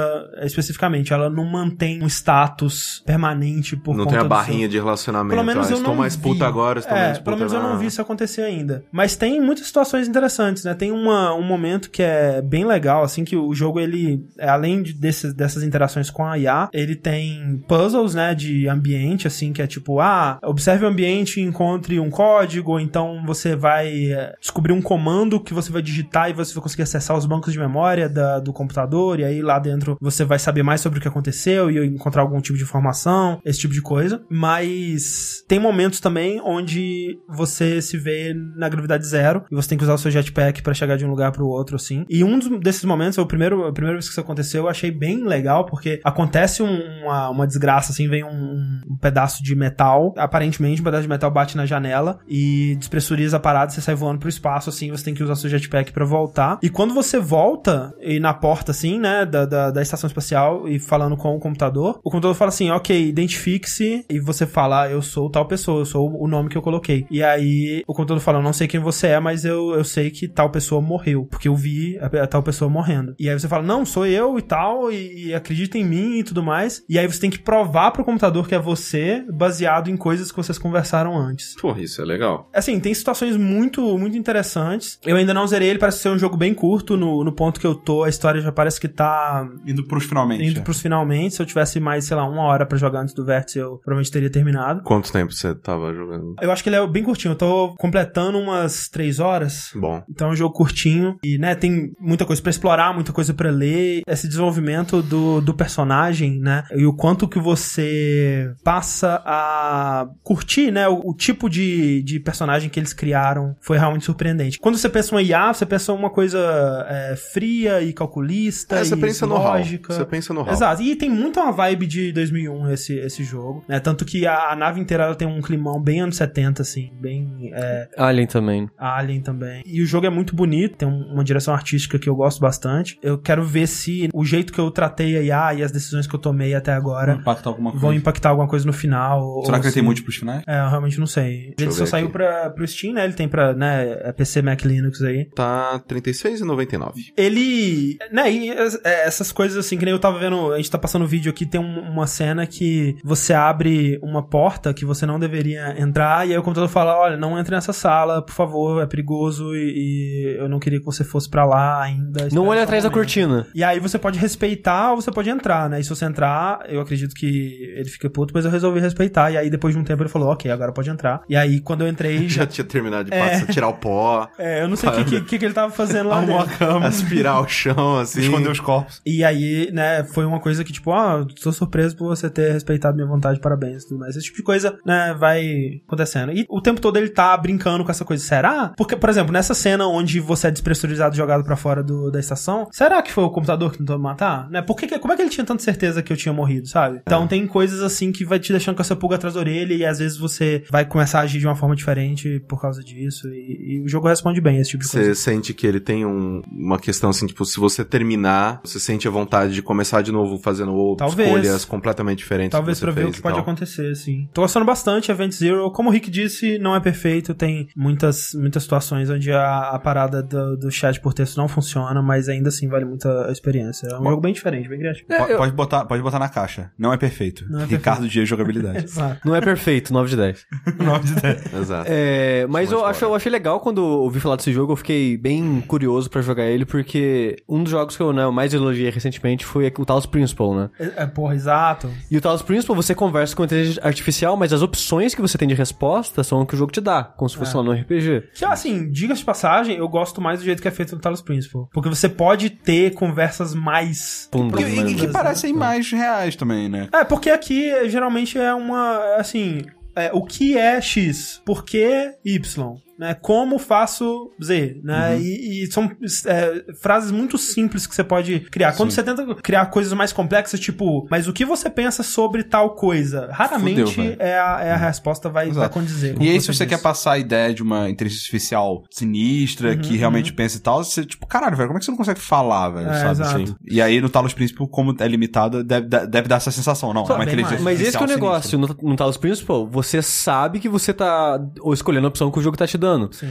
especificamente, 0.42 1.14
ela 1.14 1.30
não 1.30 1.46
mantém 1.46 2.04
um 2.04 2.08
status 2.08 3.02
permanente 3.06 3.76
por 3.76 3.96
Não 3.96 4.06
conta 4.06 4.12
tem 4.12 4.20
a 4.20 4.24
do 4.24 4.30
barrinha 4.30 4.60
seu... 4.62 4.70
de 4.70 4.78
relacionamento. 4.78 5.36
Pelo 5.36 5.46
menos 5.46 5.68
ah, 5.68 5.72
eu 5.72 5.78
estou 5.78 5.94
não 5.94 6.00
mais 6.00 6.16
vi. 6.16 6.22
puta 6.22 6.48
agora, 6.48 6.80
estou 6.80 6.96
é, 6.96 7.02
menos 7.02 7.18
puta 7.20 7.26
Pelo 7.26 7.38
menos 7.38 7.54
eu 7.54 7.62
não 7.62 7.78
vi 7.78 7.88
isso 7.88 8.02
acontecer 8.02 8.42
ainda. 8.42 8.84
Mas 8.92 9.16
tem 9.16 9.42
muitas 9.42 9.68
situações 9.68 10.08
interessantes, 10.08 10.64
né? 10.64 10.74
Tem 10.74 10.92
uma, 10.92 11.34
um 11.34 11.44
momento 11.44 11.90
que 11.90 12.02
é 12.02 12.42
bem 12.42 12.66
legal, 12.66 12.79
assim, 12.88 13.24
que 13.24 13.36
o 13.36 13.54
jogo, 13.54 13.80
ele, 13.80 14.24
além 14.40 14.82
de, 14.82 14.94
desses, 14.94 15.34
dessas 15.34 15.64
interações 15.64 16.10
com 16.10 16.26
a 16.26 16.38
IA, 16.38 16.70
ele 16.74 16.96
tem 16.96 17.62
puzzles, 17.68 18.14
né, 18.16 18.34
de 18.36 18.68
ambiente, 18.68 19.28
assim, 19.28 19.52
que 19.54 19.62
é 19.62 19.68
tipo, 19.68 20.00
ah, 20.00 20.40
observe 20.44 20.86
o 20.86 20.88
ambiente 20.88 21.40
e 21.40 21.44
encontre 21.44 22.00
um 22.00 22.10
código, 22.10 22.72
ou 22.72 22.80
então 22.80 23.24
você 23.26 23.56
vai 23.56 24.12
é, 24.12 24.34
descobrir 24.40 24.74
um 24.74 24.82
comando 24.82 25.40
que 25.40 25.54
você 25.54 25.72
vai 25.72 25.82
digitar 25.82 26.30
e 26.30 26.34
você 26.34 26.54
vai 26.54 26.64
conseguir 26.64 26.84
acessar 26.84 27.18
os 27.18 27.26
bancos 27.26 27.52
de 27.54 27.60
memória 27.60 28.08
da- 28.10 28.40
do 28.40 28.54
computador, 28.54 29.20
e 29.20 29.24
aí 29.26 29.42
lá 29.42 29.60
dentro 29.60 29.98
você 30.00 30.24
vai 30.24 30.40
saber 30.40 30.64
mais 30.64 30.82
sobre 30.82 31.00
o 31.00 31.02
que 31.02 31.08
aconteceu 31.08 31.70
e 31.70 31.86
encontrar 31.88 32.22
algum 32.22 32.40
tipo 32.42 32.58
de 32.58 32.64
informação, 32.64 33.40
esse 33.46 33.60
tipo 33.60 33.74
de 33.74 33.82
coisa. 33.82 34.22
Mas 34.30 35.44
tem 35.48 35.60
momentos 35.60 36.00
também 36.00 36.42
onde 36.44 37.20
você 37.28 37.82
se 37.82 37.98
vê 37.98 38.34
na 38.56 38.70
gravidade 38.70 39.06
zero 39.06 39.44
e 39.52 39.56
você 39.56 39.70
tem 39.70 39.78
que 39.78 39.84
usar 39.84 39.94
o 39.94 39.98
seu 39.98 40.12
jetpack 40.12 40.62
pra 40.62 40.74
chegar 40.74 40.98
de 40.98 41.06
um 41.06 41.10
lugar 41.10 41.32
pro 41.32 41.48
outro, 41.48 41.76
assim. 41.76 42.06
E 42.10 42.24
um 42.24 42.38
dos- 42.40 42.59
desses 42.60 42.84
momentos, 42.86 43.18
o 43.18 43.26
primeiro, 43.26 43.66
a 43.68 43.72
primeira 43.74 43.96
vez 43.96 44.06
que 44.06 44.12
isso 44.12 44.20
aconteceu, 44.22 44.64
eu 44.64 44.70
achei 44.70 44.92
bem 44.92 45.24
legal, 45.26 45.66
porque 45.66 46.00
acontece 46.04 46.62
um- 46.64 47.04
uma, 47.04 47.30
uma 47.30 47.48
desgraça, 47.48 47.92
assim, 47.92 48.08
vem 48.08 48.24
um, 48.24 48.82
um 48.90 48.98
pedaço 49.00 49.44
de 49.44 49.56
metal, 49.56 50.14
aparentemente 50.18 50.82
um 50.82 50.84
pedaço 50.84 51.04
de 51.04 51.10
metal 51.10 51.32
bate 51.32 51.56
na 51.58 51.66
janela 51.66 52.20
e 52.28 52.76
despressuriza 52.78 53.38
a 53.38 53.40
parada, 53.40 53.72
você 53.72 53.82
sai 53.82 53.96
voando 53.96 54.20
pro 54.20 54.30
espaço, 54.30 54.70
assim, 54.70 54.92
você 54.92 55.04
tem 55.06 55.14
que 55.14 55.24
usar 55.24 55.36
seu 55.36 55.50
jetpack 55.50 55.92
pra 55.92 56.06
voltar. 56.06 56.60
E 56.62 56.70
quando 56.70 56.94
você 56.94 57.20
volta, 57.20 57.94
e 58.02 58.20
na 58.20 58.34
porta, 58.34 58.72
assim, 58.72 59.00
né, 59.00 59.26
da, 59.26 59.46
da, 59.46 59.72
da 59.72 59.82
estação 59.82 60.08
espacial 60.08 60.68
e 60.68 60.80
falando 60.80 61.16
com 61.18 61.36
o 61.36 61.40
computador, 61.40 62.00
o 62.04 62.10
computador 62.10 62.36
fala 62.36 62.50
assim, 62.50 62.70
ok, 62.72 63.08
identifique-se, 63.08 64.06
e 64.10 64.20
você 64.20 64.46
fala, 64.46 64.84
ah, 64.84 64.90
eu 64.90 65.02
sou 65.02 65.30
tal 65.30 65.46
pessoa, 65.48 65.82
eu 65.82 65.86
sou 65.86 66.22
o 66.22 66.28
nome 66.28 66.50
que 66.50 66.58
eu 66.58 66.62
coloquei. 66.62 67.06
E 67.10 67.24
aí 67.24 67.84
o 67.88 67.94
computador 67.94 68.22
fala, 68.22 68.40
eu 68.40 68.44
não 68.44 68.54
sei 68.54 68.68
quem 68.68 68.80
você 68.80 69.08
é, 69.08 69.20
mas 69.20 69.46
eu, 69.46 69.72
eu 69.74 69.84
sei 69.84 70.10
que 70.12 70.28
tal 70.28 70.50
pessoa 70.50 70.82
morreu, 70.82 71.26
porque 71.30 71.48
eu 71.48 71.56
vi 71.56 71.98
a, 72.00 72.06
a 72.24 72.28
tal 72.28 72.42
pessoa 72.44 72.49
morrendo. 72.70 73.16
E 73.20 73.30
aí 73.30 73.38
você 73.40 73.48
fala, 73.48 73.64
não, 73.64 73.86
sou 73.86 74.06
eu 74.06 74.38
e 74.38 74.42
tal, 74.42 74.92
e, 74.92 75.28
e 75.28 75.34
acredita 75.34 75.78
em 75.78 75.86
mim 75.86 76.20
e 76.20 76.24
tudo 76.24 76.44
mais. 76.44 76.84
E 76.90 76.98
aí 76.98 77.08
você 77.08 77.20
tem 77.20 77.30
que 77.30 77.40
provar 77.40 77.92
pro 77.92 78.04
computador 78.04 78.48
que 78.48 78.56
é 78.56 78.60
você, 78.60 79.24
baseado 79.32 79.90
em 79.90 79.98
coisas 79.98 80.32
que 80.32 80.38
vocês 80.38 80.58
conversaram 80.58 81.18
antes. 81.18 81.56
Porra, 81.60 81.82
isso 81.82 82.02
é 82.02 82.06
legal. 82.06 82.50
Assim, 82.54 82.80
tem 82.80 82.94
situações 82.94 83.36
muito, 83.38 83.98
muito 83.98 84.18
interessantes. 84.18 85.00
Eu 85.06 85.16
ainda 85.16 85.34
não 85.34 85.48
zerei 85.48 85.70
ele, 85.70 85.80
parece 85.80 86.00
ser 86.00 86.10
um 86.10 86.18
jogo 86.20 86.38
bem 86.38 86.54
curto. 86.54 86.98
No, 86.98 87.24
no 87.24 87.32
ponto 87.34 87.60
que 87.60 87.68
eu 87.68 87.76
tô, 87.76 88.04
a 88.04 88.10
história 88.10 88.42
já 88.42 88.52
parece 88.52 88.80
que 88.80 88.88
tá 88.88 89.48
Indo 89.66 89.86
pros 89.86 90.06
finalmente. 90.06 90.44
indo 90.44 90.62
pros 90.62 90.82
finalmente. 90.82 91.36
Se 91.36 91.42
eu 91.42 91.46
tivesse 91.46 91.80
mais, 91.80 92.06
sei 92.06 92.16
lá, 92.18 92.28
uma 92.28 92.44
hora 92.44 92.66
pra 92.66 92.78
jogar 92.78 93.02
antes 93.02 93.14
do 93.14 93.26
vértice, 93.26 93.60
eu 93.60 93.78
provavelmente 93.78 94.12
teria 94.12 94.30
terminado. 94.30 94.84
Quanto 94.84 95.12
tempo 95.12 95.32
você 95.32 95.54
tava 95.56 95.94
jogando? 95.94 96.36
Eu 96.42 96.52
acho 96.52 96.64
que 96.64 96.70
ele 96.70 96.76
é 96.76 96.88
bem 96.88 97.04
curtinho. 97.04 97.32
Eu 97.34 97.38
tô 97.38 97.76
completando 97.78 98.38
umas 98.38 98.88
três 98.90 99.20
horas. 99.20 99.72
Bom. 99.76 100.04
Então 100.10 100.30
é 100.30 100.32
um 100.32 100.36
jogo 100.36 100.54
curtinho 100.54 101.18
e, 101.24 101.38
né, 101.38 101.56
tem 101.56 101.92
muita 102.00 102.26
coisa 102.26 102.39
pra 102.42 102.50
explorar, 102.50 102.94
muita 102.94 103.12
coisa 103.12 103.34
pra 103.34 103.50
ler. 103.50 104.02
Esse 104.08 104.28
desenvolvimento 104.28 105.02
do, 105.02 105.42
do 105.42 105.54
personagem, 105.54 106.40
né, 106.40 106.64
e 106.76 106.86
o 106.86 106.94
quanto 106.94 107.28
que 107.28 107.40
você 107.40 108.52
passa 108.64 109.22
a 109.26 110.08
curtir, 110.24 110.72
né, 110.72 110.88
o, 110.88 111.02
o 111.10 111.14
tipo 111.14 111.50
de, 111.50 112.02
de 112.04 112.20
personagem 112.20 112.70
que 112.70 112.80
eles 112.80 112.94
criaram 112.94 113.56
foi 113.62 113.78
realmente 113.78 114.06
surpreendente. 114.06 114.60
Quando 114.60 114.78
você 114.78 114.90
pensa 114.90 115.14
uma 115.16 115.22
IA, 115.22 115.54
você 115.54 115.66
pensa 115.66 115.94
uma 115.94 116.10
coisa 116.10 116.40
é, 116.88 117.16
fria 117.16 117.82
e 117.82 117.94
calculista 117.94 118.78
É, 118.78 118.84
você 118.84 118.96
e 118.96 118.98
pensa 119.00 119.26
no 119.26 119.36
lógica. 119.36 119.94
Você 119.94 120.06
pensa 120.06 120.34
no 120.34 120.42
HAL. 120.42 120.52
Exato. 120.52 120.82
E 120.82 120.96
tem 120.96 121.10
muito 121.10 121.40
uma 121.40 121.52
vibe 121.52 121.86
de 121.88 122.12
2001 122.12 122.70
esse, 122.72 122.94
esse 122.98 123.24
jogo, 123.24 123.64
né? 123.68 123.80
Tanto 123.80 124.06
que 124.06 124.26
a, 124.26 124.52
a 124.52 124.56
nave 124.56 124.80
inteira 124.80 125.04
ela 125.06 125.16
tem 125.16 125.28
um 125.28 125.42
climão 125.42 125.82
bem 125.82 126.02
anos 126.02 126.18
70, 126.18 126.62
assim, 126.62 126.92
bem 127.00 127.52
é, 127.54 127.90
Alien 127.98 128.28
também. 128.28 128.70
Alien 128.78 129.22
também. 129.22 129.64
E 129.66 129.82
o 129.82 129.86
jogo 129.86 130.06
é 130.06 130.10
muito 130.10 130.36
bonito, 130.36 130.78
tem 130.78 130.88
um- 130.88 131.14
uma 131.14 131.24
direção 131.24 131.54
artística 131.54 131.98
que 131.98 132.08
eu 132.10 132.16
gosto 132.16 132.29
bastante. 132.38 133.00
Eu 133.02 133.18
quero 133.18 133.44
ver 133.44 133.66
se 133.68 134.10
o 134.14 134.26
jeito 134.26 134.52
que 134.52 134.60
eu 134.60 134.70
tratei 134.70 135.18
a 135.18 135.22
IA 135.22 135.60
e 135.60 135.64
as 135.64 135.72
decisões 135.72 136.06
que 136.06 136.14
eu 136.14 136.20
tomei 136.20 136.54
até 136.54 136.74
agora 136.74 137.14
Impacta 137.14 137.48
alguma 137.48 137.72
coisa. 137.72 137.86
vão 137.86 137.94
impactar 137.94 138.30
alguma 138.30 138.48
coisa 138.48 138.66
no 138.66 138.74
final. 138.74 139.42
Será 139.46 139.60
que 139.60 139.66
ele 139.68 139.74
tem 139.74 139.82
se- 139.82 139.86
múltiplos 139.86 140.16
finais? 140.18 140.44
É, 140.46 140.60
eu 140.60 140.70
realmente 140.70 141.00
não 141.00 141.08
sei. 141.08 141.54
Ele 141.58 141.68
eu 141.68 141.72
só 141.72 141.86
saiu 141.86 142.06
aqui. 142.08 142.14
pra, 142.14 142.50
pro 142.50 142.68
Steam, 142.68 142.94
né? 142.94 143.06
Ele 143.06 143.14
tem 143.14 143.28
pra, 143.30 143.54
né, 143.54 143.98
é 144.02 144.12
PC, 144.12 144.42
Mac, 144.42 144.62
Linux 144.66 145.02
aí. 145.02 145.26
Tá 145.34 145.82
R$36,99. 145.90 146.94
Ele. 147.18 147.98
Né, 148.12 148.32
e 148.32 148.50
é, 148.50 149.08
essas 149.08 149.32
coisas 149.32 149.58
assim, 149.58 149.78
que 149.78 149.86
nem 149.86 149.94
eu 149.94 150.00
tava 150.00 150.20
vendo, 150.20 150.52
a 150.54 150.58
gente 150.58 150.70
tá 150.72 150.78
passando 150.78 151.08
vídeo 151.08 151.30
aqui, 151.30 151.46
tem 151.46 151.60
um- 151.62 151.80
uma 151.80 152.08
cena 152.08 152.46
que 152.46 152.96
você 153.04 153.34
abre 153.34 154.00
uma 154.02 154.22
porta 154.28 154.74
que 154.74 154.86
você 154.86 155.06
não 155.06 155.20
deveria 155.20 155.80
entrar, 155.80 156.28
e 156.28 156.32
aí 156.32 156.38
o 156.38 156.44
computador 156.44 156.70
fala: 156.70 156.98
olha, 156.98 157.18
não 157.18 157.38
entre 157.40 157.56
nessa 157.56 157.74
sala, 157.74 158.22
por 158.22 158.34
favor, 158.34 158.82
é 158.82 158.86
perigoso 158.88 159.56
e, 159.56 159.60
e 159.60 160.36
eu 160.40 160.50
não 160.50 160.60
queria 160.60 160.80
que 160.80 160.86
você 160.86 161.04
fosse 161.04 161.30
pra 161.30 161.46
lá 161.46 161.82
ainda. 161.82 162.19
Não 162.24 162.28
espera 162.28 162.50
olha 162.50 162.64
atrás 162.64 162.84
da 162.84 162.90
momento." 162.90 163.00
cortina. 163.00 163.48
E 163.54 163.64
aí 163.64 163.80
você 163.80 163.98
pode 163.98 164.20
respeitar 164.20 164.92
ou 164.92 165.02
você 165.02 165.12
pode 165.12 165.30
entrar, 165.30 165.70
né? 165.70 165.80
E 165.80 165.84
se 165.84 165.90
você 165.90 166.06
entrar, 166.06 166.62
eu 166.68 166.82
acredito 166.82 167.14
que 167.16 167.74
ele 167.76 167.90
fica 167.90 168.10
puto, 168.10 168.34
mas 168.34 168.46
eu 168.46 168.52
resolvi 168.52 168.80
respeitar. 168.80 169.32
E 169.32 169.38
aí 169.38 169.50
depois 169.50 169.74
de 169.74 169.80
um 169.80 169.84
tempo 169.84 170.02
ele 170.04 170.10
falou, 170.10 170.30
ok, 170.30 170.50
agora 170.52 170.72
pode 170.72 170.90
entrar. 170.90 171.22
E 171.30 171.36
aí 171.36 171.60
quando 171.60 171.82
eu 171.82 171.88
entrei, 171.88 172.28
já. 172.30 172.40
Já 172.40 172.46
tinha 172.46 172.66
terminado 172.66 173.10
de 173.10 173.18
passar, 173.18 173.48
tirar 173.48 173.68
o 173.68 173.74
pó, 173.74 174.28
É, 174.38 174.64
eu 174.64 174.68
não 174.68 174.76
sei 174.78 174.90
o 174.90 175.06
que, 175.06 175.22
que, 175.22 175.40
que, 175.40 175.46
ele 175.46 175.54
tava 175.54 175.72
fazendo 175.74 176.08
lá 176.10 176.18
Arrumou 176.18 176.40
a 176.40 176.46
dentro. 176.46 176.58
cama, 176.58 176.88
aspirar 176.88 177.42
o 177.42 177.48
chão, 177.48 177.98
assim. 178.00 178.22
esconder 178.22 178.50
os 178.50 178.60
corpos. 178.60 179.02
E 179.06 179.24
aí, 179.24 179.70
né, 179.74 180.04
foi 180.06 180.26
uma 180.26 180.40
coisa 180.40 180.64
que, 180.64 180.72
tipo, 180.72 180.92
ah, 180.94 181.26
tô 181.42 181.52
surpreso 181.52 181.96
por 181.98 182.08
você 182.08 182.30
ter 182.30 182.54
respeitado 182.54 182.96
minha 182.96 183.08
vontade, 183.08 183.40
parabéns, 183.42 183.84
tudo 183.86 184.00
mais. 184.00 184.16
Esse 184.16 184.26
tipo 184.28 184.38
de 184.38 184.44
coisa, 184.44 184.78
né, 184.86 185.14
vai 185.20 185.82
acontecendo. 185.86 186.32
E 186.32 186.46
o 186.50 186.62
tempo 186.62 186.80
todo 186.80 186.98
ele 186.98 187.10
tá 187.10 187.36
brincando 187.36 187.84
com 187.84 187.92
essa 187.92 188.06
coisa. 188.06 188.24
Será? 188.24 188.74
Porque, 188.78 188.96
por 188.96 189.10
exemplo, 189.10 189.34
nessa 189.34 189.54
cena 189.54 189.86
onde 189.88 190.20
você 190.20 190.48
é 190.48 190.52
despressurizado 190.52 191.14
e 191.16 191.18
jogado 191.18 191.44
pra 191.44 191.56
fora 191.56 191.84
do, 191.84 192.09
da 192.12 192.20
estação, 192.20 192.68
será 192.72 193.02
que 193.02 193.12
foi 193.12 193.24
o 193.24 193.30
computador 193.30 193.72
que 193.72 193.78
tentou 193.80 193.98
me 193.98 194.04
matar? 194.04 194.50
Né? 194.50 194.62
Por 194.62 194.76
que, 194.76 194.88
que- 194.88 195.00
como 195.00 195.14
é 195.14 195.16
que 195.16 195.22
ele 195.22 195.30
tinha 195.30 195.46
tanta 195.46 195.64
certeza 195.64 196.02
que 196.02 196.12
eu 196.12 196.18
tinha 196.18 196.34
morrido, 196.34 196.68
sabe? 196.68 197.02
Então 197.06 197.28
tem 197.28 197.46
coisas 197.48 197.82
assim 197.82 198.12
que 198.12 198.26
vai 198.26 198.40
te 198.40 198.52
deixando 198.52 198.76
com 198.76 198.82
essa 198.82 198.96
pulga 198.96 199.16
atrás 199.16 199.34
da 199.36 199.40
orelha 199.40 199.74
e 199.74 199.86
às 199.86 200.00
vezes 200.00 200.18
você 200.18 200.64
vai 200.70 200.86
começar 200.86 201.20
a 201.20 201.24
agir 201.24 201.40
de 201.40 201.46
uma 201.48 201.56
forma 201.56 201.76
diferente 201.76 202.40
por 202.48 202.62
causa 202.62 202.84
disso. 202.84 203.28
E, 203.30 203.78
e 203.78 203.82
o 203.84 203.88
jogo 203.88 204.08
responde 204.08 204.40
bem 204.42 204.58
esse 204.60 204.72
tipo 204.72 204.84
de 204.84 204.90
coisa. 204.90 205.14
Você 205.14 205.16
sente 205.16 205.54
que 205.54 205.66
ele 205.68 205.80
tem 205.80 206.06
um- 206.06 206.42
uma 206.52 206.80
questão 206.80 207.10
assim, 207.10 207.26
tipo, 207.28 207.46
se 207.46 207.60
você 207.60 207.84
terminar, 207.84 208.62
você 208.64 208.80
sente 208.80 209.08
a 209.08 209.12
vontade 209.12 209.54
de 209.54 209.62
começar 209.62 210.02
de 210.02 210.12
novo 210.12 210.38
fazendo 210.40 210.74
outras 210.74 211.10
escolhas 211.28 211.66
completamente 211.66 212.20
diferentes. 212.20 212.52
Talvez 212.52 212.80
que 212.80 212.86
você 212.86 212.92
pra 212.92 213.02
ver 213.04 213.08
o 213.10 213.12
que 213.12 213.22
pode 213.22 213.40
acontecer, 213.40 213.96
sim. 213.96 214.28
Tô 214.34 214.42
gostando 214.42 214.66
bastante 214.66 215.12
Event 215.12 215.32
Zero. 215.34 215.72
Como 215.72 215.90
o 215.90 215.92
Rick 215.92 216.10
disse, 216.10 216.58
não 216.60 216.76
é 216.76 216.80
perfeito. 216.80 217.34
Tem 217.34 217.68
muitas, 217.76 218.32
muitas 218.34 218.64
situações 218.64 219.10
onde 219.10 219.32
a, 219.32 219.70
a 219.72 219.80
parada 219.80 220.22
do, 220.24 220.58
do 220.58 220.72
chat 220.72 221.00
por 221.00 221.14
texto 221.14 221.38
não 221.38 221.48
funciona, 221.48 221.99
mas 222.02 222.30
ainda 222.30 222.50
assim 222.50 222.68
vale 222.68 222.86
muito 222.86 223.08
a 223.08 223.32
experiência. 223.32 223.88
É 223.88 224.00
um 224.00 224.04
jogo 224.04 224.22
bem 224.22 224.34
diferente, 224.34 224.68
bem 224.70 224.80
criativo. 224.80 225.06
É, 225.12 225.34
eu- 225.34 225.38
pode, 225.38 225.52
botar, 225.54 225.86
pode 225.86 226.02
botar 226.02 226.20
na 226.20 226.30
caixa. 226.30 226.72
Não 226.78 226.92
é 226.94 226.98
perfeito. 226.98 227.46
Não 227.50 227.62
é 227.62 227.66
Ricardo 227.66 228.08
Dias 228.08 228.28
Jogabilidade. 228.28 228.84
Exato. 228.86 229.20
Não 229.28 229.36
é 229.36 229.42
perfeito, 229.42 229.94
9 229.94 230.10
de 230.10 230.16
10. 230.18 230.46
9 230.80 231.06
de 231.14 231.16
10. 231.22 231.54
Exato. 231.62 231.86
É, 231.92 232.46
mas 232.50 232.72
eu, 232.72 232.86
acho, 232.86 233.04
eu 233.06 233.16
achei 233.16 233.32
legal 233.32 233.60
quando 233.60 233.80
ouvi 233.80 234.20
falar 234.20 234.36
desse 234.36 234.52
jogo, 234.52 234.74
eu 234.74 234.78
fiquei 234.78 235.18
bem 235.18 235.62
curioso 235.68 236.10
pra 236.10 236.22
jogar 236.22 236.46
ele, 236.46 236.66
porque 236.66 237.36
um 237.48 237.64
dos 237.64 237.72
jogos 237.72 237.96
que 237.98 238.04
eu 238.04 238.14
né, 238.14 238.26
mais 238.30 238.54
elogiei 238.54 238.90
recentemente 238.90 239.46
foi 239.46 239.72
o 239.78 239.86
Talos 239.86 240.06
Principle, 240.06 240.54
né? 240.56 240.70
É, 240.80 241.04
é, 241.04 241.06
porra, 241.06 241.36
exato. 241.36 241.90
E 242.10 242.18
o 242.18 242.22
Talos 242.22 242.42
Principle, 242.42 242.76
você 242.76 242.94
conversa 242.96 243.36
com 243.36 243.44
a 243.44 243.46
inteligência 243.46 243.82
artificial, 243.84 244.36
mas 244.38 244.54
as 244.54 244.62
opções 244.62 245.14
que 245.16 245.22
você 245.22 245.38
tem 245.38 245.48
de 245.48 245.54
resposta 245.54 246.24
são 246.24 246.42
o 246.42 246.46
que 246.46 246.54
o 246.56 246.58
jogo 246.58 246.72
te 246.72 246.82
dá, 246.82 247.04
como 247.04 247.30
se 247.30 247.38
fosse 247.38 247.56
lá 247.56 247.64
no 247.64 247.72
RPG. 247.72 248.30
Que 248.34 248.46
assim, 248.46 248.90
diga-se 248.92 249.20
de 249.22 249.26
passagem, 249.26 249.78
eu 249.78 249.88
gosto 249.88 250.22
mais 250.22 250.40
do 250.40 250.46
jeito 250.46 250.62
que 250.62 250.68
é 250.68 250.72
feito 250.72 250.96
no 250.96 251.02
Talos 251.02 251.22
Principle. 251.22 251.62
Porque 251.74 251.89
Porque 251.90 252.00
você 252.00 252.10
pode 252.10 252.50
ter 252.50 252.94
conversas 252.94 253.54
mais. 253.54 254.28
Fundas, 254.32 254.62
E, 254.62 254.64
e- 254.64 254.68
e 254.68 254.74
que 254.74 254.84
Profundas, 254.94 255.12
parecem 255.14 255.54
mais 255.54 255.92
reais 255.92 256.36
também, 256.36 256.70
né? 256.70 256.88
É, 256.94 257.04
porque 257.04 257.30
aqui 257.30 257.72
geralmente 257.90 258.38
é 258.38 258.54
uma. 258.54 259.16
Assim. 259.16 259.64
é, 259.96 260.12
o 260.14 260.24
que 260.24 260.58
é 260.58 260.80
X? 260.82 261.42
Por 261.46 261.64
que 261.66 262.14
Y? 262.24 262.78
Né? 263.00 263.14
Como 263.14 263.58
faço 263.58 264.30
Z? 264.44 264.82
Né? 264.84 265.16
Uhum. 265.16 265.22
E, 265.22 265.64
e 265.64 265.72
são 265.72 265.90
é, 266.26 266.66
frases 266.82 267.12
muito 267.12 267.38
simples 267.38 267.88
que 267.88 267.96
você 267.96 268.04
pode 268.04 268.42
criar. 268.52 268.74
Quando 268.74 268.92
você 268.92 269.02
tenta 269.02 269.36
criar 269.36 269.68
coisas 269.68 269.94
mais 269.94 270.12
complexas, 270.12 270.60
tipo, 270.60 271.08
mas 271.10 271.26
o 271.26 271.32
que 271.32 271.46
você 271.46 271.70
pensa 271.70 272.04
sobre 272.04 272.44
tal 272.44 272.72
coisa? 272.72 273.30
Raramente 273.32 273.86
Fudeu, 273.86 274.16
é, 274.20 274.38
a, 274.38 274.60
é 274.62 274.72
a 274.72 274.76
resposta 274.76 275.30
vai, 275.30 275.50
vai 275.50 275.70
condizer. 275.70 276.18
E 276.20 276.30
aí, 276.30 276.42
se 276.42 276.48
você 276.48 276.66
disse. 276.66 276.76
quer 276.76 276.82
passar 276.82 277.14
a 277.14 277.18
ideia 277.18 277.54
de 277.54 277.64
uma 277.64 277.90
inteligência 277.90 278.20
artificial 278.26 278.84
sinistra, 278.92 279.78
que 279.78 279.96
realmente 279.96 280.34
pensa 280.34 280.58
e 280.58 280.60
tal, 280.60 280.84
você, 280.84 281.06
tipo, 281.06 281.26
caralho, 281.26 281.56
velho, 281.56 281.70
como 281.70 281.78
é 281.78 281.80
que 281.80 281.86
você 281.86 281.92
não 281.92 281.98
consegue 281.98 282.20
falar, 282.20 282.70
velho, 282.70 282.90
É, 282.90 283.00
sabe? 283.00 283.12
exato. 283.12 283.48
Sim. 283.48 283.56
E 283.66 283.82
aí, 283.82 284.02
no 284.02 284.10
Talos 284.10 284.34
Principal, 284.34 284.68
como 284.68 284.94
é 285.00 285.08
limitado, 285.08 285.64
deve, 285.64 285.88
deve 285.88 286.28
dar 286.28 286.36
essa 286.36 286.52
sensação. 286.52 286.94
Não, 286.94 287.06
Só 287.06 287.14
é 287.14 287.16
uma 287.16 287.24
inteligência 287.24 287.62
mais. 287.62 287.80
Mas 287.80 287.88
esse 287.88 287.98
que 287.98 287.98
é 287.98 288.02
o 288.02 288.04
artificial 288.04 288.30
negócio, 288.30 288.60
no, 288.60 288.90
no 288.90 288.96
Talos 288.98 289.16
Principal, 289.16 289.66
você 289.66 290.02
sabe 290.02 290.60
que 290.60 290.68
você 290.68 290.94
tá 290.94 291.40
ou 291.62 291.74
escolhendo 291.74 292.08
a 292.08 292.10
opção 292.10 292.30
que 292.30 292.40
o 292.40 292.42
jogo 292.42 292.58
tá 292.58 292.68
te 292.68 292.78
dando. 292.78 292.89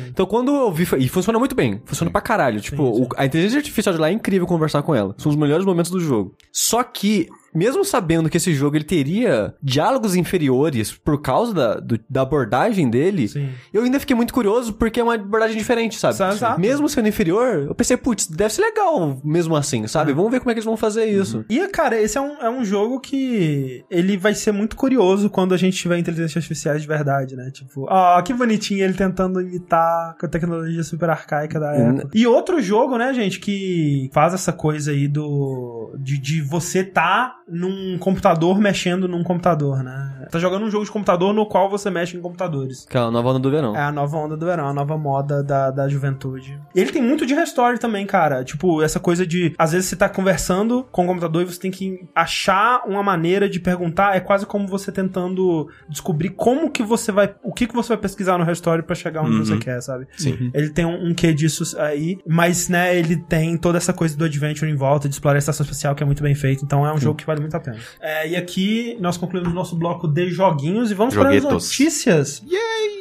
Então 0.09 0.27
quando 0.27 0.55
eu 0.55 0.73
vi, 0.73 0.87
e 0.99 1.09
funciona 1.09 1.39
muito 1.39 1.55
bem, 1.55 1.81
funciona 1.85 2.11
pra 2.11 2.21
caralho. 2.21 2.61
Tipo, 2.61 2.83
o- 2.83 3.09
a 3.17 3.25
inteligência 3.27 3.59
artificial 3.59 3.95
de 3.95 4.01
lá 4.01 4.09
é 4.09 4.13
incrível 4.13 4.47
conversar 4.47 4.83
com 4.83 4.95
ela. 4.95 5.15
São 5.19 5.31
os 5.31 5.37
melhores 5.37 5.65
momentos 5.65 5.91
do 5.91 6.01
jogo. 6.01 6.35
Só 6.53 6.83
que, 6.83 7.29
mesmo 7.55 7.85
sabendo 7.85 8.29
que 8.29 8.37
esse 8.37 8.53
jogo 8.55 8.77
ele 8.77 8.85
teria 8.85 9.55
diálogos 9.63 10.15
inferiores 10.15 10.93
por 10.93 11.21
causa 11.21 11.55
da, 11.55 11.75
do- 11.81 12.01
da 12.09 12.23
abordagem 12.23 12.89
dele, 12.91 13.29
Sim. 13.29 13.51
eu 13.73 13.83
ainda 13.83 13.99
fiquei 14.01 14.15
muito 14.15 14.33
curioso 14.35 14.73
porque 14.75 15.01
é 15.01 15.03
uma 15.03 15.15
abordagem 15.15 15.57
diferente, 15.57 15.97
sabe? 15.99 16.15
Exato. 16.35 16.61
Mesmo 16.61 16.89
sendo 16.89 17.09
inferior, 17.09 17.67
eu 17.69 17.75
pensei, 17.75 17.97
putz, 17.97 18.27
deve 18.27 18.53
ser 18.55 18.63
legal 18.63 19.21
mesmo 19.25 19.57
assim, 19.57 19.87
sabe? 19.87 20.13
Vamos 20.13 20.31
ver 20.31 20.41
como 20.41 20.51
é 20.51 20.55
que 20.55 20.59
eles 20.59 20.65
vão 20.67 20.77
fazer 20.77 21.07
isso. 21.07 21.45
E, 21.49 21.67
cara, 21.69 22.01
esse 22.01 22.17
é 22.19 22.21
um, 22.21 22.33
é 22.41 22.51
um 22.51 22.65
jogo 22.65 23.01
que 23.01 23.85
ele 23.91 24.17
vai 24.17 24.35
ser 24.35 24.53
muito 24.53 24.77
curioso 24.77 25.31
quando 25.31 25.55
a 25.55 25.57
gente 25.57 25.77
tiver 25.77 25.99
inteligência 25.99 26.39
artificiais 26.39 26.83
de 26.83 26.89
verdade, 26.89 27.35
né? 27.37 27.51
Tipo, 27.51 27.87
ó, 27.89 28.21
que 28.23 28.33
bonitinho 28.35 28.85
ele 28.85 28.95
tentando 28.95 29.41
imitar 29.41 30.17
com 30.19 30.27
a 30.27 30.29
tecnologia 30.29 30.83
super 30.83 31.11
arcaica 31.11 31.59
da 31.59 31.73
época. 31.75 32.11
E 32.15 32.27
outro 32.27 32.61
jogo, 32.61 32.97
né, 32.99 33.13
gente, 33.15 33.41
que 33.41 34.11
faz 34.13 34.35
essa 34.35 34.53
coisa 34.53 34.91
aí 34.91 35.09
do... 35.09 35.95
De, 35.99 36.19
de 36.19 36.43
você 36.43 36.85
tá 36.85 37.35
num 37.51 37.97
computador 37.99 38.59
mexendo 38.59 39.09
num 39.09 39.23
computador, 39.23 39.83
né? 39.83 40.27
Tá 40.31 40.39
jogando 40.39 40.65
um 40.67 40.71
jogo 40.71 40.85
de 40.85 40.91
computador 40.91 41.33
no 41.33 41.47
qual 41.47 41.71
você 41.71 41.91
mexe 41.91 42.17
em 42.17 42.21
computadores. 42.21 42.85
Aquela 42.87 43.11
nova 43.11 43.31
onda 43.31 43.39
do 43.39 43.51
verão. 43.51 43.75
É 43.75 43.81
a 43.81 43.91
nova 43.93 44.17
onda 44.19 44.37
do 44.37 44.45
verão, 44.45 44.67
a 44.69 44.75
nova 44.75 44.99
moda 44.99 45.43
da, 45.43 45.71
da 45.71 45.89
juventude. 45.89 46.61
E 46.75 46.81
ele 46.81 46.93
tem 46.93 47.01
muito 47.03 47.25
de 47.25 47.33
restore 47.35 47.79
também, 47.79 48.05
cara. 48.07 48.45
Tipo, 48.45 48.83
essa 48.83 49.01
coisa 49.01 49.27
de. 49.27 49.55
Às 49.59 49.73
vezes 49.73 49.89
você 49.89 49.97
tá 49.97 50.09
conversando 50.09 50.87
com 50.93 51.05
o 51.05 51.07
computador 51.07 51.43
e 51.43 51.47
você 51.47 51.59
tem 51.59 51.71
que 51.71 52.07
achar 52.15 52.83
uma 52.87 53.03
maneira 53.03 53.49
de 53.49 53.59
perguntar. 53.59 54.15
É 54.17 54.21
quase 54.21 54.45
como 54.45 54.67
você 54.69 54.93
tentando 54.93 55.69
descobrir 55.89 56.31
como 56.31 56.71
que 56.71 56.83
você 56.83 57.11
vai. 57.11 57.35
O 57.43 57.53
que 57.53 57.67
que 57.67 57.75
você 57.75 57.89
vai 57.89 57.99
pesquisar 57.99 58.37
no 58.37 58.45
restore 58.45 58.83
pra 58.83 58.95
chegar 58.95 59.23
onde 59.23 59.37
Uhum. 59.39 59.45
você 59.45 59.57
quer, 59.57 59.81
sabe? 59.81 60.07
Sim. 60.17 60.51
Ele 60.53 60.69
tem 60.71 60.85
um, 60.85 61.09
um 61.11 61.15
quê 61.15 61.33
disso 61.33 61.79
aí, 61.81 62.19
mas, 62.27 62.69
né, 62.69 62.97
ele 62.99 63.17
tem 63.17 63.57
toda 63.57 63.79
essa 63.79 63.93
coisa 63.93 64.17
do 64.17 64.25
adventure 64.25 64.71
em 64.71 64.75
volta, 64.75 65.09
de 65.09 65.15
explorar 65.15 65.37
a 65.37 65.39
estação 65.39 65.65
espacial, 65.65 65.95
que 65.95 66.03
é 66.03 66.07
muito 66.07 66.23
bem 66.23 66.35
feito. 66.35 66.65
Então 66.65 66.87
é 66.87 66.93
um 66.93 66.99
jogo 66.99 67.17
que 67.17 67.25
vale 67.27 67.38
muito 67.41 67.57
a 67.57 67.61
pena. 67.61 67.79
É, 68.01 68.29
e 68.29 68.37
aqui 68.37 68.97
nós 69.01 69.17
concluímos 69.17 69.53
o 69.53 69.55
nosso 69.55 69.77
bloco 69.77 70.07
de 70.07 70.31
joguinhos 70.31 70.91
e 70.91 70.95
vamos 70.95 71.15
para 71.15 71.31
as 71.31 71.43
notícias. 71.43 72.43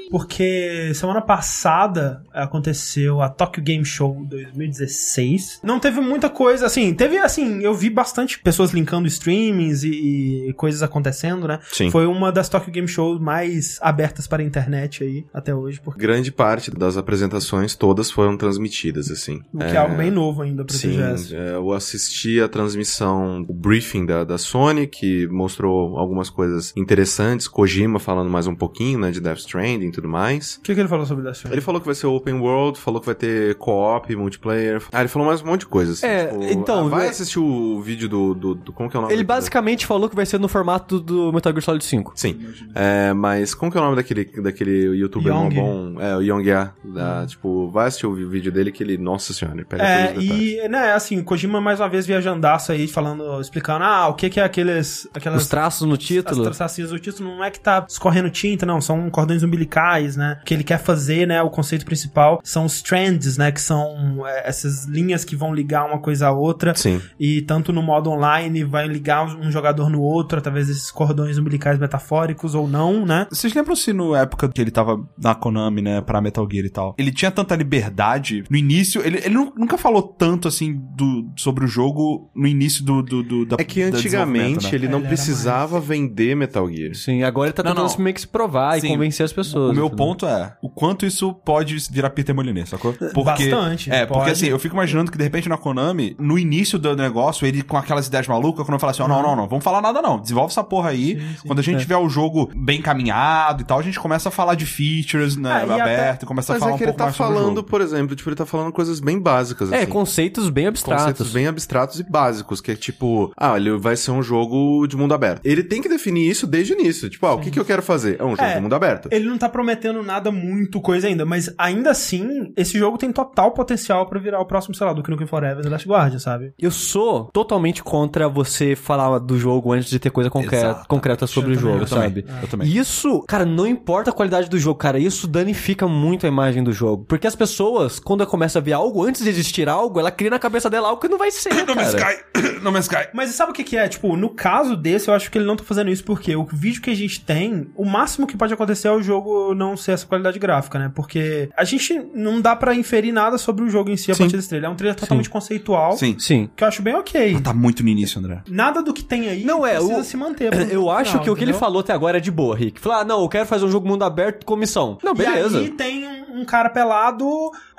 Porque 0.09 0.93
semana 0.95 1.21
passada 1.21 2.23
aconteceu 2.33 3.21
a 3.21 3.29
Tokyo 3.29 3.61
Game 3.61 3.83
Show 3.83 4.25
2016. 4.29 5.59
Não 5.63 5.79
teve 5.79 5.99
muita 5.99 6.29
coisa, 6.29 6.65
assim, 6.65 6.93
teve 6.93 7.17
assim, 7.17 7.61
eu 7.61 7.73
vi 7.73 7.89
bastante 7.89 8.39
pessoas 8.39 8.71
linkando 8.71 9.07
streamings 9.07 9.83
e, 9.83 10.47
e 10.47 10.53
coisas 10.53 10.81
acontecendo, 10.81 11.47
né? 11.47 11.59
Sim. 11.71 11.91
Foi 11.91 12.05
uma 12.05 12.31
das 12.31 12.47
Tokyo 12.47 12.71
Game 12.71 12.87
Shows 12.87 13.19
mais 13.19 13.77
abertas 13.81 14.27
para 14.27 14.41
a 14.41 14.45
internet 14.45 15.03
aí 15.03 15.25
até 15.33 15.53
hoje, 15.53 15.81
porque 15.83 15.99
Grande 15.99 16.31
parte 16.31 16.71
das 16.71 16.95
apresentações 16.95 17.75
todas 17.75 18.09
foram 18.09 18.37
transmitidas, 18.37 19.11
assim. 19.11 19.41
o 19.53 19.57
que 19.57 19.65
é, 19.65 19.77
algo 19.77 19.95
bem 19.95 20.11
novo 20.11 20.41
ainda 20.41 20.63
pra 20.63 20.75
Sim, 20.75 20.91
TGS. 20.97 21.35
é, 21.35 21.55
eu 21.55 21.73
assisti 21.73 22.39
a 22.39 22.47
transmissão, 22.47 23.45
o 23.47 23.53
briefing 23.53 24.05
da, 24.05 24.23
da 24.27 24.37
Sony, 24.37 24.85
que 24.87 25.27
mostrou 25.27 25.97
algumas 25.97 26.29
coisas 26.29 26.73
interessantes. 26.75 27.47
Kojima 27.47 27.99
falando 27.99 28.29
mais 28.29 28.47
um 28.47 28.55
pouquinho, 28.55 28.99
né, 28.99 29.11
de 29.11 29.19
Death 29.21 29.39
Stranding 29.39 29.87
e 29.87 29.91
tudo 29.91 30.07
mais. 30.07 30.57
O 30.57 30.61
que, 30.61 30.73
que 30.73 30.79
ele 30.79 30.87
falou 30.89 31.05
sobre 31.05 31.23
Death 31.23 31.35
Stranding? 31.37 31.55
Ele 31.55 31.61
falou 31.61 31.79
que 31.81 31.85
vai 31.87 31.95
ser 31.95 32.07
open 32.07 32.35
world, 32.35 32.79
falou 32.79 32.99
que 32.99 33.05
vai 33.05 33.15
ter 33.15 33.55
co-op, 33.55 34.15
multiplayer. 34.15 34.81
Ah, 34.91 34.99
ele 34.99 35.07
falou 35.09 35.27
mais 35.27 35.41
um 35.41 35.45
monte 35.45 35.61
de 35.61 35.67
coisa, 35.67 35.93
assim. 35.93 36.05
É, 36.05 36.29
então, 36.51 36.85
ah, 36.87 36.89
vai 36.89 37.05
é- 37.07 37.09
assistir 37.09 37.39
o 37.39 37.81
vídeo 37.81 38.07
do, 38.09 38.33
do, 38.33 38.55
do- 38.55 38.73
Como 38.73 38.89
que 38.89 38.95
é 38.95 38.99
o 38.99 39.01
nome? 39.03 39.13
Ele 39.13 39.23
basicamente 39.23 39.85
falou 39.85 40.09
que 40.09 40.15
vai 40.15 40.25
ser 40.25 40.39
no 40.39 40.47
formato 40.47 40.99
do 40.99 41.31
Metal 41.31 41.51
Gear 41.53 41.63
Solid 41.63 41.83
5. 41.85 42.13
Sim. 42.15 42.39
É, 42.75 43.13
mas 43.13 43.53
como 43.53 43.71
que 43.71 43.77
é 43.77 43.81
o 43.81 43.83
nome 43.83 43.95
daquele, 43.95 44.25
daquele 44.41 44.95
youtuber 44.97 45.33
Young. 45.33 45.49
bom? 45.55 46.01
É, 46.01 46.15
o 46.17 46.21
Young 46.21 46.43
Ya. 46.45 46.73
da- 46.83 47.25
Tipo, 47.27 47.69
vai 47.69 47.87
assistir 47.87 48.05
o 48.07 48.13
vídeo 48.29 48.51
dele 48.51 48.71
que 48.71 48.83
ele... 48.83 48.97
Nossa 48.97 49.33
senhora, 49.33 49.57
ele 49.57 49.65
pega 49.65 49.83
É, 49.83 50.15
e, 50.17 50.67
né, 50.67 50.93
assim, 50.93 51.21
Kojima 51.23 51.59
mais 51.61 51.79
uma 51.79 51.87
vez 51.89 52.05
viajandaço 52.07 52.71
aí, 52.71 52.87
falando, 52.87 53.39
explicando, 53.39 53.83
ah, 53.83 54.07
o 54.07 54.13
que 54.17 54.29
que 54.29 54.39
é 54.39 54.43
aqueles... 54.43 55.07
Aquelas, 55.13 55.43
Os 55.43 55.47
traços 55.47 55.87
no 55.87 55.95
título. 55.95 56.49
As 56.49 56.57
tracinhas 56.57 56.89
do 56.89 56.99
título 56.99 57.29
não 57.29 57.43
é 57.43 57.49
que 57.51 57.59
tá 57.59 57.85
escorrendo 57.87 58.29
tinta, 58.29 58.65
não, 58.65 58.81
são 58.81 59.09
cordões 59.09 59.43
umbilicais, 59.43 60.17
né? 60.17 60.39
O 60.41 60.45
que 60.45 60.53
ele 60.53 60.63
quer 60.63 60.79
fazer, 60.79 61.25
né, 61.27 61.41
o 61.41 61.49
conceito 61.49 61.85
principal 61.85 62.41
são 62.43 62.65
os 62.65 62.75
strands, 62.75 63.37
né, 63.37 63.51
que 63.51 63.61
são 63.61 64.25
é, 64.27 64.49
essas 64.49 64.85
linhas 64.85 65.23
que 65.23 65.35
vão 65.35 65.53
ligar 65.53 65.85
uma 65.85 65.99
coisa 65.99 66.27
a 66.27 66.31
outra. 66.31 66.75
Sim. 66.75 67.01
E 67.19 67.41
tanto 67.43 67.71
no 67.71 67.81
modo 67.81 68.09
online 68.09 68.63
vai 68.63 68.87
ligar 68.87 69.25
um 69.37 69.51
jogador 69.51 69.89
no 69.89 70.01
outro 70.01 70.39
através 70.39 70.67
desses 70.67 70.91
cordões 70.91 71.37
umbilicais 71.37 71.77
metafóricos 71.79 72.55
ou 72.55 72.67
não, 72.67 73.05
né? 73.05 73.27
Vocês 73.29 73.53
lembram 73.53 73.75
se 73.75 73.93
na 73.93 74.19
época 74.19 74.49
que 74.49 74.59
ele 74.59 74.71
tava 74.71 74.99
na 75.17 75.35
Konami, 75.35 75.81
né, 75.81 76.01
pra 76.01 76.19
Metal 76.21 76.47
Gear 76.51 76.65
e 76.65 76.69
tal, 76.69 76.95
ele 76.97 77.11
tinha 77.11 77.29
tanta 77.31 77.55
liberdade 77.55 78.43
no 78.49 78.57
início, 78.57 79.01
ele, 79.05 79.17
ele 79.17 79.29
nu- 79.33 79.53
nunca 79.55 79.77
falou 79.77 80.01
tanto 80.01 80.47
assim 80.47 80.73
do, 80.95 81.29
sobre 81.35 81.65
o 81.65 81.67
jogo 81.67 82.29
no 82.35 82.47
início 82.47 82.83
do, 82.83 83.01
do, 83.03 83.23
do 83.23 83.45
da 83.45 83.57
É 83.59 83.63
que 83.63 83.89
da 83.89 83.97
antigamente 84.15 84.65
né? 84.65 84.71
ele 84.75 84.87
não 84.87 84.99
Ele 84.99 85.07
precisava 85.07 85.79
vender 85.79 86.35
Metal 86.35 86.67
Gear. 86.71 86.95
Sim, 86.95 87.23
agora 87.23 87.47
ele 87.49 87.53
tá 87.53 87.63
Não, 87.63 87.71
tentando 87.71 87.89
não. 87.97 88.03
meio 88.03 88.13
que 88.13 88.21
se 88.21 88.27
provar 88.27 88.79
Sim. 88.79 88.87
e 88.87 88.89
convencer 88.91 89.25
as 89.25 89.33
pessoas. 89.33 89.71
O 89.71 89.73
meu 89.73 89.85
entendeu? 89.87 89.97
ponto 90.05 90.25
é 90.25 90.55
o 90.61 90.69
quanto 90.69 91.05
isso 91.05 91.33
pode 91.33 91.75
virar 91.91 92.09
Peter 92.11 92.33
Molyneux, 92.35 92.69
sacou? 92.69 92.93
Porque, 92.93 93.49
Bastante, 93.49 93.91
É, 93.91 94.05
porque 94.05 94.19
pode. 94.19 94.31
assim, 94.31 94.47
eu 94.47 94.59
fico 94.59 94.75
imaginando 94.75 95.11
que 95.11 95.17
de 95.17 95.23
repente 95.23 95.47
na 95.49 95.57
Konami, 95.57 96.15
no 96.19 96.37
início 96.37 96.77
do 96.79 96.95
negócio, 96.95 97.45
ele 97.45 97.61
com 97.61 97.77
aquelas 97.77 98.07
ideias 98.07 98.27
malucas, 98.27 98.65
quando 98.65 98.73
eu 98.75 98.79
falo 98.79 98.91
assim, 98.91 99.01
ó, 99.03 99.07
não, 99.07 99.21
não, 99.21 99.35
não, 99.35 99.47
vamos 99.47 99.63
falar 99.63 99.81
nada 99.81 100.01
não, 100.01 100.19
desenvolve 100.19 100.51
essa 100.51 100.63
porra 100.63 100.89
aí. 100.89 101.21
Quando 101.45 101.59
a 101.59 101.61
gente 101.61 101.79
tiver 101.81 101.97
o 101.97 102.09
jogo 102.09 102.49
bem 102.55 102.81
caminhado 102.81 103.61
e 103.61 103.65
tal, 103.65 103.79
a 103.79 103.81
gente 103.83 103.99
começa 103.99 104.29
a 104.29 104.31
falar 104.31 104.55
de 104.55 104.65
features, 104.65 105.35
né, 105.35 105.51
Ah, 105.51 105.65
e 105.65 105.71
até- 105.71 105.81
aberto, 105.81 106.23
e 106.23 106.25
começa 106.25 106.53
a 106.53 106.55
Mas 106.55 106.59
falar 106.63 106.71
é 106.73 106.77
que 106.77 106.83
um 106.83 106.85
ele 106.85 106.91
pouco 106.93 106.97
tá 106.97 107.03
mais 107.05 107.15
sobre 107.15 107.31
o 107.31 107.35
falando, 107.35 107.55
jogo. 107.57 107.67
por 107.69 107.81
exemplo, 107.81 108.15
tipo, 108.15 108.29
ele 108.29 108.35
tá 108.35 108.45
falando 108.45 108.71
coisas 108.71 108.99
bem 108.99 109.19
básicas, 109.19 109.71
É, 109.71 109.77
assim. 109.83 109.85
conceitos 109.91 110.49
bem 110.49 110.67
abstratos. 110.67 111.03
Conceitos 111.05 111.31
bem 111.33 111.47
abstratos 111.47 111.99
e 111.99 112.03
básicos, 112.03 112.61
que 112.61 112.71
é 112.71 112.75
tipo, 112.75 113.31
ah, 113.37 113.55
ele 113.57 113.77
vai 113.77 113.86
ser 113.95 114.11
um 114.11 114.21
jogo 114.21 114.85
de 114.87 114.97
mundo 114.97 115.13
aberto. 115.13 115.41
Ele 115.45 115.63
tem 115.63 115.81
que 115.81 115.87
definir 115.89 116.29
isso 116.29 116.45
desde 116.47 116.73
o 116.73 116.79
início. 116.79 117.09
Tipo, 117.09 117.25
ah, 117.27 117.33
o 117.35 117.39
que, 117.39 117.51
que 117.51 117.59
eu 117.59 117.65
quero 117.65 117.81
fazer? 117.81 118.17
É 118.19 118.23
um 118.23 118.31
jogo 118.31 118.43
É. 118.43 118.55
de 118.55 118.61
mundo 118.61 118.73
aberto. 118.75 119.07
Ele 119.11 119.27
não 119.27 119.37
tá 119.37 119.47
prometendo 119.49 120.01
nada 120.03 120.31
muito 120.31 120.81
coisa 120.81 121.07
ainda, 121.07 121.25
mas 121.25 121.53
ainda 121.57 121.91
assim, 121.91 122.51
esse 122.57 122.77
jogo 122.77 122.97
tem 122.97 123.11
total 123.11 123.51
potencial 123.51 124.05
pra 124.07 124.19
virar 124.19 124.39
o 124.39 124.45
próximo, 124.45 124.75
sei 124.75 124.85
lá, 124.85 124.93
do 124.93 125.03
Nukem 125.07 125.27
Forever 125.27 125.59
e 125.59 125.63
The 125.63 125.69
Last 125.69 125.87
Guardian, 125.87 126.19
sabe? 126.19 126.53
Eu 126.59 126.71
sou 126.71 127.25
totalmente 127.31 127.83
contra 127.83 128.27
você 128.27 128.75
falar 128.75 129.19
do 129.19 129.37
jogo 129.39 129.71
antes 129.73 129.89
de 129.89 129.99
ter 129.99 130.09
coisa 130.09 130.29
concreta, 130.29 130.83
concreta 130.87 131.27
sobre 131.27 131.53
Eu 131.53 131.57
o 131.57 131.59
também, 131.59 131.71
jogo, 131.73 131.83
eu 131.83 131.87
também, 131.89 132.03
sabe? 132.25 132.25
eu 132.43 132.47
também. 132.47 132.67
Isso, 132.67 133.23
cara, 133.27 133.45
não 133.45 133.65
importa 133.67 134.09
a 134.09 134.13
qualidade 134.13 134.49
do 134.49 134.57
jogo, 134.59 134.77
cara, 134.79 134.99
isso 134.99 135.27
danifica 135.27 135.87
muito 135.87 136.25
a 136.25 136.29
imagem 136.29 136.63
do 136.63 136.71
jogo. 136.73 137.05
Porque 137.07 137.27
as 137.27 137.35
pessoas, 137.35 137.99
quando 137.99 138.21
ela 138.21 138.29
começa 138.29 138.59
a 138.59 138.61
ver 138.61 138.73
algo, 138.73 139.03
antes 139.03 139.23
de 139.23 139.29
existir 139.29 139.67
algo, 139.69 139.99
ela 139.99 140.11
cria 140.11 140.29
na 140.29 140.39
cabeça 140.39 140.69
dela 140.69 140.89
algo 140.89 141.01
que 141.01 141.07
não 141.07 141.17
vai 141.17 141.31
ser, 141.31 141.53
No 141.67 141.75
Man's 141.75 141.93
cara. 141.95 142.13
Sky! 142.13 142.57
No 142.61 142.71
Man's 142.71 142.85
Sky! 142.85 143.07
Mas 143.13 143.29
sabe 143.31 143.51
o 143.51 143.53
que, 143.53 143.63
que 143.63 143.76
é? 143.76 143.76
Tipo, 143.89 144.15
no 144.15 144.29
caso 144.29 144.77
desse, 144.77 145.09
eu 145.09 145.13
acho 145.13 145.29
que 145.29 145.37
ele 145.37 145.45
não 145.45 145.57
tá 145.57 145.63
fazendo 145.65 145.89
isso 145.89 146.05
porque 146.05 146.33
o 146.35 146.45
vídeo 146.45 146.81
que 146.81 146.89
a 146.89 146.95
gente 146.95 147.19
tem, 147.19 147.67
o 147.75 147.83
máximo 147.83 148.25
que 148.25 148.37
pode 148.37 148.53
acontecer 148.53 148.87
é 148.87 148.91
o 148.91 149.01
jogo 149.01 149.53
não 149.53 149.75
ser 149.75 149.91
essa 149.91 150.05
qualidade 150.05 150.39
gráfica, 150.39 150.79
né? 150.79 150.89
Porque 150.95 151.49
a 151.57 151.63
gente 151.65 151.99
não 152.13 152.39
dá 152.39 152.55
pra 152.55 152.73
inferir 152.73 153.11
nada 153.11 153.37
sobre 153.37 153.65
o 153.65 153.69
jogo 153.69 153.89
em 153.89 153.97
si 153.97 154.11
a 154.11 154.15
Sim. 154.15 154.23
partir 154.23 154.37
desse 154.37 154.47
trailer. 154.49 154.69
É 154.69 154.73
um 154.73 154.75
trailer 154.77 154.95
totalmente 154.97 155.29
conceitual, 155.29 155.97
Sim. 155.97 156.15
Sim. 156.17 156.49
que 156.55 156.63
eu 156.63 156.67
acho 156.69 156.81
bem 156.81 156.95
ok. 156.95 157.39
Tá 157.41 157.53
muito 157.53 157.83
no 157.83 157.89
início, 157.89 158.19
André. 158.19 158.41
Nada 158.47 158.81
do 158.81 158.93
que 158.93 159.03
tem 159.03 159.27
aí 159.27 159.43
Não, 159.43 159.65
é, 159.65 159.75
precisa 159.75 159.99
o- 159.99 160.03
se 160.03 160.15
manter. 160.15 160.53
Eu 160.71 160.89
acho 160.89 161.11
final, 161.11 161.23
que 161.23 161.29
o 161.31 161.35
que 161.35 161.43
ele 161.43 161.53
falou 161.53 161.79
até 161.81 161.91
agora 161.93 162.17
é 162.17 162.21
de 162.21 162.29
boa, 162.31 162.55
Rick. 162.55 162.79
Falar, 162.79 163.01
ah, 163.01 163.03
não, 163.05 163.21
eu 163.21 163.29
quero 163.29 163.45
fazer 163.45 163.65
um 163.65 163.71
jogo 163.71 163.87
mundo 163.87 164.03
aberto 164.03 164.45
com 164.45 164.55
missão. 164.55 164.97
Não, 165.03 165.13
beleza. 165.13 165.59
E 165.59 165.63
aí 165.63 165.69
tem 165.71 166.05
um, 166.07 166.26
um 166.29 166.45
cara 166.45 166.69
pelado 166.69 167.25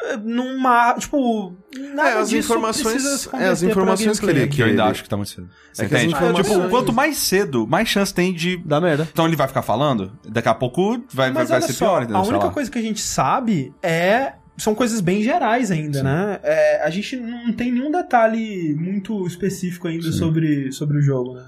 eh, 0.03 0.17
numa. 0.17 0.95
Tipo. 0.95 1.55
Nada 1.95 2.09
É, 2.11 2.19
as 2.19 2.29
disso 2.31 2.53
informações- 2.53 3.29
é, 3.35 3.49
as 3.49 3.63
informações 3.63 4.19
que 4.19 4.27
ele- 4.27 4.47
Que 4.47 4.63
eu 4.63 4.67
ainda 4.67 4.83
ele- 4.83 4.91
acho 4.91 5.03
que 5.03 5.09
tá 5.09 5.17
muito 5.17 5.31
cedo. 5.31 5.49
Você 5.73 5.85
É 5.85 5.89
que 5.89 5.95
as 5.95 6.03
entende? 6.03 6.15
informações- 6.17 6.57
Tipo, 6.57 6.69
quanto 6.71 6.93
mais 6.93 7.17
cedo, 7.19 7.67
mais 7.67 7.89
chance 7.89 8.13
tem 8.13 8.33
de... 8.33 8.57
Dá 8.65 8.81
merda. 8.81 9.07
Então 9.13 9.27
ele 9.27 9.37
vai 9.37 9.47
ficar 9.47 9.63
falando, 9.63 10.13
daqui 10.27 10.49
a 10.49 10.55
pouco 10.55 10.93
vai, 11.13 11.31
vai, 11.31 11.33
Mas 11.33 11.49
vai 11.51 11.59
olha 11.59 11.67
ser 11.67 11.73
só, 11.75 11.87
pior, 11.87 12.03
entendeu? 12.03 12.17
a 12.23 12.25
única 12.27 12.51
coisa 12.51 12.71
que 12.71 12.79
a 12.79 12.83
gente 12.83 13.01
sabe 13.01 13.73
é 13.83 14.33
são 14.57 14.75
coisas 14.75 15.01
bem 15.01 15.23
gerais 15.23 15.71
ainda, 15.71 16.03
né? 16.03 16.41
É, 16.43 16.83
a 16.85 16.91
gente 16.91 17.15
não 17.17 17.53
tem 17.53 17.71
nenhum 17.71 17.93
detalhe 17.93 18.75
muito 18.75 19.25
específico 19.27 19.87
ainda 19.87 20.11
sobre, 20.11 20.73
sobre 20.73 20.99
o 20.99 21.03
jogo, 21.03 21.35
né? 21.35 21.45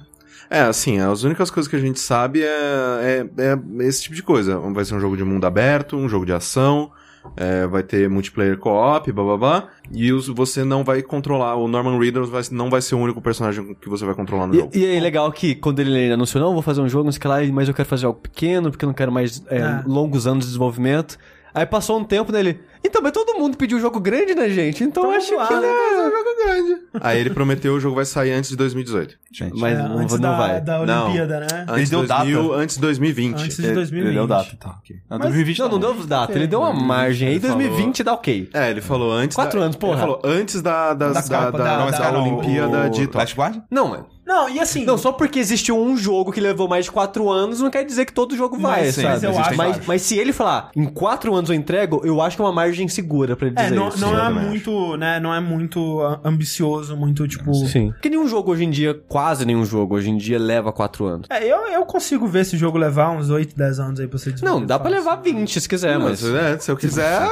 É, 0.51 0.63
assim, 0.63 0.99
as 0.99 1.23
únicas 1.23 1.49
coisas 1.51 1.71
que 1.71 1.77
a 1.77 1.81
gente 1.81 2.01
sabe 2.01 2.43
é, 2.43 3.27
é, 3.39 3.53
é 3.83 3.87
esse 3.87 4.03
tipo 4.03 4.17
de 4.17 4.23
coisa. 4.23 4.59
Vai 4.59 4.85
ser 4.85 4.95
um 4.97 5.01
jogo 5.01 5.17
de 5.17 5.23
mundo 5.23 5.47
aberto, 5.47 5.97
um 5.97 6.09
jogo 6.09 6.27
de 6.27 6.33
ação, 6.33 6.91
é, 7.37 7.67
vai 7.69 7.85
ter 7.85 8.11
multiplayer 8.11 8.59
co-op, 8.59 9.13
blá 9.13 9.25
blá 9.25 9.37
blá. 9.37 9.69
E 9.93 10.13
os, 10.13 10.27
você 10.27 10.65
não 10.65 10.83
vai 10.83 11.03
controlar, 11.03 11.55
o 11.55 11.69
Norman 11.69 11.97
Reedus 11.99 12.29
vai, 12.29 12.43
não 12.51 12.69
vai 12.69 12.83
ser 12.83 12.97
o 12.97 12.99
único 12.99 13.21
personagem 13.23 13.77
que 13.81 13.89
você 13.89 14.05
vai 14.05 14.15
controlar 14.15 14.49
no 14.49 14.55
jogo. 14.55 14.71
E, 14.75 14.81
e 14.81 14.97
é 14.97 15.01
legal 15.01 15.31
que 15.31 15.55
quando 15.55 15.79
ele 15.79 16.13
anunciou, 16.13 16.43
não, 16.43 16.53
vou 16.53 16.63
fazer 16.63 16.81
um 16.81 16.89
jogo, 16.89 17.05
não 17.05 17.13
sei 17.13 17.21
lá, 17.31 17.37
mas 17.53 17.69
eu 17.69 17.75
quero 17.75 17.89
fazer 17.89 18.07
algo 18.07 18.19
pequeno, 18.19 18.71
porque 18.73 18.85
eu 18.85 18.89
não 18.89 18.95
quero 18.95 19.13
mais 19.13 19.45
é, 19.49 19.59
É. 19.59 19.83
longos 19.87 20.27
anos 20.27 20.45
de 20.45 20.49
desenvolvimento. 20.49 21.17
Aí 21.55 21.67
passou 21.67 21.99
um 21.99 22.05
tempo 22.05 22.31
dele. 22.33 22.61
Então, 22.83 23.03
mas 23.03 23.13
todo 23.13 23.39
mundo 23.39 23.57
pediu 23.59 23.77
um 23.77 23.81
jogo 23.81 24.01
grande, 24.01 24.35
né, 24.35 24.49
gente? 24.49 24.83
Então, 24.83 25.03
Então 25.05 25.17
acho 25.17 25.35
vamos 25.35 25.49
que. 25.49 25.55
lá, 25.55 25.61
né? 25.61 25.69
É 25.69 26.01
um 26.01 26.11
jogo 26.11 26.37
grande. 26.45 26.83
Aí 27.01 27.21
ele 27.21 27.31
prometeu 27.31 27.75
o 27.75 27.81
jogo 27.81 27.97
vai 27.97 28.05
sair 28.07 28.33
antes 28.33 28.49
de 28.51 28.57
2018. 28.57 29.17
Gente. 29.33 29.59
Mas 29.61 29.79
É, 29.79 29.83
não, 29.83 29.99
antes 29.99 30.15
não 30.15 30.21
da, 30.31 30.37
vai. 30.37 30.61
da 30.63 30.87
Não. 30.87 31.05
Olimpíada, 31.05 31.41
né? 31.41 31.47
Antes 31.69 31.85
de 31.85 31.91
deu 31.91 32.07
data. 32.07 32.25
2000, 32.25 32.53
antes 32.55 32.75
de 32.77 32.81
2020. 32.81 33.35
Antes 33.43 33.57
de 33.57 33.65
Ele- 33.67 33.75
2020. 33.75 34.07
Ele 34.09 34.17
deu 34.17 34.27
data, 34.27 34.57
tá, 34.59 34.71
ok. 34.71 34.97
Não, 35.11 35.19
Mas- 35.19 35.27
2020 35.29 35.59
Não, 35.59 35.69
não 35.69 35.81
tá 35.81 35.87
deu 35.93 36.07
data, 36.07 36.33
ele 36.33 36.47
deu 36.47 36.61
uma 36.61 36.73
margem 36.73 37.29
aí. 37.29 37.35
Ele 37.35 37.41
falou- 37.41 37.57
2020 37.59 38.03
dá 38.03 38.13
ok. 38.15 38.51
É, 38.55 38.71
ele 38.71 38.81
falou 38.81 39.13
antes. 39.13 39.35
Quatro 39.35 39.59
da, 39.59 39.65
anos, 39.67 39.77
porra. 39.77 39.93
Ele 39.93 40.01
falou 40.01 40.21
antes 40.25 40.63
da, 40.63 40.95
das- 40.95 41.13
Da 41.15 41.21
da, 41.21 41.47
Copa, 41.47 41.59
da, 41.59 41.65
da- 41.85 41.91
da 41.91 42.11
da- 42.11 42.19
Olimpíada 42.23 42.87
o 42.87 42.91
de 42.91 43.07
Tóquio. 43.07 43.63
Não, 43.71 43.89
mano. 43.89 44.07
Não, 44.31 44.49
e 44.49 44.61
assim. 44.61 44.85
Não, 44.85 44.97
só 44.97 45.11
porque 45.11 45.41
existiu 45.41 45.77
um 45.77 45.97
jogo 45.97 46.31
que 46.31 46.41
levou 46.41 46.69
mais 46.69 46.85
de 46.85 46.93
quatro 46.93 47.29
anos, 47.29 47.59
não 47.61 47.69
quer 47.69 47.85
dizer 47.85 48.05
que 48.05 48.13
todo 48.13 48.37
jogo 48.37 48.57
vai, 48.57 48.83
Mas, 48.85 48.95
sabe? 48.95 49.09
mas 49.09 49.23
eu 49.25 49.37
acho- 49.37 49.57
mas, 49.57 49.87
mas 49.87 50.03
se 50.03 50.17
ele 50.17 50.33
falar, 50.33 50.71
em 50.77 50.85
quatro 50.85 51.35
anos 51.35 51.51
eu 51.51 51.57
entrego, 51.57 52.01
eu 52.05 52.23
acho 52.23 52.37
que 52.37 52.43
é 52.43 52.45
uma 52.45 52.53
margem 52.53 52.87
segura 52.87 53.35
pra 53.35 53.49
ele 53.49 53.57
É, 53.59 53.65
dizer 53.65 53.75
não, 53.75 53.89
isso. 53.89 53.99
não 53.99 54.17
é 54.25 54.31
muito, 54.31 54.97
né? 54.97 55.19
Não 55.19 55.35
é 55.35 55.41
muito 55.41 56.01
ah, 56.03 56.21
ambicioso, 56.25 56.97
muito 56.97 57.27
tipo. 57.27 57.53
Sim. 57.67 57.91
Porque 57.91 58.09
nenhum 58.09 58.29
jogo 58.29 58.53
hoje 58.53 58.65
em 58.65 58.71
dia, 58.71 58.95
quase 59.09 59.45
nenhum 59.45 59.65
jogo 59.65 59.97
hoje 59.97 60.11
em 60.11 60.17
dia 60.17 60.39
leva 60.39 60.73
quatro 60.73 61.07
anos. 61.07 61.27
É, 61.29 61.45
eu, 61.45 61.67
eu 61.67 61.85
consigo 61.85 62.29
ver 62.29 62.43
esse 62.43 62.57
jogo 62.57 62.79
levar 62.79 63.11
uns 63.11 63.31
8, 63.31 63.57
10 63.57 63.81
anos 63.81 63.99
aí 63.99 64.07
pra 64.07 64.17
você. 64.17 64.33
Não, 64.43 64.65
dá 64.65 64.79
pra 64.79 64.91
levar 64.91 65.17
20 65.17 65.61
se 65.61 65.69
quiser, 65.69 65.99
mas... 65.99 66.23
Mas, 66.23 66.35
é, 66.35 66.59
se 66.59 66.71
eu 66.71 66.77
quiser. 66.77 67.29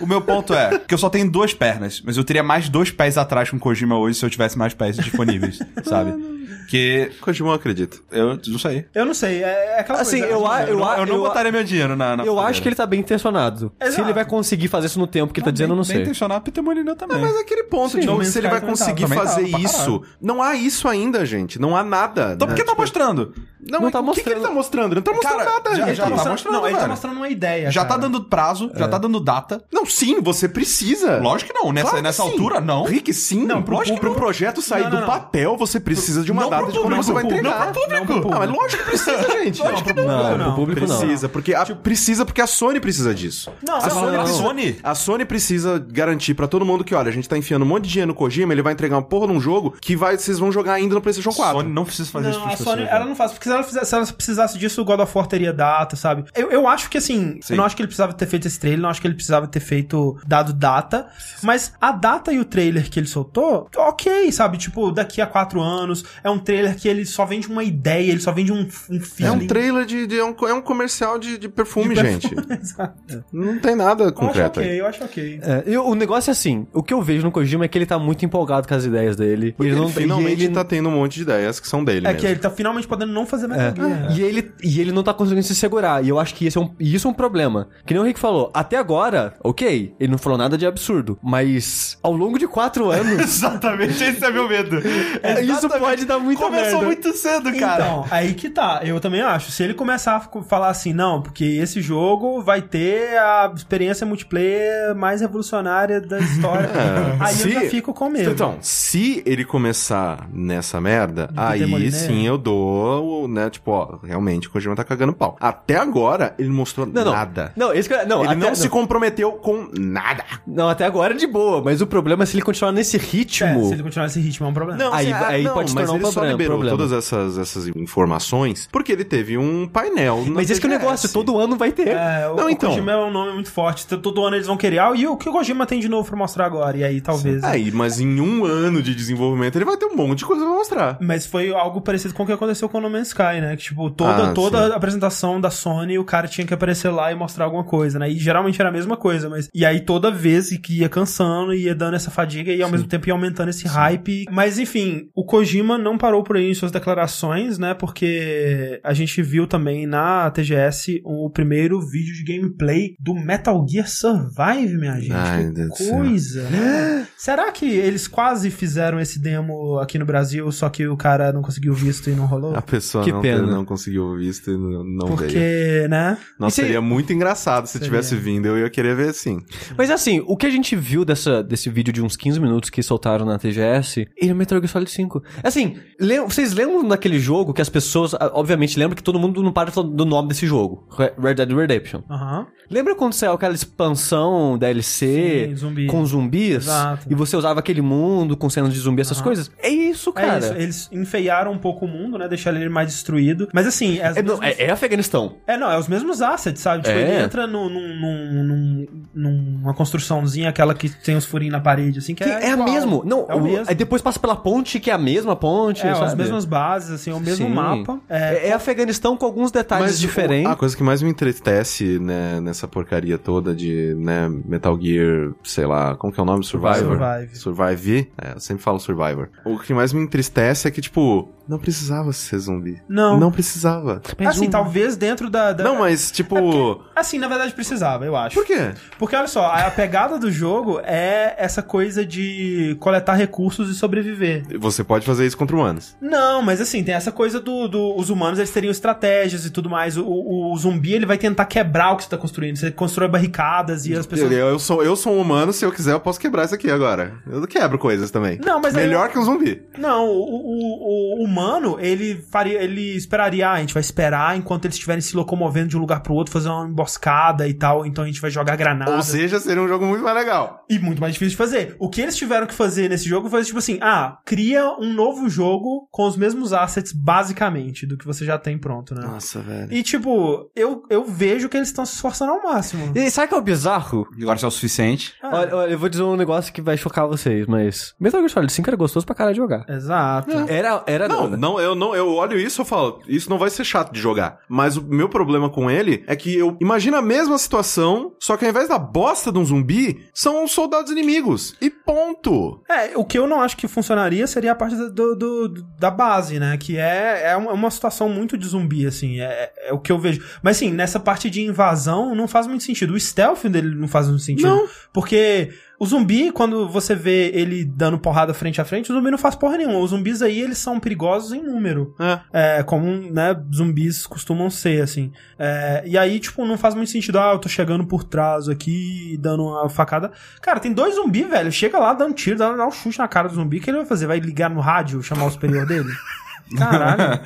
O 0.00 0.06
meu 0.06 0.20
ponto 0.20 0.52
é 0.52 0.78
que 0.80 0.92
eu 0.92 0.98
só 0.98 1.08
tenho 1.08 1.30
duas 1.30 1.54
pernas, 1.54 2.02
mas 2.04 2.16
eu 2.16 2.24
teria 2.24 2.42
mais 2.42 2.68
dois 2.68 2.90
pés 2.90 3.16
atrás 3.16 3.50
com 3.50 3.58
Kojima 3.58 3.96
hoje 3.96 4.18
se 4.18 4.24
eu 4.24 4.30
tivesse 4.30 4.58
mais 4.58 4.74
pés 4.74 4.96
disponíveis, 4.96 5.58
sabe? 5.84 6.39
Que 6.68 7.10
Kojima, 7.20 7.50
eu 7.50 7.54
acredito. 7.54 8.02
eu 8.10 8.38
não 8.46 8.58
sei. 8.58 8.86
Eu 8.94 9.04
não 9.04 9.14
sei, 9.14 9.42
é, 9.42 9.76
é 9.76 9.80
aquela 9.80 10.00
Assim, 10.00 10.18
coisa. 10.20 10.32
eu, 10.34 10.46
a- 10.46 10.62
Eu, 10.62 10.68
eu, 10.68 10.78
não, 10.78 10.96
eu 10.98 11.06
não 11.06 11.14
eu, 11.16 11.20
botaria 11.22 11.50
meu 11.52 11.64
dinheiro 11.64 11.96
na. 11.96 12.16
na 12.16 12.22
eu 12.22 12.28
fogueira. 12.28 12.50
acho 12.50 12.62
que 12.62 12.68
ele 12.68 12.76
tá 12.76 12.86
bem 12.86 13.00
intencionado. 13.00 13.72
Se 13.80 13.88
Exato. 13.88 14.02
ele 14.02 14.12
vai 14.12 14.24
conseguir 14.24 14.68
fazer 14.68 14.86
isso 14.86 14.98
no 14.98 15.06
tempo 15.06 15.32
que 15.32 15.40
ele 15.40 15.44
tá 15.44 15.50
dizendo, 15.50 15.70
eu 15.72 15.76
não 15.76 15.82
Bem 15.82 15.92
sei. 15.92 16.02
intencionado, 16.02 16.42
Peter 16.44 16.62
Molyneux 16.62 16.96
também. 16.96 17.20
Mas 17.20 17.36
é 17.36 17.40
aquele 17.40 17.64
ponto 17.64 17.92
Sim, 17.92 18.00
de 18.00 18.06
Man's 18.06 18.28
se 18.28 18.38
ele 18.38 18.48
vai 18.48 18.60
conseguir 18.60 19.06
fazer 19.08 19.42
isso. 19.46 20.02
Não 20.20 20.42
há 20.42 20.54
isso 20.54 20.86
ainda, 20.88 21.24
gente. 21.26 21.58
Não 21.58 21.76
há 21.76 21.82
nada. 21.82 22.32
Então 22.34 22.46
por 22.48 22.54
que 22.54 22.62
né? 22.62 22.66
tá 22.68 22.74
mostrando? 22.74 23.34
Não, 23.68 23.80
Não 23.80 23.90
tá 23.90 24.00
o 24.00 24.12
que, 24.12 24.22
que 24.22 24.28
ele 24.28 24.36
mostrando. 24.36 24.42
tá 24.48 24.50
mostrando? 24.54 24.92
Ele 24.92 24.94
não 24.96 25.02
tá 25.02 25.12
mostrando 25.12 25.36
Cara, 25.38 25.50
nada. 25.52 25.76
já- 25.76 25.86
gente. 25.86 25.96
já 25.96 26.02
Tá 26.04 26.08
tá 26.08 26.14
mostrando- 26.14 26.32
mostrando, 26.32 26.54
não, 26.54 26.66
ele 26.68 26.76
tá 26.78 26.88
mostrando 26.88 27.16
uma 27.16 27.28
ideia. 27.28 27.70
Já 27.70 27.82
cara. 27.84 27.94
tá 27.94 28.00
dando 28.00 28.24
prazo, 28.24 28.70
já 28.74 28.88
tá 28.88 28.98
dando 28.98 29.20
data. 29.20 29.62
Não, 29.72 29.84
sim, 29.86 30.20
você 30.20 30.48
precisa. 30.48 31.18
Lógico 31.18 31.52
que 31.52 31.58
não, 31.58 31.72
nessa, 31.72 31.88
Claro 31.90 32.02
nessa 32.02 32.22
sim. 32.22 32.30
altura, 32.30 32.60
não. 32.60 32.84
Rick, 32.84 33.12
sim. 33.12 33.44
Não, 33.44 33.62
pro 33.62 33.74
lógico 33.74 33.94
que 33.96 34.00
público- 34.00 34.14
pro 34.16 34.24
projeto 34.24 34.62
sair 34.62 34.84
Não, 34.84 34.90
não, 34.90 35.00
do 35.00 35.06
papel, 35.06 35.56
você 35.56 35.78
precisa 35.80 36.22
de 36.22 36.32
uma 36.32 36.42
Não 36.42 36.50
data 36.50 36.62
pro 36.62 36.72
de 36.72 36.78
quando 36.78 36.82
público, 36.84 37.04
você 37.04 37.12
vai 37.12 37.22
não 37.22 37.28
pro 37.30 37.38
entregar. 37.38 37.66
público. 37.72 37.90
Não 37.90 38.06
pro 38.06 38.14
público. 38.16 38.34
Ah, 38.34 38.38
mas 38.38 38.50
lógico 38.50 38.82
que 38.84 38.88
precisa, 38.90 39.30
gente. 39.30 39.62
Lógico 39.62 39.84
que 39.84 39.92
não. 39.92 40.06
Não, 40.06 40.38
não. 40.38 40.44
pro 40.46 40.54
público 40.54 40.86
não. 40.86 40.98
Precisa, 40.98 41.28
porque 41.28 41.54
a, 41.54 41.66
precisa 41.66 42.24
porque 42.24 42.40
a 42.40 42.46
Sony 42.46 42.80
precisa 42.80 43.14
disso. 43.14 43.50
Não, 43.66 43.76
a 43.76 43.90
Sony, 43.90 44.16
precisa, 44.18 44.38
Sony? 44.42 44.76
a 44.82 44.94
Sony 44.94 45.24
precisa 45.24 45.78
garantir 45.90 46.34
pra 46.34 46.46
todo 46.46 46.64
mundo 46.64 46.82
que, 46.84 46.94
olha, 46.94 47.08
a 47.08 47.12
gente 47.12 47.28
tá 47.28 47.36
enfiando 47.36 47.62
um 47.62 47.68
monte 47.68 47.84
de 47.84 47.90
dinheiro 47.90 48.08
no 48.08 48.14
Kojima, 48.14 48.52
ele 48.52 48.62
vai 48.62 48.72
entregar 48.72 48.96
uma 48.96 49.02
porra 49.02 49.26
num 49.26 49.40
jogo 49.40 49.74
que 49.80 49.94
vai, 49.96 50.16
vocês 50.16 50.38
vão 50.38 50.50
jogar 50.50 50.74
ainda 50.74 50.94
no 50.94 51.00
PlayStation 51.00 51.32
4. 51.32 51.58
Sony 51.58 51.72
não 51.72 51.84
precisa 51.84 52.10
fazer 52.10 52.30
isso 52.30 52.38
Não, 52.38 52.48
a. 52.48 52.56
Sony, 52.56 52.82
ela 52.88 53.04
não 53.04 53.14
faz, 53.16 53.32
porque 53.32 53.49
se 53.50 53.54
ela, 53.54 53.62
fizesse, 53.64 53.86
se 53.86 53.94
ela 53.94 54.06
precisasse 54.06 54.58
disso, 54.58 54.82
o 54.82 54.84
God 54.84 55.00
of 55.00 55.12
War 55.16 55.26
teria 55.26 55.52
data, 55.52 55.96
sabe? 55.96 56.24
Eu, 56.34 56.50
eu 56.50 56.68
acho 56.68 56.88
que 56.90 56.98
assim, 56.98 57.38
Sim. 57.42 57.54
eu 57.54 57.56
não 57.58 57.64
acho 57.64 57.74
que 57.76 57.82
ele 57.82 57.88
precisava 57.88 58.12
ter 58.12 58.26
feito 58.26 58.46
esse 58.46 58.58
trailer, 58.58 58.80
não 58.80 58.88
acho 58.88 59.00
que 59.00 59.06
ele 59.06 59.14
precisava 59.14 59.46
ter 59.46 59.60
feito, 59.60 60.18
dado 60.26 60.52
data, 60.52 61.06
mas 61.42 61.72
a 61.80 61.92
data 61.92 62.32
e 62.32 62.38
o 62.38 62.44
trailer 62.44 62.88
que 62.90 62.98
ele 63.00 63.06
soltou, 63.06 63.68
ok, 63.76 64.30
sabe? 64.32 64.58
Tipo, 64.58 64.90
daqui 64.92 65.20
a 65.20 65.26
quatro 65.26 65.60
anos, 65.60 66.04
é 66.22 66.30
um 66.30 66.38
trailer 66.38 66.76
que 66.76 66.88
ele 66.88 67.04
só 67.04 67.24
vende 67.24 67.48
uma 67.48 67.64
ideia, 67.64 68.10
ele 68.10 68.20
só 68.20 68.32
vende 68.32 68.52
um, 68.52 68.66
um 68.90 68.96
É 68.96 69.00
feeling. 69.00 69.30
um 69.30 69.46
trailer 69.46 69.84
de. 69.84 70.06
de- 70.06 70.18
é, 70.18 70.24
um, 70.24 70.34
é 70.48 70.54
um 70.54 70.60
comercial 70.62 71.18
de, 71.18 71.38
de 71.38 71.48
perfume, 71.48 71.94
De 71.94 72.00
gente. 72.00 72.28
Exato. 72.50 73.24
Não 73.32 73.58
tem 73.58 73.74
nada 73.74 74.04
Eu 74.04 74.08
acho 74.08 74.14
concreto 74.16 74.60
aí. 74.60 74.66
ok, 74.66 74.80
eu 74.80 74.86
acho 74.86 75.04
ok. 75.04 75.40
É, 75.42 75.62
eu- 75.66 75.86
o 75.86 75.94
negócio 75.94 76.30
é 76.30 76.32
assim, 76.32 76.66
o 76.72 76.82
que 76.82 76.92
eu 76.94 77.00
vejo 77.02 77.22
no 77.24 77.32
Kojima 77.32 77.64
é 77.64 77.68
que 77.68 77.76
ele 77.78 77.86
tá 77.86 77.98
muito 77.98 78.24
empolgado 78.24 78.66
com 78.68 78.74
as 78.74 78.84
ideias 78.84 79.16
dele. 79.16 79.52
Porque 79.52 79.70
ele 79.70 79.72
ele 79.76 79.80
não, 79.80 79.88
finalmente 79.88 80.44
ele, 80.44 80.52
tá 80.54 80.64
tendo 80.64 80.88
um 80.88 80.92
monte 80.92 81.14
de 81.14 81.22
ideias 81.22 81.58
que 81.60 81.66
são 81.68 81.82
dele 81.84 82.06
É 82.06 82.12
mesmo. 82.12 82.20
que 82.20 82.26
ele 82.26 82.38
tá 82.40 82.50
finalmente 82.50 82.86
podendo 82.86 83.12
não 83.12 83.24
fazer 83.26 83.39
Metal 83.48 83.74
Gear. 83.88 84.16
E 84.16 84.22
ele, 84.22 84.52
e 84.62 84.80
ele 84.80 84.92
não 84.92 85.02
tá 85.02 85.12
conseguindo 85.14 85.42
se 85.46 85.54
segurar. 85.54 86.04
E 86.04 86.08
eu 86.08 86.18
acho 86.18 86.34
que 86.34 86.46
esse 86.46 86.56
é 86.58 86.60
um, 86.60 86.70
isso 86.78 87.06
é 87.06 87.10
um 87.10 87.14
problema. 87.14 87.68
Que 87.84 87.94
nem 87.94 88.02
o 88.02 88.06
Rick 88.06 88.18
falou. 88.20 88.50
Até 88.54 88.76
agora, 88.76 89.34
ok, 89.42 89.94
ele 89.98 90.10
não 90.12 90.18
falou 90.18 90.38
nada 90.38 90.56
de 90.58 90.66
absurdo. 90.66 91.18
Mas 91.22 91.98
ao 92.02 92.12
longo 92.12 92.38
de 92.38 92.46
quatro 92.46 92.90
anos, 92.90 93.20
Exatamente, 93.20 94.02
esse 94.02 94.24
é 94.24 94.30
meu 94.30 94.48
medo. 94.48 94.78
isso 94.80 95.50
Exatamente. 95.50 95.78
pode 95.80 96.04
dar 96.06 96.18
muita 96.18 96.42
Começou 96.44 96.70
merda. 96.82 96.86
muito 96.86 97.12
cedo, 97.16 97.52
cara. 97.58 97.84
Então, 97.84 98.04
aí 98.10 98.34
que 98.34 98.50
tá. 98.50 98.80
Eu 98.84 98.98
também 99.00 99.20
acho. 99.20 99.50
Se 99.50 99.62
ele 99.62 99.74
começar 99.74 100.16
a 100.16 100.42
falar 100.42 100.68
assim, 100.68 100.92
não, 100.92 101.22
porque 101.22 101.44
esse 101.44 101.80
jogo 101.80 102.42
vai 102.42 102.62
ter 102.62 103.16
a 103.18 103.52
experiência 103.54 104.06
multiplayer 104.06 104.94
mais 104.94 105.20
revolucionária 105.20 106.00
da 106.00 106.18
história. 106.18 106.68
aí 107.20 107.32
eu 107.34 107.38
Se- 107.38 107.50
já 107.52 107.60
fico 107.62 107.92
com 107.92 108.08
medo. 108.08 108.30
Então, 108.30 108.56
se 108.60 109.22
ele 109.26 109.44
começar 109.44 110.28
nessa 110.32 110.80
merda, 110.80 111.30
aí 111.36 111.90
sim 111.90 112.26
eu 112.26 112.38
dou, 112.38 113.24
o, 113.24 113.28
né, 113.30 113.48
tipo, 113.50 113.70
ó, 113.70 113.98
realmente 114.02 114.48
o 114.48 114.50
Kojima 114.50 114.74
tá 114.76 114.84
cagando 114.84 115.12
pau. 115.12 115.36
Até 115.40 115.76
agora, 115.76 116.34
ele 116.38 116.48
não 116.48 116.56
mostrou 116.56 116.86
Não, 116.86 117.04
não. 117.04 117.12
nada. 117.12 117.52
Não, 117.56 117.72
esse 117.72 117.88
não, 118.06 118.20
ele 118.24 118.32
até, 118.34 118.34
não 118.48 118.54
se 118.54 118.68
comprometeu 118.68 119.32
com 119.32 119.68
nada. 119.78 120.24
não, 120.46 120.68
até 120.68 120.84
agora 120.84 121.14
é 121.14 121.16
de 121.16 121.26
boa, 121.26 121.62
mas 121.62 121.80
o 121.80 121.86
problema 121.86 122.22
é 122.22 122.26
se 122.26 122.36
ele 122.36 122.42
continuar 122.42 122.72
nesse 122.72 122.96
É, 122.96 123.00
ritmo. 123.00 123.64
se 123.66 123.74
ele 123.74 123.82
continuar 123.82 124.06
nesse 124.06 124.20
ritmo, 124.20 124.46
é 124.46 124.50
um 124.50 124.54
problema. 124.54 124.82
Aí- 124.94 125.12
assim, 125.12 125.24
ah, 125.24 125.28
aí 125.28 125.48
pode 125.48 125.70
se 125.70 125.74
mas 125.74 125.86
tornar 125.86 125.92
um 125.92 125.96
ele 125.96 126.06
só 126.06 126.12
problema- 126.12 126.32
liberou 126.38 126.58
problema. 126.58 126.76
todas 126.78 126.92
essas, 126.92 127.38
essas 127.38 127.68
informações 128.00 128.68
porque 128.72 128.92
ele 128.92 129.04
teve 129.04 129.36
um 129.38 129.66
painel 129.68 130.24
Mas 130.28 130.50
esse 130.50 130.60
que 130.60 130.66
é 130.66 130.70
o 130.70 130.72
negócio, 130.72 131.08
todo 131.12 131.38
ano 131.38 131.56
vai 131.56 131.72
ter. 131.72 131.88
É, 131.88 132.28
o, 132.28 132.36
Não, 132.36 132.46
o 132.46 132.50
então. 132.50 132.70
Kojima 132.70 132.92
é 132.92 132.96
um 132.96 133.10
nome 133.10 133.32
muito 133.32 133.50
forte. 133.50 133.86
Todo 133.86 134.24
ano 134.24 134.36
eles 134.36 134.46
vão 134.46 134.56
querer. 134.56 134.78
Ah, 134.78 134.92
e 134.94 135.06
o 135.06 135.16
que 135.16 135.28
o 135.28 135.32
Kojima 135.32 135.66
tem 135.66 135.80
de 135.80 135.88
novo 135.88 136.08
pra 136.08 136.16
mostrar 136.16 136.46
agora? 136.46 136.76
E 136.76 136.84
aí 136.84 137.00
talvez. 137.00 137.42
Aí, 137.44 137.70
mas 137.70 138.00
em 138.00 138.20
um 138.20 138.44
ano 138.44 138.82
de 138.82 138.94
desenvolvimento 138.94 139.56
ele 139.56 139.64
vai 139.64 139.76
ter 139.76 139.86
um 139.86 139.94
monte 139.96 140.18
de 140.20 140.24
coisa 140.26 140.44
pra 140.44 140.54
mostrar. 140.54 140.98
Mas 141.00 141.26
foi 141.26 141.52
algo 141.52 141.80
parecido 141.80 142.14
com 142.14 142.22
o 142.22 142.26
que 142.26 142.32
aconteceu 142.32 142.68
com 142.68 142.78
o 142.78 142.80
No 142.80 142.90
Man's 142.90 143.08
Sky, 143.08 143.19
né? 143.40 143.56
Que, 143.56 143.62
tipo, 143.64 143.90
toda, 143.90 144.30
Ah, 144.30 144.32
toda 144.34 144.66
sim. 144.66 144.72
a 144.72 144.76
apresentação 144.76 145.40
da 145.40 145.50
Sony, 145.50 145.98
o 145.98 146.04
cara 146.04 146.26
tinha 146.28 146.46
que 146.46 146.54
aparecer 146.54 146.90
lá 146.90 147.12
e 147.12 147.14
mostrar 147.14 147.44
alguma 147.44 147.64
coisa, 147.64 147.98
né? 147.98 148.10
E 148.10 148.18
geralmente 148.18 148.60
era 148.60 148.68
a 148.70 148.72
mesma 148.72 148.96
coisa, 148.96 149.28
mas... 149.28 149.48
E 149.54 149.64
aí 149.64 149.80
toda 149.80 150.10
vez 150.10 150.50
que 150.58 150.78
ia 150.80 150.88
cansando, 150.88 151.54
ia 151.54 151.74
dando 151.74 151.94
essa 151.96 152.10
fadiga 152.10 152.52
e 152.52 152.62
ao 152.62 152.70
mesmo 152.70 152.86
tempo 152.88 153.08
ia 153.08 153.12
aumentando 153.14 153.48
esse 153.50 153.66
hype. 153.68 154.24
Mas, 154.30 154.58
enfim, 154.58 155.08
o 155.14 155.24
Kojima 155.24 155.76
não 155.78 155.96
parou 155.98 156.22
por 156.22 156.36
aí 156.36 156.50
em 156.50 156.54
suas 156.54 156.72
declarações, 156.72 157.58
né? 157.58 157.74
Porque 157.74 158.80
a 158.82 158.92
gente 158.94 159.22
viu 159.22 159.46
também 159.46 159.86
na 159.86 160.30
TGS 160.30 161.00
o 161.04 161.30
primeiro 161.30 161.80
vídeo 161.80 162.14
de 162.14 162.24
gameplay 162.24 162.94
do 162.98 163.14
Metal 163.14 163.64
Gear 163.68 163.88
Survive, 163.88 164.76
minha 164.76 165.00
gente. 165.00 165.12
Ai, 165.12 165.44
que 165.46 165.50
Deus 165.52 165.78
coisa, 165.78 166.42
né? 166.50 167.06
Será 167.16 167.50
que 167.52 167.66
eles 167.66 168.08
quase 168.08 168.50
fizeram 168.50 168.98
esse 169.00 169.18
demo 169.18 169.78
aqui 169.78 169.98
no 169.98 170.06
Brasil, 170.06 170.50
só 170.52 170.68
que 170.68 170.86
o 170.86 170.96
cara 170.96 171.32
não 171.32 171.42
conseguiu 171.42 171.74
visto 171.74 172.08
e 172.08 172.14
não 172.14 172.26
rolou? 172.26 172.54
A 172.56 172.62
pessoa 172.62 173.04
Que 173.10 173.14
não, 173.14 173.20
pena. 173.22 173.42
não 173.46 173.64
conseguiu 173.64 174.04
o 174.04 174.16
visto 174.16 174.50
e 174.50 174.56
não, 174.56 174.84
não 174.84 175.06
veio. 175.08 175.16
Porque, 175.30 175.86
né? 175.88 176.18
Nossa, 176.38 176.56
se- 176.56 176.62
seria 176.62 176.80
muito 176.80 177.12
engraçado 177.12 177.66
se 177.66 177.72
Seria. 177.72 177.86
tivesse 177.86 178.14
vindo. 178.16 178.46
Eu 178.46 178.58
ia 178.58 178.70
querer 178.70 178.94
ver 178.96 179.08
assim. 179.10 179.42
Mas 179.76 179.90
assim, 179.90 180.22
o 180.26 180.36
que 180.36 180.46
a 180.46 180.50
gente 180.50 180.74
viu 180.76 181.04
dessa, 181.04 181.42
desse 181.42 181.68
vídeo 181.70 181.92
de 181.92 182.02
uns 182.02 182.16
15 182.16 182.40
minutos 182.40 182.70
que 182.70 182.82
soltaram 182.82 183.24
na 183.26 183.38
TGS, 183.38 184.08
ele 184.16 184.30
é 184.30 184.34
Metal 184.34 184.58
Gear 184.58 184.68
Solid 184.68 184.90
5. 184.90 185.22
Assim, 185.42 185.76
lem- 186.00 186.24
vocês 186.24 186.52
lembram 186.52 186.86
daquele 186.86 187.18
jogo 187.18 187.52
que 187.54 187.62
as 187.62 187.68
pessoas, 187.68 188.14
obviamente, 188.32 188.78
lembram 188.78 188.96
que 188.96 189.02
todo 189.02 189.18
mundo 189.18 189.42
não 189.42 189.52
para 189.52 189.68
de 189.70 189.74
falar 189.74 189.88
do 189.88 190.04
nome 190.04 190.28
desse 190.28 190.46
jogo, 190.46 190.86
Re- 190.96 191.12
Red 191.18 191.34
Dead 191.34 191.50
Redemption. 191.52 192.02
Aham. 192.10 192.46
Lembra 192.70 192.94
quando 192.94 193.12
saiu 193.14 193.32
aquela 193.32 193.54
expansão 193.54 194.56
DLC 194.56 195.46
Sim, 195.48 195.56
zumbi. 195.56 195.86
com 195.86 196.04
zumbis? 196.06 196.56
Exato. 196.64 197.06
E 197.10 197.14
você 197.14 197.36
usava 197.36 197.58
aquele 197.60 197.80
mundo 197.82 198.36
com 198.36 198.48
cenas 198.48 198.72
de 198.72 198.78
zumbi, 198.78 199.00
essas 199.02 199.16
Aham. 199.18 199.24
coisas? 199.24 199.50
É 199.58 199.68
isso, 199.68 200.12
cara. 200.12 200.34
É 200.36 200.38
isso, 200.38 200.52
eles 200.54 200.88
enfeiaram 200.92 201.52
um 201.52 201.58
pouco 201.58 201.84
o 201.84 201.88
mundo, 201.88 202.16
né? 202.16 202.28
Deixaram 202.28 202.58
ele 202.60 202.68
mais 202.68 202.88
destruído. 203.00 203.48
Mas 203.52 203.66
assim, 203.66 203.98
é, 203.98 204.06
as 204.06 204.16
É, 204.16 204.22
não, 204.22 204.38
mesmas- 204.38 204.58
é, 204.58 204.64
é 204.64 204.70
Afeganistão. 204.70 205.36
é, 205.46 205.56
não, 205.56 205.70
é 205.70 205.78
os 205.78 205.88
mesmos 205.88 206.20
assets, 206.22 206.60
sabe? 206.62 206.82
Tipo, 206.84 206.96
É. 206.96 207.02
ele 207.02 207.22
entra 207.24 207.46
num- 207.46 207.68
num- 207.68 208.44
num- 208.44 208.86
numa 209.14 209.74
construçãozinha, 209.74 210.48
aquela 210.48 210.74
que 210.74 210.88
tem 210.88 211.16
os 211.16 211.24
furinhos 211.24 211.52
na 211.52 211.60
parede, 211.60 211.98
assim, 211.98 212.14
que 212.14 212.22
Que 212.24 212.30
é, 212.30 212.48
é, 212.48 212.50
a 212.52 212.56
mesmo. 212.56 213.02
Não, 213.04 213.26
é 213.28 213.34
o 213.34 213.38
o- 213.38 213.42
mesmo. 213.42 213.64
Aí 213.68 213.74
depois 213.74 214.02
passa 214.02 214.18
pela 214.18 214.36
ponte, 214.36 214.78
que 214.78 214.90
é 214.90 214.94
a 214.94 214.98
mesma 214.98 215.34
ponte. 215.34 215.86
É, 215.86 215.90
as 215.90 215.98
sabe? 215.98 216.16
mesmas 216.22 216.44
bases, 216.44 216.90
assim, 216.90 217.10
é 217.10 217.14
o 217.14 217.20
mesmo 217.20 217.46
Sim. 217.46 217.52
mapa. 217.54 217.98
É, 218.08 218.48
é 218.48 218.52
Afeganistão 218.52 219.16
com 219.16 219.24
alguns 219.24 219.50
detalhes 219.50 219.86
Mas 219.86 220.00
diferentes. 220.00 220.50
A 220.50 220.56
coisa 220.56 220.76
que 220.76 220.82
mais 220.82 221.02
me 221.02 221.10
entristece, 221.10 221.98
né, 221.98 222.40
nessa 222.40 222.68
porcaria 222.68 223.18
toda 223.18 223.54
de, 223.54 223.94
né, 223.98 224.28
Metal 224.44 224.78
Gear, 224.80 225.32
sei 225.42 225.66
lá, 225.66 225.94
como 225.96 226.12
que 226.12 226.20
é 226.20 226.22
o 226.22 226.26
nome? 226.26 226.44
Survivor? 226.44 226.98
Survive. 226.98 227.36
Survive. 227.36 228.08
É, 228.20 228.32
eu 228.34 228.40
sempre 228.40 228.62
falo 228.62 228.78
Survivor. 228.78 229.28
O 229.44 229.58
que 229.58 229.72
mais 229.74 229.92
me 229.92 230.02
entristece 230.02 230.66
é 230.68 230.70
que, 230.70 230.80
tipo, 230.80 231.28
não 231.48 231.58
precisava 231.58 232.12
ser 232.12 232.38
zumbi. 232.38 232.80
Não. 232.92 233.20
Não 233.20 233.30
precisava. 233.30 234.02
Assim, 234.26 234.48
um- 234.48 234.50
talvez 234.50 234.96
dentro 234.96 235.30
da... 235.30 235.52
da- 235.52 235.62
Não, 235.62 235.78
mas, 235.78 236.10
tipo... 236.10 236.82
Assim, 236.94 237.18
na 237.20 237.28
verdade 237.28 237.52
precisava, 237.54 238.04
eu 238.04 238.16
acho. 238.16 238.34
Por 238.34 238.44
quê? 238.44 238.72
Porque 238.98 239.14
olha 239.14 239.28
só, 239.28 239.46
a 239.46 239.70
pegada 239.70 240.18
do 240.18 240.30
jogo 240.30 240.80
é 240.82 241.36
essa 241.38 241.62
coisa 241.62 242.04
de 242.04 242.76
coletar 242.80 243.14
recursos 243.14 243.70
e 243.70 243.74
sobreviver. 243.74 244.42
Você 244.58 244.82
pode 244.82 245.06
fazer 245.06 245.24
isso 245.24 245.36
contra 245.36 245.54
humanos. 245.54 245.96
Não, 246.00 246.42
mas 246.42 246.60
assim, 246.60 246.82
tem 246.82 246.92
essa 246.94 247.12
coisa 247.12 247.38
do, 247.38 247.68
do- 247.68 247.96
os 247.96 248.10
humanos 248.10 248.40
eles 248.40 248.50
teriam 248.50 248.72
estratégias 248.72 249.46
e 249.46 249.50
tudo 249.50 249.70
mais. 249.70 249.96
O, 249.96 250.04
o- 250.04 250.52
o 250.52 250.56
zumbi 250.58 250.92
ele 250.94 251.06
vai 251.06 251.16
tentar 251.16 251.44
quebrar 251.44 251.92
o 251.92 251.96
que 251.96 252.02
você 252.02 252.10
tá 252.10 252.18
construindo. 252.18 252.56
Você 252.56 252.72
constrói 252.72 253.08
barricadas 253.08 253.86
e 253.86 253.94
as 253.94 254.04
pessoas. 254.04 254.32
Eu, 254.32 254.48
eu 254.48 254.58
sou, 254.58 254.82
eu 254.82 254.96
sou 254.96 255.12
um 255.12 255.20
humano, 255.20 255.52
se 255.52 255.64
eu 255.64 255.70
quiser 255.70 255.92
eu 255.92 256.00
posso 256.00 256.18
quebrar 256.18 256.44
isso 256.44 256.54
aqui 256.56 256.68
agora. 256.68 257.14
Eu 257.30 257.46
quebro 257.46 257.78
coisas 257.78 258.10
também. 258.10 258.40
Não, 258.44 258.60
mas 258.60 258.74
Melhor 258.74 259.08
que 259.10 259.18
um 259.18 259.24
zumbi. 259.24 259.62
Não, 259.78 260.06
o, 260.08 260.24
o- 260.24 261.20
o 261.20 261.24
humano, 261.24 261.76
ele 261.80 262.16
faria, 262.30 262.60
ele 262.62 262.79
esperaria, 262.96 263.48
ah, 263.48 263.52
a 263.54 263.60
gente 263.60 263.74
vai 263.74 263.80
esperar 263.80 264.36
enquanto 264.36 264.64
eles 264.64 264.74
estiverem 264.74 265.00
se 265.00 265.16
locomovendo 265.16 265.68
de 265.68 265.76
um 265.76 265.80
lugar 265.80 266.00
pro 266.00 266.14
outro, 266.14 266.32
fazer 266.32 266.48
uma 266.48 266.68
emboscada 266.68 267.46
e 267.48 267.54
tal, 267.54 267.84
então 267.86 268.04
a 268.04 268.06
gente 268.06 268.20
vai 268.20 268.30
jogar 268.30 268.56
granada. 268.56 268.96
Ou 268.96 269.02
seja, 269.02 269.38
seria 269.38 269.62
um 269.62 269.68
jogo 269.68 269.86
muito 269.86 270.02
mais 270.02 270.16
legal. 270.16 270.64
E 270.68 270.78
muito 270.78 271.00
mais 271.00 271.14
difícil 271.14 271.30
de 271.30 271.36
fazer. 271.36 271.76
O 271.78 271.88
que 271.88 272.00
eles 272.00 272.16
tiveram 272.16 272.46
que 272.46 272.54
fazer 272.54 272.88
nesse 272.88 273.08
jogo 273.08 273.28
foi 273.28 273.42
tipo 273.44 273.58
assim: 273.58 273.78
ah, 273.82 274.18
cria 274.24 274.76
um 274.78 274.92
novo 274.92 275.28
jogo 275.28 275.88
com 275.90 276.06
os 276.06 276.16
mesmos 276.16 276.52
assets, 276.52 276.92
basicamente, 276.92 277.86
do 277.86 277.96
que 277.96 278.06
você 278.06 278.24
já 278.24 278.38
tem 278.38 278.58
pronto, 278.58 278.94
né? 278.94 279.02
Nossa, 279.06 279.40
velho. 279.40 279.72
E 279.72 279.82
tipo, 279.82 280.50
eu, 280.54 280.82
eu 280.90 281.04
vejo 281.04 281.48
que 281.48 281.56
eles 281.56 281.68
estão 281.68 281.84
se 281.84 281.94
esforçando 281.94 282.32
ao 282.32 282.42
máximo. 282.42 282.92
E 282.94 283.10
sabe 283.10 283.26
o 283.26 283.28
que 283.28 283.34
é 283.34 283.38
o 283.38 283.42
bizarro? 283.42 284.08
Agora 284.20 284.38
já 284.38 284.46
é 284.46 284.48
o 284.48 284.50
suficiente. 284.50 285.14
Ah, 285.22 285.30
Olha, 285.32 285.56
olha, 285.56 285.70
eu 285.72 285.78
vou 285.78 285.88
dizer 285.88 286.02
um 286.02 286.16
negócio 286.16 286.52
que 286.52 286.60
vai 286.62 286.76
chocar 286.76 287.06
vocês, 287.06 287.46
mas. 287.46 287.94
Metal 287.98 288.20
Gear 288.20 288.30
Solid 288.30 288.52
5 288.52 288.70
era 288.70 288.76
gostoso 288.76 289.06
pra 289.06 289.14
caralho 289.14 289.34
de 289.34 289.40
jogar. 289.40 289.64
Exato. 289.68 290.30
Era. 290.48 290.82
era 290.86 291.08
Não, 291.08 291.28
não, 291.30 291.60
eu 291.60 291.74
não, 291.74 291.94
eu 291.94 292.12
olho 292.14 292.38
isso 292.38 292.62
e 292.62 292.64
falo, 292.70 293.00
isso 293.08 293.28
não 293.28 293.38
vai 293.38 293.50
ser 293.50 293.64
chato 293.64 293.92
de 293.92 294.00
jogar. 294.00 294.38
Mas 294.48 294.76
o 294.76 294.82
meu 294.82 295.08
problema 295.08 295.50
com 295.50 295.70
ele 295.70 296.02
é 296.06 296.16
que 296.16 296.34
eu 296.36 296.56
imagino 296.60 296.96
a 296.96 297.02
mesma 297.02 297.36
situação, 297.38 298.14
só 298.18 298.36
que 298.36 298.44
ao 298.44 298.50
invés 298.50 298.68
da 298.68 298.78
bosta 298.78 299.30
de 299.30 299.38
um 299.38 299.44
zumbi, 299.44 300.06
são 300.14 300.44
os 300.44 300.52
soldados 300.52 300.90
inimigos. 300.90 301.54
E 301.60 301.68
ponto. 301.68 302.62
É, 302.68 302.96
o 302.96 303.04
que 303.04 303.18
eu 303.18 303.26
não 303.26 303.40
acho 303.40 303.56
que 303.56 303.68
funcionaria 303.68 304.26
seria 304.26 304.52
a 304.52 304.54
parte 304.54 304.74
do, 304.76 305.14
do- 305.16 305.48
da 305.78 305.90
base, 305.90 306.38
né? 306.38 306.56
Que 306.56 306.76
é, 306.78 307.30
é 307.32 307.36
uma 307.36 307.50
uma 307.60 307.70
situação 307.70 308.08
muito 308.08 308.38
de 308.38 308.46
zumbi, 308.46 308.86
assim. 308.86 309.20
É, 309.20 309.52
é 309.68 309.72
o 309.72 309.78
que 309.78 309.92
eu 309.92 309.98
vejo. 309.98 310.22
Mas, 310.42 310.56
assim, 310.56 310.70
nessa 310.72 310.98
parte 310.98 311.28
de 311.28 311.42
invasão 311.42 312.14
não 312.14 312.26
faz 312.26 312.46
muito 312.46 312.64
sentido. 312.64 312.94
O 312.94 312.98
stealth 313.00 313.44
dele 313.46 313.74
não 313.74 313.86
faz 313.88 314.08
muito 314.08 314.22
sentido. 314.22 314.48
Não. 314.48 314.66
Porque 314.92 315.50
o 315.82 315.86
zumbi, 315.86 316.30
quando 316.30 316.68
você 316.68 316.94
vê 316.94 317.30
ele 317.34 317.64
dando 317.64 317.98
porrada 317.98 318.34
frente 318.34 318.60
a 318.60 318.64
frente, 318.66 318.92
o 318.92 318.94
zumbi 318.94 319.10
não 319.10 319.16
faz 319.16 319.34
porra 319.34 319.56
nenhuma. 319.56 319.78
Os 319.78 319.90
zumbis 319.90 320.20
aí, 320.20 320.38
eles 320.38 320.58
são 320.58 320.78
perigosos 320.78 321.32
em 321.32 321.42
número. 321.42 321.94
É. 321.98 322.58
É, 322.58 322.62
como, 322.62 322.86
né, 323.10 323.34
zumbis 323.54 324.06
costumam 324.06 324.50
ser, 324.50 324.82
assim. 324.82 325.10
É, 325.38 325.82
e 325.86 325.96
aí, 325.96 326.20
tipo, 326.20 326.44
não 326.44 326.58
faz 326.58 326.74
muito 326.74 326.90
sentido, 326.90 327.18
ah, 327.18 327.32
eu 327.32 327.38
tô 327.38 327.48
chegando 327.48 327.86
por 327.86 328.04
trás 328.04 328.46
aqui, 328.46 329.16
dando 329.18 329.44
uma 329.44 329.70
facada. 329.70 330.12
Cara, 330.42 330.60
tem 330.60 330.72
dois 330.72 330.96
zumbis, 330.96 331.26
velho. 331.26 331.50
Chega 331.50 331.78
lá, 331.78 331.94
dando 331.94 332.10
um 332.10 332.14
tiro, 332.14 332.36
dá, 332.36 332.52
dá 332.54 332.66
um 332.66 332.70
chute 332.70 332.98
na 332.98 333.08
cara 333.08 333.28
do 333.28 333.34
zumbi. 333.34 333.56
O 333.56 333.60
que 333.62 333.70
ele 333.70 333.78
vai 333.78 333.86
fazer? 333.86 334.06
Vai 334.06 334.20
ligar 334.20 334.50
no 334.50 334.60
rádio, 334.60 335.02
chamar 335.02 335.24
o 335.24 335.30
superior 335.30 335.64
dele? 335.66 335.88
Caralho. 336.58 337.20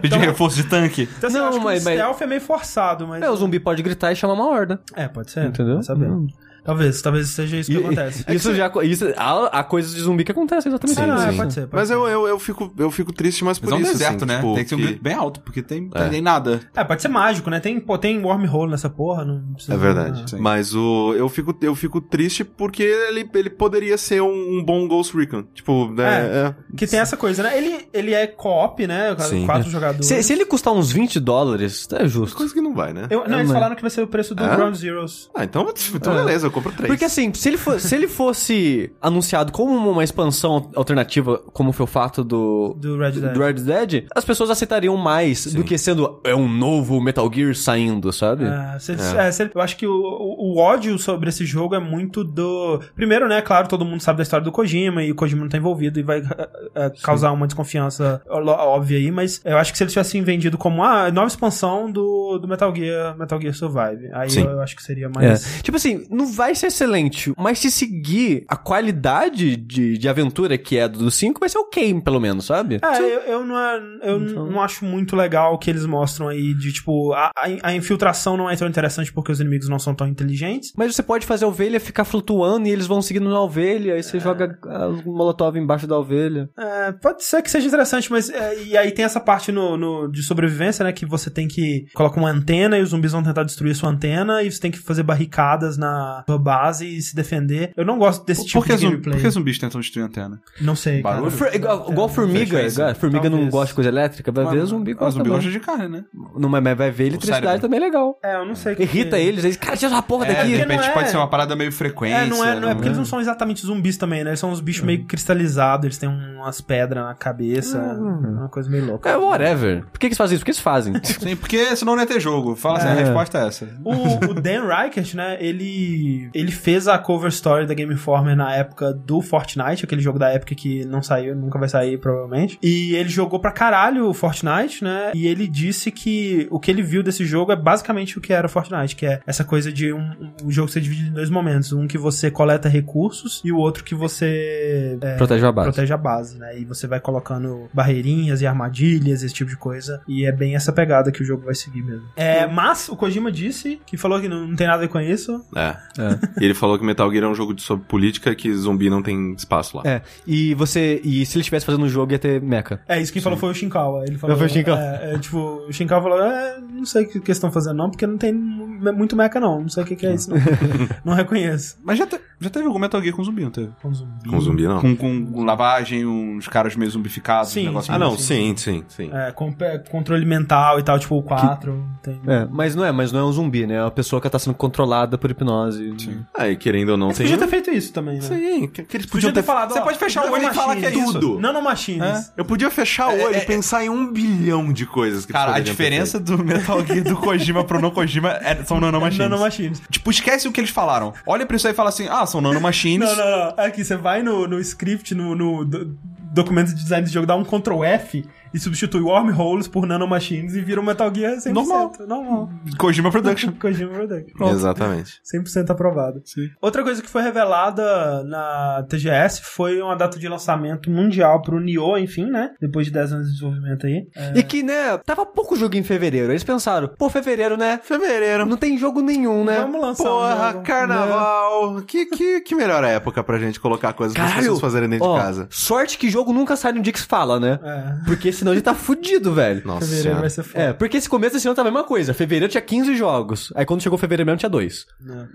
Pedir 0.00 0.18
reforço 0.18 0.56
de 0.56 0.64
tanque. 0.64 1.08
Então, 1.18 1.28
assim, 1.28 1.36
Não, 1.38 1.44
eu 1.44 1.50
acho 1.50 1.60
mas- 1.60 1.82
que 1.82 1.88
o 1.88 1.90
mas- 1.90 1.94
stealth 1.94 2.20
é 2.22 2.26
meio 2.26 2.40
forçado, 2.40 3.06
mas... 3.06 3.22
É, 3.22 3.30
o 3.30 3.36
zumbi 3.36 3.60
pode 3.60 3.82
gritar 3.82 4.10
e 4.10 4.16
chamar 4.16 4.34
uma 4.34 4.48
horda. 4.48 4.80
É, 4.96 5.06
pode 5.06 5.30
ser. 5.30 5.44
Entendeu? 5.46 5.82
Saber. 5.82 6.10
Hum. 6.10 6.26
Talvez, 6.64 7.02
talvez 7.02 7.28
seja 7.28 7.56
isso 7.58 7.70
que 7.70 7.76
E- 7.76 7.80
acontece. 7.80 8.24
Isso 8.34 8.54
já. 8.54 8.70
Isso, 8.82 9.04
há, 9.16 9.58
há 9.60 9.64
coisas 9.64 9.94
de 9.94 10.00
zumbi 10.00 10.24
que 10.24 10.32
acontecem 10.32 10.70
exatamente 10.72 10.98
Ah, 11.00 11.16
isso. 11.16 11.26
é, 11.28 11.32
pode 11.36 11.52
ser. 11.54 11.60
Pode 11.62 11.74
Mas 11.74 11.88
ser. 11.88 11.94
eu, 11.94 12.08
eu, 12.08 12.26
eu, 12.28 12.38
fico, 12.38 12.72
eu 12.78 12.90
fico 12.90 13.12
triste 13.12 13.44
mais 13.44 13.58
por 13.58 13.66
Mas 13.70 13.74
é 13.74 13.76
um 13.76 13.82
isso. 13.82 13.92
deserto, 13.92 14.16
assim, 14.16 14.26
né? 14.26 14.36
tipo, 14.36 14.54
tem 14.54 14.62
que 14.64 14.68
ser 14.70 14.74
um 14.74 14.78
que- 14.78 14.84
grito 14.86 15.02
bem 15.02 15.14
alto, 15.14 15.40
porque 15.40 15.62
tem, 15.62 15.90
É. 15.94 16.08
tem 16.08 16.20
nada. 16.22 16.60
É, 16.74 16.82
pode 16.82 17.02
ser 17.02 17.08
mágico, 17.08 17.50
né? 17.50 17.60
Tem, 17.60 17.78
pô, 17.78 17.98
tem 17.98 18.18
wormhole 18.22 18.70
nessa 18.70 18.88
porra, 18.88 19.24
não 19.24 19.52
precisa... 19.52 19.74
É 19.74 19.76
verdade. 19.76 20.30
Sim. 20.30 20.38
Mas 20.38 20.74
o, 20.74 21.12
eu, 21.14 21.28
fico, 21.28 21.54
eu 21.60 21.74
fico 21.74 22.00
triste 22.00 22.44
porque 22.44 22.82
ele, 22.82 23.28
ele 23.34 23.50
poderia 23.50 23.98
ser 23.98 24.22
um, 24.22 24.58
um 24.58 24.64
bom 24.64 24.88
Ghost 24.88 25.14
Recon. 25.16 25.42
Tipo, 25.54 25.90
né? 25.92 26.26
é. 26.48 26.54
Que 26.76 26.86
tem 26.86 26.98
essa 27.00 27.16
coisa, 27.16 27.42
né? 27.42 27.56
Ele, 27.58 27.86
ele 27.92 28.14
é 28.14 28.26
co-op, 28.26 28.86
né? 28.86 29.14
Sim. 29.18 29.44
Quatro 29.44 29.70
jogadores. 29.70 30.06
Se, 30.06 30.22
se 30.22 30.32
ele 30.32 30.44
custar 30.46 30.72
uns 30.72 30.90
20 30.90 31.20
dólares, 31.20 31.86
é 31.92 32.06
justo. 32.08 32.36
Coisa 32.36 32.54
que 32.54 32.60
não 32.60 32.74
vai, 32.74 32.92
né? 32.92 33.06
Eu- 33.10 33.20
não, 33.28 33.34
É, 33.36 33.40
eles 33.40 33.48
mas- 33.48 33.52
falaram 33.52 33.76
que 33.76 33.82
vai 33.82 33.90
ser 33.90 34.02
o 34.02 34.06
preço 34.06 34.34
do 34.34 34.42
É? 34.42 34.56
Ground 34.56 34.74
Zeroes. 34.74 35.28
Ah, 35.34 35.44
então, 35.44 35.66
então 35.94 36.12
É. 36.18 36.24
beleza, 36.24 36.50
compro 36.54 36.72
três. 36.72 36.88
Porque 36.88 37.04
assim, 37.04 37.32
se 37.34 37.48
ele, 37.48 37.56
fo- 37.58 37.78
se 37.78 37.94
ele 37.94 38.08
fosse 38.08 38.90
anunciado 39.00 39.52
como 39.52 39.90
uma 39.90 40.02
expansão 40.04 40.70
alternativa, 40.74 41.38
como 41.52 41.72
foi 41.72 41.84
o 41.84 41.86
fato 41.86 42.22
do, 42.24 42.74
Do 42.78 42.96
Red 42.98 43.12
Dead. 43.12 43.32
do 43.32 43.40
Red 43.40 43.52
Dead, 43.54 44.06
as 44.14 44.24
pessoas 44.24 44.50
aceitariam 44.50 44.96
mais 44.96 45.52
do 45.52 45.62
que 45.64 45.76
sendo 45.76 46.20
é 46.24 46.34
um 46.34 46.48
novo 46.48 47.00
Metal 47.00 47.30
Gear 47.32 47.54
saindo, 47.54 48.12
sabe? 48.12 48.44
É, 48.44 48.78
se 48.78 48.92
é, 48.92 49.32
se 49.32 49.50
eu 49.54 49.60
acho 49.60 49.76
que 49.76 49.86
o, 49.86 49.92
o- 49.92 50.54
o 50.54 50.58
ódio 50.58 50.98
sobre 50.98 51.28
esse 51.28 51.44
jogo 51.44 51.74
é 51.74 51.80
muito 51.80 52.22
do. 52.24 52.80
Primeiro, 52.94 53.28
né? 53.28 53.40
Claro, 53.42 53.68
todo 53.68 53.84
mundo 53.84 54.00
sabe 54.00 54.18
da 54.18 54.22
história 54.22 54.44
do 54.44 54.52
Kojima 54.52 55.02
e 55.02 55.10
o 55.10 55.14
Kojima 55.14 55.42
não 55.42 55.48
tá 55.48 55.58
envolvido 55.58 55.98
e 55.98 56.02
vai 56.02 56.18
é, 56.20 56.86
é, 56.86 56.92
causar 57.02 57.32
uma 57.32 57.46
desconfiança 57.46 58.22
óbvia 58.28 58.98
aí, 58.98 59.10
mas 59.10 59.40
eu 59.44 59.56
acho 59.58 59.72
que 59.72 59.78
se 59.78 59.84
eles 59.84 59.92
tivessem 59.92 60.22
vendido 60.22 60.56
como 60.58 60.82
a 60.84 61.10
nova 61.10 61.26
expansão 61.26 61.90
do, 61.90 62.38
do 62.38 62.46
Metal 62.48 62.74
Gear, 62.74 63.16
Metal 63.16 63.40
Gear 63.40 63.54
Survive, 63.54 64.10
aí 64.12 64.30
Sim. 64.30 64.42
eu, 64.44 64.50
eu 64.50 64.60
acho 64.60 64.76
que 64.76 64.82
seria 64.82 65.08
mais. 65.08 65.58
É. 65.58 65.62
Tipo 65.62 65.76
assim, 65.76 66.04
não 66.10 66.30
vai 66.32 66.43
ser 66.52 66.66
excelente, 66.66 67.32
mas 67.38 67.60
se 67.60 67.70
seguir 67.70 68.44
a 68.48 68.56
qualidade 68.56 69.56
de, 69.56 69.96
de 69.96 70.08
aventura 70.08 70.58
que 70.58 70.76
é 70.76 70.88
do 70.88 71.10
5, 71.10 71.38
vai 71.38 71.48
ser 71.48 71.58
ok, 71.58 72.00
pelo 72.00 72.18
menos, 72.20 72.46
sabe? 72.46 72.80
É, 72.82 72.98
eu, 73.00 73.20
eu 73.20 73.44
não, 73.44 73.56
é- 73.56 73.82
eu 74.02 74.20
Então- 74.20 74.46
não 74.50 74.60
acho 74.60 74.84
muito 74.84 75.14
legal 75.14 75.54
o 75.54 75.58
que 75.58 75.70
eles 75.70 75.86
mostram 75.86 76.28
aí 76.28 76.52
de, 76.54 76.72
tipo, 76.72 77.12
a, 77.12 77.26
a- 77.36 77.68
a 77.68 77.74
infiltração 77.74 78.36
não 78.36 78.50
é 78.50 78.56
tão 78.56 78.66
interessante 78.66 79.12
porque 79.12 79.30
os 79.30 79.38
inimigos 79.40 79.68
não 79.68 79.78
são 79.78 79.94
tão 79.94 80.08
inteligentes. 80.08 80.72
Mas 80.76 80.94
você 80.96 81.02
pode 81.02 81.24
fazer 81.24 81.44
a 81.44 81.48
ovelha 81.48 81.78
ficar 81.78 82.04
flutuando 82.04 82.66
e 82.66 82.70
eles 82.70 82.86
vão 82.86 83.00
seguindo 83.00 83.28
na 83.30 83.40
ovelha, 83.40 83.94
aí 83.94 84.02
você 84.02 84.18
joga 84.18 84.58
ah, 84.66 84.88
o 84.88 85.12
molotov 85.12 85.56
embaixo 85.56 85.86
da 85.86 85.96
ovelha. 85.98 86.48
É, 86.58 86.92
pode 86.92 87.22
ser 87.24 87.42
que 87.42 87.50
seja 87.50 87.68
interessante, 87.68 88.10
mas. 88.10 88.28
é, 88.30 88.64
e 88.64 88.76
aí 88.76 88.90
tem 88.90 89.04
essa 89.04 89.20
parte 89.20 89.52
no, 89.52 89.76
no- 89.76 90.08
de 90.10 90.22
sobrevivência, 90.22 90.82
né? 90.84 90.92
Que 90.92 91.06
você 91.06 91.30
tem 91.30 91.46
que. 91.46 91.86
Coloca 91.94 92.18
uma 92.18 92.30
antena 92.30 92.78
e 92.78 92.82
os 92.82 92.90
zumbis 92.90 93.12
vão 93.12 93.22
tentar 93.22 93.44
destruir 93.44 93.74
sua 93.74 93.90
antena 93.90 94.42
e 94.42 94.50
você 94.50 94.60
tem 94.60 94.70
que 94.70 94.78
fazer 94.78 95.02
barricadas 95.02 95.76
na 95.76 96.24
sua 96.34 96.38
base 96.38 96.86
e 96.96 97.00
se 97.02 97.14
defender. 97.14 97.72
Eu 97.76 97.84
não 97.84 97.98
gosto 97.98 98.24
desse 98.24 98.44
tipo 98.44 98.60
Por 98.60 98.66
que, 98.66 98.76
de 98.76 98.84
gameplay. 98.86 99.14
por 99.16 99.22
que 99.22 99.30
zumbis 99.30 99.58
tentam 99.58 99.80
destruir 99.80 100.02
a 100.02 100.06
antena? 100.06 100.40
Não 100.60 100.74
sei. 100.74 101.02
cara. 101.02 101.20
Barulho? 101.20 101.54
Igual, 101.54 101.90
igual 101.92 102.08
formiga, 102.08 102.46
frequência. 102.46 102.80
igual- 102.82 102.94
formiga 102.94 103.24
não 103.30 103.36
Talvez. 103.38 103.50
gosta 103.52 103.66
de 103.68 103.74
coisa 103.74 103.90
elétrica, 103.90 104.32
vai 104.32 104.46
ver 104.46 104.64
zumbi 104.66 104.94
gosta 104.94 105.18
zumbi 105.18 105.28
gosta 105.30 105.50
de 105.50 105.60
carne, 105.60 105.88
né? 105.88 106.04
Não, 106.36 106.48
mas 106.48 106.62
mas 106.62 106.76
vai 106.78 106.90
ver 106.90 107.06
eletricidade 107.08 107.44
cérebro. 107.44 107.60
também 107.62 107.78
é 107.78 107.82
legal. 107.82 108.18
É, 108.22 108.36
eu 108.36 108.44
não 108.46 108.54
sei. 108.54 108.72
o 108.72 108.76
que 108.76 108.82
Irrita 108.82 109.16
que- 109.16 109.22
eles, 109.22 109.44
eles, 109.44 109.56
cara, 109.56 109.76
tira 109.76 109.92
essa 109.92 110.02
porra 110.02 110.24
É, 110.24 110.28
de 110.28 110.34
daqui. 110.34 110.44
porque 110.50 110.62
repente 110.62 110.80
não 110.80 110.88
é- 110.88 110.92
pode 110.94 111.10
ser 111.10 111.16
uma 111.16 111.28
parada 111.28 111.54
meio 111.56 111.70
frequência. 111.72 112.16
É, 112.16 112.26
não 112.26 112.44
é, 112.44 112.58
não 112.60 112.68
é 112.68 112.74
porque 112.74 112.82
né? 112.82 112.86
eles 112.88 112.98
não 112.98 113.04
são 113.04 113.20
exatamente 113.20 113.64
zumbis 113.64 113.96
também, 113.96 114.24
né? 114.24 114.30
Eles 114.30 114.40
são 114.40 114.50
uns 114.50 114.60
bichos 114.60 114.84
meio 114.84 115.04
cristalizados, 115.04 115.84
eles 115.84 115.98
têm 115.98 116.08
umas 116.08 116.60
pedras 116.60 117.04
na 117.04 117.14
cabeça. 117.14 117.78
É 117.78 117.92
uma 117.92 118.48
coisa 118.48 118.68
meio 118.70 118.86
louca. 118.86 119.08
É, 119.10 119.16
whatever. 119.16 119.82
Por 119.84 119.92
que, 119.92 119.98
que 120.00 120.06
eles 120.06 120.18
fazem 120.18 120.34
isso? 120.36 120.40
Porque 120.42 120.50
eles 120.50 120.60
fazem. 120.60 120.94
Sim, 121.04 121.36
porque 121.36 121.76
senão 121.76 121.94
não 121.94 122.02
ia 122.02 122.06
ter 122.06 122.20
jogo. 122.20 122.56
Fala 122.56 122.78
assim, 122.78 122.88
É. 122.88 122.92
a 122.92 122.94
resposta 122.94 123.38
é 123.38 123.46
essa. 123.46 123.68
O, 123.84 124.30
o 124.30 124.34
Dan 124.34 124.66
Reichert, 124.66 125.14
né, 125.14 125.36
ele, 125.40 126.23
ele 126.32 126.52
fez 126.52 126.88
a 126.88 126.98
cover 126.98 127.28
story 127.28 127.66
da 127.66 127.74
Game 127.74 127.92
Informer 127.92 128.36
na 128.36 128.54
época 128.54 128.92
do 128.92 129.20
Fortnite, 129.20 129.84
aquele 129.84 130.00
jogo 130.00 130.18
da 130.18 130.30
época 130.30 130.54
que 130.54 130.84
não 130.84 131.02
saiu, 131.02 131.34
nunca 131.34 131.58
vai 131.58 131.68
sair, 131.68 131.98
provavelmente. 131.98 132.58
E 132.62 132.94
ele 132.94 133.08
jogou 133.08 133.38
pra 133.38 133.50
caralho 133.50 134.08
o 134.08 134.14
Fortnite, 134.14 134.82
né, 134.82 135.12
e 135.14 135.26
ele 135.26 135.46
disse 135.48 135.90
que 135.90 136.46
o 136.50 136.58
que 136.58 136.70
ele 136.70 136.82
viu 136.82 137.02
desse 137.02 137.24
jogo 137.24 137.52
é 137.52 137.56
basicamente 137.56 138.18
o 138.18 138.20
que 138.20 138.32
era 138.32 138.48
Fortnite, 138.48 138.96
que 138.96 139.06
é 139.06 139.20
essa 139.26 139.44
coisa 139.44 139.72
de 139.72 139.92
um, 139.92 140.10
um 140.44 140.50
jogo 140.50 140.68
ser 140.68 140.80
dividido 140.80 141.10
em 141.10 141.12
dois 141.12 141.30
momentos. 141.30 141.72
Um 141.72 141.86
que 141.86 141.98
você 141.98 142.30
coleta 142.30 142.68
recursos 142.68 143.40
e 143.44 143.52
o 143.52 143.56
outro 143.56 143.84
que 143.84 143.94
você 143.94 144.98
é, 145.00 145.16
Protege 145.16 145.46
a 145.46 145.52
base. 145.52 145.68
protege 145.68 145.92
a 145.92 145.96
base, 145.96 146.38
né? 146.38 146.58
E 146.58 146.64
você 146.64 146.86
vai 146.86 147.00
colocando 147.00 147.68
barreirinhas 147.72 148.40
e 148.40 148.46
armadilhas, 148.46 149.22
esse 149.22 149.34
tipo 149.34 149.50
de 149.50 149.56
coisa. 149.56 150.00
E 150.06 150.26
é 150.26 150.32
bem 150.32 150.54
essa 150.54 150.72
pegada 150.72 151.10
que 151.10 151.22
o 151.22 151.24
jogo 151.24 151.44
vai 151.44 151.54
seguir 151.54 151.82
mesmo. 151.82 152.06
É, 152.16 152.46
mas 152.46 152.88
o 152.88 152.96
Kojima 152.96 153.30
disse, 153.30 153.80
que 153.86 153.96
falou 153.96 154.20
que 154.20 154.28
não, 154.28 154.46
não 154.46 154.56
tem 154.56 154.66
nada 154.66 154.78
a 154.78 154.80
ver 154.80 154.88
com 154.88 155.00
isso. 155.00 155.44
É. 155.56 155.76
E 156.40 156.44
ele 156.44 156.54
falou 156.54 156.78
que 156.78 156.84
Metal 156.84 157.10
Gear 157.10 157.24
é 157.24 157.28
um 157.28 157.34
jogo 157.34 157.54
de 157.54 157.62
sobre 157.62 157.84
política 157.86 158.34
que 158.34 158.52
zumbi 158.54 158.90
não 158.90 159.02
tem 159.02 159.32
espaço 159.34 159.76
lá. 159.76 159.82
É, 159.86 160.02
e 160.26 160.54
você. 160.54 161.00
E 161.04 161.24
se 161.26 161.36
ele 161.36 161.40
estivesse 161.42 161.64
fazendo 161.66 161.84
um 161.84 161.88
jogo, 161.88 162.12
ia 162.12 162.18
ter 162.18 162.40
mecha. 162.40 162.80
É, 162.88 163.00
isso 163.00 163.12
quem 163.12 163.22
falou 163.22 163.38
foi 163.38 163.50
o 163.50 163.54
Shinkawa. 163.54 164.04
Ele 164.06 164.18
falou, 164.18 164.36
Foi 164.36 164.46
o 164.46 164.48
Shinkawa. 164.50 164.78
É, 164.78 165.14
é, 165.14 165.18
tipo, 165.18 165.38
o 165.68 165.72
Shinkawa 165.72 166.02
falou, 166.02 166.20
é, 166.22 166.58
não 166.60 166.84
sei 166.84 167.04
o 167.04 167.06
que 167.06 167.12
que 167.20 167.30
eles 167.30 167.36
estão 167.36 167.50
fazendo 167.52 167.76
não, 167.76 167.90
porque 167.90 168.06
não 168.06 168.18
tem 168.18 168.32
mu- 168.32 168.92
muito 168.92 169.16
mecha 169.16 169.38
não, 169.40 169.60
não 169.62 169.68
sei 169.68 169.82
o 169.82 169.86
que 169.86 169.96
que 169.96 170.06
é 170.06 170.14
isso 170.14 170.30
não. 170.30 170.36
não 171.04 171.14
reconheço. 171.14 171.76
Mas 171.84 171.98
já, 171.98 172.06
te- 172.06 172.20
já 172.40 172.50
teve 172.50 172.66
algum 172.66 172.78
Metal 172.78 173.00
Gear 173.02 173.14
com 173.14 173.24
zumbi, 173.24 173.42
não 173.42 173.50
teve? 173.50 173.70
Com 173.80 173.92
zumbi. 173.92 174.28
Com 174.28 174.40
zumbi, 174.40 174.62
não. 174.64 174.80
Com, 174.80 174.96
com 174.96 175.44
lavagem, 175.44 176.04
uns 176.06 176.48
caras 176.48 176.76
meio 176.76 176.90
zumbificados, 176.90 177.50
Sim, 177.52 177.62
um 177.62 177.66
negócio 177.66 177.92
Ah, 177.92 177.98
meio 177.98 178.08
não, 178.10 178.16
assim. 178.16 178.54
sim, 178.54 178.56
sim, 178.56 178.84
sim. 178.88 179.10
É, 179.12 179.32
com, 179.32 179.54
é, 179.60 179.78
controle 179.78 180.24
mental 180.24 180.78
e 180.78 180.82
tal, 180.82 180.98
tipo 180.98 181.16
o 181.16 181.22
4. 181.22 181.84
Tem... 182.02 182.20
É, 182.26 182.46
mas 182.50 182.74
não 182.74 182.84
é, 182.84 182.92
mas 182.92 183.12
não 183.12 183.20
é 183.20 183.24
um 183.24 183.32
zumbi, 183.32 183.66
né? 183.66 183.74
É 183.76 183.82
uma 183.82 183.90
pessoa 183.90 184.20
que 184.20 184.28
tá 184.28 184.38
sendo 184.38 184.54
controlada 184.54 185.16
por 185.16 185.30
hipnose. 185.30 185.94
Ah, 186.36 186.48
e 186.48 186.56
querendo 186.56 186.90
ou 186.90 186.96
não, 186.96 187.06
Eles 187.08 187.18
tem... 187.18 187.26
podiam 187.28 187.38
ter 187.38 187.48
feito 187.50 187.70
isso 187.70 187.92
também, 187.92 188.16
né? 188.16 188.20
Sim, 188.22 188.68
que, 188.68 188.82
que 188.82 188.96
eles 188.96 189.06
Podia 189.06 189.28
podiam 189.28 189.32
ter 189.32 189.40
ter... 189.42 189.46
falado, 189.46 189.72
Você 189.72 189.78
ó, 189.78 189.82
pode 189.82 189.98
fechar 189.98 190.26
o 190.26 190.32
olho 190.32 190.48
e 190.50 190.54
falar 190.54 190.76
que 190.76 190.84
é 190.86 190.90
nanomachines. 190.90 191.10
isso. 191.10 191.20
Tudo. 191.20 191.40
Nanomachines. 191.40 192.32
Eu 192.36 192.44
podia 192.44 192.70
fechar 192.70 193.08
o 193.08 193.20
olho 193.22 193.36
e 193.36 193.40
pensar 193.42 193.84
em 193.84 193.88
um 193.88 194.12
bilhão 194.12 194.72
de 194.72 194.86
coisas 194.86 195.24
que 195.24 195.32
eles 195.32 195.40
Cara, 195.44 195.56
a 195.56 195.60
diferença 195.60 196.18
do 196.20 196.42
Metal 196.44 196.84
Gear 196.86 197.04
do 197.04 197.16
Kojima 197.16 197.64
pro 197.64 197.80
não 197.80 197.90
Kojima 197.90 198.30
é- 198.42 198.62
são 198.64 198.80
nanomachines. 198.80 199.18
Nanomachines. 199.18 199.82
Tipo, 199.90 200.10
esquece 200.10 200.48
o 200.48 200.52
que 200.52 200.60
eles 200.60 200.70
falaram. 200.70 201.12
Olha 201.26 201.46
pra 201.46 201.56
isso 201.56 201.66
aí 201.66 201.72
e 201.72 201.76
fala 201.76 201.88
assim, 201.88 202.06
ah, 202.08 202.23
são 202.26 202.40
nanomachines. 202.40 203.08
Não, 203.08 203.16
não, 203.16 203.30
não. 203.56 203.64
Aqui, 203.64 203.84
você 203.84 203.96
vai 203.96 204.22
no, 204.22 204.46
no 204.46 204.58
script, 204.60 205.14
no, 205.14 205.34
no 205.34 205.64
do- 205.64 205.96
documento 206.32 206.68
de 206.74 206.82
design 206.82 207.06
do 207.06 207.12
jogo, 207.12 207.26
dá 207.26 207.36
um 207.36 207.44
Ctrl 207.44 207.84
F 207.84 208.24
e 208.54 208.58
substitui 208.60 209.00
wormholes 209.02 209.66
por 209.68 209.86
nanomachines 209.86 210.54
e 210.54 210.60
vira 210.62 210.80
um 210.80 210.84
Metal 210.84 211.12
Gear 211.14 211.34
100%. 211.38 211.52
Normal. 211.52 211.92
Normal. 212.06 212.50
Kojima 212.78 213.10
Production. 213.10 213.52
Kojima 213.60 213.90
Production. 213.92 214.32
Pronto. 214.36 214.54
Exatamente. 214.54 215.20
100% 215.34 215.70
aprovado. 215.70 216.22
Outra 216.62 216.82
coisa 216.82 217.02
que 217.02 217.10
foi 217.10 217.22
revelada 217.22 218.22
na 218.24 218.84
TGS 218.88 219.40
foi 219.42 219.82
uma 219.82 219.96
data 219.96 220.18
de 220.18 220.28
lançamento 220.28 220.90
mundial 220.90 221.42
pro 221.42 221.58
Nioh, 221.60 221.98
enfim, 221.98 222.26
né? 222.30 222.52
Depois 222.60 222.86
de 222.86 222.92
10 222.92 223.12
anos 223.12 223.26
de 223.26 223.32
desenvolvimento 223.34 223.86
aí. 223.86 224.06
É, 224.14 224.38
E 224.38 224.42
que, 224.42 224.62
né, 224.62 224.96
tava 225.04 225.26
pouco 225.26 225.56
jogo 225.56 225.76
em 225.76 225.82
fevereiro. 225.82 226.30
Eles 226.32 226.44
pensaram, 226.44 226.88
pô, 226.88 227.10
fevereiro, 227.10 227.56
né? 227.56 227.80
Fevereiro. 227.82 228.46
Não 228.46 228.56
tem 228.56 228.78
jogo 228.78 229.00
nenhum, 229.00 229.44
né? 229.44 229.58
Vamos 229.60 229.80
lançar 229.80 230.04
um 230.04 230.06
Porra, 230.06 230.52
jogo. 230.52 230.64
carnaval. 230.64 231.82
Que, 231.82 232.06
que, 232.06 232.40
que 232.40 232.54
melhor 232.54 232.84
época 232.84 233.22
pra 233.22 233.38
gente 233.38 233.58
colocar 233.60 233.92
coisas 233.92 234.14
para 234.14 234.24
as 234.24 234.30
Caralho, 234.30 234.44
pessoas 234.46 234.60
fazerem 234.60 234.88
dentro 234.88 235.06
ó, 235.06 235.16
de 235.18 235.22
casa. 235.24 235.46
sorte 235.50 235.98
que 235.98 236.08
jogo 236.08 236.32
nunca 236.32 236.56
sai 236.56 236.72
no 236.72 236.80
dia 236.82 236.92
que 236.92 237.00
se 237.00 237.06
fala, 237.06 237.40
né? 237.40 237.58
É. 237.62 238.04
Porque 238.04 238.32
senão 238.44 238.52
ele 238.52 238.60
tá 238.62 238.74
fudido, 238.74 239.32
velho. 239.32 239.62
Nossa 239.64 239.80
Fevereiro 239.80 240.02
senhora. 240.02 240.20
vai 240.20 240.30
ser 240.30 240.42
foda. 240.42 240.62
É, 240.64 240.72
porque 240.72 240.98
esse 240.98 241.08
começo 241.08 241.34
desse 241.34 241.48
ano 241.48 241.54
tava 241.56 241.70
a 241.70 241.72
mesma 241.72 241.86
coisa. 241.88 242.12
Fevereiro 242.12 242.50
tinha 242.50 242.60
15 242.60 242.94
jogos. 242.94 243.52
Aí 243.56 243.64
quando 243.64 243.82
chegou 243.82 243.98
fevereiro 243.98 244.26
mesmo 244.26 244.38
tinha 244.38 244.50
dois. 244.50 244.86
É, 245.08 245.26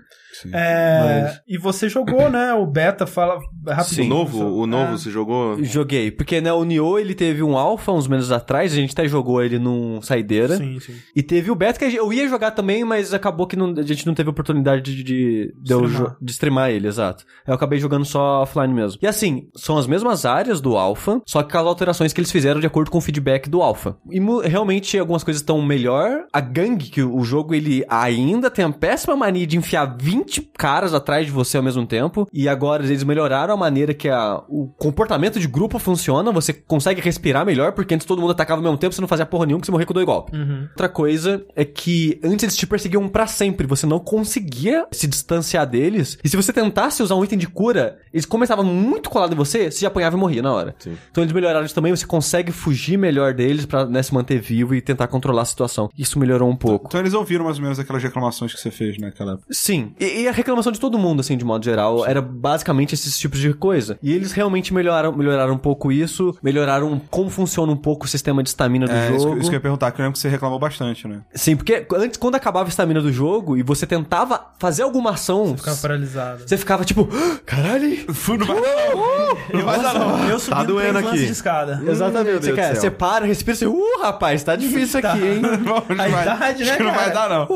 E 1.48 1.58
você 1.58 1.88
jogou, 1.88 2.30
né? 2.30 2.52
O 2.54 2.66
beta, 2.66 3.06
fala 3.06 3.38
O 3.66 3.70
rapidinho. 3.70 4.08
novo, 4.08 4.44
o 4.44 4.66
novo, 4.66 4.92
É. 4.94 4.96
você 4.98 5.10
jogou... 5.10 5.62
Joguei. 5.62 6.10
Porque, 6.10 6.40
né, 6.40 6.52
o 6.52 6.64
Nioh, 6.64 6.98
ele 6.98 7.14
teve 7.14 7.42
um 7.42 7.56
alpha 7.56 7.92
uns 7.92 8.06
meses 8.06 8.30
atrás. 8.30 8.72
A 8.72 8.76
gente 8.76 8.92
até 8.92 9.06
jogou 9.08 9.42
ele 9.42 9.58
num 9.58 10.00
saideira. 10.02 10.56
Sim, 10.56 10.78
sim. 10.80 10.94
E 11.14 11.22
teve 11.22 11.50
o 11.50 11.54
beta 11.54 11.78
que 11.78 11.94
eu 11.96 12.12
ia 12.12 12.28
jogar 12.28 12.50
também, 12.52 12.84
mas 12.84 13.12
acabou 13.12 13.46
que 13.46 13.56
não- 13.56 13.74
a 13.76 13.82
gente 13.82 14.06
não 14.06 14.14
teve 14.14 14.30
oportunidade 14.30 14.82
de, 14.82 15.02
de, 15.02 15.54
de, 15.62 15.72
Streamar. 15.72 16.16
de 16.20 16.32
streamar 16.32 16.70
ele, 16.70 16.86
exato. 16.88 17.24
Eu 17.46 17.54
acabei 17.54 17.78
jogando 17.78 18.04
só 18.04 18.42
offline 18.42 18.72
mesmo. 18.72 18.98
E 19.02 19.06
assim, 19.06 19.48
são 19.56 19.76
as 19.78 19.86
mesmas 19.86 20.24
áreas 20.24 20.60
do 20.60 20.76
Alpha, 20.76 21.20
só 21.26 21.42
que 21.42 21.52
com 21.52 21.58
as 21.58 21.66
alterações 21.66 22.12
que 22.12 22.20
eles 22.20 22.30
fizeram 22.32 22.60
de 22.60 22.66
acordo 22.66 22.90
com 22.90 22.98
o 22.98 23.00
feedback 23.00 23.48
do 23.48 23.62
Alpha. 23.62 23.96
E 24.10 24.20
realmente 24.48 24.98
algumas 24.98 25.24
coisas 25.24 25.40
estão 25.42 25.60
melhor. 25.62 26.24
A 26.32 26.40
gangue, 26.40 26.90
que 26.90 27.02
o 27.02 27.22
jogo 27.22 27.54
ele 27.54 27.84
ainda 27.88 28.50
tem 28.50 28.64
a 28.64 28.70
péssima 28.70 29.16
mania 29.16 29.46
de 29.46 29.56
enfiar 29.56 29.96
20 30.00 30.29
caras 30.38 30.94
atrás 30.94 31.26
de 31.26 31.32
você 31.32 31.56
ao 31.56 31.62
mesmo 31.62 31.86
tempo. 31.86 32.28
E 32.32 32.48
agora 32.48 32.84
eles 32.84 33.02
melhoraram 33.02 33.54
a 33.54 33.56
maneira 33.56 33.94
que 33.94 34.08
a, 34.08 34.42
o 34.48 34.68
comportamento 34.78 35.40
de 35.40 35.48
grupo 35.48 35.78
funciona. 35.78 36.30
Você 36.32 36.52
consegue 36.52 37.00
respirar 37.00 37.44
melhor, 37.44 37.72
porque 37.72 37.94
antes 37.94 38.06
todo 38.06 38.20
mundo 38.20 38.32
atacava 38.32 38.60
ao 38.60 38.62
mesmo 38.62 38.78
tempo, 38.78 38.94
você 38.94 39.00
não 39.00 39.08
fazia 39.08 39.26
porra 39.26 39.46
nenhuma, 39.46 39.60
que 39.60 39.66
você 39.66 39.72
morria 39.72 39.86
com 39.86 39.94
dois 39.94 40.06
golpes. 40.06 40.38
Outra 40.70 40.88
coisa 40.88 41.44
é 41.56 41.64
que 41.64 42.20
antes 42.22 42.42
eles 42.42 42.56
te 42.56 42.66
perseguiam 42.66 43.08
pra 43.08 43.26
sempre, 43.26 43.66
você 43.66 43.86
não 43.86 43.98
conseguia 43.98 44.86
se 44.92 45.06
distanciar 45.06 45.66
deles. 45.66 46.18
E 46.22 46.28
se 46.28 46.36
você 46.36 46.52
tentasse 46.52 47.02
usar 47.02 47.14
um 47.14 47.24
item 47.24 47.38
de 47.38 47.48
cura, 47.48 47.98
eles 48.12 48.26
começavam 48.26 48.64
muito 48.64 49.08
colados 49.10 49.34
em 49.34 49.38
você, 49.38 49.70
você 49.70 49.80
já 49.80 49.88
apanhava 49.88 50.16
e 50.16 50.20
morria 50.20 50.42
na 50.42 50.52
hora. 50.52 50.74
Sim. 50.78 50.96
Então 51.10 51.24
eles 51.24 51.32
melhoraram 51.32 51.64
isso 51.64 51.74
também, 51.74 51.94
você 51.94 52.06
consegue 52.06 52.52
fugir 52.52 52.96
melhor 52.96 53.34
deles 53.34 53.66
pra 53.66 53.86
né, 53.86 54.02
se 54.02 54.12
manter 54.12 54.40
vivo 54.40 54.74
e 54.74 54.80
tentar 54.80 55.06
controlar 55.08 55.42
a 55.42 55.46
situação. 55.46 55.88
Isso 55.96 56.18
melhorou 56.18 56.48
um 56.48 56.56
pouco. 56.56 56.86
Então 56.88 57.00
eles 57.00 57.14
ouviram 57.14 57.44
mais 57.44 57.56
ou 57.56 57.62
menos 57.62 57.78
aquelas 57.78 58.02
reclamações 58.02 58.52
que 58.54 58.60
você 58.60 58.70
fez 58.70 58.98
naquela 58.98 59.32
época. 59.32 59.46
Sim, 59.50 59.94
e, 59.98 60.19
e 60.22 60.28
a 60.28 60.32
reclamação 60.32 60.70
de 60.72 60.78
todo 60.80 60.98
mundo, 60.98 61.20
assim, 61.20 61.36
de 61.36 61.44
modo 61.44 61.64
geral, 61.64 62.06
era 62.06 62.20
basicamente 62.22 62.94
esses 62.94 63.18
tipos 63.18 63.38
de 63.38 63.52
coisa. 63.54 63.98
E 64.02 64.12
eles 64.12 64.32
realmente 64.32 64.72
melhoraram, 64.74 65.12
melhoraram 65.12 65.54
um 65.54 65.58
pouco 65.58 65.90
isso, 65.92 66.36
melhoraram 66.42 67.00
como 67.10 67.30
funciona 67.30 67.70
um 67.72 67.76
pouco 67.76 68.04
o 68.06 68.08
sistema 68.08 68.42
de 68.42 68.48
estamina 68.50 68.86
do 68.86 68.92
É, 68.92 69.10
isso, 69.10 69.18
jogo. 69.24 69.34
que- 69.34 69.40
isso 69.40 69.50
que 69.50 69.56
eu 69.56 69.58
ia 69.58 69.62
perguntar, 69.62 69.90
que 69.92 70.00
eu 70.00 70.04
lembro 70.04 70.14
que 70.14 70.18
você 70.20 70.28
reclamou 70.28 70.58
bastante, 70.58 71.06
né? 71.08 71.20
Sim, 71.34 71.56
porque 71.56 71.86
antes, 71.94 72.18
quando 72.18 72.34
acabava 72.34 72.68
a 72.68 72.70
estamina 72.70 73.00
do 73.00 73.12
jogo 73.12 73.56
e 73.56 73.62
você 73.62 73.86
tentava 73.86 74.40
fazer 74.58 74.82
alguma 74.82 75.10
ação, 75.12 75.56
Ficava 75.56 75.76
paralisado. 75.76 76.42
você 76.46 76.56
ficava 76.56 76.84
tipo, 76.84 77.08
"Ah, 77.12 77.38
caralho! 77.44 78.06
Não 78.38 78.44
vai 78.44 78.60
dar 78.60 78.94
não. 78.94 79.64
Vai 79.64 79.82
dar 79.82 79.94
não. 79.94 80.28
Eu 80.28 80.38
subindo 80.38 80.66
doendo 80.66 80.80
três 80.92 80.94
lances 81.04 81.10
aqui. 81.18 81.26
de 81.26 81.32
escada. 81.32 81.82
Exatamente. 81.86 82.30
Meu 82.30 82.42
Você, 82.42 82.52
quer, 82.52 82.76
você 82.76 82.90
para, 82.90 83.24
respira 83.26 83.54
assim, 83.54 83.66
uh, 83.66 84.00
rapaz, 84.02 84.42
tá 84.42 84.56
difícil 84.56 85.00
Tá. 85.00 85.12
aqui, 85.12 85.24
hein? 85.24 85.40
Não 85.64 85.76
A 85.76 86.08
vai- 86.08 86.22
idade, 86.22 86.62
acho 86.62 86.70
né, 86.72 86.76
que 86.76 86.82
não 86.82 86.92
vai 86.94 87.12
dar, 87.12 87.28
não. 87.28 87.48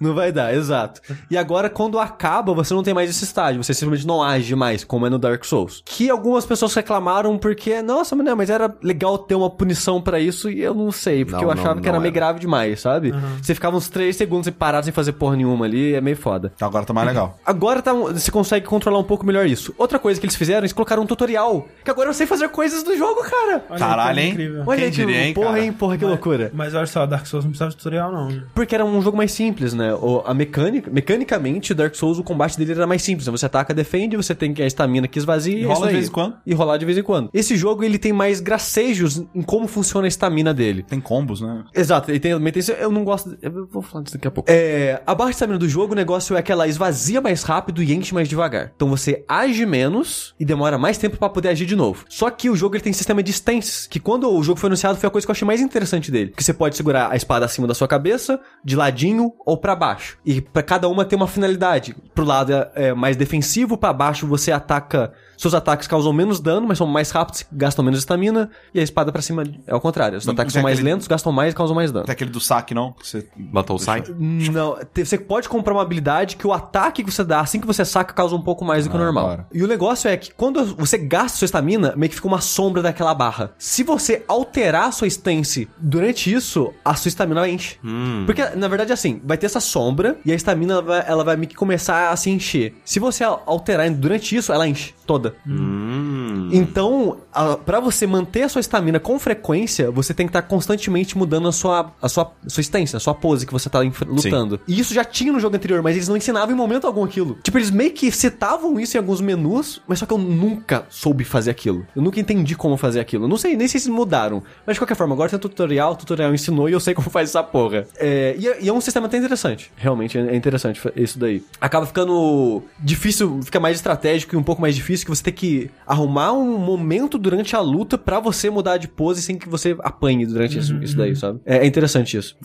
Não 0.00 0.14
vai 0.14 0.32
dar, 0.32 0.54
exato. 0.54 1.00
E 1.30 1.36
agora, 1.36 1.68
quando 1.70 1.98
acaba, 2.00 2.52
você 2.54 2.72
não 2.74 2.82
tem 2.82 2.94
mais 2.94 3.10
esse 3.10 3.24
estágio, 3.24 3.62
você 3.62 3.72
simplesmente 3.74 4.06
não 4.06 4.22
age 4.22 4.54
mais, 4.56 4.84
como 4.84 5.06
é 5.06 5.10
no 5.10 5.18
Dark 5.18 5.44
Souls. 5.44 5.82
Que 5.84 6.10
algumas 6.10 6.44
pessoas 6.46 6.74
reclamaram 6.74 7.36
porque, 7.38 7.80
nossa, 7.82 8.14
mas, 8.16 8.24
não, 8.26 8.36
mas 8.36 8.50
era 8.50 8.74
legal 8.82 9.18
ter 9.18 9.34
uma 9.34 9.50
punição 9.50 10.00
pra 10.00 10.18
isso 10.18 10.50
e 10.50 10.60
eu 10.62 10.74
não 10.74 10.90
sei, 10.92 11.24
porque 11.24 11.36
Não, 11.44 11.50
eu 11.50 11.50
achava 11.52 11.74
não, 11.76 11.82
que 11.82 11.88
era 11.88 11.96
não 11.98 12.02
meio 12.02 12.10
era. 12.10 12.14
grave 12.20 12.40
demais, 12.40 12.80
sabe? 12.80 13.12
Você 13.42 13.54
ficava 13.54 13.76
uns 13.76 13.88
3 13.88 14.14
segundos 14.16 14.46
e 14.46 14.50
parado 14.50 14.84
sem 14.84 14.92
fazer 14.92 15.12
porra 15.12 15.36
nenhuma 15.36 15.64
ali, 15.66 15.94
é 15.94 16.00
meio 16.00 16.16
foda. 16.16 16.52
Agora 16.60 16.84
tá 16.84 16.92
mais 16.92 17.06
legal. 17.08 17.38
Agora 17.44 17.82
tá, 17.82 17.92
você 17.92 18.30
consegue 18.30 18.66
controlar 18.66 18.98
um 18.98 19.04
pouco 19.04 19.24
melhor 19.26 19.46
isso. 19.46 19.74
Outra 19.78 19.98
coisa 19.98 20.18
que 20.20 20.26
eles 20.26 20.36
fizeram, 20.36 20.60
eles 20.60 20.72
colocaram 20.72 21.02
um 21.02 21.06
tutorial. 21.06 21.66
Que 21.84 21.90
agora 21.90 22.08
eu 22.08 22.14
sei 22.14 22.26
fazer 22.26 22.48
coisas 22.48 22.82
do 22.82 22.96
jogo, 22.96 23.22
cara. 23.22 23.64
Olha 23.70 23.78
Caralho, 23.78 24.18
hein? 24.20 24.30
incrível. 24.30 24.62
Olha 24.66 24.80
Quem 24.80 24.90
que 24.90 24.96
diria, 24.96 25.24
hein, 25.26 25.34
porra, 25.34 25.46
cara? 25.48 25.60
hein, 25.64 25.72
porra, 25.72 25.98
que 25.98 26.04
loucura. 26.04 26.50
Mas 26.54 26.74
olha 26.74 26.86
só, 26.86 27.06
Dark 27.06 27.26
Souls 27.26 27.44
não 27.44 27.50
precisava 27.50 27.70
de 27.70 27.76
tutorial, 27.76 28.12
não. 28.12 28.42
Porque 28.54 28.74
era 28.74 28.84
um 28.84 29.00
jogo 29.02 29.16
mais 29.16 29.32
simples, 29.32 29.72
né? 29.74 29.92
O, 29.94 30.22
a 30.26 30.32
mecânica, 30.34 30.90
mecanicamente, 30.90 31.72
o 31.72 31.74
Dark 31.80 31.94
Souls, 31.94 32.18
o 32.18 32.24
combate 32.24 32.56
dele 32.56 32.72
era 32.72 32.86
mais 32.86 33.02
simples. 33.02 33.26
né? 33.26 33.32
Você 33.32 33.46
ataca, 33.46 33.72
defende, 33.74 34.16
você 34.16 34.34
tem 34.34 34.54
a 34.58 34.66
estamina 34.66 35.08
que 35.08 35.18
esvazia. 35.18 35.58
E 35.58 35.62
é 35.62 35.66
rola 35.66 35.86
de 35.88 35.92
vez 35.94 36.08
em 36.08 36.10
quando. 36.12 36.36
E 36.46 36.54
rolar 36.54 36.76
de 36.76 36.84
vez 36.84 36.98
em 36.98 37.02
quando. 37.02 37.30
Esse 37.32 37.56
jogo, 37.56 37.82
ele 37.84 37.98
tem 37.98 38.12
mais 38.12 38.40
gracejos 38.40 39.24
em 39.34 39.42
como 39.42 39.66
funciona 39.66 40.06
a 40.06 40.08
estamina 40.08 40.52
dele. 40.52 40.82
Tem 40.82 41.00
combos, 41.00 41.40
né? 41.40 41.64
Exato, 41.74 42.10
ele 42.10 42.20
tem, 42.20 42.38
tem 42.52 42.62
eu 42.78 42.90
não 42.90 43.04
gosto. 43.04 43.36
Eu 43.42 43.66
vou 43.66 43.82
falar 43.82 44.04
disso 44.04 44.16
daqui 44.16 44.28
a 44.28 44.30
pouco. 44.30 44.50
É, 44.50 45.02
a 45.06 45.14
barra 45.14 45.30
de 45.30 45.36
estamina 45.36 45.58
do 45.58 45.68
jogo, 45.68 45.92
o 45.92 45.96
negócio 45.96 46.36
é 46.36 46.42
que 46.42 46.52
ela 46.52 46.66
esvazia 46.66 47.20
mais 47.20 47.42
rápido 47.42 47.82
e 47.82 47.92
enche 47.94 48.14
mais 48.14 48.28
devagar. 48.28 48.72
Então 48.74 48.88
você 48.88 49.24
age 49.28 49.64
menos 49.66 50.34
e 50.38 50.44
demora 50.44 50.78
mais 50.78 50.98
tempo 50.98 51.16
pra 51.16 51.28
poder 51.28 51.48
agir 51.48 51.66
de 51.66 51.76
novo. 51.76 52.04
Só 52.08 52.30
que 52.30 52.50
o 52.50 52.56
jogo 52.56 52.76
ele 52.76 52.82
tem 52.82 52.92
sistema 52.92 53.22
de 53.22 53.30
stances, 53.30 53.86
que 53.86 54.00
quando 54.00 54.30
o 54.30 54.42
jogo 54.42 54.58
foi 54.58 54.68
anunciado 54.68 54.98
foi 54.98 55.06
a 55.06 55.10
coisa 55.10 55.26
que 55.26 55.30
eu 55.30 55.32
achei 55.32 55.46
mais 55.46 55.60
interessante 55.60 56.10
dele. 56.10 56.32
Que 56.36 56.42
você 56.44 56.52
pode 56.52 56.76
segurar 56.76 57.10
a 57.10 57.16
espada 57.16 57.44
acima 57.44 57.66
da 57.66 57.74
sua 57.74 57.88
cabeça, 57.88 58.40
de 58.64 58.76
ladinho 58.76 59.32
ou 59.46 59.56
pra 59.56 59.74
baixo. 59.74 60.18
E 60.24 60.40
pra 60.40 60.62
cada 60.62 60.88
uma 60.88 61.04
tem 61.04 61.16
uma 61.16 61.26
finalidade. 61.26 61.69
Pro 62.14 62.24
lado 62.24 62.52
é, 62.52 62.70
é 62.74 62.94
mais 62.94 63.16
defensivo, 63.16 63.76
pra 63.76 63.92
baixo 63.92 64.26
você 64.26 64.50
ataca. 64.52 65.12
Seus 65.36 65.54
ataques 65.54 65.88
causam 65.88 66.12
menos 66.12 66.38
dano, 66.38 66.68
mas 66.68 66.76
são 66.76 66.86
mais 66.86 67.10
rápidos, 67.10 67.46
gastam 67.50 67.82
menos 67.82 68.00
estamina. 68.00 68.50
E 68.74 68.80
a 68.80 68.82
espada 68.82 69.10
pra 69.10 69.22
cima 69.22 69.42
é 69.66 69.74
o 69.74 69.80
contrário. 69.80 70.18
Os 70.18 70.26
Não 70.26 70.34
ataques 70.34 70.52
são 70.52 70.62
mais 70.62 70.78
aquele- 70.78 70.92
lentos, 70.92 71.06
gastam 71.08 71.32
mais 71.32 71.54
e 71.54 71.56
causam 71.56 71.74
mais 71.74 71.90
dano. 71.90 72.04
Tem 72.04 72.12
aquele 72.12 72.30
do 72.30 72.40
saque, 72.40 72.74
não? 72.74 72.92
Que 72.92 73.06
você... 73.08 73.26
Battle 73.36 73.78
Sight? 73.78 74.12
Não, 74.12 74.76
te- 74.92 75.02
você 75.04 75.16
pode 75.16 75.48
comprar 75.48 75.72
uma 75.72 75.80
habilidade 75.80 76.36
que 76.36 76.46
o 76.46 76.52
ataque 76.52 77.02
que 77.02 77.10
você 77.10 77.24
dá 77.24 77.40
assim 77.40 77.58
que 77.58 77.66
você 77.66 77.86
saca 77.86 78.12
causa 78.12 78.36
um 78.36 78.42
pouco 78.42 78.66
mais 78.66 78.84
do 78.84 78.90
que 78.90 78.96
o 78.96 79.00
Ah, 79.00 79.04
normal. 79.04 79.46
E 79.50 79.62
o 79.62 79.66
negócio 79.66 80.10
é 80.10 80.16
que 80.18 80.30
quando 80.34 80.62
você 80.76 80.98
gasta 80.98 81.38
sua 81.38 81.46
estamina, 81.46 81.94
meio 81.96 82.10
que 82.10 82.16
fica 82.16 82.28
uma 82.28 82.40
sombra 82.42 82.82
daquela 82.82 83.14
barra. 83.14 83.52
Se 83.58 83.82
você 83.82 84.22
alterar 84.28 84.88
a 84.88 84.92
sua 84.92 85.06
stance 85.06 85.66
durante 85.78 86.30
isso, 86.30 86.70
a 86.84 86.94
sua 86.94 87.08
estamina 87.08 87.48
enche. 87.48 87.78
Porque, 88.26 88.44
na 88.56 88.68
verdade, 88.68 88.90
é 88.90 88.94
assim, 88.94 89.22
vai 89.24 89.38
ter 89.38 89.46
essa 89.46 89.60
sombra 89.60 90.18
e 90.24 90.32
a 90.32 90.34
estamina 90.34 90.74
ela 90.74 90.82
vai, 90.82 91.04
ela 91.06 91.24
vai 91.24 91.36
meio 91.36 91.48
que 91.48 91.56
começar 91.60 92.10
a 92.10 92.16
se 92.16 92.30
encher. 92.30 92.74
Se 92.86 92.98
você 92.98 93.22
al- 93.22 93.42
alterar 93.44 93.88
durante 93.90 94.34
isso, 94.34 94.50
ela 94.50 94.66
enche 94.66 94.94
toda. 95.06 95.34
Hum. 95.46 96.48
Então, 96.52 97.18
a, 97.32 97.56
pra 97.56 97.80
você 97.80 98.06
manter 98.06 98.44
a 98.44 98.48
sua 98.48 98.60
estamina 98.60 98.98
com 98.98 99.18
frequência, 99.18 99.90
você 99.90 100.14
tem 100.14 100.26
que 100.26 100.30
estar 100.30 100.42
constantemente 100.42 101.18
mudando 101.18 101.48
a 101.48 101.52
sua, 101.52 101.92
a 102.00 102.08
sua, 102.08 102.32
sua 102.46 102.60
stance, 102.62 102.96
a 102.96 103.00
sua 103.00 103.14
pose 103.14 103.46
que 103.46 103.52
você 103.52 103.68
tá 103.68 103.80
lutando. 104.06 104.58
E 104.66 104.78
isso 104.80 104.94
já 104.94 105.04
tinha 105.04 105.32
no 105.32 105.38
jogo 105.40 105.54
anterior, 105.56 105.82
mas 105.82 105.96
eles 105.96 106.08
não 106.08 106.16
ensinavam 106.16 106.54
em 106.54 106.56
momento 106.56 106.86
algum 106.86 107.04
aquilo. 107.04 107.38
Tipo, 107.42 107.58
eles 107.58 107.70
meio 107.70 107.92
que 107.92 108.10
citavam 108.10 108.80
isso 108.80 108.96
em 108.96 108.98
alguns 108.98 109.20
menus, 109.20 109.82
mas 109.86 109.98
só 109.98 110.06
que 110.06 110.12
eu 110.12 110.18
nunca 110.18 110.86
soube 110.88 111.24
fazer 111.24 111.50
aquilo. 111.50 111.86
Eu 111.94 112.00
nunca 112.02 112.18
entendi 112.18 112.54
como 112.56 112.76
fazer 112.78 113.00
aquilo. 113.00 113.24
Eu 113.24 113.28
Não 113.28 113.36
sei 113.36 113.54
nem 113.56 113.68
se 113.68 113.76
eles 113.76 113.86
mudaram. 113.88 114.42
Mas 114.66 114.74
de 114.76 114.80
qualquer 114.80 114.94
forma, 114.94 115.14
agora 115.14 115.28
tem 115.28 115.38
tutorial, 115.38 115.92
o 115.92 115.96
tutorial 115.96 116.32
ensinou 116.32 116.68
e 116.68 116.72
eu 116.72 116.80
sei 116.80 116.94
como 116.94 117.10
faz 117.10 117.28
essa 117.30 117.42
porra. 117.42 117.86
É, 117.98 118.34
e, 118.38 118.48
é, 118.48 118.62
e 118.62 118.68
é 118.68 118.72
um 118.72 118.80
sistema 118.80 119.06
até 119.06 119.18
interessante. 119.18 119.70
Realmente 119.76 120.16
é 120.18 120.34
interessante 120.34 120.80
isso 120.96 121.18
daí. 121.18 121.42
Acaba 121.60 121.84
ficando 121.84 122.62
difícil, 122.78 123.40
fica 123.42 123.60
mais 123.60 123.76
estratégico 123.76 124.34
e 124.34 124.38
um 124.38 124.42
pouco 124.42 124.62
mais 124.62 124.74
difícil 124.74 125.04
que 125.04 125.10
você 125.14 125.22
tem 125.22 125.32
que 125.32 125.70
arrumar 125.86 126.32
um 126.32 126.58
momento 126.58 127.18
durante 127.18 127.54
a 127.54 127.60
luta 127.60 127.98
pra 127.98 128.18
você 128.18 128.48
mudar 128.48 128.78
de 128.78 128.88
pose 128.88 129.20
sem 129.20 129.36
que 129.36 129.48
você 129.48 129.76
apanhe 129.80 130.24
durante 130.24 130.58
isso, 130.58 130.74
isso 130.82 130.96
daí, 130.96 131.14
sabe? 131.14 131.40
É, 131.44 131.58
é 131.58 131.66
interessante 131.66 132.16
isso. 132.16 132.36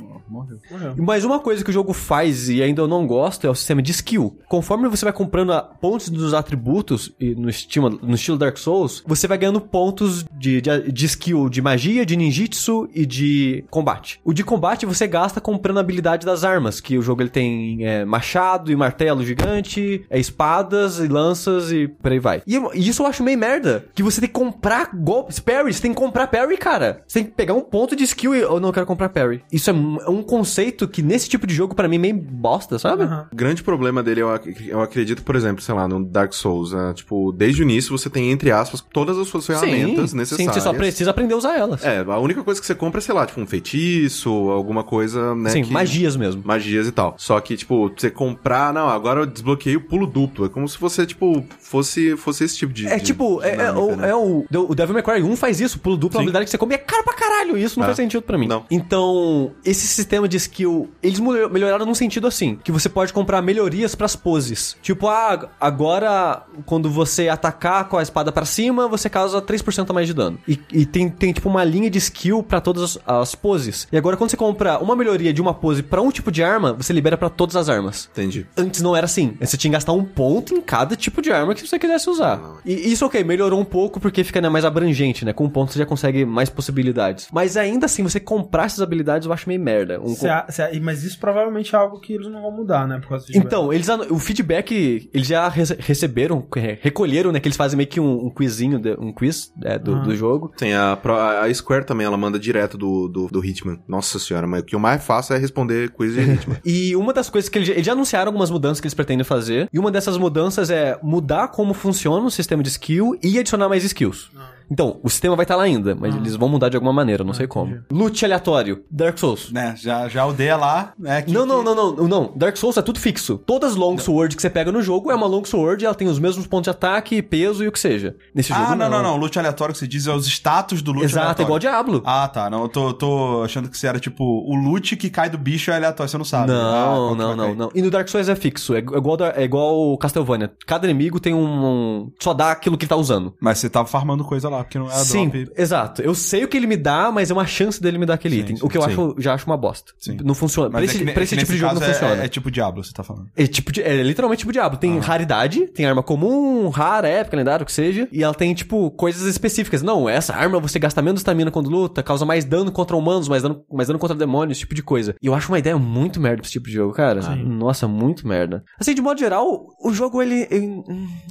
Mas 0.97 1.23
uma 1.23 1.39
coisa 1.39 1.63
que 1.63 1.69
o 1.69 1.73
jogo 1.73 1.93
faz 1.93 2.49
e 2.49 2.61
ainda 2.61 2.81
eu 2.81 2.87
não 2.87 3.07
gosto 3.07 3.47
é 3.47 3.49
o 3.49 3.55
sistema 3.55 3.81
de 3.81 3.91
skill. 3.91 4.37
Conforme 4.49 4.89
você 4.89 5.05
vai 5.05 5.13
comprando 5.13 5.53
pontos 5.79 6.09
dos 6.09 6.33
atributos 6.33 7.13
e 7.19 7.33
no 7.35 7.49
estilo, 7.49 7.89
no 7.89 8.15
estilo 8.15 8.37
Dark 8.37 8.57
Souls, 8.57 9.01
você 9.07 9.27
vai 9.27 9.37
ganhando 9.37 9.61
pontos 9.61 10.25
de, 10.37 10.59
de, 10.59 10.91
de 10.91 11.05
skill 11.05 11.47
de 11.47 11.61
magia, 11.61 12.05
de 12.05 12.17
ninjitsu 12.17 12.89
e 12.93 13.05
de 13.05 13.63
combate. 13.69 14.19
O 14.25 14.33
de 14.33 14.43
combate 14.43 14.85
você 14.85 15.07
gasta 15.07 15.39
comprando 15.39 15.77
a 15.77 15.81
habilidade 15.81 16.25
das 16.25 16.43
armas, 16.43 16.81
que 16.81 16.97
o 16.97 17.01
jogo 17.01 17.21
ele 17.21 17.29
tem 17.29 17.85
é, 17.85 18.03
machado 18.03 18.71
e 18.71 18.75
martelo 18.75 18.94
gigante, 19.23 20.05
é, 20.09 20.19
espadas 20.19 20.99
e 20.99 21.07
lanças 21.07 21.71
e 21.71 21.87
por 21.87 22.11
aí 22.11 22.19
vai. 22.19 22.41
E, 22.47 22.55
e 22.73 22.87
isso 22.89 23.03
eu 23.03 23.07
acho 23.07 23.23
meio 23.23 23.37
merda, 23.37 23.85
que 23.93 24.03
você 24.03 24.19
tem 24.21 24.27
que 24.29 24.33
comprar 24.35 24.89
golpes, 24.93 25.39
parry, 25.39 25.73
você 25.73 25.81
tem 25.81 25.91
que 25.93 25.97
comprar 25.97 26.27
parry, 26.27 26.57
cara. 26.57 27.01
Você 27.07 27.19
tem 27.19 27.29
que 27.29 27.35
pegar 27.35 27.53
um 27.53 27.61
ponto 27.61 27.95
de 27.95 28.03
skill 28.03 28.35
e 28.35 28.39
eu 28.39 28.59
não 28.59 28.71
quero 28.71 28.85
comprar 28.85 29.09
parry. 29.09 29.41
Isso 29.51 29.69
é 29.69 29.73
um, 29.73 29.97
é 30.01 30.09
um 30.09 30.23
conceito 30.23 30.87
que 30.87 31.01
nesse 31.01 31.27
tipo 31.29 31.45
de 31.47 31.53
jogo 31.53 31.75
pra 31.75 31.87
mim 31.87 31.95
é 31.95 31.99
meio 31.99 32.15
bosta, 32.15 32.77
sabe? 32.79 33.03
Aham. 33.03 33.27
O 33.31 33.35
grande 33.35 33.63
problema 33.63 34.01
dele, 34.03 34.21
eu, 34.21 34.29
ac- 34.29 34.67
eu 34.67 34.81
acredito, 34.81 35.23
por 35.23 35.35
exemplo, 35.35 35.61
sei 35.61 35.73
lá, 35.75 35.87
no 35.87 36.03
Dark 36.03 36.33
Souls, 36.33 36.71
né? 36.73 36.93
tipo, 36.95 37.31
desde 37.31 37.61
o 37.61 37.63
início 37.63 37.91
você 37.97 38.09
tem, 38.09 38.31
entre 38.31 38.51
aspas, 38.51 38.81
todas 38.93 39.17
as 39.17 39.27
suas 39.27 39.45
ferramentas 39.45 40.11
sim, 40.11 40.17
necessárias. 40.17 40.53
Sim, 40.55 40.59
você 40.59 40.61
só 40.61 40.73
precisa 40.73 41.09
aprender 41.11 41.33
a 41.33 41.37
usar 41.37 41.57
elas. 41.57 41.83
É, 41.83 41.99
a 41.99 42.19
única 42.19 42.43
coisa 42.43 42.59
que 42.59 42.65
você 42.65 42.75
compra 42.75 42.99
é, 42.99 43.01
sei 43.01 43.13
lá, 43.15 43.25
tipo, 43.25 43.41
um 43.41 43.47
feitiço, 43.47 44.29
alguma 44.29 44.83
coisa, 44.83 45.35
né? 45.35 45.49
sim, 45.49 45.63
que- 45.63 45.73
magias 45.73 46.15
mesmo. 46.15 46.41
Magias 46.45 46.87
e 46.87 46.91
tal. 46.91 47.15
Só 47.17 47.39
que, 47.39 47.55
tipo, 47.57 47.89
você 47.95 48.09
comprar, 48.09 48.73
não, 48.85 48.93
agora 48.93 49.21
eu 49.21 49.25
desbloqueei 49.25 49.75
o 49.75 49.81
pulo 49.81 50.05
duplo. 50.07 50.45
É 50.45 50.49
como 50.49 50.67
se 50.67 50.77
você, 50.79 51.05
tipo, 51.05 51.45
fosse, 51.59 52.15
fosse 52.17 52.43
esse 52.43 52.57
tipo 52.57 52.73
de. 52.73 52.87
É 52.87 52.97
de 52.97 53.03
tipo, 53.03 53.41
é, 53.41 53.49
é, 53.49 53.51
dinâmica, 53.57 53.79
o, 53.81 53.95
né? 53.95 54.09
é 54.09 54.15
o, 54.15 54.45
o 54.69 54.75
Devil 54.75 54.93
May 54.93 55.03
Cry 55.03 55.23
1 55.23 55.35
faz 55.35 55.59
isso, 55.59 55.79
pulo 55.79 55.97
duplo, 55.97 56.17
é 56.17 56.19
Sim. 56.19 56.23
habilidade 56.23 56.45
que 56.45 56.51
você 56.51 56.57
come, 56.57 56.75
é 56.75 56.77
caro 56.77 57.03
pra 57.03 57.13
caralho, 57.13 57.57
isso 57.57 57.79
não 57.79 57.85
É. 57.85 57.87
faz 57.87 57.97
sentido 57.97 58.21
pra 58.21 58.37
mim. 58.37 58.47
Não. 58.47 58.65
Então, 58.69 59.51
esse 59.63 59.87
sistema 59.87 60.27
de 60.27 60.37
skill, 60.37 60.89
eles 61.01 61.19
melhor- 61.19 61.49
melhoraram 61.49 61.85
num 61.85 61.95
sentido 61.95 62.27
assim, 62.27 62.57
que 62.63 62.71
você 62.71 62.87
pode 62.89 63.11
comprar 63.13 63.41
melhorias 63.41 63.95
pras 63.95 64.15
poses. 64.15 64.75
Tipo, 64.81 65.07
ah, 65.07 65.49
agora, 65.59 66.43
quando 66.65 66.89
você 66.89 67.27
atacar 67.29 67.87
com 67.89 67.97
a 67.97 68.01
espada 68.03 68.31
pra 68.31 68.45
cima, 68.45 68.87
você 68.87 69.09
causa 69.09 69.41
3% 69.41 69.89
a 69.89 69.93
mais 69.93 70.07
de 70.07 70.13
dano. 70.13 70.37
E, 70.47 70.59
e 70.71 70.85
tem, 70.85 71.09
tem, 71.09 71.33
tipo, 71.33 71.49
uma 71.49 71.63
linha 71.63 71.89
de 71.89 71.97
skill 71.97 72.41
pra 72.43 72.61
todas 72.61 72.97
as, 72.97 72.99
as 73.05 73.35
poses. 73.35 73.87
E 73.91 73.97
agora, 73.97 74.15
quando 74.17 74.29
você 74.29 74.37
compra 74.37 74.79
uma 74.79 74.95
melhoria 74.95 75.33
de 75.33 75.41
uma 75.41 75.53
pose 75.53 75.83
pra 75.83 76.01
um 76.01 76.11
tipo 76.11 76.31
de 76.31 76.43
arma, 76.43 76.73
você 76.73 76.93
libera 76.93 77.17
pra 77.17 77.29
todas 77.29 77.55
as 77.55 77.69
armas. 77.69 78.09
Entendi. 78.11 78.45
Antes 78.57 78.74
não 78.83 78.95
era 78.95 79.05
assim. 79.05 79.35
Você 79.39 79.57
tinha 79.57 79.69
que 79.71 79.75
gastar 79.75 79.93
um 79.93 80.03
ponto 80.03 80.53
em 80.53 80.61
cada 80.61 80.95
tipo 80.95 81.21
de 81.21 81.31
arma 81.31 81.53
que 81.55 81.65
você 81.67 81.77
quisesse 81.79 82.09
usar. 82.09 82.41
E 82.65 82.73
isso, 82.91 83.05
ok, 83.05 83.23
melhorou 83.23 83.59
um 83.59 83.65
pouco 83.65 83.99
porque 83.99 84.23
fica 84.23 84.39
né, 84.41 84.49
mais 84.49 84.65
abrangente, 84.65 85.25
né? 85.25 85.33
Com 85.33 85.45
um 85.45 85.49
ponto 85.49 85.71
você 85.73 85.79
já 85.79 85.85
consegue 85.85 86.25
mais 86.25 86.49
possibilidades. 86.49 87.27
Mas 87.31 87.57
ainda 87.57 87.85
assim, 87.85 88.03
você 88.03 88.19
comprar 88.19 88.65
essas 88.65 88.81
habilidades 88.81 89.25
eu 89.27 89.33
acho 89.33 89.47
meio 89.47 89.59
merda. 89.61 89.99
Um 90.01 90.15
Cê 90.15 90.27
a- 90.29 90.45
cê- 90.49 90.79
mas 90.81 91.03
isso 91.03 91.19
provavelmente 91.19 91.75
é 91.75 91.77
algo 91.77 91.99
que 91.99 92.13
eles 92.13 92.27
não 92.27 92.41
vão 92.41 92.51
mudar, 92.51 92.87
né? 92.87 92.99
Por 92.99 93.09
causa 93.09 93.25
de 93.27 93.37
então, 93.37 93.71
eles 93.71 93.87
o 94.09 94.19
feedback, 94.19 95.09
eles 95.13 95.27
já 95.27 95.47
rece- 95.47 95.77
receberam, 95.79 96.45
re- 96.55 96.77
recolheram, 96.81 97.31
né? 97.31 97.39
Que 97.39 97.47
eles 97.47 97.57
fazem 97.57 97.77
meio 97.77 97.89
que 97.89 97.99
um, 97.99 98.25
um 98.25 98.29
quizinho, 98.29 98.79
de- 98.79 98.95
um 98.99 99.11
quiz 99.11 99.51
é, 99.63 99.77
do, 99.79 99.95
Ah. 99.95 99.99
do 99.99 100.15
jogo. 100.15 100.51
Tem 100.57 100.73
a, 100.73 100.97
a 101.43 101.53
Square 101.53 101.85
também, 101.85 102.05
ela 102.05 102.17
manda 102.17 102.37
direto 102.39 102.77
do, 102.77 103.07
do, 103.07 103.27
do 103.27 103.43
Hitman. 103.45 103.79
Nossa 103.87 104.19
senhora, 104.19 104.45
mas 104.47 104.61
o 104.61 104.65
que 104.65 104.75
eu 104.75 104.79
mais 104.79 105.03
faço 105.03 105.33
é 105.33 105.37
responder 105.37 105.91
quiz 105.91 106.13
de 106.13 106.21
Hitman. 106.33 106.57
E 106.65 106.95
uma 106.95 107.13
das 107.13 107.29
coisas 107.29 107.49
que 107.49 107.57
eles, 107.57 107.69
eles 107.69 107.85
já 107.85 107.93
anunciaram 107.93 108.27
algumas 108.29 108.49
mudanças 108.49 108.64
que 108.73 108.87
eles 108.87 108.93
pretendem 108.93 109.23
fazer. 109.23 109.69
E 109.71 109.79
uma 109.79 109.91
dessas 109.91 110.17
mudanças 110.17 110.69
é 110.69 110.97
mudar 111.01 111.47
como 111.49 111.73
funciona 111.73 112.25
o 112.25 112.31
sistema 112.31 112.63
de 112.63 112.69
skill 112.69 113.17
e 113.23 113.39
adicionar 113.39 113.69
mais 113.69 113.83
skills. 113.83 114.31
Então, 114.69 114.99
o 115.03 115.09
sistema 115.09 115.35
vai 115.35 115.43
estar 115.43 115.55
lá 115.55 115.63
ainda, 115.63 115.95
mas 115.95 116.15
eles 116.15 116.35
vão 116.35 116.49
mudar 116.49 116.69
de 116.69 116.75
alguma 116.77 116.93
maneira, 116.93 117.23
não 117.23 117.33
sei 117.33 117.47
como. 117.47 117.79
Loot 117.91 118.23
aleatório, 118.25 118.83
Dark 118.89 119.17
Souls. 119.17 119.51
Né, 119.51 119.75
já, 119.77 120.07
já 120.07 120.25
odeia 120.25 120.55
lá, 120.57 120.93
né? 120.97 121.21
que- 121.21 121.31
Não, 121.31 121.45
não, 121.45 121.63
não, 121.63 121.75
não, 121.75 122.07
não. 122.07 122.33
Dark 122.35 122.55
Souls 122.57 122.77
é 122.77 122.81
tudo 122.81 122.99
fixo. 122.99 123.37
Todas 123.45 123.71
as 123.71 123.75
long 123.75 123.97
sword 123.97 124.35
que 124.35 124.41
você 124.41 124.49
pega 124.49 124.71
no 124.71 124.81
jogo 124.81 125.11
é 125.11 125.15
uma 125.15 125.27
long 125.27 125.43
sword, 125.45 125.85
ela 125.85 125.93
tem 125.95 126.07
os 126.07 126.19
mesmos 126.19 126.47
pontos 126.47 126.63
de 126.65 126.69
ataque, 126.71 127.21
peso 127.21 127.63
e 127.63 127.67
o 127.67 127.71
que 127.71 127.79
seja. 127.79 128.15
Nesse 128.33 128.49
jogo 128.49 128.61
Ah, 128.71 128.75
não, 128.75 128.89
não, 128.89 129.03
não. 129.03 129.17
Loot 129.17 129.37
aleatório 129.37 129.73
que 129.73 129.79
você 129.79 129.87
diz 129.87 130.07
é 130.07 130.13
os 130.13 130.25
status 130.27 130.81
do 130.81 130.91
loot 130.91 131.05
Exato, 131.05 131.17
é 131.19 131.21
aleatório. 131.23 131.45
igual 131.45 131.59
Diablo. 131.59 132.01
Ah, 132.05 132.27
tá. 132.27 132.49
Não, 132.49 132.63
eu 132.63 132.69
tô, 132.69 132.93
tô 132.93 133.41
achando 133.43 133.69
que 133.69 133.77
você 133.77 133.87
era 133.87 133.99
tipo 133.99 134.23
o 134.23 134.55
loot 134.55 134.95
que 134.95 135.09
cai 135.09 135.29
do 135.29 135.37
bicho 135.37 135.71
é 135.71 135.75
aleatório, 135.75 136.09
você 136.09 136.17
não 136.17 136.25
sabe. 136.25 136.51
Ah, 136.51 136.55
Não, 136.95 137.11
que 137.11 137.17
não, 137.17 137.27
vai 137.27 137.35
não, 137.35 137.45
cair. 137.45 137.55
não. 137.57 137.71
E 137.75 137.81
no 137.81 137.89
Dark 137.91 138.07
Souls 138.07 138.29
é 138.29 138.35
fixo. 138.35 138.73
É 138.75 138.79
igual, 138.79 139.17
da- 139.17 139.33
é 139.35 139.43
igual 139.43 139.97
Castlevania. 139.97 140.51
Cada 140.65 140.85
inimigo 140.89 141.19
tem 141.19 141.33
um, 141.33 141.45
um- 141.65 142.11
Só 142.19 142.33
dá 142.33 142.51
aquilo 142.51 142.77
que 142.77 142.85
ele 142.85 142.89
tá 142.89 142.95
usando. 142.95 143.33
Mas 143.39 143.59
você 143.59 143.69
tava 143.69 143.87
farmando 143.87 144.23
coisa 144.23 144.49
lá, 144.57 144.63
porque 144.63 144.77
não 144.79 144.87
era 144.87 144.95
Sim, 144.99 145.29
drop. 145.29 145.51
exato. 145.57 146.01
Eu 146.01 146.15
sei 146.15 146.43
o 146.43 146.47
que 146.47 146.57
ele 146.57 146.67
me 146.67 146.77
dá, 146.77 147.11
mas 147.11 147.29
é 147.29 147.33
uma 147.33 147.45
chance 147.45 147.81
dele 147.81 147.97
me 147.97 148.05
dar 148.05 148.15
aquele 148.15 148.35
Sim, 148.35 148.41
item. 148.41 148.57
sim, 148.57 148.65
o 148.65 148.69
que 148.69 148.77
eu 148.77 148.81
sim. 148.81 148.89
acho, 148.89 149.15
já 149.19 149.33
acho 149.33 149.45
uma 149.45 149.57
bosta. 149.57 149.93
Sim. 149.99 150.17
Não 150.23 150.33
funciona. 150.35 150.69
Pra 150.69 150.79
Mas 150.79 150.89
esse, 150.89 150.97
é 150.97 150.99
que, 150.99 151.05
ne- 151.05 151.11
pra 151.13 151.21
é 151.21 151.23
esse 151.23 151.35
que 151.35 151.41
tipo 151.41 151.51
de 151.53 151.57
jogo 151.57 151.75
não 151.75 151.81
é- 151.83 151.93
funciona. 151.93 152.23
É, 152.23 152.27
tipo 152.27 152.49
Diablo, 152.51 152.83
você 152.83 152.91
tá 152.93 153.03
falando. 153.03 153.27
É, 153.35 153.45
tipo 153.47 153.71
é 153.79 154.01
literalmente 154.03 154.39
tipo 154.39 154.51
Diablo. 154.51 154.77
Tem 154.77 154.97
raridade, 154.99 155.67
tem 155.67 155.85
arma 155.85 156.01
comum, 156.03 156.67
rara, 156.69 157.07
épica, 157.07 157.35
lendária, 157.37 157.63
o 157.63 157.65
que 157.65 157.71
seja. 157.71 158.07
E 158.11 158.23
ela 158.23 158.33
tem, 158.33 158.53
tipo, 158.53 158.89
coisas 158.91 159.25
específicas. 159.27 159.81
Não, 159.81 160.07
essa 160.09 160.33
arma 160.33 160.59
você 160.59 160.79
gasta 160.79 161.01
menos 161.01 161.21
estamina 161.21 161.51
quando 161.51 161.69
luta, 161.69 162.01
causa 162.03 162.25
mais 162.25 162.45
dano 162.45 162.71
contra 162.71 162.95
humanos, 162.95 163.27
mais 163.27 163.43
dano, 163.43 163.63
mais 163.71 163.87
dano 163.87 163.99
contra 163.99 164.15
demônios, 164.15 164.57
esse 164.57 164.61
tipo 164.61 164.75
de 164.75 164.83
coisa. 164.83 165.15
E 165.21 165.27
eu 165.27 165.33
acho 165.33 165.49
uma 165.51 165.59
ideia 165.59 165.77
muito 165.77 166.19
merda 166.19 166.37
pra 166.37 166.45
esse 166.45 166.53
tipo 166.53 166.67
de 166.67 166.73
jogo, 166.73 166.93
cara. 166.93 167.21
Nossa, 167.35 167.87
muito 167.87 168.27
merda. 168.27 168.63
Assim, 168.79 168.93
de 168.93 169.01
modo 169.01 169.19
geral, 169.19 169.67
o 169.83 169.91
jogo, 169.93 170.21
ele... 170.21 170.47
Eu, 170.49 170.83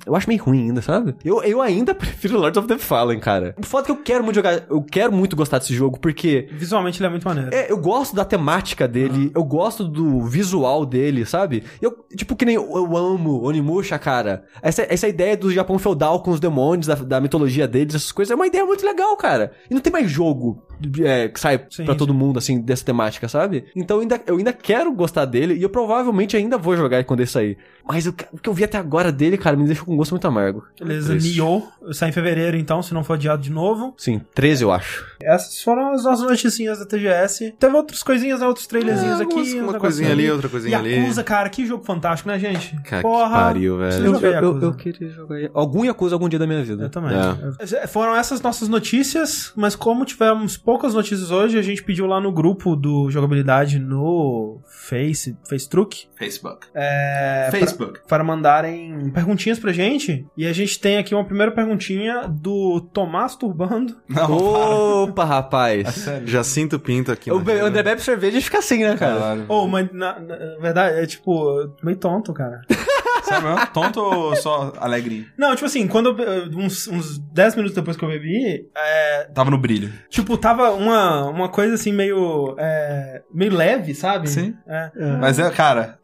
eu 0.07 0.17
acho 0.17 0.29
meio 0.29 0.43
ruim 0.43 0.69
ainda, 0.69 0.83
sabe? 0.83 1.15
Eu, 1.25 1.43
eu 1.43 1.61
ainda 1.63 1.95
prefiro 1.95 2.39
Lords 2.39 2.57
of 2.59 2.69
the 2.69 2.79
Fallen, 2.79 3.14
cara. 3.20 3.55
O 3.59 3.65
foda 3.65 3.85
é 3.85 3.86
que 3.86 3.93
eu 3.93 4.03
quero 4.03 4.24
muito 4.24 4.36
jogar... 4.36 4.65
Eu 4.69 4.82
quero 4.82 5.12
muito 5.12 5.36
gostar 5.36 5.59
desse 5.59 5.74
jogo, 5.74 5.99
porque... 5.99 6.49
Visualmente 6.53 6.99
ele 7.01 7.07
é 7.07 7.11
muito 7.11 7.27
maneiro. 7.27 7.51
É, 7.53 7.70
eu 7.70 7.78
gosto 7.78 8.15
da 8.15 8.24
temática 8.24 8.86
dele, 8.86 9.31
eu 9.35 9.45
gosto 9.45 9.85
do 9.85 10.23
visual 10.23 10.85
dele, 10.85 11.24
sabe? 11.24 11.65
Eu, 11.81 12.05
tipo, 12.16 12.36
que 12.36 12.45
nem 12.45 12.57
eu, 12.57 12.70
eu 12.74 12.97
amo 12.97 13.43
Onimusha, 13.43 13.99
cara. 13.99 14.45
Essa, 14.62 14.86
essa 14.89 15.09
ideia 15.09 15.36
do 15.36 15.53
Japão 15.53 15.78
feudal 15.78 16.23
com 16.23 16.31
os 16.31 16.41
demônios, 16.41 16.86
da, 16.86 16.95
da 16.95 17.20
mitologia 17.20 17.66
deles, 17.69 17.95
essas 17.95 18.12
coisas, 18.12 18.31
é 18.31 18.35
uma 18.35 18.47
ideia 18.47 18.65
muito 18.65 18.85
legal, 18.85 19.16
cara. 19.16 19.53
E 19.70 19.74
não 19.74 19.81
tem 19.81 19.93
mais 19.93 20.11
jogo 20.11 20.62
é, 21.05 21.29
que 21.29 21.39
sai 21.41 21.59
Sim, 21.71 21.85
pra 21.85 21.95
sim. 21.95 21.99
todo 21.99 22.13
mundo, 22.15 22.39
assim, 22.39 22.61
dessa 22.61 22.85
temática, 22.85 23.29
sabe? 23.29 23.65
Então 23.75 23.97
eu 23.99 24.03
ainda, 24.03 24.21
eu 24.27 24.37
ainda 24.37 24.53
quero 24.53 24.93
gostar 24.93 25.25
dele 25.25 25.55
e 25.55 25.63
eu 25.63 25.69
provavelmente 25.69 26.37
ainda 26.37 26.57
vou 26.59 26.77
jogar 26.77 27.03
quando 27.05 27.21
ele 27.21 27.29
sair. 27.29 27.57
Mas 27.87 28.07
o, 28.07 28.13
que- 28.13 28.25
o 28.33 28.39
que 28.39 28.49
eu 28.49 28.55
vi 28.55 28.65
até 28.65 28.79
agora 28.79 29.13
dele, 29.13 29.37
cara, 29.37 29.57
me 29.57 29.67
deixou 29.67 29.85
com 29.85 29.93
um 29.93 29.97
gosto 29.97 30.13
muito 30.13 30.27
amargo. 30.27 30.65
Beleza. 30.79 31.15
Nioh 31.15 31.63
sai 31.93 32.09
em 32.09 32.13
fevereiro, 32.13 32.57
então, 32.57 32.83
se 32.83 32.95
não 32.95 33.05
for 33.05 33.13
adiado 33.15 33.43
de 33.43 33.51
novo. 33.51 33.95
Sim, 33.99 34.21
13 34.35 34.63
eu 34.65 34.73
acho. 34.73 35.05
Essas 35.23 35.63
foram 35.63 35.93
as 35.93 36.05
nossas 36.05 36.27
noticinhas 36.27 36.79
da 36.79 36.87
TGS. 36.87 37.55
Teve 37.59 37.77
outras 37.77 38.03
coisinhas, 38.03 38.41
outros 38.41 38.67
trailerzinhos 38.67 39.21
É, 39.21 39.23
aqui. 39.25 39.61
uma 39.61 39.75
coisinha 39.79 40.11
ali, 40.13 40.31
outra 40.31 40.49
coisinha 40.49 40.79
ali. 40.79 40.95
Yakuza, 40.95 41.23
cara, 41.23 41.49
que 41.51 41.67
jogo 41.67 41.85
fantástico, 41.85 42.29
né, 42.29 42.39
gente? 42.39 42.75
Cara, 42.83 43.03
que 43.03 43.09
pariu, 43.09 43.77
velho. 43.79 44.07
Eu, 44.07 44.21
eu, 44.21 44.33
eu, 44.33 44.61
eu 44.63 44.75
queria 44.75 45.11
jogar 45.11 45.37
algum 45.53 45.85
Yakuza 45.85 46.15
algum 46.15 46.29
dia 46.29 46.39
da 46.39 46.47
minha 46.47 46.63
vida. 46.65 46.85
Eu 46.85 46.91
também. 46.91 47.13
É, 47.61 47.87
Foram 47.87 48.17
essas 48.17 48.41
nossas 48.41 48.67
notícias, 48.69 49.53
mas 49.55 49.77
como 49.77 50.05
tivemos 50.07 50.57
poucas 50.65 50.95
notícias 50.95 51.31
hoje, 51.31 51.59
a 51.59 51.62
gente 51.62 51.82
pediu 51.82 52.07
lá 52.07 52.20
no 52.20 52.32
grupo 52.32 52.74
do 52.74 53.11
Jogabilidade 53.11 53.78
no 53.78 54.61
Face, 54.66 55.36
Facebook, 55.49 56.07
Facebook. 56.16 56.66
é, 56.74 57.49
pra- 57.51 57.59
Facebook. 57.61 58.01
para 58.09 58.24
mandarem 58.24 59.11
perguntinhas 59.11 59.59
pra 59.59 59.73
gente. 59.73 60.27
E 60.36 60.47
a 60.47 60.53
gente 60.53 60.78
tem 60.81 60.97
aqui 60.99 61.15
uma 61.15 61.24
primeira 61.24 61.53
perguntinha 61.53 62.27
do 62.28 62.81
Tomás 62.81 63.35
Turbando. 63.36 63.97
Não, 64.09 65.05
Opa, 65.05 65.24
rapaz. 65.24 65.89
Sério. 65.95 66.27
Jacinto 66.27 66.78
Pinto 66.78 67.12
aqui. 67.12 67.31
O 67.31 67.39
Be- 67.41 67.53
agenda. 67.53 67.69
André 67.69 67.82
bebe 67.82 68.03
cerveja 68.03 68.39
e 68.39 68.41
fica 68.43 68.59
assim, 68.59 68.82
né, 68.82 68.97
cara? 68.97 69.45
Ô, 69.49 69.66
mas 69.66 69.91
na, 69.93 70.19
na 70.20 70.36
verdade 70.61 70.99
é 71.01 71.07
tipo, 71.07 71.70
meio 71.82 71.97
tonto, 71.97 72.32
cara. 72.32 72.62
Sério 73.25 73.49
mesmo? 73.49 73.67
Tonto 73.69 74.01
ou 74.01 74.37
só 74.37 74.73
alegrinho? 74.79 75.27
Não, 75.37 75.55
tipo 75.55 75.67
assim, 75.67 75.87
quando 75.89 76.21
eu, 76.21 76.49
uns, 76.59 76.87
uns 76.89 77.19
10 77.19 77.57
minutos 77.57 77.75
depois 77.75 77.97
que 77.97 78.05
eu 78.05 78.09
bebi, 78.09 78.69
é, 78.77 79.25
Tava 79.35 79.51
no 79.51 79.59
brilho. 79.59 79.93
tipo, 80.09 80.37
tava 80.37 80.71
uma, 80.73 81.25
uma 81.29 81.49
coisa 81.49 81.75
assim 81.75 81.93
meio. 81.93 82.55
é, 82.59 83.23
meio 83.33 83.55
leve, 83.55 83.95
sabe? 83.95 84.29
Sim. 84.29 84.55
É. 84.67 84.91
Mas 85.21 85.39
é, 85.39 85.51
cara. 85.51 85.99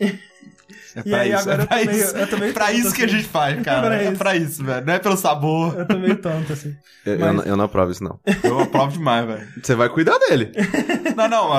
É 0.96 1.00
E 1.00 1.02
pra 1.10 1.18
aí, 1.20 1.32
isso, 1.32 1.40
agora 1.50 1.62
é 1.62 1.64
eu 1.64 1.66
pra 1.68 1.78
tô 1.78 1.84
meio- 1.86 2.04
isso. 2.04 2.16
eu 2.16 2.26
tô 2.28 2.36
meio 2.38 2.50
É 2.50 2.52
pra 2.52 2.66
tonto, 2.66 2.78
isso 2.78 2.94
que 2.94 3.02
a 3.02 3.04
assim. 3.06 3.14
gente 3.16 3.28
faz, 3.28 3.58
É 3.58 3.62
cara. 3.62 3.86
pra 3.86 3.96
É 4.02 4.10
pra 4.12 4.36
isso, 4.36 4.64
velho. 4.64 4.86
Não 4.86 4.92
é 4.94 4.98
pelo 4.98 5.16
sabor. 5.16 5.78
Eu 5.78 5.86
tô 5.86 5.98
meio 5.98 6.16
tonto, 6.16 6.52
assim. 6.52 6.74
Eu, 7.06 7.18
Mas- 7.18 7.28
eu, 7.28 7.34
não- 7.34 7.44
eu 7.44 7.56
não 7.56 7.64
aprovo 7.64 7.90
isso, 7.92 8.02
não. 8.04 8.18
Eu 8.42 8.60
aprovo 8.60 8.92
demais, 8.92 9.26
velho. 9.26 9.48
Você 9.62 9.74
vai 9.74 9.88
cuidar 9.88 10.18
dele. 10.18 10.50
Não, 11.16 11.28
não, 11.28 11.52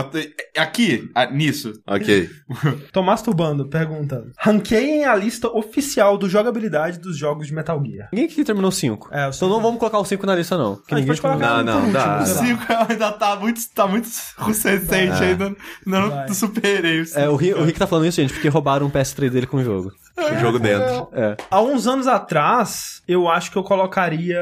aqui, 0.58 1.10
nisso. 1.32 1.74
ok. 1.86 2.30
Tô 2.92 3.02
masturbando, 3.04 3.68
pergunta. 3.70 4.24
Ranqueiem 4.40 5.06
a 5.06 5.16
lista 5.16 5.48
oficial 5.48 6.18
do 6.18 6.28
jogabilidade 6.30 7.00
dos 7.00 7.18
jogos 7.18 7.48
de 7.48 7.54
Metal 7.54 7.82
Gear. 7.86 8.10
Ninguém 8.12 8.30
aqui 8.30 8.44
terminou 8.44 8.72
5. 8.72 9.10
É, 9.12 9.30
então 9.30 9.50
não 9.50 9.62
vamos 9.62 9.78
colocar 9.80 10.00
o 10.00 10.06
5 10.06 10.26
na 10.26 10.36
lista, 10.36 10.58
não. 10.58 10.76
Que 10.78 10.94
Ah, 10.94 10.98
a 10.98 11.00
gente 11.00 11.08
ninguém 11.10 11.22
pode 11.22 11.22
colocar 11.22 11.56
terminou. 11.56 11.66
Não, 11.66 11.74
não, 11.74 11.88
último, 11.88 11.94
dá, 11.94 12.16
O 12.16 12.20
lá. 12.20 12.26
5 12.26 12.92
ainda 12.92 13.12
tá 13.12 13.36
muito, 13.36 13.62
tá 13.74 13.88
muito 13.88 14.10
recente, 14.38 15.24
ainda 15.24 15.56
não 15.86 16.10
Vai. 16.10 16.34
superei 16.34 17.02
o. 17.02 17.06
É, 17.16 17.30
o 17.30 17.36
Rick, 17.36 17.54
o 17.60 17.64
Rick 17.64 17.78
tá 17.80 17.88
falando 17.88 18.08
isso, 18.08 18.20
gente, 18.22 18.34
porque 18.34 18.48
roubaram 18.48 18.86
um 18.88 18.90
PS3 18.90 19.21
dele 19.30 19.48
com 19.48 19.58
o 19.58 19.64
jogo. 19.64 19.92
O 20.18 20.40
jogo 20.40 20.60
dentro. 20.60 21.08
É. 21.14 21.36
Há 21.50 21.62
uns 21.62 21.88
anos 21.88 22.08
atrás, 22.08 23.02
eu 23.08 23.28
acho 23.30 23.52
que 23.52 23.58
eu 23.58 23.64
colocaria 23.64 24.40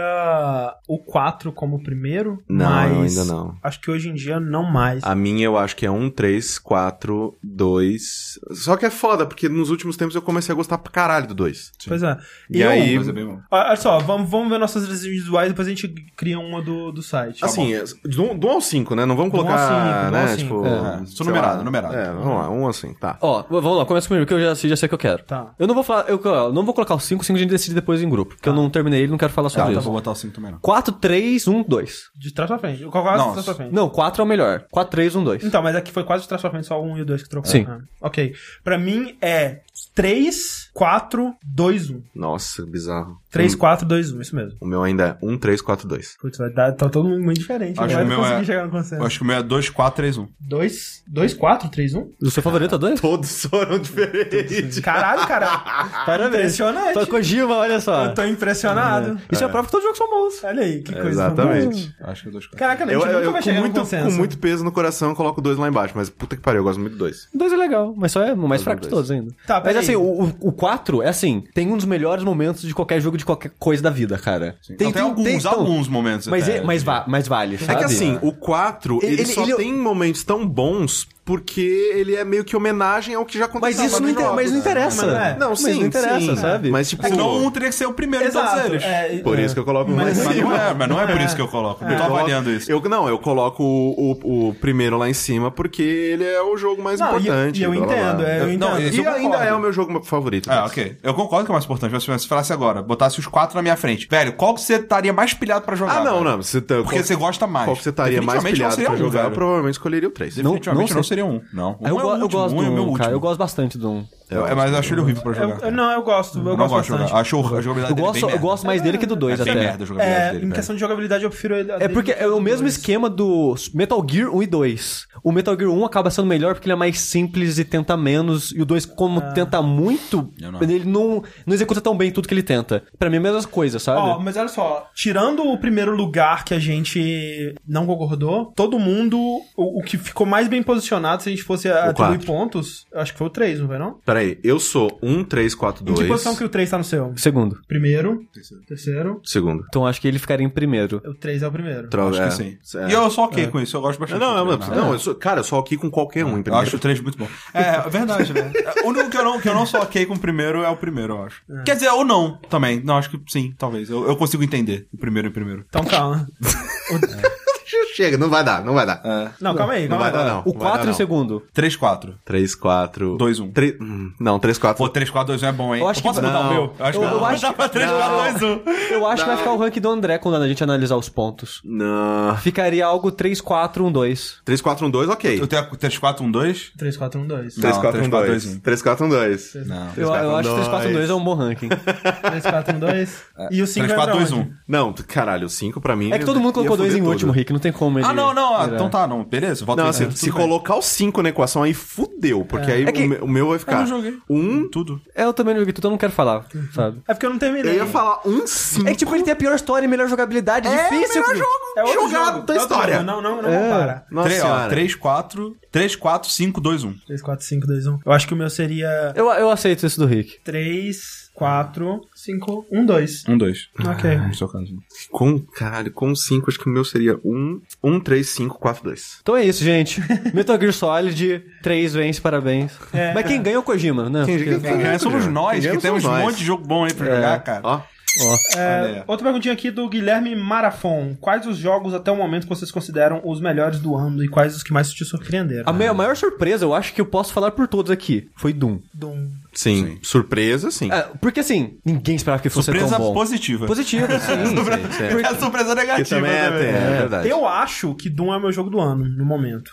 o 0.87 0.97
4 0.99 1.51
como 1.51 1.81
primeiro. 1.81 2.41
Não, 2.47 2.65
mas 2.69 3.17
ainda 3.17 3.31
não. 3.31 3.55
Acho 3.63 3.79
que 3.81 3.89
hoje 3.91 4.09
em 4.09 4.13
dia 4.13 4.39
não 4.39 4.63
mais. 4.63 5.03
A 5.03 5.15
minha 5.15 5.45
eu 5.45 5.57
acho 5.57 5.75
que 5.75 5.85
é 5.85 5.91
1, 5.91 6.09
3, 6.09 6.59
4, 6.59 7.37
2. 7.43 8.39
Só 8.51 8.75
que 8.77 8.85
é 8.85 8.89
foda, 8.89 9.25
porque 9.25 9.47
nos 9.49 9.69
últimos 9.69 9.95
tempos 9.97 10.15
eu 10.15 10.21
comecei 10.21 10.51
a 10.53 10.55
gostar 10.55 10.77
pra 10.77 10.91
caralho 10.91 11.27
do 11.27 11.33
2. 11.33 11.71
Pois 11.87 12.03
é. 12.03 12.17
E 12.49 12.61
eu, 12.61 12.69
aí- 12.69 12.95
é 12.95 12.99
bom. 13.25 13.39
Olha 13.51 13.75
só, 13.75 13.99
vamos, 13.99 14.29
vamos 14.29 14.49
ver 14.49 14.57
nossas 14.59 14.87
resenhas 14.87 15.17
visuais, 15.19 15.49
depois 15.49 15.67
a 15.67 15.71
gente 15.71 15.87
cria 16.17 16.39
uma 16.39 16.61
do, 16.61 16.91
do 16.91 17.01
site. 17.01 17.43
Assim, 17.43 17.73
é, 17.73 17.83
do, 18.03 18.33
do 18.35 18.47
1 18.47 18.51
ao 18.51 18.61
5, 18.61 18.95
né? 18.95 19.05
Não 19.05 19.15
vamos 19.15 19.31
Do 19.31 19.37
ao 19.37 19.43
colocar, 19.45 19.67
do 19.67 19.73
um 19.73 20.05
ao 20.05 20.11
né? 20.11 20.27
cinco. 20.37 20.39
Tipo, 20.39 20.65
É, 20.65 21.05
sou 21.05 21.25
numerado, 21.25 21.57
lá. 21.59 21.63
numerado. 21.63 21.95
É, 21.95 22.11
vamos 22.11 22.27
lá, 22.27 22.49
1 22.49 22.65
ao 22.65 22.73
5, 22.73 22.99
tá. 22.99 23.17
Ó, 23.21 23.43
vamos 23.49 23.77
lá, 23.77 23.85
começa 23.85 24.07
comigo, 24.07 24.25
que 24.25 24.33
eu 24.33 24.39
já, 24.39 24.53
já 24.53 24.75
sei 24.75 24.85
o 24.85 24.89
que 24.89 24.95
eu 24.95 24.99
quero. 24.99 25.23
Tá. 25.23 25.51
Eu 25.59 25.67
não 25.67 25.75
vou 25.75 25.83
falar, 25.83 26.09
eu, 26.09 26.19
ó, 26.23 26.51
não 26.51 26.63
vou 26.63 26.73
colocar 26.73 26.95
o 26.95 26.99
5, 26.99 27.21
o 27.21 27.25
5 27.25 27.35
a 27.37 27.39
gente 27.41 27.49
decide 27.49 27.75
depois 27.75 28.01
em 28.01 28.07
grupo, 28.09 28.33
porque 28.35 28.47
eu 28.47 28.53
não 28.53 28.69
terminei 28.69 29.01
ele, 29.01 29.11
não 29.11 29.17
quero 29.17 29.33
falar 29.33 29.49
Tá, 29.49 29.55
sobre 29.55 29.71
então 29.71 29.79
isso. 29.81 29.85
vou 29.89 29.93
botar 29.99 30.11
o 30.11 30.15
5 30.15 30.33
também 30.33 30.51
não. 30.53 30.59
4, 30.59 30.93
3, 30.95 31.47
1, 31.47 31.63
2. 31.63 32.03
De 32.15 32.33
trás 32.33 32.47
pra 32.47 32.57
frente. 32.57 32.81
Eu 32.81 32.89
coloco 32.89 33.11
de 33.17 33.31
trás 33.33 33.45
pra 33.45 33.53
frente. 33.55 33.73
Não, 33.73 33.89
4 33.89 34.21
é 34.21 34.25
o 34.25 34.27
melhor. 34.27 34.65
4, 34.71 34.89
3, 34.91 35.15
1, 35.17 35.23
2. 35.23 35.43
Então, 35.43 35.61
mas 35.61 35.75
aqui 35.75 35.91
foi 35.91 36.03
quase 36.05 36.23
de 36.23 36.29
trás 36.29 36.41
pra 36.41 36.49
frente, 36.49 36.65
só 36.65 36.81
o 36.81 36.85
1 36.85 36.97
e 36.99 37.01
o 37.01 37.05
2 37.05 37.23
que 37.23 37.29
trocou. 37.29 37.51
Sim. 37.51 37.65
Ah, 37.67 37.79
ok. 38.01 38.33
Pra 38.63 38.77
mim 38.77 39.17
é 39.21 39.59
3, 39.95 40.69
4, 40.73 41.33
2, 41.43 41.89
1. 41.89 42.01
Nossa, 42.15 42.65
bizarro. 42.65 43.17
3, 43.31 43.53
Hum, 43.53 43.57
4, 43.57 43.85
2, 43.87 44.11
1, 44.11 44.21
isso 44.21 44.35
mesmo. 44.35 44.57
O 44.61 44.65
meu 44.65 44.81
ainda 44.83 45.17
é 45.21 45.25
1, 45.25 45.37
3, 45.37 45.61
4, 45.61 45.87
2. 45.87 46.15
Putz, 46.21 46.37
vai 46.37 46.49
dar, 46.51 46.71
tá 46.71 46.89
todo 46.89 47.07
mundo 47.07 47.21
muito 47.23 47.39
diferente. 47.39 47.79
Acho 47.79 47.87
não 47.87 47.95
vai 47.95 47.97
que 47.97 48.05
o 48.05 48.07
meu 48.07 48.17
conseguir 48.19 48.41
é- 48.41 48.45
chegar 48.45 48.65
no 48.65 48.71
consenso. 48.71 48.95
Eu 49.01 49.05
acho 49.05 49.17
que 49.17 49.23
o 49.23 49.27
meu 49.27 49.35
é 49.37 49.43
2, 49.43 49.69
4, 49.69 49.95
3, 49.97 50.17
1. 50.17 50.27
2, 50.39 51.03
2, 51.07 51.33
4, 51.33 51.69
3, 51.69 51.93
1? 51.93 52.11
O 52.21 52.31
seu 52.31 52.41
favorito 52.41 52.75
é 52.75 52.77
2? 52.77 52.99
Todos 53.01 53.45
foram 53.45 53.77
diferentes. 53.79 54.79
Caralho, 54.79 55.27
cara. 55.27 55.57
Parabéns. 56.05 56.35
Impressionante. 56.53 56.93
Só 56.93 57.05
Kojima, 57.05 57.55
olha 57.57 57.79
só. 57.79 58.05
Eu 58.05 58.13
tô 58.13 58.23
impressionado. 58.23 59.19
Isso 59.31 59.43
é, 59.43 59.47
prova 59.47 59.65
que 59.67 59.71
todos 59.71 59.85
os 59.89 59.97
jogos 59.97 59.97
são 59.97 60.09
bons. 60.09 60.43
Olha 60.43 60.63
aí, 60.63 60.81
que 60.81 60.93
coisa. 60.93 61.09
Exatamente. 61.09 61.95
Acho 62.01 62.23
que 62.23 62.29
é 62.29 62.31
2, 62.31 62.45
4. 62.47 62.57
Caraca, 62.59 62.83
a 62.85 62.87
Eu, 62.91 62.99
gente 63.01 63.09
eu, 63.09 63.13
nunca 63.13 63.25
eu 63.25 63.31
vai 63.31 63.41
com, 63.43 63.51
muito, 63.53 63.79
consenso. 63.79 64.05
com 64.05 64.11
muito 64.13 64.37
peso 64.39 64.63
no 64.63 64.71
coração, 64.71 65.09
eu 65.09 65.15
coloco 65.15 65.41
2 65.41 65.57
lá 65.57 65.67
embaixo. 65.67 65.93
Mas 65.95 66.09
puta 66.09 66.35
que 66.35 66.41
pariu, 66.41 66.59
eu 66.59 66.63
gosto 66.63 66.79
muito 66.79 66.93
do 66.93 66.99
2. 66.99 67.27
2 67.33 67.53
é 67.53 67.55
legal, 67.57 67.93
mas 67.97 68.11
só 68.11 68.23
é 68.23 68.33
o 68.33 68.37
mais 68.47 68.63
fraco 68.63 68.81
de 68.81 68.87
todos 68.87 69.11
ainda. 69.11 69.31
Tá, 69.45 69.61
mas 69.73 69.77
assim, 69.83 69.95
o, 69.95 70.33
o 70.41 70.51
4 70.51 71.01
é 71.03 71.07
assim, 71.09 71.43
tem 71.53 71.71
um 71.71 71.75
dos 71.77 71.85
melhores 71.85 72.23
momentos 72.23 72.61
de 72.61 72.73
qualquer 72.73 72.99
jogo 73.01 73.17
de 73.17 73.25
qualquer 73.25 73.51
coisa 73.59 73.81
da 73.83 73.89
vida, 73.89 74.17
cara. 74.17 74.57
Tem, 74.77 74.91
tem, 74.91 75.01
alguns, 75.01 75.27
então, 75.27 75.51
alguns 75.53 75.87
momentos 75.87 76.27
Mas, 76.27 76.43
até. 76.43 76.57
é- 76.57 76.61
mas, 76.63 76.83
va- 76.83 77.05
mas 77.07 77.27
vale, 77.27 77.55
É 77.55 77.59
sabe? 77.59 77.79
que 77.79 77.85
assim, 77.85 78.17
o 78.21 78.31
4, 78.31 78.99
ele, 79.03 79.13
Ele- 79.21 79.25
só 79.27 79.43
ele- 79.43 79.55
tem 79.55 79.73
momentos 79.73 80.23
tão 80.23 80.47
bons 80.47 81.07
porque 81.29 81.91
ele 81.93 82.15
é 82.15 82.25
meio 82.25 82.43
que 82.43 82.55
homenagem 82.57 83.13
ao 83.13 83.23
que 83.23 83.37
já 83.37 83.45
Mas 83.45 83.49
aconteceu. 83.55 83.85
isso 83.85 84.01
não, 84.01 84.09
inter- 84.09 84.23
jogos, 84.23 84.35
mas 84.35 84.45
não 84.47 84.53
né? 84.53 84.59
interessa. 84.59 85.05
Mas 85.05 85.15
é. 85.15 85.37
Não, 85.37 85.49
mas 85.51 85.59
sim, 85.59 85.79
não 85.79 85.85
interessa, 85.85 86.19
sim. 86.19 86.35
sabe? 86.35 86.71
Mas 86.71 86.89
tipo, 86.89 87.03
Senão 87.07 87.37
um 87.45 87.51
teria 87.51 87.69
que 87.69 87.75
ser 87.75 87.85
o 87.85 87.93
primeiro 87.93 88.25
de 88.25 88.31
Exato. 88.31 88.49
todos 88.55 88.65
eles. 88.71 88.83
É, 88.83 89.17
por 89.19 89.37
é. 89.37 89.43
isso 89.45 89.53
que 89.53 89.59
eu 89.59 89.63
coloco 89.63 89.91
Mas- 89.91 90.17
mais 90.17 90.25
Mas 90.25 90.35
cima. 90.35 90.49
não 90.49 90.55
é, 90.57 90.73
mas 90.73 90.89
não 90.89 90.99
é 90.99 91.05
por 91.05 91.21
isso 91.21 91.35
que 91.35 91.41
eu 91.41 91.47
coloco. 91.47 91.83
Não 91.85 91.91
tô 91.91 91.93
Eu 91.95 91.99
coloco- 92.01 92.17
avaliando 92.17 92.49
isso. 92.49 92.71
Eu, 92.71 92.81
não, 92.81 93.07
eu 93.07 93.19
coloco 93.19 93.61
o, 93.63 94.17
o, 94.23 94.49
o 94.49 94.53
primeiro 94.55 94.97
lá 94.97 95.07
em 95.07 95.13
cima 95.13 95.51
porque 95.51 95.83
ele 95.83 96.23
é 96.25 96.41
o 96.41 96.57
jogo 96.57 96.81
mais 96.81 96.99
Não, 96.99 97.07
e 97.07 97.19
importante. 97.21 97.59
e 97.59 97.63
eu 97.63 97.71
blá, 97.73 97.85
blá, 97.85 97.87
blá. 97.95 98.03
entendo, 98.07 98.23
é, 98.25 98.39
eu 98.41 98.47
Não, 98.57 98.67
entendo. 98.71 98.79
esse 98.87 98.99
E 99.01 99.05
eu 99.05 99.11
ainda 99.13 99.37
é 99.37 99.53
o 99.53 99.59
meu 99.59 99.71
jogo 99.71 100.03
favorito. 100.03 100.49
Ah, 100.51 100.61
mas- 100.63 100.71
ok. 100.71 100.97
Eu 101.03 101.13
concordo 101.13 101.45
que 101.45 101.51
é 101.51 101.53
o 101.53 101.55
mais 101.55 101.65
importante, 101.65 101.91
mas 101.91 102.01
se 102.03 102.11
você 102.11 102.27
falasse 102.27 102.51
agora, 102.51 102.81
botasse 102.81 103.19
os 103.19 103.27
quatro 103.27 103.55
na 103.55 103.61
minha 103.61 103.77
frente. 103.77 104.07
Velho, 104.09 104.33
qual 104.33 104.55
que 104.55 104.61
você 104.61 104.77
estaria 104.77 105.13
mais 105.13 105.31
pilhado 105.35 105.63
pra 105.63 105.75
jogar? 105.75 105.99
Ah, 105.99 106.03
não, 106.03 106.13
velho? 106.23 106.23
não. 106.31 106.41
Você 106.41 106.59
tá, 106.59 106.75
Porque 106.77 106.95
qual, 106.95 107.03
você 107.03 107.15
gosta 107.15 107.45
mais. 107.45 107.65
qual 107.65 107.77
que 107.77 107.83
você 107.83 107.91
estaria 107.91 108.19
mais 108.19 108.41
pilhado 108.43 108.63
não 108.63 108.71
seria 108.71 108.89
pra 108.89 108.97
jogar? 108.97 109.25
Eu 109.25 109.31
provavelmente 109.31 109.73
escolheria 109.75 110.09
o 110.09 110.11
3. 110.11 110.37
Não- 110.37 110.43
Definitivamente 110.53 110.89
não 110.89 110.95
não, 110.97 111.03
sei. 111.03 111.18
Seria 111.19 111.25
um. 111.25 111.41
Não. 111.53 111.77
Um 111.81 111.87
eu, 111.87 111.99
é 111.99 112.01
go- 112.01 112.07
o 112.15 112.17
eu 112.21 112.29
gosto 112.29 112.55
um 112.55 112.63
é 112.63 112.69
o 112.69 112.71
meu 112.71 112.85
do 112.85 112.91
um, 112.91 112.93
cara, 112.93 113.09
último. 113.09 113.11
eu 113.15 113.19
gosto 113.19 113.37
bastante 113.39 113.77
do 113.77 113.89
um. 113.91 114.05
É, 114.31 114.53
mas 114.53 114.71
eu 114.71 114.77
acho 114.77 114.93
ele 114.93 115.01
horrível 115.01 115.23
pra 115.23 115.33
jogar. 115.33 115.49
Eu- 115.55 115.57
cara. 115.57 115.71
não, 115.71 115.91
eu 115.91 116.03
gosto. 116.03 116.37
Eu, 116.37 116.43
Eu 116.45 116.49
não 116.49 116.55
gosto 116.67 116.69
gosto 116.75 116.91
bastante. 116.91 117.13
Acho 117.15 117.37
a 117.39 117.61
jogabilidade 117.61 117.89
Eu 117.89 117.95
dele 117.95 118.07
gosto, 118.07 118.25
bem 118.27 118.35
eu 118.35 118.39
gosto 118.39 118.65
mais 118.67 118.81
dele 118.81 118.97
que 118.99 119.05
do 119.07 119.15
2 119.15 119.39
É 119.39 119.41
até. 119.41 119.55
merda 119.55 119.83
a 119.83 119.87
jogabilidade 119.87 120.23
É, 120.27 120.31
dele, 120.33 120.45
em 120.45 120.51
questão 120.51 120.75
de 120.75 120.79
jogabilidade, 120.81 121.23
eu 121.23 121.29
prefiro 121.31 121.55
ele. 121.55 121.71
É 121.71 121.87
porque 121.87 122.11
é 122.11 122.27
o 122.27 122.39
mesmo 122.39 122.67
esquema 122.67 123.09
do 123.09 123.55
Metal 123.73 124.05
Gear 124.07 124.29
1 124.29 124.43
e 124.43 124.47
2. 124.47 125.07
O 125.23 125.31
Metal 125.31 125.57
Gear 125.57 125.71
1 125.71 125.83
acaba 125.83 126.11
sendo 126.11 126.27
melhor 126.27 126.53
porque 126.53 126.67
ele 126.67 126.73
é 126.73 126.75
mais 126.75 126.99
simples 126.99 127.57
e 127.57 127.65
tenta 127.65 127.97
menos. 127.97 128.51
E 128.51 128.61
o 128.61 128.65
2, 128.65 128.85
como 128.85 129.19
tenta 129.33 129.63
muito, 129.63 130.31
Eu 130.39 130.51
não. 130.51 130.61
ele 130.61 130.85
não, 130.85 131.23
não 131.47 131.53
executa 131.55 131.81
tão 131.81 131.97
bem 131.97 132.11
tudo 132.11 132.27
que 132.27 132.33
ele 132.35 132.43
tenta. 132.43 132.83
Pra 132.99 133.09
mim 133.09 133.15
é 133.15 133.19
a 133.19 133.23
mesma 133.23 133.43
coisa, 133.49 133.79
sabe? 133.79 133.99
Ó, 133.99 134.19
mas 134.19 134.37
olha 134.37 134.47
só, 134.47 134.87
tirando 134.93 135.41
o 135.43 135.57
primeiro 135.57 135.95
lugar 135.95 136.45
que 136.45 136.53
a 136.53 136.59
gente 136.59 137.55
não 137.67 137.87
concordou, 137.87 138.53
todo 138.55 138.77
mundo, 138.77 139.17
o, 139.57 139.79
o 139.79 139.83
que 139.83 139.97
ficou 139.97 140.27
mais 140.27 140.47
bem 140.47 140.61
posicionado, 140.61 141.08
se 141.19 141.29
a 141.29 141.31
gente 141.31 141.43
fosse 141.43 141.67
atribuir 141.69 141.95
quatro. 142.17 142.25
pontos, 142.27 142.85
eu 142.91 142.99
acho 143.01 143.11
que 143.13 143.17
foi 143.17 143.27
o 143.27 143.29
3, 143.29 143.59
não 143.59 143.67
foi 143.67 143.77
não? 143.79 143.99
Peraí, 144.05 144.37
eu 144.43 144.59
sou 144.59 144.99
1, 145.01 145.23
3, 145.23 145.55
4, 145.55 145.83
Em 145.83 145.85
que 145.87 145.93
2. 145.93 146.07
posição 146.07 146.35
que 146.35 146.43
o 146.43 146.49
3 146.49 146.69
tá 146.69 146.77
no 146.77 146.83
seu? 146.83 147.13
Segundo. 147.17 147.59
Primeiro, 147.67 148.21
terceiro, 148.67 149.21
Segundo. 149.23 149.63
Então 149.67 149.85
acho 149.87 149.99
que 150.01 150.07
ele 150.07 150.19
ficaria 150.19 150.45
em 150.45 150.49
primeiro. 150.49 151.01
o 151.05 151.13
3 151.13 151.41
é 151.43 151.47
o 151.47 151.51
primeiro. 151.51 151.87
Tro- 151.89 152.09
Acho 152.09 152.21
é. 152.21 152.27
que 152.27 152.33
sim. 152.35 152.57
É. 152.77 152.89
E 152.89 152.93
eu 152.93 153.09
sou 153.09 153.23
ok 153.25 153.47
com 153.47 153.59
isso, 153.59 153.75
eu 153.77 153.81
gosto 153.81 153.99
bastante. 153.99 154.19
Não, 154.19 154.45
não, 154.45 154.57
três, 154.57 154.75
não, 154.77 154.89
né? 154.89 154.95
eu 154.95 154.99
sou, 154.99 155.15
cara, 155.15 155.39
eu 155.39 155.43
sou 155.43 155.59
aqui 155.59 155.77
com 155.77 155.89
qualquer 155.89 156.25
um 156.25 156.33
em 156.33 156.37
Eu 156.37 156.43
primeiro. 156.43 156.65
acho 156.67 156.75
o 156.75 156.79
3 156.79 156.99
muito 157.01 157.17
bom. 157.17 157.27
É, 157.53 157.61
é 157.85 157.89
verdade, 157.89 158.33
né? 158.33 158.51
O 158.83 158.89
único 158.89 159.09
que 159.09 159.17
eu, 159.17 159.23
não, 159.23 159.39
que 159.39 159.47
eu 159.49 159.53
não 159.53 159.65
sou 159.65 159.81
ok 159.81 160.05
com 160.05 160.13
o 160.15 160.19
primeiro 160.19 160.61
é 160.63 160.69
o 160.69 160.75
primeiro, 160.77 161.13
eu 161.15 161.23
acho. 161.23 161.41
Quer 161.65 161.75
dizer, 161.75 161.89
ou 161.89 162.03
não, 162.05 162.37
também. 162.49 162.81
Não, 162.83 162.97
acho 162.97 163.09
que 163.09 163.19
sim, 163.27 163.53
talvez. 163.57 163.89
Eu, 163.89 164.07
eu 164.07 164.15
consigo 164.15 164.43
entender 164.43 164.87
o 164.93 164.97
primeiro 164.97 165.27
e 165.27 165.31
o 165.31 165.33
primeiro. 165.33 165.65
Então 165.69 165.83
calma. 165.85 166.27
Chega, 167.95 168.17
não 168.17 168.29
vai 168.29 168.43
dar, 168.43 168.63
não 168.63 168.73
vai 168.73 168.85
dar. 168.85 169.01
É. 169.03 169.29
Não, 169.41 169.55
calma 169.55 169.73
aí, 169.73 169.83
Não 169.87 169.97
calma 169.97 170.11
vai 170.11 170.19
aí. 170.21 170.27
dar, 170.27 170.33
não. 170.33 170.41
O 170.41 170.53
Não 170.53 170.59
vai 170.59 170.69
4 170.71 170.85
dar, 170.85 170.91
em 170.91 170.93
segundo. 170.95 171.43
3, 171.53 171.75
4. 171.75 172.15
3, 172.25 172.55
4... 172.55 173.17
2, 173.17 173.39
1. 173.39 173.51
3... 173.51 173.75
hum, 173.81 174.11
Não, 174.19 174.39
3, 174.39 174.57
4... 174.57 174.77
Pô, 174.77 174.89
3, 174.89 175.09
4, 175.09 175.27
2, 175.27 175.43
1 175.43 175.45
é 175.45 175.51
bom, 175.51 175.75
hein? 175.75 175.81
Eu 175.81 175.87
acho 175.87 176.01
que- 176.01 176.07
posso 176.07 176.21
mudar 176.21 176.33
não. 176.33 176.49
o 176.49 176.53
meu? 176.53 176.73
Eu 176.79 176.85
acho 176.85 176.97
Eu- 176.97 177.01
que 177.01 177.07
eu 177.07 177.19
não. 177.19 177.25
acho 177.25 177.41
Dá 177.41 177.53
pra 177.53 177.69
3, 177.69 177.89
4, 177.89 178.39
2, 178.39 178.41
1. 178.43 178.93
Eu 178.93 179.07
acho 179.07 179.23
que 179.23 179.29
vai 179.29 179.37
ficar 179.37 179.51
o 179.51 179.57
ranking 179.57 179.79
do 179.81 179.89
André 179.89 180.17
quando 180.17 180.35
a 180.35 180.47
gente 180.47 180.63
analisar 180.63 180.95
os 180.95 181.09
pontos. 181.09 181.61
Não... 181.63 182.35
Ficaria 182.37 182.85
algo 182.85 183.11
3, 183.11 183.39
4, 183.41 183.85
1, 183.85 183.91
2. 183.91 184.37
3, 184.45 184.61
4, 184.61 184.85
1, 184.85 184.89
2, 184.89 185.09
ok. 185.09 185.39
Eu 185.41 185.47
tenho 185.47 185.65
3, 185.77 185.97
4, 185.97 186.25
1, 186.25 186.31
2? 186.31 186.71
3, 186.77 186.97
4, 186.97 187.19
1, 187.21 187.27
2. 187.27 187.55
3, 187.55 187.75
Não, 187.75 187.81
4, 187.81 187.89
1, 187.89 187.91
3, 187.91 188.09
4, 188.09 188.27
2. 188.29 188.43
2, 188.43 188.55
1. 188.55 188.59
3, 188.59 188.81
4, 188.81 189.05
1, 189.05 189.09
2. 189.09 189.55
Não. 189.67 189.87
Eu, 189.97 190.07
eu 190.13 190.35
acho 190.35 190.49
que 190.49 190.55
3, 190.55 190.67
4, 190.67 190.89
1, 190.89 190.93
2 190.93 191.09
é 191.09 191.13
um 191.13 191.23
bom 191.23 191.33
ranking. 191.35 191.69
3, 191.69 192.43
4, 192.43 192.75
1, 192.75 192.79
2. 192.79 193.23
E 193.51 193.61
o 193.61 193.67
5 193.67 193.87
3, 193.87 193.91
é 193.91 193.95
4, 193.95 194.11
pra 194.11 194.13
2, 194.19 194.31
onde? 194.31 194.49
1. 194.49 194.53
Não, 194.67 194.93
caralho, 195.07 195.45
o 195.47 195.49
5 195.49 195.79
pra 195.81 195.95
mim... 195.95 196.11
É 196.11 196.19
que 196.19 196.25
todo 196.25 196.39
mundo 196.39 196.53
colocou 196.53 196.75
ia 196.77 196.83
2 196.83 196.95
em 196.95 197.01
último. 197.01 197.31
Rick. 197.31 197.58
Não 197.59 197.61
tem 197.61 197.71
como 197.73 197.99
ele. 197.99 198.05
Ah, 198.07 198.13
não, 198.13 198.33
não. 198.33 198.55
ah, 198.55 198.63
virar. 198.63 198.75
então 198.75 198.89
tá, 198.89 199.05
não. 199.05 199.23
Beleza, 199.25 199.65
volta 199.65 199.81
Não, 199.81 199.89
aí, 199.89 199.91
assim, 199.91 200.09
se 200.11 200.27
bem. 200.27 200.33
colocar 200.33 200.75
o 200.75 200.81
5 200.81 201.21
na 201.21 201.27
equação 201.29 201.61
aí, 201.63 201.73
fudeu. 201.73 202.45
Porque 202.45 202.71
aí 202.71 202.85
É 202.85 202.91
que- 202.91 203.03
o, 203.21 203.27
meu, 203.27 203.45
o 203.45 203.47
vai 203.47 203.55
Eu 203.55 203.59
ficar... 203.59 203.79
não 203.79 203.87
joguei. 203.87 204.17
Um... 204.29 204.69
Tudo. 204.69 205.01
É, 205.13 205.25
eu 205.25 205.33
também 205.33 205.53
não 205.53 205.59
joguei 205.59 205.73
tudo, 205.73 205.87
eu 205.87 205.91
não 205.91 205.97
quero 205.97 206.13
falar, 206.13 206.45
sabe? 206.73 207.01
É 207.07 207.13
porque 207.13 207.25
eu 207.25 207.29
não 207.29 207.37
terminei. 207.37 207.73
Eu 207.73 207.77
ia 207.79 207.85
falar 207.85 208.21
um 208.25 208.47
5. 208.47 208.87
É 208.87 208.91
que, 208.91 208.97
tipo, 208.99 209.13
ele 209.13 209.23
tem 209.23 209.33
a 209.33 209.35
pior 209.35 209.53
história 209.55 209.85
e 209.85 209.89
melhor 209.89 210.07
jogabilidade. 210.07 210.67
É 210.67 210.89
difícil. 210.89 211.21
o 211.21 211.27
melhor 211.27 211.35
jogo 211.35 211.49
É 211.77 211.83
outro 211.83 212.09
jogado 212.09 212.33
jogo, 212.35 212.45
da 212.47 212.53
é 212.53 212.57
história. 212.57 212.93
jogo. 212.95 213.05
Não, 213.05 213.21
não, 213.21 213.41
não 213.41 213.49
É. 213.49 213.63
compara. 213.63 214.05
Nossa 214.09 214.29
3, 214.29 214.41
ó, 214.41 214.45
senhora. 214.45 214.69
3, 214.69 214.95
4, 214.95 215.55
3, 215.71 215.95
4, 215.95 216.31
5, 216.31 216.61
2, 216.61 216.83
1. 216.83 216.93
3, 217.07 217.21
4, 217.21 217.45
5, 217.45 217.67
2, 217.67 217.87
1. 217.87 217.99
Eu 218.05 218.11
acho 218.11 218.27
que 218.27 218.33
o 218.33 218.37
meu 218.37 218.49
seria 218.49 219.13
Eu, 219.15 219.27
eu 219.31 219.49
aceito 219.51 219.85
isso 219.85 219.99
do 219.99 220.05
Rick. 220.05 220.39
3, 220.43 221.28
4, 221.39 222.01
5, 222.13 222.65
1, 222.71 222.85
2. 222.85 223.23
1, 223.27 223.37
2. 223.37 223.69
Ok. 223.87 224.17
No 224.17 224.35
seu 224.35 224.47
caso. 224.49 224.67
Com, 225.09 225.39
caralho, 225.39 225.91
com 225.91 226.13
5, 226.13 226.49
acho 226.49 226.59
que 226.59 226.69
o 226.69 226.71
meu 226.71 226.83
seria 226.83 227.15
1, 227.23 227.61
1, 227.83 227.99
3, 228.01 228.29
5, 228.29 228.59
4, 228.59 228.83
2. 228.83 229.19
Então 229.21 229.35
é 229.37 229.45
isso, 229.45 229.63
gente. 229.63 230.01
Metal 230.35 230.59
Gear 230.59 230.73
Solid, 230.73 231.41
3 231.63 231.93
vence, 231.93 232.19
parabéns. 232.21 232.73
É. 232.93 233.13
Mas 233.13 233.25
quem 233.25 233.41
ganha 233.41 233.55
é 233.55 233.59
o 233.59 233.63
Kojima, 233.63 234.09
né? 234.09 234.25
Quem- 234.25 234.37
quem- 234.43 234.59
Quem 234.59 234.77
ganha 234.77 234.99
somos 234.99 235.25
nós, 235.27 235.65
que 235.65 235.77
temos 235.77 236.03
um 236.05 236.17
monte 236.17 236.37
de 236.39 236.45
jogo 236.45 236.65
bom 236.67 236.83
aí 236.83 236.93
pra 236.93 237.05
jogar, 237.15 237.39
cara. 237.43 237.61
Ó, 237.63 237.81
Ó, 238.21 238.57
É, 238.59 239.03
outra 239.05 239.23
perguntinha 239.23 239.53
aqui 239.53 239.69
do 239.69 239.87
Guilherme 239.87 240.35
Marafon. 240.35 241.15
Quais 241.21 241.45
os 241.45 241.57
jogos 241.57 241.93
até 241.93 242.11
o 242.11 242.15
momento 242.15 242.43
que 242.43 242.49
vocês 242.49 242.71
consideram 242.71 243.21
os 243.23 243.39
melhores 243.39 243.79
do 243.79 243.95
ano 243.95 244.23
e 244.23 244.27
quais 244.27 244.55
os 244.55 244.63
que 244.63 244.73
mais 244.73 244.91
te 244.91 245.05
surpreenderam? 245.05 245.63
a 245.69 245.93
maior 245.93 246.15
surpresa, 246.17 246.65
eu 246.65 246.73
acho 246.73 246.91
que 246.91 246.99
eu 246.99 247.05
posso 247.05 247.31
falar 247.31 247.51
por 247.51 247.67
todos 247.67 247.91
aqui, 247.91 248.27
foi 248.35 248.51
Doom. 248.51 248.79
Doom. 248.95 249.27
Sim. 249.59 249.97
Surpresa, 250.01 250.71
sim. 250.71 250.89
É, 250.89 251.01
porque 251.19 251.41
assim, 251.41 251.79
ninguém 251.85 252.15
esperava 252.15 252.41
que 252.41 252.49
fosse 252.49 252.67
Surpresa 252.67 252.95
tão 252.95 253.07
bom. 253.07 253.13
positiva. 253.13 253.67
Positivo, 253.67 254.07
sim. 254.19 254.55
sim. 254.55 255.03
É 255.21 255.27
a 255.27 255.35
surpresa 255.35 255.69
Que 255.71 255.81
negativa 255.81 256.09
também 256.21 256.31
é, 256.31 256.43
também. 256.45 256.67
é 256.69 256.97
verdade. 256.99 257.27
Eu 257.27 257.45
acho 257.45 257.93
que 257.95 258.09
Doom 258.09 258.33
é 258.33 258.37
o 258.37 258.39
meu 258.39 258.53
jogo 258.53 258.69
do 258.69 258.79
ano, 258.79 259.03
no 259.03 259.25
momento. 259.25 259.69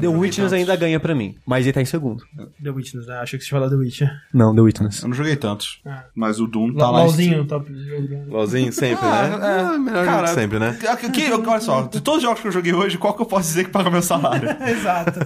The 0.00 0.06
Witness 0.06 0.52
ainda 0.52 0.76
ganha 0.76 1.00
pra 1.00 1.12
mim, 1.12 1.34
mas 1.44 1.66
ele 1.66 1.72
tá 1.72 1.82
em 1.82 1.84
segundo. 1.84 2.22
The 2.62 2.70
Witness, 2.70 3.04
né? 3.08 3.18
Achei 3.18 3.36
que 3.36 3.44
você 3.44 3.50
falar 3.50 3.68
The 3.68 3.74
Witcher. 3.74 4.08
Não, 4.32 4.54
The 4.54 4.60
Witness. 4.60 5.02
Eu 5.02 5.08
não 5.08 5.16
joguei 5.16 5.34
tantos. 5.34 5.80
Ah. 5.84 6.04
Mas 6.14 6.38
o 6.38 6.46
Doom 6.46 6.74
tá 6.74 6.88
lá. 6.88 7.00
em 7.00 7.02
LOLzinho, 7.02 7.44
top 7.46 7.72
jogo. 7.74 8.30
LOLzinho 8.30 8.72
sempre, 8.72 9.04
né? 9.04 9.24
É, 9.26 9.78
melhor 9.78 10.04
jogo 10.04 10.16
cara, 10.16 10.26
de 10.28 10.34
sempre, 10.34 10.58
né? 10.60 10.78
Que, 11.12 11.32
olha 11.32 11.60
só, 11.60 11.82
de 11.82 12.00
todos 12.00 12.18
os 12.18 12.22
jogos 12.22 12.40
que 12.40 12.46
eu 12.46 12.52
joguei 12.52 12.72
hoje, 12.72 12.96
qual 12.96 13.12
que 13.12 13.22
eu 13.22 13.26
posso 13.26 13.48
dizer 13.48 13.64
que 13.64 13.70
paga 13.70 13.90
meu 13.90 14.02
salário? 14.02 14.48
Exato. 14.68 15.18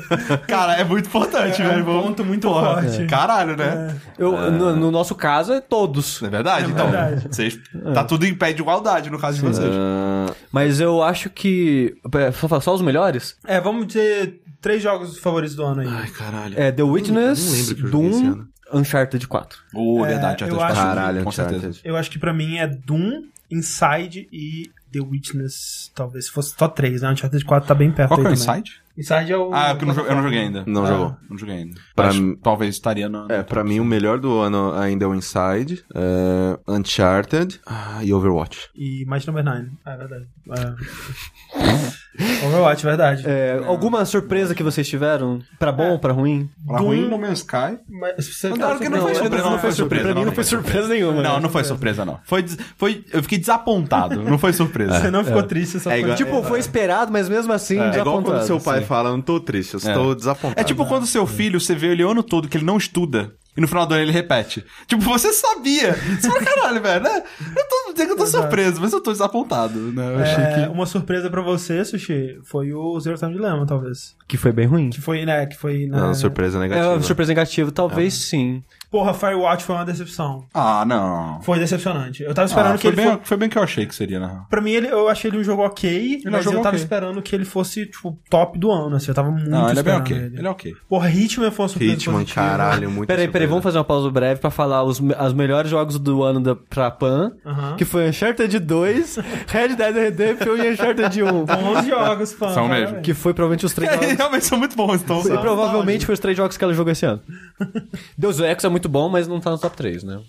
Cara, 0.47 0.75
é 0.77 0.85
muito 0.85 1.07
importante, 1.07 1.61
É 1.61 1.67
um 1.67 1.69
velho. 1.69 1.85
Ponto 1.85 2.25
muito 2.25 2.49
forte. 2.49 3.05
Caralho, 3.07 3.57
né? 3.57 3.90
Eu, 4.19 4.51
no, 4.51 4.77
no 4.77 4.91
nosso 4.91 5.15
caso, 5.15 5.53
é 5.53 5.61
todos. 5.61 6.23
É, 6.23 6.29
verdade? 6.29 6.71
então, 6.71 6.91
verdade. 6.91 7.29
vocês, 7.31 7.59
tá 7.95 8.05
tudo 8.05 8.27
em 8.27 8.35
pé 8.35 8.53
de 8.53 8.61
igualdade 8.63 9.11
no 9.11 9.19
caso 9.19 9.39
de 9.39 9.43
vocês. 9.45 9.71
Ah, 9.73 10.33
Mas 10.53 10.81
eu 10.81 11.03
acho 11.03 11.31
que. 11.31 11.95
é, 12.15 12.33
Só, 12.33 12.61
só 12.61 12.75
os 12.75 12.83
melhores? 12.83 13.37
É, 13.47 13.61
vamos 13.61 13.87
dizer 13.87 14.41
três 14.61 14.83
jogos 14.83 15.19
favoritos 15.19 15.55
do 15.57 15.65
ano 15.65 15.81
aí. 15.83 15.89
ai, 15.89 16.09
caralho. 16.11 16.55
É 16.61 16.71
The 16.73 16.83
Witness, 16.83 17.39
não 17.45 17.53
que 17.77 17.83
eu 17.83 17.89
joguei 17.89 18.11
esse 18.11 18.23
Doom. 18.25 18.45
Uncharted 18.73 19.27
4. 19.27 19.59
Oh, 19.75 20.05
É, 20.07 20.11
verdade. 20.11 20.45
eu 20.45 20.49
Uncharted 20.49 20.55
acho- 20.55 20.75
quatro, 20.75 20.95
Caralho, 21.01 21.25
com 21.25 21.33
certeza. 21.33 21.81
Eu 21.83 21.97
acho 21.97 22.11
que 22.11 22.19
pra 22.19 22.33
mim 22.33 22.57
é 22.59 22.67
Doom, 22.69 23.23
Inside 23.51 24.29
e 24.33 24.71
The 24.93 25.01
Witness. 25.01 25.91
Talvez 25.95 26.27
se 26.27 26.31
fosse 26.31 26.55
só 26.57 26.69
três, 26.69 27.03
né? 27.03 27.11
Uncharted 27.11 27.45
4 27.45 27.67
tá 27.69 27.75
bem 27.75 27.91
perto 27.91 28.09
Qual 28.11 28.21
que 28.21 28.27
é 28.27 28.31
aí 28.31 28.33
o. 28.33 28.39
Inside? 28.39 28.71
Inside 28.97 29.33
é 29.33 29.37
o... 29.37 29.51
Ah, 29.53 29.77
eu 29.81 29.87
não, 29.87 29.95
joguei, 29.95 30.11
eu 30.11 30.15
não 30.17 30.23
joguei 30.23 30.39
ainda. 30.41 30.65
Não 30.67 30.85
Ah, 30.85 30.89
jogou. 30.89 31.17
Não 31.31 31.39
joguei 31.39 31.55
ainda. 31.57 31.81
Pra 32.03 32.13
talvez 32.43 32.75
estaria 32.75 33.09
na... 33.09 33.27
É, 33.29 33.43
pra 33.43 33.63
mim 33.65 33.81
o 33.81 33.85
melhor 33.85 34.19
do 34.19 34.39
ano 34.39 34.73
ainda 34.75 35.05
é 35.05 35.09
o 35.09 35.15
Inside, 35.15 35.85
é, 35.95 36.59
Uncharted 36.69 37.61
ah, 37.67 38.01
e 38.03 38.13
Overwatch. 38.13 38.69
E 38.75 39.05
Might 39.07 39.27
Number 39.27 39.45
9. 39.45 39.69
Ah, 39.85 39.93
é 39.93 39.97
verdade. 39.97 40.27
É. 40.51 42.47
Overwatch, 42.47 42.85
verdade. 42.85 43.23
É, 43.27 43.61
alguma 43.67 44.05
surpresa 44.05 44.55
que 44.55 44.63
vocês 44.63 44.87
tiveram? 44.89 45.41
Pra 45.59 45.73
bom 45.73 45.93
ou 45.93 45.99
pra 45.99 46.13
ruim? 46.13 46.51
Pra 46.67 46.79
Doom- 46.79 46.87
ruim, 46.87 47.09
No 47.09 47.19
Man's 47.19 47.39
Sky. 47.39 47.79
Mas 47.89 48.27
você 48.27 48.49
Não, 48.49 48.57
claro 48.57 48.79
que 48.79 48.89
não 48.89 49.01
foi 49.01 49.13
Não, 49.13 49.19
surpresa, 49.21 49.51
não 49.51 49.59
foi 49.59 49.73
surpresa. 49.73 50.05
Pra 50.05 50.15
mim 50.15 50.25
não 50.25 50.33
foi 50.33 50.45
surpresa 50.45 50.89
nenhuma. 50.89 51.23
Não, 51.23 51.41
não 51.41 51.49
foi 51.49 51.65
surpresa, 51.65 52.05
não. 52.05 52.21
Foi, 52.25 52.45
foi, 52.77 53.05
eu 53.13 53.23
fiquei 53.23 53.39
desapontado. 53.39 54.23
Não 54.23 54.39
foi 54.39 54.53
surpresa. 54.53 55.01
Você 55.01 55.11
não 55.11 55.25
ficou 55.25 55.43
triste, 55.43 55.73
você 55.73 55.81
só 55.81 55.91
É 55.91 56.01
igual- 56.01 56.17
Tipo, 56.17 56.43
foi 56.43 56.59
esperado, 56.59 57.13
mas 57.13 57.29
mesmo 57.29 57.53
assim, 57.53 57.75
É, 57.75 57.79
igual 57.79 57.91
desapontado. 57.93 58.25
quando 58.25 58.47
seu 58.47 58.61
pai 58.61 58.83
fala, 58.83 59.11
não 59.11 59.21
tô 59.21 59.41
triste, 59.41 59.75
eu 59.75 59.79
estou 59.79 60.15
desapontado. 60.15 60.61
É 60.61 60.65
tipo 60.65 60.85
quando 60.87 61.07
seu 61.07 61.27
filho, 61.27 61.61
você 61.61 61.75
vê 61.75 61.90
ele 61.91 62.05
o 62.05 62.11
ano 62.11 62.23
todo 62.23 62.49
que 62.49 62.57
ele 62.57 62.65
não 62.65 62.77
estuda. 62.77 63.33
E 63.57 63.61
no 63.61 63.67
final 63.67 63.85
do 63.85 63.95
ano 63.95 64.05
ele 64.05 64.13
repete. 64.13 64.65
Tipo, 64.87 65.03
você 65.03 65.33
sabia. 65.33 65.93
Você 65.95 66.29
fala, 66.29 66.41
caralho, 66.45 66.81
velho, 66.81 67.03
né? 67.03 67.23
Eu 67.41 67.69
tô 67.69 67.93
dizendo 67.93 68.07
que 68.07 68.13
eu 68.13 68.17
tô 68.17 68.23
Exato. 68.23 68.45
surpreso, 68.45 68.81
mas 68.81 68.93
eu 68.93 69.01
tô 69.03 69.11
desapontado, 69.11 69.77
né? 69.93 70.15
Eu 70.15 70.19
achei 70.21 70.45
É, 70.45 70.55
que... 70.67 70.73
Uma 70.73 70.87
surpresa 70.87 71.29
pra 71.29 71.43
você, 71.43 71.85
Sushi, 71.85 72.39
foi 72.45 72.73
o 72.73 72.99
Zero 73.01 73.19
Time 73.19 73.33
Dilemma, 73.33 73.67
talvez. 73.67 74.15
Que 74.29 74.37
foi 74.37 74.53
bem 74.53 74.67
ruim. 74.67 74.91
Que 74.91 75.01
foi, 75.01 75.27
né, 75.27 75.47
que 75.47 75.57
foi... 75.57 75.87
Né, 75.87 75.99
Não, 75.99 76.15
surpresa 76.15 76.59
É, 76.59 76.61
negativa. 76.61 76.93
uma 76.95 77.03
surpresa 77.03 77.31
negativa, 77.33 77.73
talvez 77.73 78.15
sim. 78.15 78.63
Porra, 78.91 79.15
Firewatch 79.15 79.63
foi 79.65 79.77
uma 79.77 79.85
decepção. 79.85 80.45
Ah, 80.53 80.85
não. 80.85 81.41
Foi 81.43 81.59
decepcionante. 81.61 82.23
Eu 82.25 82.35
tava 82.35 82.47
esperando 82.47 82.75
Ah, 82.75 82.79
que 82.79 82.89
ele 82.89 82.97
bem, 82.97 83.07
fosse... 83.13 83.21
foi 83.23 83.37
bem 83.37 83.49
que 83.49 83.57
eu 83.57 83.63
achei 83.63 83.87
que 83.87 83.95
seria, 83.95 84.19
né? 84.19 84.41
Pra 84.51 84.61
mim, 84.61 84.73
ele, 84.73 84.89
eu 84.89 85.09
achei 85.09 85.31
ele 85.31 85.39
um 85.39 85.45
jogo 85.45 85.63
ok, 85.65 86.23
é 86.25 86.29
um 86.29 86.33
mas 86.33 86.45
jogo 86.45 86.57
eu 86.57 86.63
tava 86.63 86.75
ok. 86.75 86.83
esperando 86.85 87.23
que 87.23 87.35
ele 87.37 87.45
fosse, 87.45 87.87
tipo, 87.87 88.19
top 88.29 88.59
do 88.59 88.71
ano, 88.71 88.97
assim. 88.97 89.09
Eu 89.11 89.15
tava 89.15 89.31
muito 89.31 89.49
Não, 89.49 89.71
ele 89.71 89.79
é 89.79 89.83
bem 89.83 89.95
ok. 89.95 90.17
ele. 90.17 90.39
Ele 90.39 90.47
é 90.47 90.51
ok. 90.51 90.75
Porra, 90.89 91.09
Hitman 91.09 91.51
foi 91.53 91.63
uma 91.65 91.69
surpresa 91.69 91.93
Hitman, 91.95 92.15
positiva. 92.21 92.41
caralho, 92.47 92.91
muito 92.91 93.07
Peraí, 93.07 93.29
peraí, 93.29 93.47
vamos 93.47 93.63
fazer 93.63 93.79
uma 93.79 93.85
pausa 93.85 94.11
breve 94.11 94.41
pra 94.41 94.51
falar 94.51 94.83
os, 94.83 94.99
os 95.01 95.33
melhores 95.35 95.71
jogos 95.71 95.97
do 95.99 96.23
ano 96.25 96.41
da, 96.41 96.57
pra 96.57 96.91
Pan, 96.91 97.33
Aham. 97.47 97.77
que 97.77 97.85
foi 97.85 98.09
Uncharted 98.09 98.59
2, 98.59 99.19
Red 99.47 99.69
Dead 99.77 99.95
Redemption 99.95 100.57
e 100.57 100.71
Uncharted 100.73 101.23
1. 101.23 101.45
Bons 101.45 101.87
jogos, 101.87 102.33
fã. 102.33 102.53
São 102.53 102.67
mesmo. 102.69 103.01
Que 103.03 103.15
foi 103.15 103.33
provavelmente 103.35 103.65
os 103.67 103.73
três 103.73 103.91
jogos. 103.95 104.11
Realmente 104.17 104.45
são 104.47 104.59
muito 104.59 104.75
bons, 104.77 105.01
então. 105.01 105.21
E 105.21 105.39
provavelmente 105.39 106.05
foi 106.05 106.15
os 106.15 106.19
três 106.21 106.37
jogos 106.37 106.57
que 106.57 106.65
ela 106.65 106.75
jogou 106.75 106.91
esse 106.91 107.07
ano. 107.07 107.21
Deus 108.19 108.41
Ex 108.41 108.65
é 108.65 108.69
muito 108.69 108.80
bom, 108.89 109.09
mas 109.09 109.27
não 109.29 109.41
tá 109.41 109.51
no 109.51 109.59
top 109.59 109.77
3, 109.77 110.05
né? 110.05 110.21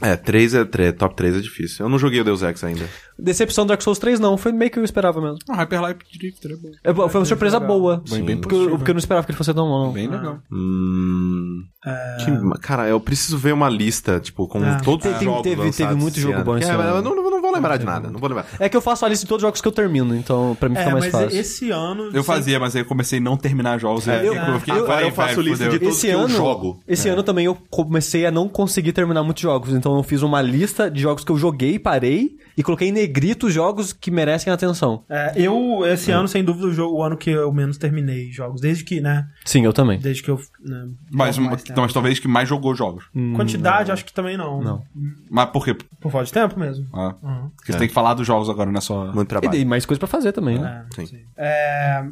É, 0.00 0.16
3 0.16 0.54
é, 0.54 0.64
3, 0.64 0.94
top 0.94 1.14
3 1.14 1.36
é 1.36 1.40
difícil. 1.40 1.86
Eu 1.86 1.90
não 1.90 1.98
joguei 1.98 2.20
o 2.20 2.24
Deus 2.24 2.42
Ex 2.42 2.62
ainda. 2.64 2.88
Decepção 3.18 3.64
do 3.64 3.68
Dark 3.68 3.82
Souls 3.82 3.98
3 3.98 4.18
não, 4.20 4.36
foi 4.36 4.52
meio 4.52 4.70
que 4.70 4.78
eu 4.78 4.84
esperava 4.84 5.20
mesmo. 5.20 5.38
Ah, 5.48 5.56
Hyperlight 5.56 6.18
Drifter 6.18 6.52
é 6.82 6.92
bom. 6.92 7.04
É, 7.04 7.08
foi 7.08 7.20
uma 7.20 7.26
surpresa 7.26 7.58
legal. 7.58 7.78
boa. 7.78 8.02
Bem, 8.08 8.24
bem 8.24 8.40
porque, 8.40 8.54
eu, 8.54 8.70
porque 8.76 8.90
eu 8.90 8.94
não 8.94 8.98
esperava 8.98 9.26
que 9.26 9.32
ele 9.32 9.38
fosse 9.38 9.54
tão 9.54 9.66
bom. 9.66 9.86
não. 9.86 9.92
Bem 9.92 10.08
legal. 10.08 10.38
Hum... 10.50 11.64
É. 11.86 12.16
que- 12.24 12.58
cara, 12.60 12.88
eu 12.88 12.98
preciso 12.98 13.36
ver 13.36 13.52
uma 13.52 13.68
lista, 13.68 14.18
tipo, 14.20 14.48
com 14.48 14.62
Ah. 14.62 14.80
todos 14.82 15.04
os 15.06 15.20
jogos 15.22 15.42
teve- 15.42 15.56
lançados 15.56 15.76
teve 15.76 15.94
muito 15.94 16.18
jogo 16.20 16.34
ano. 16.36 16.44
bom 16.44 16.56
esse 16.58 16.70
É, 16.70 16.72
ano. 16.74 16.82
Eu 16.82 17.02
não, 17.02 17.14
não, 17.16 17.30
não 17.30 17.42
vou 17.42 17.52
lembrar 17.52 17.76
de 17.76 17.84
nada, 17.84 18.10
não 18.10 18.18
vou 18.18 18.28
lembrar. 18.28 18.46
É 18.58 18.68
que 18.68 18.76
eu 18.76 18.80
faço 18.80 19.04
a 19.04 19.08
lista 19.08 19.24
de 19.24 19.28
todos 19.28 19.42
os 19.42 19.46
jogos 19.46 19.60
que 19.60 19.68
eu 19.68 19.72
termino, 19.72 20.14
então 20.16 20.56
pra 20.58 20.68
mim 20.68 20.76
fica 20.76 20.88
É, 20.88 20.92
mais 20.92 21.04
mas 21.04 21.12
fácil. 21.12 21.38
esse 21.40 21.70
ano... 21.70 22.10
Eu 22.14 22.24
fazia, 22.24 22.58
mas 22.58 22.74
aí 22.74 22.82
eu 22.82 22.86
comecei 22.86 23.18
a 23.18 23.22
não 23.22 23.36
terminar 23.36 23.78
jogos. 23.78 24.08
É, 24.08 24.20
eu, 24.26 24.34
eu- 24.34 24.58
fiquei, 24.60 24.74
agora 24.74 24.86
vai, 24.94 25.04
eu 25.04 25.12
faço 25.12 25.34
vai, 25.36 25.44
lista 25.44 25.68
de 25.68 25.78
todos 25.78 25.94
esse 25.96 26.06
que 26.06 26.12
eu 26.12 26.20
ano, 26.20 26.28
jogo. 26.28 26.80
Esse 26.88 27.08
ano 27.08 27.22
também 27.22 27.44
eu 27.46 27.54
comecei 27.70 28.24
a 28.26 28.30
não 28.30 28.48
conseguir 28.48 28.92
terminar 28.92 29.22
muitos 29.22 29.42
jogos. 29.42 29.74
Então 29.74 29.96
eu 29.96 30.02
fiz 30.02 30.22
uma 30.22 30.40
lista 30.40 30.90
de 30.90 31.00
jogos 31.02 31.22
que 31.24 31.30
eu 31.32 31.36
joguei, 31.36 31.78
parei 31.78 32.36
e 32.56 32.62
coloquei 32.62 32.88
em 32.88 32.92
negrito 32.92 33.46
os 33.48 33.52
jogos 33.52 33.92
que 33.92 34.10
merecem 34.10 34.52
atenção. 34.52 35.02
É, 35.10 35.32
eu, 35.36 35.80
esse 35.86 36.10
ano, 36.10 36.28
sem 36.28 36.42
dúvida, 36.42 36.66
o, 36.68 36.72
jogo, 36.72 36.96
o 36.98 37.02
ano 37.02 37.16
que 37.16 37.28
eu 37.30 37.52
menos 37.52 37.76
terminei 37.76 38.30
jogos. 38.32 38.60
Desde 38.60 38.84
que, 38.84 39.00
né? 39.00 39.26
Sim, 39.44 39.64
eu 39.64 39.72
também. 39.72 39.98
Desde 39.98 40.22
que 40.22 40.30
eu. 40.30 40.40
Né, 40.64 40.86
Mas, 41.12 41.36
mais 41.36 41.62
tempo. 41.62 41.73
Não, 41.76 41.82
mas 41.84 41.92
talvez 41.92 42.18
que 42.18 42.28
mais 42.28 42.48
jogou 42.48 42.74
jogos. 42.74 43.04
Quantidade, 43.36 43.90
acho 43.92 44.04
que 44.04 44.12
também 44.12 44.36
não. 44.36 44.62
Não. 44.62 44.82
Mas 45.30 45.46
por 45.50 45.64
quê? 45.64 45.74
Por 46.00 46.10
falta 46.10 46.26
de 46.26 46.32
tempo 46.32 46.58
mesmo. 46.58 46.86
Ah, 46.92 47.14
Uhum. 47.22 47.50
Porque 47.56 47.72
você 47.72 47.78
tem 47.78 47.88
que 47.88 47.94
falar 47.94 48.14
dos 48.14 48.26
jogos 48.26 48.48
agora, 48.50 48.70
não 48.70 48.78
é 48.78 48.80
só... 48.80 49.06
Muito 49.06 49.22
E 49.22 49.26
trabalho. 49.28 49.50
tem 49.52 49.64
mais 49.64 49.86
coisa 49.86 49.98
pra 49.98 50.06
fazer 50.08 50.32
também, 50.32 50.58
né? 50.58 50.84
É, 50.92 50.94
Sim. 50.94 51.06
sim. 51.06 51.18
É, 51.36 52.04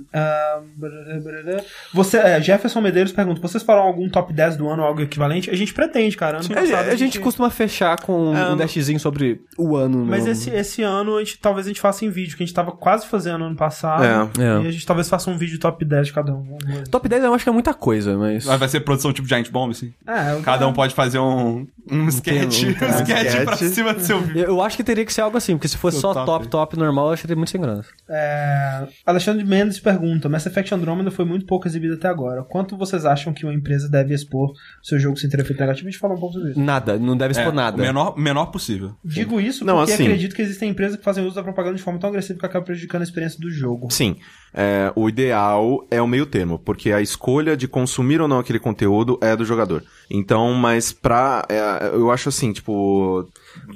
brará. 0.77 1.63
você, 1.93 2.19
é, 2.19 2.41
Jefferson 2.41 2.81
Medeiros 2.81 3.13
pergunta: 3.13 3.41
vocês 3.41 3.63
falaram 3.63 3.87
algum 3.89 4.09
top 4.09 4.33
10 4.33 4.57
do 4.57 4.69
ano, 4.69 4.83
algo 4.83 5.01
equivalente? 5.01 5.51
A 5.51 5.57
gente 5.57 5.73
pretende, 5.75 6.17
cara. 6.17 6.39
Ano 6.39 6.47
A, 6.51 6.55
passado 6.55 6.89
a 6.91 6.97
gente 6.97 7.21
costuma 7.21 7.51
fechar 7.51 8.01
com 8.01 8.35
É, 8.37 8.47
um 8.47 8.51
não- 8.51 8.57
dashzinho 8.57 8.99
sobre 9.01 9.41
o 9.59 9.77
ano. 9.77 10.05
Mas 10.07 10.25
no- 10.25 10.31
esse, 10.33 10.51
esse 10.51 10.83
ano, 10.83 11.17
a 11.17 11.21
gente, 11.25 11.39
talvez 11.39 11.67
a 11.67 11.71
gente 11.71 11.81
faça 11.81 12.05
em 12.05 12.11
vídeo, 12.11 12.37
que 12.37 12.43
a 12.43 12.47
gente 12.47 12.55
tava 12.55 12.73
quase 12.73 13.07
fazendo 13.07 13.45
ano 13.45 13.57
passado. 13.57 14.05
É. 14.05 14.43
É. 14.43 14.63
E 14.63 14.69
a 14.69 14.71
gente 14.71 14.87
talvez 14.87 15.09
faça 15.09 15.31
um 15.31 15.37
vídeo 15.37 15.59
top 15.59 15.85
10 15.85 16.07
de 16.09 16.13
cada 16.13 16.33
um. 16.35 16.57
Top 16.91 17.09
10 17.09 17.25
eu 17.25 17.35
acho 17.35 17.45
que 17.45 17.51
é 17.51 17.53
muita 17.53 17.75
coisa, 17.75 18.17
mas... 18.17 18.47
Mas 18.47 18.59
vai 18.59 18.69
ser 18.69 18.81
produção 18.81 19.13
tipo 19.13 19.27
Giant 19.29 19.49
Bomb, 19.53 19.71
assim? 19.71 19.93
É, 20.07 20.33
eu- 20.33 20.43
Cada 20.43 20.67
um 20.67 20.73
pode 20.73 20.95
fazer 20.95 21.19
um, 21.19 21.67
um 21.91 22.09
sketch, 22.09 22.63
um- 22.65 22.67
um, 22.85 22.89
um 22.89 23.03
sketch 23.03 23.45
pra 23.45 23.57
cima 23.57 23.95
do 23.95 24.01
seu 24.01 24.21
vídeo. 24.21 24.45
Eu 24.45 24.63
acho 24.63 24.77
que 24.77 24.83
teria 24.85 25.05
que 25.05 25.13
ser 25.13 25.21
algo 25.21 25.37
assim, 25.37 25.55
porque 25.57 25.69
se 25.69 25.77
fosse 25.77 26.01
só 26.01 26.13
top. 26.15 26.27
top, 26.27 26.49
top 26.49 26.79
normal, 26.79 27.09
eu 27.09 27.13
acharia 27.13 27.37
muito 27.37 27.51
sem 27.51 27.61
graça. 27.61 27.89
É, 28.09 28.87
Alexandre 29.07 29.45
Mendes 29.45 29.79
pergunta: 29.79 30.29
Mass 30.29 30.47
Effect 30.47 30.75
Andromeda 30.75 31.11
foi 31.11 31.25
muito 31.25 31.47
pouco 31.47 31.67
exibido 31.69 31.95
até 31.95 32.09
agora. 32.09 32.43
Quanto 32.43 32.77
vocês 32.77 33.05
acham 33.05 33.33
que 33.33 33.45
uma 33.45 33.55
empresa 33.55 33.89
deve 33.89 34.15
expor 34.15 34.53
seu 34.83 34.99
jogo 34.99 35.17
sem 35.19 35.29
ter 35.29 35.41
efeito 35.41 35.61
negativo? 35.61 35.89
A 35.89 35.91
gente 35.91 36.01
falou 36.01 36.17
um 36.17 36.21
pouco 36.21 36.35
sobre 36.35 36.51
isso. 36.53 36.61
Nada, 36.61 36.99
não 36.99 37.17
deve 37.17 37.33
expor 37.33 37.53
É, 37.53 37.57
nada. 37.57 37.77
O 37.77 37.81
menor, 37.81 38.17
menor 38.19 38.47
possível. 38.47 38.95
Digo 39.05 39.41
isso 39.41 39.65
Não, 39.65 39.77
porque 39.79 39.93
assim- 39.93 40.05
acredito 40.05 40.35
que 40.35 40.43
existem 40.43 40.71
empresas 40.71 40.97
que 40.97 41.05
fazem 41.05 41.25
uso 41.27 41.35
da 41.35 41.43
propaganda 41.43 41.77
de 41.77 41.83
forma 41.83 41.99
tão 41.99 42.09
agressiva 42.11 42.39
que 42.39 42.47
acaba 42.47 42.65
prejudicando 42.65 43.01
a 43.03 43.05
experiência 43.05 43.39
do 43.41 43.51
jogo. 43.51 43.91
Sim, 43.91 44.17
é, 44.55 44.93
o 44.95 45.09
ideal 45.09 45.87
é 45.91 46.01
o 46.03 46.07
meio 46.07 46.27
termo, 46.27 46.59
porque 46.59 46.93
a 46.93 47.01
escolha 47.01 47.57
de 47.57 47.67
consumir 47.67 48.21
ou 48.21 48.29
não 48.29 48.39
aquele 48.39 48.59
conteúdo 48.59 49.19
é 49.23 49.35
do 49.35 49.45
jogador. 49.45 49.83
Então, 50.11 50.53
mas 50.53 50.93
pra. 50.93 51.47
é, 51.49 51.91
eu 51.95 52.11
acho 52.11 52.29
assim, 52.29 52.53
tipo. 52.53 53.27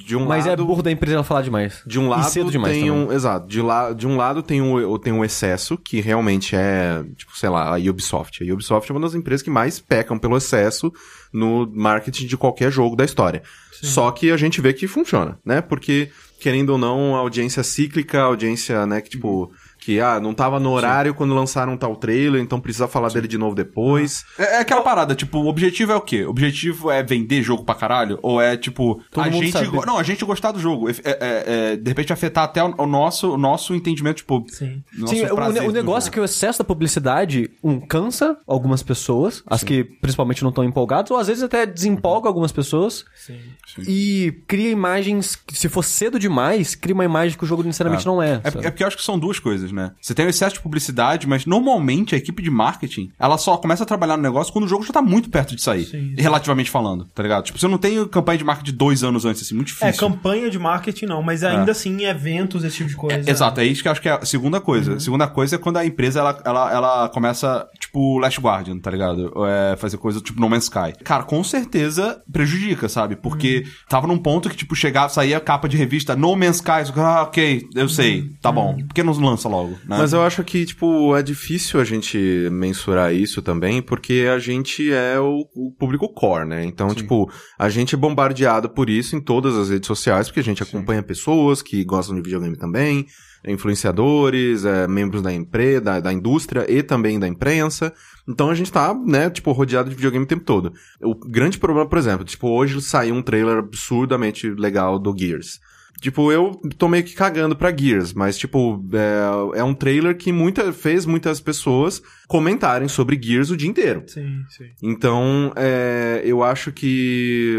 De 0.04 0.16
um 0.16 0.26
Mas 0.26 0.46
lado. 0.46 0.62
é 0.62 0.64
burro 0.64 0.82
da 0.82 0.90
empresa 0.90 1.16
ela 1.16 1.24
falar 1.24 1.42
demais. 1.42 1.82
De 1.86 1.98
um 1.98 2.08
lado 2.08 2.28
cedo 2.30 2.50
demais 2.50 2.74
tem 2.74 2.88
também. 2.88 3.08
um, 3.08 3.12
exato, 3.12 3.48
de, 3.48 3.60
la, 3.62 3.92
de 3.92 4.06
um 4.06 4.16
lado 4.16 4.42
tem 4.42 4.60
um, 4.60 4.98
tem 4.98 5.12
um 5.12 5.24
excesso 5.24 5.78
que 5.78 6.00
realmente 6.00 6.54
é, 6.54 7.02
tipo, 7.16 7.36
sei 7.36 7.48
lá, 7.48 7.74
a 7.74 7.78
Ubisoft. 7.78 8.42
A 8.42 8.52
Ubisoft 8.52 8.90
é 8.90 8.94
uma 8.94 9.00
das 9.00 9.14
empresas 9.14 9.42
que 9.42 9.50
mais 9.50 9.78
pecam 9.78 10.18
pelo 10.18 10.36
excesso 10.36 10.92
no 11.32 11.70
marketing 11.74 12.26
de 12.26 12.36
qualquer 12.36 12.70
jogo 12.70 12.96
da 12.96 13.04
história. 13.04 13.42
Só 13.82 14.10
que 14.10 14.30
a 14.30 14.36
gente 14.36 14.60
vê 14.60 14.72
que 14.72 14.86
funciona, 14.86 15.38
né? 15.44 15.60
Porque 15.60 16.10
querendo 16.40 16.70
ou 16.70 16.78
não, 16.78 17.16
a 17.16 17.18
audiência 17.18 17.62
cíclica, 17.62 18.20
a 18.20 18.24
audiência, 18.24 18.86
né, 18.86 19.00
que 19.00 19.10
tipo 19.10 19.50
que 19.86 20.00
ah, 20.00 20.18
não 20.18 20.34
tava 20.34 20.58
no 20.58 20.72
horário 20.72 21.14
quando 21.14 21.32
lançaram 21.32 21.76
tal 21.76 21.94
trailer, 21.94 22.42
então 22.42 22.58
precisa 22.58 22.88
falar 22.88 23.08
dele 23.10 23.28
de 23.28 23.38
novo 23.38 23.54
depois. 23.54 24.24
É, 24.36 24.56
é 24.56 24.58
aquela 24.58 24.82
parada, 24.82 25.14
tipo, 25.14 25.38
o 25.38 25.46
objetivo 25.46 25.92
é 25.92 25.94
o 25.94 26.00
quê? 26.00 26.24
O 26.24 26.30
objetivo 26.30 26.90
é 26.90 27.04
vender 27.04 27.40
jogo 27.40 27.62
pra 27.62 27.72
caralho? 27.72 28.18
Ou 28.20 28.40
é, 28.40 28.56
tipo, 28.56 29.00
Todo 29.12 29.24
a 29.24 29.30
mundo 29.30 29.44
gente... 29.44 29.52
sabe. 29.52 29.86
Não, 29.86 29.96
a 29.96 30.02
gente 30.02 30.24
gostar 30.24 30.50
do 30.50 30.58
jogo. 30.58 30.90
É, 30.90 30.94
é, 31.04 31.16
é, 31.20 31.76
de 31.76 31.88
repente 31.88 32.12
afetar 32.12 32.42
até 32.42 32.64
o, 32.64 32.74
o 32.78 32.84
nosso, 32.84 33.34
o 33.34 33.38
nosso 33.38 33.76
entendimento, 33.76 34.16
tipo... 34.16 34.44
Sim. 34.48 34.82
nosso 34.98 35.14
Sim, 35.14 35.24
o, 35.26 35.68
o 35.68 35.72
negócio 35.72 36.08
é 36.08 36.12
que 36.12 36.18
o 36.18 36.24
excesso 36.24 36.58
da 36.58 36.64
publicidade, 36.64 37.48
um, 37.62 37.78
cansa 37.78 38.36
algumas 38.44 38.82
pessoas, 38.82 39.44
as 39.46 39.62
que 39.62 39.84
principalmente 39.84 40.42
não 40.42 40.48
estão 40.48 40.64
empolgadas, 40.64 41.12
ou 41.12 41.16
às 41.16 41.28
vezes 41.28 41.44
até 41.44 41.64
desempolga 41.64 42.26
algumas 42.26 42.50
pessoas. 42.50 43.04
Sim. 43.14 43.38
E 43.86 44.42
cria 44.48 44.70
imagens, 44.70 45.36
que, 45.36 45.56
se 45.56 45.68
for 45.68 45.84
cedo 45.84 46.18
demais, 46.18 46.74
cria 46.74 46.94
uma 46.94 47.04
imagem 47.04 47.38
que 47.38 47.44
o 47.44 47.46
jogo 47.46 47.62
necessariamente 47.62 48.04
não 48.04 48.20
é. 48.20 48.40
É, 48.42 48.48
é 48.48 48.70
porque 48.70 48.82
eu 48.82 48.86
acho 48.88 48.96
que 48.96 49.04
são 49.04 49.16
duas 49.16 49.38
coisas, 49.38 49.70
né? 49.76 49.92
Você 50.00 50.14
tem 50.14 50.26
o 50.26 50.28
excesso 50.28 50.56
de 50.56 50.60
publicidade, 50.62 51.26
mas 51.28 51.46
normalmente 51.46 52.14
a 52.14 52.18
equipe 52.18 52.42
de 52.42 52.50
marketing, 52.50 53.10
ela 53.18 53.38
só 53.38 53.56
começa 53.56 53.82
a 53.84 53.86
trabalhar 53.86 54.16
no 54.16 54.22
negócio 54.22 54.52
quando 54.52 54.64
o 54.64 54.68
jogo 54.68 54.84
já 54.84 54.92
tá 54.92 55.02
muito 55.02 55.30
perto 55.30 55.54
de 55.54 55.62
sair. 55.62 55.84
Sim. 55.84 56.14
Relativamente 56.18 56.70
falando, 56.70 57.04
tá 57.14 57.22
ligado? 57.22 57.44
Tipo, 57.44 57.58
você 57.58 57.68
não 57.68 57.78
tem 57.78 58.04
campanha 58.08 58.38
de 58.38 58.44
marketing 58.44 58.70
de 58.72 58.76
dois 58.76 59.04
anos 59.04 59.24
antes, 59.24 59.42
assim, 59.42 59.54
muito 59.54 59.68
É, 59.80 59.86
difícil. 59.90 60.08
campanha 60.08 60.50
de 60.50 60.58
marketing 60.58 61.06
não, 61.06 61.22
mas 61.22 61.44
ainda 61.44 61.72
assim 61.72 62.04
eventos, 62.04 62.64
esse 62.64 62.78
tipo 62.78 62.88
de 62.90 62.96
coisa. 62.96 63.30
Exato, 63.30 63.60
é 63.60 63.64
isso 63.64 63.82
que 63.82 63.88
eu 63.88 63.92
acho 63.92 64.00
que 64.00 64.08
é 64.08 64.12
a 64.12 64.24
segunda 64.24 64.60
coisa. 64.60 64.92
Uhum. 64.92 64.96
A 64.96 65.00
segunda 65.00 65.26
coisa 65.28 65.56
é 65.56 65.58
quando 65.58 65.76
a 65.76 65.84
empresa 65.86 66.20
ela, 66.20 66.40
ela, 66.44 66.72
ela 66.72 67.08
começa, 67.10 67.66
tipo, 67.78 68.18
Last 68.18 68.40
Guardian, 68.40 68.78
tá 68.78 68.90
ligado? 68.90 69.32
É, 69.46 69.76
fazer 69.76 69.98
coisa 69.98 70.20
tipo 70.20 70.40
No 70.40 70.48
Man's 70.48 70.64
Sky. 70.64 70.92
Cara, 71.04 71.22
com 71.24 71.42
certeza 71.44 72.22
prejudica, 72.32 72.88
sabe? 72.88 73.16
Porque 73.16 73.62
Uhum. 73.64 73.72
tava 73.88 74.06
num 74.06 74.18
ponto 74.18 74.48
que, 74.48 74.56
tipo, 74.56 74.74
chegava, 74.74 75.08
saía 75.08 75.36
a 75.36 75.40
capa 75.40 75.68
de 75.68 75.76
revista 75.76 76.14
No 76.16 76.34
Man's 76.36 76.56
Sky. 76.56 76.92
Ah, 76.96 77.22
ok, 77.22 77.62
eu 77.74 77.88
sei, 77.88 78.20
Uhum. 78.22 78.34
tá 78.40 78.50
bom. 78.52 78.74
Por 78.76 78.94
que 78.94 79.02
não 79.02 79.12
lança 79.12 79.48
logo? 79.48 79.65
Né? 79.70 79.76
Mas 79.98 80.12
eu 80.12 80.22
acho 80.22 80.42
que, 80.44 80.64
tipo, 80.64 81.16
é 81.16 81.22
difícil 81.22 81.80
a 81.80 81.84
gente 81.84 82.18
mensurar 82.50 83.14
isso 83.14 83.42
também, 83.42 83.82
porque 83.82 84.26
a 84.32 84.38
gente 84.38 84.92
é 84.92 85.18
o, 85.18 85.46
o 85.54 85.72
público 85.78 86.08
core, 86.12 86.48
né? 86.48 86.64
Então, 86.64 86.94
tipo, 86.94 87.30
a 87.58 87.68
gente 87.68 87.94
é 87.94 87.98
bombardeado 87.98 88.68
por 88.68 88.90
isso 88.90 89.16
em 89.16 89.20
todas 89.20 89.56
as 89.56 89.70
redes 89.70 89.86
sociais, 89.86 90.28
porque 90.28 90.40
a 90.40 90.44
gente 90.44 90.62
acompanha 90.62 91.02
pessoas 91.02 91.62
que 91.62 91.84
gostam 91.84 92.14
de 92.14 92.22
videogame 92.22 92.56
também, 92.56 93.06
influenciadores, 93.46 94.64
é, 94.64 94.88
membros 94.88 95.22
da 95.22 95.32
empresa, 95.32 95.80
da, 95.80 96.00
da 96.00 96.12
indústria 96.12 96.66
e 96.68 96.82
também 96.82 97.18
da 97.18 97.28
imprensa. 97.28 97.92
Então 98.28 98.50
a 98.50 98.54
gente 98.54 98.72
tá, 98.72 98.94
né, 98.94 99.30
tipo, 99.30 99.52
rodeado 99.52 99.88
de 99.88 99.94
videogame 99.94 100.24
o 100.24 100.28
tempo 100.28 100.44
todo. 100.44 100.72
O 101.00 101.14
grande 101.14 101.58
problema, 101.58 101.88
por 101.88 101.98
exemplo, 101.98 102.24
tipo, 102.24 102.48
hoje 102.48 102.80
saiu 102.82 103.14
um 103.14 103.22
trailer 103.22 103.58
absurdamente 103.58 104.48
legal 104.48 104.98
do 104.98 105.16
Gears. 105.16 105.60
Tipo, 106.00 106.30
eu 106.30 106.52
tô 106.76 106.88
meio 106.88 107.04
que 107.04 107.14
cagando 107.14 107.56
pra 107.56 107.74
Gears, 107.76 108.12
mas, 108.12 108.36
tipo, 108.36 108.84
é, 108.92 109.58
é 109.60 109.64
um 109.64 109.74
trailer 109.74 110.16
que 110.16 110.32
muita, 110.32 110.72
fez 110.72 111.06
muitas 111.06 111.40
pessoas 111.40 112.02
comentarem 112.28 112.88
sobre 112.88 113.20
Gears 113.20 113.50
o 113.50 113.56
dia 113.56 113.68
inteiro. 113.68 114.02
Sim, 114.06 114.42
sim. 114.48 114.66
Então, 114.82 115.52
é, 115.56 116.22
eu 116.24 116.42
acho 116.42 116.72
que 116.72 117.56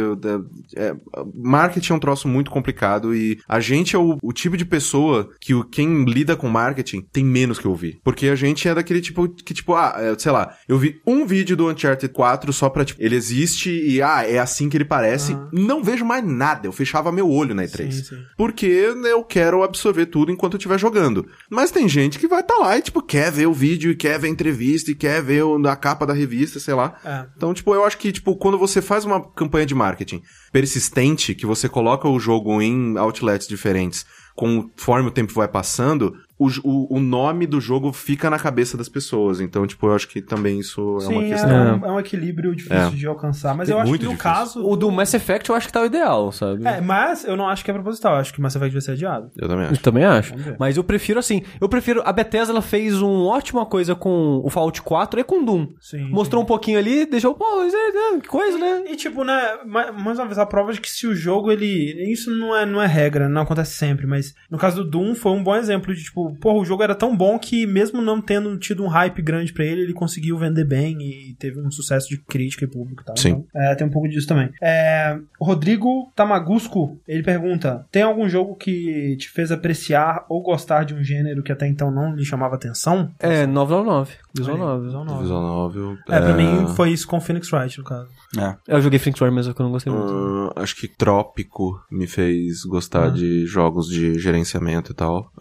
é, 0.76 0.96
marketing 1.34 1.94
é 1.94 1.96
um 1.96 2.00
troço 2.00 2.28
muito 2.28 2.52
complicado 2.52 3.16
e 3.16 3.40
a 3.48 3.60
gente 3.60 3.96
é 3.96 4.00
o, 4.00 4.18
o 4.22 4.34
tipo 4.34 4.58
de 4.58 4.66
pessoa 4.66 5.30
que 5.40 5.54
o, 5.54 5.64
quem 5.64 6.04
lida 6.04 6.36
com 6.36 6.50
marketing 6.50 7.02
tem 7.02 7.24
menos 7.24 7.60
que 7.60 7.68
ouvir. 7.68 8.00
Porque 8.04 8.28
a 8.28 8.36
gente 8.36 8.68
é 8.68 8.76
daquele 8.76 9.02
tipo 9.02 9.28
que, 9.30 9.54
tipo, 9.54 9.74
ah, 9.74 9.96
é, 9.98 10.18
sei 10.18 10.32
lá, 10.32 10.56
eu 10.68 10.78
vi 10.78 11.02
um 11.06 11.26
vídeo 11.26 11.56
do 11.56 11.70
Uncharted 11.70 12.14
4 12.14 12.52
só 12.54 12.70
pra, 12.70 12.86
tipo, 12.86 13.02
ele 13.02 13.16
existe 13.16 13.70
e, 13.70 14.02
ah, 14.02 14.24
é 14.24 14.38
assim 14.38 14.70
que 14.70 14.78
ele 14.78 14.86
parece. 14.86 15.34
Aham. 15.34 15.50
Não 15.54 15.84
vejo 15.84 16.06
mais 16.06 16.26
nada, 16.26 16.68
eu 16.68 16.72
fechava 16.72 17.12
meu 17.12 17.30
olho 17.30 17.56
na 17.56 17.64
E3. 17.64 17.92
Sim, 17.92 18.04
sim. 18.04 18.27
Porque 18.36 18.66
eu 18.66 19.24
quero 19.24 19.64
absorver 19.64 20.08
tudo 20.08 20.32
enquanto 20.32 20.54
eu 20.54 20.58
estiver 20.58 20.80
jogando. 20.80 21.28
Mas 21.50 21.72
tem 21.72 21.88
gente 21.88 22.20
que 22.20 22.28
vai 22.28 22.42
estar 22.42 22.58
lá 22.58 22.78
e, 22.78 22.82
tipo, 22.82 23.02
quer 23.02 23.32
ver 23.32 23.48
o 23.48 23.54
vídeo 23.54 23.92
e 23.92 23.96
quer 23.96 24.20
ver 24.20 24.28
a 24.28 24.32
entrevista 24.32 24.92
e 24.92 24.96
quer 24.96 25.22
ver 25.22 25.44
a 25.68 25.76
capa 25.76 26.06
da 26.06 26.14
revista, 26.14 26.60
sei 26.60 26.74
lá. 26.74 26.96
É. 27.04 27.26
Então, 27.36 27.54
tipo, 27.54 27.74
eu 27.74 27.84
acho 27.84 27.98
que, 27.98 28.12
tipo, 28.12 28.36
quando 28.36 28.58
você 28.58 28.82
faz 28.82 29.06
uma 29.06 29.22
campanha 29.32 29.66
de 29.66 29.76
marketing 29.76 30.22
persistente, 30.52 31.36
que 31.36 31.46
você 31.46 31.70
coloca 31.70 32.08
o 32.08 32.20
jogo 32.20 32.62
em 32.62 32.98
outlets 32.98 33.48
diferentes, 33.48 34.06
conforme 34.36 35.10
o 35.10 35.12
tempo 35.12 35.34
vai 35.34 35.48
passando, 35.48 36.16
o, 36.40 36.48
o, 36.64 36.98
o 36.98 37.00
nome 37.00 37.48
do 37.48 37.60
jogo 37.60 37.92
fica 37.92 38.30
na 38.30 38.38
cabeça 38.38 38.78
das 38.78 38.88
pessoas. 38.88 39.40
Então, 39.42 39.66
tipo, 39.66 39.88
eu 39.88 39.96
acho 39.96 40.08
que 40.08 40.22
também 40.22 40.60
isso 40.60 40.80
é 40.82 40.84
uma 40.84 41.02
Sim, 41.02 41.26
é, 41.26 41.30
questão. 41.30 41.80
um, 41.80 41.86
é 41.86 41.92
um 41.94 42.00
equilíbrio 42.00 42.56
difícil 42.56 42.78
É. 42.78 42.90
de 42.92 43.08
alcançar. 43.08 43.56
Mas 43.56 43.70
É 43.70 43.74
eu 43.74 43.80
acho 43.80 43.88
muito 43.90 44.02
que 44.02 44.06
no 44.08 44.12
difícil. 44.14 44.32
caso. 44.34 44.66
O 44.68 44.76
do 44.76 44.92
Mass 44.92 45.14
Effect 45.14 45.50
eu 45.50 45.56
acho 45.56 45.68
que 45.68 45.74
tá 45.74 45.82
o 45.82 45.86
ideal, 45.86 46.32
sabe? 46.32 46.66
É, 46.68 46.80
mas 46.82 47.24
eu 47.26 47.36
não 47.36 47.48
acho 47.48 47.64
que 47.66 47.72
é 47.72 47.74
proposital. 47.74 48.14
Eu 48.14 48.20
acho 48.20 48.34
que 48.34 48.42
Mass 48.42 48.56
Effect 48.56 48.72
vai 48.74 48.82
ser 48.82 48.92
adiado. 48.92 49.32
Eu 49.38 49.48
também 49.48 49.66
Eu 49.66 49.72
acho. 49.72 49.82
também 49.82 50.04
acho. 50.06 50.34
Mas 50.60 50.78
eu 50.78 50.84
prefiro 50.84 51.20
assim. 51.20 51.42
Eu 51.60 51.68
prefiro. 51.68 52.02
A 52.06 52.12
Bethesda 52.14 52.54
ela 52.54 52.62
fez 52.62 53.02
uma 53.02 53.26
ótima 53.28 53.66
coisa 53.66 53.96
com 53.96 54.42
o 54.44 54.50
Fallout 54.50 54.82
4 54.82 55.20
e 55.20 55.24
com 55.24 55.44
Doom. 55.44 55.68
Sim. 55.80 56.10
Mostrou 56.10 56.42
um 56.44 56.46
pouquinho 56.46 56.78
ali, 56.80 57.06
deixou. 57.06 57.34
Pô, 57.34 57.64
isso 57.64 57.76
é- 57.76 58.16
é, 58.16 58.20
que 58.20 58.28
coisa, 58.28 58.58
né? 58.58 58.84
E 58.92 58.96
tipo, 58.96 59.24
né, 59.24 59.58
ma- 59.66 59.92
mais 59.92 60.20
uma 60.20 60.26
vez, 60.26 60.38
a 60.38 60.46
prova 60.46 60.72
de 60.74 60.80
que 60.82 60.90
se 60.90 61.08
o 61.08 61.16
jogo, 61.16 61.52
ele. 61.52 61.68
Isso 62.12 62.30
não 62.32 62.56
é, 62.56 62.66
não 62.66 62.82
é 62.82 62.86
regra, 62.88 63.28
não 63.28 63.42
acontece 63.42 63.74
sempre, 63.74 64.06
mas 64.06 64.34
no 64.52 64.58
caso 64.58 64.84
do 64.84 64.90
Doom 64.90 65.16
foi 65.16 65.32
um 65.32 65.44
bom 65.44 65.56
exemplo 65.56 65.94
de, 65.96 66.04
tipo, 66.04 66.27
porra, 66.36 66.60
o 66.60 66.66
jogo 66.66 66.84
era 66.84 66.96
tão 66.96 67.16
bom 67.16 67.38
que 67.40 67.66
mesmo 67.66 68.02
não 68.02 68.22
tendo 68.22 68.58
tido 68.58 68.84
um 68.84 68.88
hype 68.88 69.22
grande 69.22 69.54
pra 69.54 69.66
ele, 69.66 69.82
ele 69.82 69.94
conseguiu 69.94 70.38
vender 70.38 70.66
bem 70.66 70.98
e 71.02 71.36
teve 71.40 71.60
um 71.60 71.72
sucesso 71.72 72.08
de 72.10 72.18
crítica 72.18 72.66
e 72.66 72.68
público 72.68 73.02
e 73.02 73.06
tal. 73.06 73.18
Sim. 73.18 73.30
Então, 73.50 73.62
é, 73.62 73.76
tem 73.76 73.88
um 73.88 73.92
pouco 73.92 74.08
disso 74.08 74.28
também. 74.28 74.50
É, 74.62 75.18
o 75.40 75.46
Rodrigo 75.46 76.12
Tamagusco, 76.16 77.00
ele 77.08 77.24
pergunta: 77.24 77.86
tem 77.92 78.02
algum 78.02 78.28
jogo 78.30 78.56
que 78.56 79.16
te 79.18 79.30
fez 79.30 79.52
apreciar 79.52 80.26
ou 80.30 80.42
gostar 80.42 80.84
de 80.84 80.94
um 80.94 81.04
gênero 81.04 81.44
que 81.44 81.52
até 81.52 81.68
então 81.68 81.92
não 81.92 82.16
lhe 82.16 82.26
chamava 82.26 82.56
atenção? 82.56 83.10
É, 83.20 83.46
999. 83.46 84.14
Visual 84.36 84.58
Olha 84.58 84.66
aí, 84.66 84.70
9. 84.76 84.86
Visual 84.86 85.06
9. 85.06 85.22
Visual 85.22 85.42
novel. 85.42 85.98
É, 86.10 86.20
pra 86.20 86.34
mim 86.34 86.68
foi 86.76 86.92
isso 86.92 87.08
com 87.08 87.20
Phoenix 87.20 87.52
Wright, 87.52 87.78
no 87.80 87.84
caso. 87.84 88.08
É. 88.38 88.56
Eu 88.68 88.82
joguei 88.82 89.00
Phoenix 89.00 89.20
Wright, 89.22 89.34
mas 89.34 89.48
eu 89.48 89.56
não 89.60 89.72
gostei 89.72 89.92
muito. 89.92 90.12
Ahn, 90.14 90.50
acho 90.56 90.76
que 90.76 90.88
Trópico 90.88 91.82
me 91.92 92.06
fez 92.08 92.64
gostar 92.66 93.06
Ah. 93.06 93.10
de 93.10 93.46
jogos 93.46 93.88
de 93.88 94.20
gerenciamento 94.20 94.92
e 94.92 94.96
tal. 94.96 95.32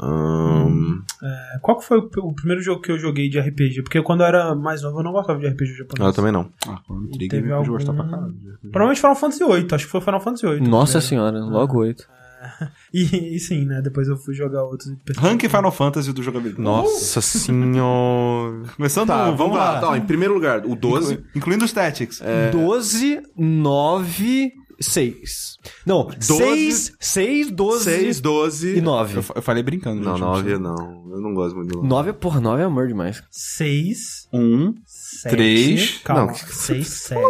É, 1.23 1.59
Qual 1.61 1.79
que 1.79 1.85
foi 1.85 1.99
o, 1.99 2.09
o 2.19 2.35
primeiro 2.35 2.63
jogo 2.63 2.81
que 2.83 2.91
eu 2.93 2.99
joguei 2.99 3.29
de 3.29 3.39
RPG? 3.41 3.83
Porque 3.83 4.01
quando 4.03 4.21
eu 4.21 4.27
era 4.27 4.55
mais 4.55 4.83
novo 4.83 4.99
eu 5.01 5.03
não 5.05 5.13
gostava 5.13 5.39
de 5.39 5.47
RPG 5.49 5.75
japonês. 5.77 6.07
eu 6.09 6.13
também 6.13 6.33
não. 6.33 6.51
Ah, 6.67 6.81
quando 6.87 7.07
E 7.07 7.11
Trigger 7.11 7.29
teve 7.31 7.51
eu 7.53 7.57
algum- 7.57 7.73
gostar 7.73 7.93
pra 7.93 8.05
caralho. 8.05 8.35
Provavelmente 8.63 9.01
Final 9.01 9.17
Fantasy 9.17 9.45
VIII, 9.45 9.67
acho 9.73 9.85
que 9.87 9.91
foi 9.91 10.01
Final 10.01 10.21
Fantasy 10.21 10.47
VIII. 10.47 10.61
Nossa 10.69 11.01
senhora, 11.01 11.39
logo 11.41 11.79
8. 11.79 12.07
E, 12.95 13.35
e 13.35 13.41
sim, 13.41 13.65
né? 13.65 13.83
Depois 13.83 14.07
eu 14.07 14.17
fui 14.17 14.33
jogar 14.33 14.63
outros. 14.63 14.89
e 14.89 14.97
Rank 15.19 15.41
Final 15.43 15.73
Fantasy 15.73 16.13
do 16.13 16.23
jogabilidade. 16.23 16.63
Nossa 16.63 17.21
senhora. 17.21 18.63
Começando, 18.77 19.09
Tá, 19.09 19.31
vamos 19.33 19.57
lá. 19.57 19.81
Tá, 19.81 19.89
ó, 19.91 19.97
em 19.97 20.01
primeiro 20.03 20.35
lugar, 20.35 20.65
o 20.65 20.77
12. 20.77 21.15
Inclu- 21.15 21.27
Incluindo 21.35 21.65
os 21.65 21.73
Tactics. 21.73 22.21
É. 22.23 22.51
12, 22.51 23.21
9, 23.37 24.53
6. 24.81 25.57
Não, 25.85 26.09
6, 26.21 26.93
6, 27.01 27.51
12 27.51 27.85
6, 27.85 28.21
12. 28.21 28.77
e 28.77 28.81
9. 28.81 29.19
Eu, 29.19 29.25
eu 29.37 29.43
falei 29.43 29.63
brincando, 29.63 30.01
Não, 30.03 30.13
gente. 30.17 30.25
9 30.25 30.59
não. 30.59 31.07
Eu 31.11 31.21
não 31.21 31.35
gosto 31.35 31.57
muito 31.57 31.69
do 31.71 31.77
9. 31.83 31.89
9, 31.89 32.13
porra, 32.15 32.41
9 32.41 32.63
é 32.63 32.65
amor 32.67 32.87
demais. 32.89 33.23
6, 33.31 34.29
Um, 34.33 34.75
7. 34.85 35.31
Três. 35.35 35.99
Calma. 36.05 36.27
Não. 36.27 36.35
6, 36.35 36.87
7, 36.87 37.21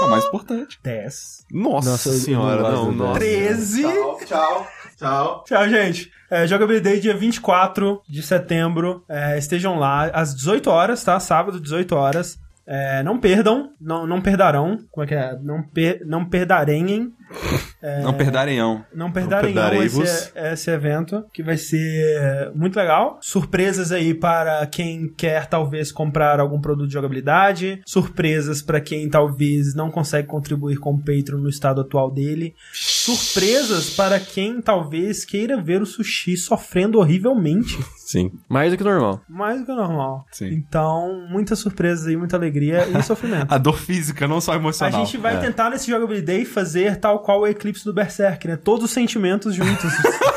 é 0.00 0.04
o 0.04 0.10
mais 0.10 0.24
importante. 0.24 0.78
10. 0.82 1.44
Nossa, 1.50 1.90
Nossa, 1.90 2.12
senhora, 2.12 2.62
não 2.62 2.70
não, 2.70 2.76
gosto 2.84 2.92
do 2.92 2.98
nossa. 3.04 3.20
13. 3.20 3.82
Tchau, 3.82 4.18
tchau, 4.26 4.66
tchau. 4.98 5.44
Tchau, 5.46 5.68
gente. 5.68 6.10
É, 6.30 6.46
Jogabilidade 6.46 7.00
dia 7.00 7.16
24 7.16 8.02
de 8.08 8.22
setembro. 8.22 9.04
É, 9.08 9.38
estejam 9.38 9.78
lá 9.78 10.06
às 10.06 10.34
18 10.34 10.68
horas, 10.68 11.02
tá? 11.04 11.18
Sábado, 11.20 11.60
18 11.60 11.94
horas. 11.94 12.38
É, 12.66 13.02
não 13.02 13.18
perdam, 13.18 13.72
não, 13.80 14.06
não 14.06 14.22
perdarão. 14.22 14.78
Como 14.90 15.04
é 15.04 15.06
que 15.06 15.14
é? 15.14 15.38
Não, 15.38 15.62
per, 15.62 16.02
não 16.06 16.24
perdarem. 16.24 17.12
Não 18.02 18.14
perdarenhão. 18.14 18.84
Não 18.94 19.10
perdarem 19.10 19.52
perdarei-vos. 19.52 20.08
esse, 20.08 20.32
esse 20.38 20.70
evento, 20.70 21.24
que 21.32 21.42
vai 21.42 21.56
ser 21.56 22.50
muito 22.54 22.76
legal. 22.76 23.18
Surpresas 23.20 23.92
aí 23.92 24.14
para 24.14 24.66
quem 24.66 25.08
quer 25.14 25.46
talvez 25.46 25.92
comprar 25.92 26.40
algum 26.40 26.60
produto 26.60 26.86
de 26.88 26.94
jogabilidade. 26.94 27.82
Surpresas 27.86 28.62
para 28.62 28.80
quem 28.80 29.08
talvez 29.08 29.74
não 29.74 29.90
consegue 29.90 30.26
contribuir 30.28 30.76
com 30.78 30.94
o 30.94 30.98
Patreon 30.98 31.38
no 31.38 31.48
estado 31.48 31.80
atual 31.80 32.10
dele. 32.10 32.54
Surpresas 32.72 33.90
para 33.90 34.18
quem 34.18 34.62
talvez 34.62 35.24
queira 35.24 35.60
ver 35.60 35.82
o 35.82 35.86
sushi 35.86 36.36
sofrendo 36.36 36.98
horrivelmente. 36.98 37.78
Sim. 37.98 38.30
Mais 38.48 38.70
do 38.70 38.78
que 38.78 38.84
normal. 38.84 39.20
Mais 39.28 39.60
do 39.60 39.66
que 39.66 39.72
normal. 39.72 40.24
Sim. 40.30 40.48
Então, 40.52 41.26
muitas 41.28 41.58
surpresas 41.58 42.06
aí, 42.06 42.16
muita 42.16 42.36
alegria 42.36 42.86
e 42.88 43.00
sofrimento. 43.02 43.52
A 43.52 43.58
dor 43.58 43.78
física, 43.78 44.26
não 44.26 44.40
só 44.40 44.52
A 44.52 44.56
emocional. 44.56 45.04
gente 45.04 45.16
vai 45.18 45.38
tentar 45.40 45.70
nesse 45.70 45.90
Jogabilidade 45.90 46.44
fazer 46.44 46.96
tal 46.96 47.20
qual 47.24 47.40
o 47.40 47.46
eclipse 47.46 47.84
do 47.84 47.92
Berserk, 47.92 48.46
né? 48.46 48.56
Todos 48.56 48.84
os 48.84 48.90
sentimentos 48.90 49.54
juntos. 49.54 49.90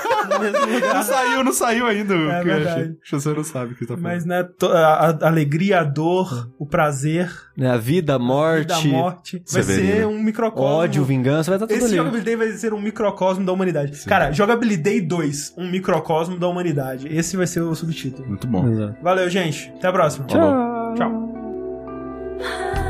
Não 0.93 1.03
saiu, 1.03 1.43
não 1.43 1.53
saiu 1.53 1.87
ainda. 1.87 2.13
É 2.13 2.43
verdade. 2.43 2.97
Você 3.09 3.29
não 3.33 3.43
sabe 3.43 3.73
o 3.73 3.75
que 3.75 3.85
tá 3.87 3.95
falando. 3.95 4.03
Mas, 4.03 4.25
né, 4.25 4.43
to- 4.43 4.67
a, 4.67 5.09
a 5.21 5.27
alegria, 5.27 5.79
a 5.79 5.83
dor, 5.83 6.51
o 6.59 6.65
prazer, 6.65 7.31
Né, 7.55 7.71
A 7.71 7.77
vida, 7.77 8.13
a 8.13 8.15
a 8.17 8.19
morte, 8.19 8.83
vida, 8.83 8.97
a 8.97 8.99
morte, 9.01 9.41
vai 9.51 9.63
ser 9.63 10.05
um 10.05 10.21
microcosmo. 10.21 10.67
ódio, 10.69 11.03
vingança, 11.05 11.49
vai 11.49 11.55
estar 11.57 11.65
tudo 11.65 11.75
Esse 11.77 11.85
ali. 11.85 11.95
Jogabilidade 11.95 12.35
vai 12.35 12.51
ser 12.51 12.73
um 12.73 12.81
microcosmo 12.81 13.45
da 13.45 13.51
humanidade. 13.51 14.05
Cara, 14.05 14.31
Jogabilidade 14.31 15.01
2, 15.01 15.53
um 15.57 15.71
microcosmo 15.71 16.37
da 16.37 16.47
humanidade. 16.47 17.07
Esse 17.07 17.35
vai 17.37 17.47
ser 17.47 17.61
o 17.61 17.73
subtítulo. 17.73 18.27
Muito 18.27 18.45
bom. 18.45 18.67
Exato. 18.69 18.95
Valeu, 19.01 19.29
gente. 19.29 19.71
Até 19.77 19.87
a 19.87 19.91
próxima. 19.93 20.27
Tchau. 20.27 20.93
Tchau. 20.95 22.86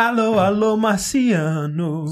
Alô, 0.00 0.38
alô, 0.38 0.78
marciano. 0.78 2.06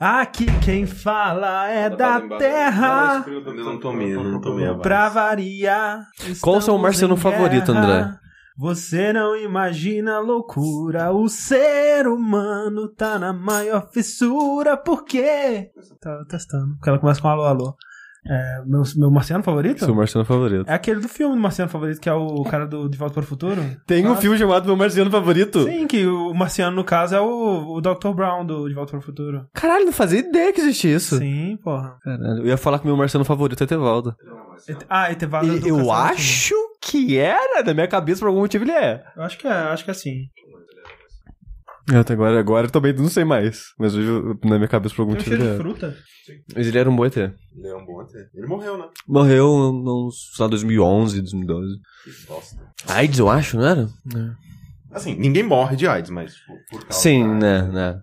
Aqui 0.00 0.46
quem 0.58 0.84
fala 0.86 1.68
é 1.68 1.88
da 1.88 2.20
Terra. 2.36 3.24
Eu 3.28 3.54
não 3.54 3.78
tomei, 3.78 4.12
não 4.12 4.40
tomei 4.40 4.66
a. 4.66 4.74
Pra 4.74 5.08
variar. 5.08 6.04
Qual 6.40 6.56
o 6.56 6.60
seu 6.60 6.76
marciano 6.76 7.16
favorito. 7.16 7.70
André? 7.70 8.12
Você 8.58 9.12
não 9.12 9.36
imagina 9.36 10.16
a 10.16 10.18
loucura. 10.18 11.12
O 11.12 11.28
ser 11.28 12.08
humano 12.08 12.88
tá 12.88 13.20
na 13.20 13.32
maior 13.32 13.88
fissura. 13.92 14.76
Por 14.76 15.04
quê? 15.04 15.70
Tá 16.00 16.24
testando. 16.28 16.74
Porque 16.74 16.88
ela 16.88 16.98
começa 16.98 17.22
com 17.22 17.28
alô, 17.28 17.44
alô. 17.44 17.76
É, 18.28 18.62
meu, 18.66 18.82
meu 18.96 19.10
marciano 19.10 19.42
favorito? 19.42 19.84
Seu 19.84 19.94
marciano 19.94 20.24
favorito. 20.24 20.68
É 20.68 20.74
aquele 20.74 21.00
do 21.00 21.08
filme 21.08 21.34
do 21.34 21.40
marciano 21.40 21.70
favorito, 21.70 22.00
que 22.00 22.08
é 22.08 22.12
o 22.12 22.42
cara 22.44 22.66
do 22.66 22.88
De 22.88 22.98
Volta 22.98 23.14
para 23.14 23.22
o 23.22 23.26
Futuro. 23.26 23.62
Tem 23.86 24.06
um 24.06 24.16
filme 24.16 24.36
chamado 24.36 24.66
Meu 24.66 24.76
Marciano 24.76 25.10
Favorito? 25.10 25.64
Sim, 25.64 25.86
que 25.86 26.06
o 26.06 26.34
marciano, 26.34 26.74
no 26.74 26.84
caso, 26.84 27.14
é 27.14 27.20
o, 27.20 27.74
o 27.76 27.80
Dr. 27.80 28.10
Brown 28.14 28.44
do 28.44 28.68
De 28.68 28.74
Volta 28.74 28.90
para 28.90 28.98
o 28.98 29.02
Futuro. 29.02 29.46
Caralho, 29.52 29.84
não 29.86 29.92
fazia 29.92 30.20
ideia 30.20 30.52
que 30.52 30.60
existia 30.60 30.96
isso. 30.96 31.18
Sim, 31.18 31.58
porra. 31.62 31.96
Caralho, 32.02 32.40
eu 32.40 32.46
ia 32.46 32.56
falar 32.56 32.78
que 32.78 32.86
meu 32.86 32.96
marciano 32.96 33.24
favorito 33.24 33.60
é 33.60 33.64
Etevaldo. 33.64 34.14
Ah, 34.88 35.12
e 35.12 35.14
Tevada 35.14 35.46
do 35.46 35.54
Eu 35.54 35.76
Castelo 35.76 35.92
acho 35.92 36.54
que 36.80 37.18
era, 37.18 37.62
na 37.62 37.74
minha 37.74 37.88
cabeça, 37.88 38.20
por 38.20 38.28
algum 38.28 38.40
motivo 38.40 38.64
ele 38.64 38.72
é. 38.72 39.02
Eu 39.16 39.22
acho 39.22 39.38
que 39.38 39.46
é, 39.46 39.50
acho 39.50 39.84
que 39.84 39.90
é 39.90 39.92
assim. 39.92 40.28
Eu 41.88 42.00
até 42.00 42.12
agora, 42.14 42.38
agora 42.40 42.66
eu 42.66 42.70
também 42.70 42.92
não 42.92 43.08
sei 43.08 43.24
mais. 43.24 43.66
Mas 43.78 43.94
hoje, 43.94 44.08
eu- 44.08 44.38
na 44.44 44.56
minha 44.56 44.68
cabeça, 44.68 44.94
por 44.94 45.02
algum 45.02 45.14
Tem 45.14 45.22
um 45.22 45.24
motivo 45.24 45.36
cheiro 45.36 45.42
ele 45.44 45.50
de 45.50 45.54
é. 45.54 45.62
fruta. 45.62 45.96
Mas 46.56 46.66
ele 46.66 46.78
era 46.78 46.90
um 46.90 46.96
bom 46.96 47.06
ET. 47.06 47.16
Ele 47.16 47.32
é 47.68 47.74
um 47.76 47.86
bom 47.86 48.00
até. 48.00 48.26
Ele 48.34 48.46
morreu, 48.46 48.76
né? 48.76 48.86
Morreu 49.06 49.48
uns, 49.48 50.32
sei 50.34 50.42
lá, 50.44 50.48
2011, 50.50 51.20
2012. 51.20 51.76
Que 52.04 52.26
bosta. 52.26 52.56
AIDS, 52.88 53.18
eu 53.20 53.28
acho, 53.30 53.56
não 53.56 53.66
era? 53.66 53.88
Assim, 54.90 55.14
ninguém 55.14 55.42
morre 55.44 55.76
de 55.76 55.86
AIDS, 55.86 56.10
mas 56.10 56.34
por, 56.46 56.56
por 56.70 56.86
causa 56.88 57.02
Sim, 57.02 57.22
da- 57.38 57.62
né, 57.62 57.62
né. 57.72 58.00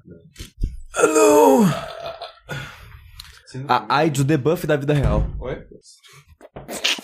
Alô! 0.96 1.66
Sim, 3.48 3.66
A 3.68 3.98
AIDS, 3.98 4.22
o 4.22 4.24
debuff 4.24 4.66
da 4.66 4.76
vida 4.78 4.94
real. 4.94 5.28
Oi? 5.40 5.58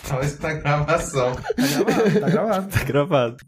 Fala 0.02 0.24
isso 0.24 0.42
na 0.42 0.54
gravação. 0.54 1.34
Tá 1.34 1.52
gravado, 1.54 2.20
tá 2.20 2.28
gravado. 2.30 2.68
Tá 2.72 2.84
gravado. 2.84 3.36